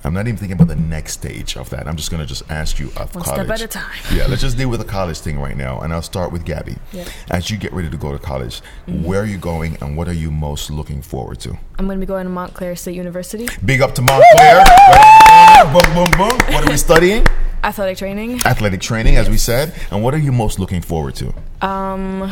I'm 0.05 0.13
not 0.13 0.27
even 0.27 0.37
thinking 0.37 0.53
about 0.55 0.67
the 0.67 0.75
next 0.75 1.13
stage 1.13 1.57
of 1.57 1.69
that. 1.71 1.87
I'm 1.87 1.95
just 1.95 2.11
gonna 2.11 2.25
just 2.25 2.43
ask 2.49 2.79
you 2.79 2.87
of 2.97 3.13
One 3.15 3.23
college. 3.23 3.45
step 3.45 3.49
at 3.49 3.61
a 3.61 3.67
time. 3.67 3.91
Yeah, 4.13 4.27
let's 4.27 4.41
just 4.41 4.57
deal 4.57 4.69
with 4.69 4.79
the 4.79 4.85
college 4.85 5.17
thing 5.19 5.39
right 5.39 5.57
now, 5.57 5.79
and 5.81 5.91
I'll 5.91 6.01
start 6.01 6.31
with 6.31 6.45
Gabby. 6.45 6.75
Yep. 6.93 7.07
As 7.31 7.49
you 7.49 7.57
get 7.57 7.73
ready 7.73 7.89
to 7.89 7.97
go 7.97 8.11
to 8.11 8.19
college, 8.19 8.61
where 8.87 9.21
are 9.21 9.25
you 9.25 9.37
going, 9.37 9.77
and 9.81 9.97
what 9.97 10.07
are 10.07 10.13
you 10.13 10.29
most 10.29 10.69
looking 10.69 11.01
forward 11.01 11.39
to? 11.41 11.57
I'm 11.79 11.85
going 11.87 11.99
to 11.99 12.05
be 12.05 12.07
going 12.07 12.25
to 12.25 12.29
Montclair 12.29 12.75
State 12.75 12.95
University. 12.95 13.47
Big 13.65 13.81
up 13.81 13.95
to 13.95 14.01
Montclair. 14.01 14.57
Right 14.57 15.65
on 15.65 15.73
the 15.73 15.73
corner. 15.73 15.95
boom, 15.95 16.11
boom, 16.11 16.29
boom. 16.29 16.53
What 16.53 16.63
are 16.67 16.71
we 16.71 16.77
studying? 16.77 17.25
Athletic 17.63 17.97
training. 17.97 18.41
Athletic 18.45 18.79
training, 18.81 19.15
as 19.17 19.29
we 19.29 19.37
said. 19.37 19.73
And 19.91 20.03
what 20.03 20.13
are 20.13 20.19
you 20.19 20.31
most 20.31 20.59
looking 20.59 20.81
forward 20.81 21.15
to? 21.15 21.33
Um, 21.67 22.31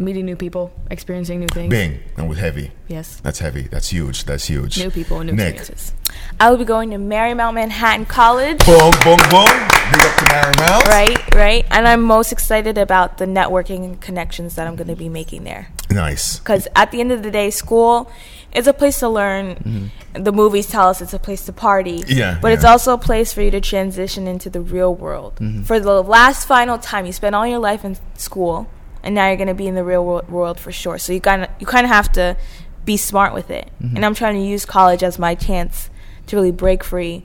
meeting 0.00 0.24
new 0.24 0.36
people, 0.36 0.72
experiencing 0.90 1.38
new 1.40 1.46
things. 1.48 1.70
Bing, 1.70 2.00
and 2.16 2.28
with 2.28 2.38
heavy. 2.38 2.72
Yes. 2.88 3.20
That's 3.20 3.38
heavy. 3.38 3.62
That's 3.62 3.90
huge. 3.90 4.24
That's 4.24 4.46
huge. 4.46 4.78
New 4.78 4.90
people, 4.90 5.20
new 5.22 5.32
Nick. 5.32 5.56
experiences. 5.56 5.92
I 6.40 6.50
will 6.50 6.56
be 6.56 6.64
going 6.64 6.90
to 6.90 6.96
Marymount 6.96 7.54
Manhattan 7.54 8.06
College. 8.06 8.58
Boom, 8.66 8.90
boom, 9.04 9.18
boom. 9.30 9.46
Big 9.92 10.02
up 10.02 10.16
to 10.18 10.24
Marymount. 10.24 10.84
Right, 10.86 11.34
right. 11.34 11.66
And 11.70 11.86
I'm 11.86 12.02
most 12.02 12.32
excited 12.32 12.78
about 12.78 13.18
the 13.18 13.26
networking 13.26 13.84
and 13.84 14.00
connections 14.00 14.56
that 14.56 14.66
I'm 14.66 14.74
going 14.74 14.88
to 14.88 14.96
be 14.96 15.08
making 15.08 15.44
there. 15.44 15.68
Nice. 15.90 16.38
Because 16.38 16.66
at 16.74 16.90
the 16.90 17.00
end 17.00 17.12
of 17.12 17.22
the 17.22 17.30
day, 17.30 17.50
school 17.50 18.10
is 18.54 18.66
a 18.66 18.72
place 18.72 18.98
to 19.00 19.08
learn. 19.08 19.56
Mm-hmm. 19.56 20.22
The 20.24 20.32
movies 20.32 20.66
tell 20.66 20.88
us 20.88 21.00
it's 21.00 21.14
a 21.14 21.18
place 21.18 21.44
to 21.46 21.52
party. 21.52 22.02
Yeah, 22.08 22.38
But 22.40 22.52
it's 22.52 22.64
also 22.64 22.94
a 22.94 22.98
place 22.98 23.32
for 23.32 23.42
you 23.42 23.50
to 23.52 23.60
transition 23.60 24.26
into 24.26 24.50
the 24.50 24.60
real 24.60 24.92
world. 24.94 25.36
Mm-hmm. 25.36 25.62
For 25.62 25.78
the 25.78 26.02
last 26.02 26.48
final 26.48 26.78
time, 26.78 27.06
you 27.06 27.12
spent 27.12 27.34
all 27.36 27.46
your 27.46 27.60
life 27.60 27.84
in 27.84 27.96
school, 28.16 28.68
and 29.02 29.14
now 29.14 29.28
you're 29.28 29.36
going 29.36 29.48
to 29.48 29.54
be 29.54 29.66
in 29.66 29.74
the 29.74 29.84
real 29.84 30.04
wo- 30.04 30.24
world 30.28 30.58
for 30.60 30.72
sure. 30.72 30.98
So 30.98 31.12
you 31.12 31.20
kind 31.20 31.42
of 31.44 31.48
you 31.58 31.66
kind 31.66 31.84
of 31.84 31.90
have 31.90 32.12
to 32.12 32.36
be 32.84 32.96
smart 32.96 33.34
with 33.34 33.50
it. 33.50 33.70
And 33.80 34.04
I'm 34.04 34.14
trying 34.14 34.34
to 34.34 34.40
use 34.46 34.64
college 34.64 35.02
as 35.02 35.18
my 35.18 35.34
chance 35.34 35.90
to 36.26 36.36
really 36.36 36.50
break 36.52 36.82
free 36.82 37.24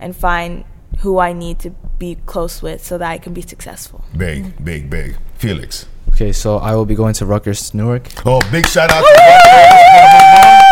and 0.00 0.16
find 0.16 0.64
who 0.98 1.18
I 1.18 1.32
need 1.32 1.58
to 1.60 1.70
be 1.98 2.16
close 2.26 2.62
with 2.62 2.84
so 2.84 2.98
that 2.98 3.10
I 3.10 3.18
can 3.18 3.34
be 3.34 3.42
successful. 3.42 4.04
Big, 4.16 4.64
big, 4.64 4.88
big. 4.90 5.16
Felix. 5.36 5.86
Okay, 6.10 6.32
so 6.32 6.58
I 6.58 6.76
will 6.76 6.86
be 6.86 6.94
going 6.94 7.14
to 7.14 7.26
Rutgers, 7.26 7.74
Newark. 7.74 8.08
Oh, 8.24 8.40
big 8.52 8.66
shout 8.66 8.90
out 8.92 9.02
to 9.02 9.14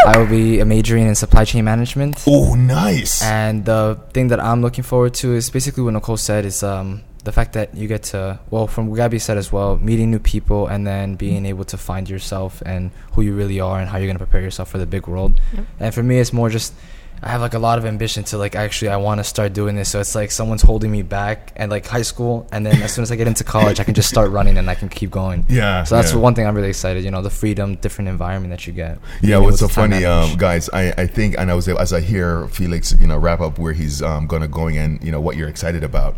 I 0.06 0.14
will 0.16 0.26
be 0.26 0.62
majoring 0.64 1.06
in 1.06 1.14
supply 1.14 1.44
chain 1.44 1.64
management. 1.64 2.22
Oh, 2.26 2.54
nice. 2.54 3.22
And 3.22 3.64
the 3.64 3.98
thing 4.12 4.28
that 4.28 4.40
I'm 4.40 4.62
looking 4.62 4.84
forward 4.84 5.14
to 5.14 5.34
is 5.34 5.50
basically 5.50 5.82
what 5.82 5.94
Nicole 5.94 6.16
said 6.16 6.44
is 6.44 6.62
um, 6.62 7.02
the 7.24 7.32
fact 7.32 7.52
that 7.52 7.74
you 7.76 7.86
get 7.86 8.02
to, 8.02 8.40
well, 8.50 8.66
from 8.66 8.88
what 8.88 8.96
Gabby 8.96 9.18
said 9.18 9.38
as 9.38 9.52
well, 9.52 9.76
meeting 9.76 10.10
new 10.10 10.18
people 10.18 10.66
and 10.66 10.86
then 10.86 11.14
being 11.14 11.36
mm-hmm. 11.38 11.46
able 11.46 11.64
to 11.66 11.76
find 11.76 12.08
yourself 12.08 12.62
and 12.66 12.90
who 13.12 13.22
you 13.22 13.34
really 13.34 13.60
are 13.60 13.78
and 13.78 13.88
how 13.88 13.98
you're 13.98 14.08
going 14.08 14.18
to 14.18 14.24
prepare 14.24 14.42
yourself 14.42 14.68
for 14.68 14.78
the 14.78 14.86
big 14.86 15.06
world. 15.06 15.40
Yep. 15.54 15.66
And 15.78 15.94
for 15.94 16.02
me, 16.02 16.18
it's 16.18 16.32
more 16.32 16.50
just, 16.50 16.74
I 17.22 17.28
have 17.28 17.40
like 17.40 17.54
a 17.54 17.58
lot 17.58 17.78
of 17.78 17.86
ambition 17.86 18.24
to 18.24 18.38
like 18.38 18.56
actually, 18.56 18.88
I 18.88 18.96
want 18.96 19.20
to 19.20 19.24
start 19.24 19.52
doing 19.52 19.76
this. 19.76 19.90
So 19.90 20.00
it's 20.00 20.14
like 20.14 20.32
someone's 20.32 20.62
holding 20.62 20.90
me 20.90 21.02
back 21.02 21.52
and 21.54 21.70
like 21.70 21.86
high 21.86 22.02
school. 22.02 22.48
And 22.50 22.66
then 22.66 22.82
as 22.82 22.92
soon 22.92 23.04
as 23.04 23.12
I 23.12 23.16
get 23.16 23.28
into 23.28 23.44
college, 23.44 23.78
I 23.78 23.84
can 23.84 23.94
just 23.94 24.08
start 24.08 24.30
running 24.32 24.58
and 24.58 24.68
I 24.68 24.74
can 24.74 24.88
keep 24.88 25.10
going. 25.10 25.46
Yeah, 25.52 25.84
So 25.84 25.96
that's 25.96 26.12
yeah. 26.12 26.18
one 26.18 26.34
thing 26.34 26.46
I'm 26.46 26.54
really 26.54 26.70
excited, 26.70 27.04
you 27.04 27.10
know, 27.10 27.20
the 27.20 27.30
freedom, 27.30 27.76
different 27.76 28.08
environment 28.08 28.50
that 28.52 28.66
you 28.66 28.72
get. 28.72 28.98
Yeah, 29.20 29.36
what's 29.38 29.58
so 29.58 29.66
able 29.66 29.68
to 29.68 29.74
time 29.74 29.90
funny, 29.90 30.04
um, 30.06 30.36
guys? 30.38 30.70
I, 30.70 30.92
I 30.92 31.06
think, 31.06 31.36
and 31.38 31.50
I 31.50 31.54
was 31.54 31.68
as 31.68 31.92
I 31.92 32.00
hear 32.00 32.48
Felix, 32.48 32.94
you 32.98 33.06
know, 33.06 33.18
wrap 33.18 33.40
up 33.40 33.58
where 33.58 33.74
he's 33.74 34.00
um, 34.02 34.26
gonna 34.26 34.48
going 34.48 34.78
and 34.78 35.02
you 35.04 35.12
know 35.12 35.20
what 35.20 35.36
you're 35.36 35.48
excited 35.48 35.84
about. 35.84 36.16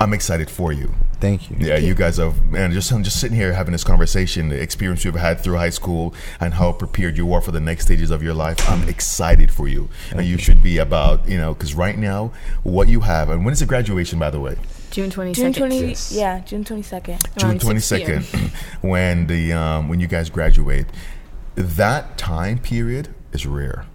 I'm 0.00 0.12
excited 0.12 0.50
for 0.50 0.72
you. 0.72 0.94
Thank 1.20 1.50
you. 1.50 1.56
Yeah, 1.58 1.78
you 1.78 1.94
guys 1.94 2.18
have, 2.18 2.44
man. 2.46 2.72
Just 2.72 2.92
I'm 2.92 3.02
just 3.02 3.20
sitting 3.20 3.36
here 3.36 3.52
having 3.52 3.72
this 3.72 3.82
conversation, 3.84 4.50
the 4.50 4.60
experience 4.60 5.04
you've 5.04 5.16
had 5.16 5.40
through 5.40 5.56
high 5.56 5.70
school, 5.70 6.14
and 6.38 6.54
how 6.54 6.72
prepared 6.72 7.16
you 7.16 7.32
are 7.32 7.40
for 7.40 7.50
the 7.50 7.60
next 7.60 7.86
stages 7.86 8.10
of 8.10 8.22
your 8.22 8.34
life. 8.34 8.58
I'm 8.70 8.88
excited 8.88 9.50
for 9.50 9.66
you, 9.66 9.88
and 10.12 10.24
you 10.24 10.38
should 10.38 10.62
be 10.62 10.78
about, 10.78 11.28
you 11.28 11.36
know, 11.38 11.54
because 11.54 11.74
right 11.74 11.98
now, 11.98 12.30
what 12.62 12.88
you 12.88 13.00
have, 13.00 13.30
and 13.30 13.44
when 13.44 13.52
is 13.52 13.60
the 13.60 13.66
graduation, 13.66 14.18
by 14.18 14.30
the 14.30 14.38
way? 14.40 14.56
June 14.90 15.10
22nd. 15.10 15.34
June 15.34 15.52
20 15.52 15.88
Yes. 15.88 16.12
yeah, 16.12 16.40
June 16.40 16.64
22nd. 16.64 17.18
June 17.36 17.48
Around 17.50 17.60
twenty 17.60 17.80
6 17.80 18.06
p.m. 18.06 18.22
second, 18.22 18.50
when 18.80 19.26
the 19.26 19.52
um, 19.52 19.88
when 19.88 19.98
you 20.00 20.06
guys 20.06 20.30
graduate, 20.30 20.86
that 21.56 22.16
time 22.16 22.58
period 22.58 23.08
is 23.32 23.44
rare. 23.46 23.86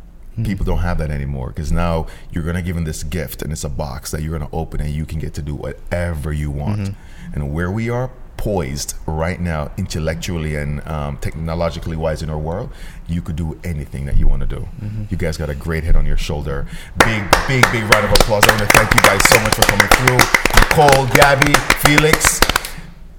People 0.44 0.66
don't 0.66 0.80
have 0.80 0.98
that 0.98 1.12
anymore 1.12 1.50
because 1.50 1.72
now 1.72 2.08
you're 2.32 2.44
gonna 2.44 2.64
give 2.64 2.74
them 2.74 2.86
this 2.86 3.04
gift 3.04 3.44
and 3.44 3.52
it's 3.52 3.64
a 3.64 3.70
box 3.70 4.10
that 4.10 4.24
you're 4.24 4.32
gonna 4.38 4.50
open 4.52 4.82
and 4.82 4.90
you 4.90 5.06
can 5.06 5.20
get 5.20 5.36
to 5.36 5.44
do 5.44 5.54
whatever 5.54 6.34
you 6.34 6.50
want. 6.50 6.96
And 7.34 7.54
where 7.54 7.72
we 7.72 7.90
are 7.90 8.12
poised 8.38 8.96
right 9.06 9.40
now, 9.40 9.72
intellectually 9.78 10.56
and 10.56 10.86
um, 10.88 11.18
technologically 11.18 11.96
wise 11.96 12.22
in 12.22 12.30
our 12.30 12.38
world, 12.38 12.72
you 13.08 13.22
could 13.22 13.36
do 13.36 13.60
anything 13.64 14.06
that 14.06 14.18
you 14.18 14.28
want 14.28 14.42
to 14.42 14.48
do. 14.48 14.68
You 15.10 15.18
guys 15.18 15.38
got 15.38 15.50
a 15.50 15.56
great 15.56 15.84
head 15.84 15.96
on 15.96 16.06
your 16.06 16.18
shoulder. 16.18 16.68
Big, 17.00 17.24
big, 17.48 17.64
big 17.72 17.84
round 17.84 18.06
of 18.06 18.12
applause. 18.12 18.44
I 18.48 18.52
want 18.52 18.70
to 18.70 18.78
thank 18.78 18.94
you 18.94 19.02
guys 19.02 19.24
so 19.30 19.40
much 19.42 19.56
for 19.56 19.64
coming 19.64 19.88
through. 19.88 20.18
Nicole, 20.56 21.08
Gabby, 21.16 21.54
Felix 21.88 22.40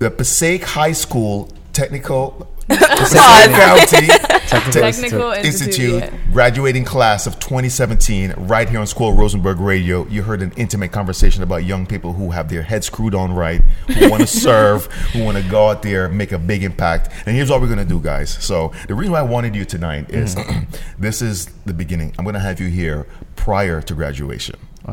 the 0.05 0.11
Passaic 0.11 0.65
High 0.65 0.93
School 0.93 1.49
Technical 1.75 2.49
Passaic 2.69 3.51
County 3.51 4.07
Technical 4.73 5.33
Institute. 5.33 5.45
Institute 5.45 6.03
yeah. 6.03 6.33
graduating 6.33 6.85
class 6.85 7.27
of 7.27 7.39
2017 7.39 8.33
right 8.39 8.69
here 8.69 8.81
on 8.81 8.87
School 8.87 9.13
Rosenberg 9.13 9.59
Radio. 9.61 10.07
You 10.07 10.23
heard 10.23 10.41
an 10.41 10.53
intimate 10.57 10.93
conversation 10.93 11.43
about 11.43 11.65
young 11.65 11.85
people 11.87 12.13
who 12.15 12.31
have 12.31 12.49
their 12.49 12.63
heads 12.63 12.87
screwed 12.87 13.15
on 13.15 13.33
right, 13.33 13.61
who 13.89 14.09
want 14.09 14.23
to 14.23 14.27
serve, 14.45 14.87
who 14.87 15.25
want 15.25 15.37
to 15.37 15.43
go 15.51 15.69
out 15.69 15.83
there, 15.83 16.09
make 16.09 16.33
a 16.33 16.39
big 16.39 16.63
impact. 16.63 17.11
And 17.27 17.37
here's 17.37 17.51
what 17.51 17.61
we're 17.61 17.67
going 17.67 17.79
to 17.81 17.85
do, 17.85 18.01
guys. 18.01 18.31
So 18.31 18.73
the 18.89 18.95
reason 18.95 19.13
why 19.13 19.21
I 19.21 19.23
wanted 19.23 19.55
you 19.55 19.65
tonight 19.65 20.11
is 20.11 20.37
mm. 20.37 20.67
this 20.99 21.21
is 21.21 21.47
the 21.67 21.75
beginning. 21.75 22.15
I'm 22.19 22.25
going 22.25 22.35
to 22.35 22.41
have 22.41 22.61
you 22.61 22.69
here 22.69 23.07
prior 23.37 23.83
to 23.83 23.95
graduation. 23.95 24.57
I 24.87 24.93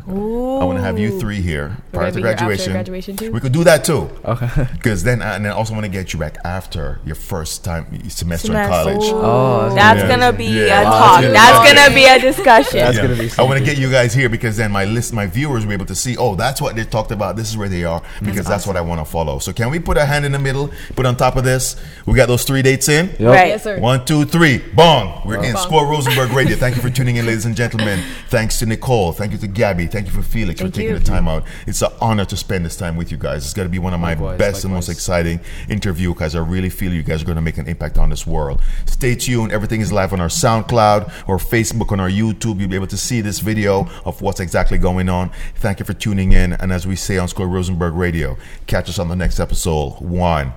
want 0.63 0.77
to 0.77 0.83
have 0.83 0.97
you 0.97 1.19
three 1.19 1.41
here 1.41 1.75
prior 1.91 2.03
gonna 2.05 2.11
to 2.13 2.21
be 2.21 2.27
after 2.29 2.45
graduation. 2.45 2.71
graduation 2.71 3.17
too? 3.17 3.31
We 3.33 3.41
could 3.41 3.51
do 3.51 3.65
that 3.65 3.83
too. 3.83 4.09
Okay. 4.23 4.47
Because 4.73 5.03
then, 5.03 5.21
uh, 5.21 5.33
and 5.35 5.45
I 5.45 5.49
also 5.51 5.73
want 5.73 5.83
to 5.85 5.91
get 5.91 6.13
you 6.13 6.19
back 6.19 6.37
after 6.45 6.99
your 7.05 7.15
first 7.15 7.63
time 7.65 7.85
semester 8.09 8.47
in 8.47 8.53
Semester. 8.53 8.69
college. 8.69 8.99
Oh, 9.11 9.75
That's 9.75 10.01
Yeah. 10.01 10.07
gonna 10.07 10.31
be 10.33 10.45
Yeah. 10.45 10.81
a 10.81 10.83
Wow, 10.85 10.91
talk. 10.91 11.21
that's 11.21 11.33
That's 11.33 11.57
gonna- 11.57 11.75
gonna 11.81 11.95
be 11.95 12.05
a 12.05 12.19
discussion. 12.29 12.79
That's 12.79 12.95
Yeah. 12.95 13.01
gonna 13.03 13.15
be 13.15 13.21
I 13.21 13.23
want 13.23 13.29
to 13.29 13.35
something. 13.57 13.63
get 13.65 13.77
you 13.77 13.91
guys 13.91 14.13
here 14.13 14.29
because 14.29 14.55
then 14.57 14.71
my 14.71 14.85
list, 14.85 15.13
my 15.13 15.25
viewers 15.27 15.63
will 15.63 15.69
be 15.69 15.73
able 15.75 15.85
to 15.87 15.95
see. 15.95 16.15
Oh, 16.17 16.35
that's 16.35 16.61
what 16.61 16.75
they 16.77 16.83
talked 16.85 17.11
about. 17.11 17.35
This 17.35 17.49
is 17.49 17.57
where 17.57 17.67
they 17.69 17.83
are 17.83 18.01
because 18.23 18.45
that's, 18.45 18.65
what 18.65 18.77
I 18.77 18.81
want 18.81 19.01
to 19.01 19.05
follow. 19.05 19.39
So 19.39 19.51
can 19.51 19.69
we 19.71 19.79
put 19.79 19.97
a 19.97 20.05
hand 20.05 20.23
in 20.23 20.31
the 20.31 20.39
middle? 20.39 20.69
Put 20.95 21.05
on 21.05 21.15
top 21.17 21.35
of 21.35 21.43
this. 21.43 21.75
We 22.05 22.13
got 22.13 22.27
those 22.29 22.43
three 22.45 22.61
dates 22.61 22.87
in. 22.87 23.07
Yep. 23.19 23.19
Right. 23.19 23.47
Yes, 23.49 23.63
sir. 23.63 23.79
One, 23.79 24.05
two, 24.05 24.23
three. 24.25 24.59
Bong. 24.73 25.21
We're 25.25 25.43
in 25.43 25.53
Bong. 25.53 25.63
Score 25.63 25.85
Rosenberg 25.87 26.31
Radio. 26.31 26.55
Thank 26.55 26.75
you 26.77 26.81
for 26.81 26.89
tuning 26.91 27.17
in, 27.17 27.25
ladies 27.25 27.45
and 27.45 27.55
gentlemen. 27.55 27.99
Thanks 28.29 28.59
to 28.59 28.65
Nicole. 28.65 29.11
Thank 29.11 29.31
you 29.33 29.37
to 29.39 29.47
Gabby. 29.47 29.80
Thank 29.87 30.07
you 30.07 30.13
for 30.13 30.21
Felix 30.21 30.59
Thank 30.59 30.73
for 30.73 30.75
taking 30.77 30.93
you. 30.93 30.99
the 30.99 31.05
time 31.05 31.27
out. 31.27 31.43
It's 31.67 31.81
an 31.81 31.91
honor 32.01 32.25
to 32.25 32.37
spend 32.37 32.65
this 32.65 32.75
time 32.75 32.95
with 32.95 33.11
you 33.11 33.17
guys. 33.17 33.43
It's 33.43 33.53
going 33.53 33.67
to 33.67 33.71
be 33.71 33.79
one 33.79 33.93
of 33.93 33.99
my 33.99 34.13
Likewise, 34.13 34.37
best 34.37 34.63
and 34.63 34.73
most 34.73 34.89
exciting 34.89 35.39
interview 35.69 36.13
because 36.13 36.35
I 36.35 36.39
really 36.39 36.69
feel 36.69 36.93
you 36.93 37.03
guys 37.03 37.21
are 37.21 37.25
going 37.25 37.35
to 37.35 37.41
make 37.41 37.57
an 37.57 37.67
impact 37.67 37.97
on 37.97 38.09
this 38.09 38.25
world. 38.25 38.61
Stay 38.85 39.15
tuned. 39.15 39.51
Everything 39.51 39.81
is 39.81 39.91
live 39.91 40.13
on 40.13 40.19
our 40.21 40.27
SoundCloud 40.27 41.27
or 41.27 41.37
Facebook 41.37 41.91
on 41.91 41.99
our 41.99 42.09
YouTube. 42.09 42.59
You'll 42.59 42.69
be 42.69 42.75
able 42.75 42.87
to 42.87 42.97
see 42.97 43.21
this 43.21 43.39
video 43.39 43.89
of 44.05 44.21
what's 44.21 44.39
exactly 44.39 44.77
going 44.77 45.09
on. 45.09 45.31
Thank 45.55 45.79
you 45.79 45.85
for 45.85 45.93
tuning 45.93 46.31
in. 46.31 46.53
And 46.53 46.71
as 46.71 46.85
we 46.87 46.95
say 46.95 47.17
on 47.17 47.27
Score 47.27 47.47
Rosenberg 47.47 47.93
Radio, 47.93 48.37
catch 48.67 48.89
us 48.89 48.99
on 48.99 49.07
the 49.07 49.15
next 49.15 49.39
episode. 49.39 49.99
One. 49.99 50.53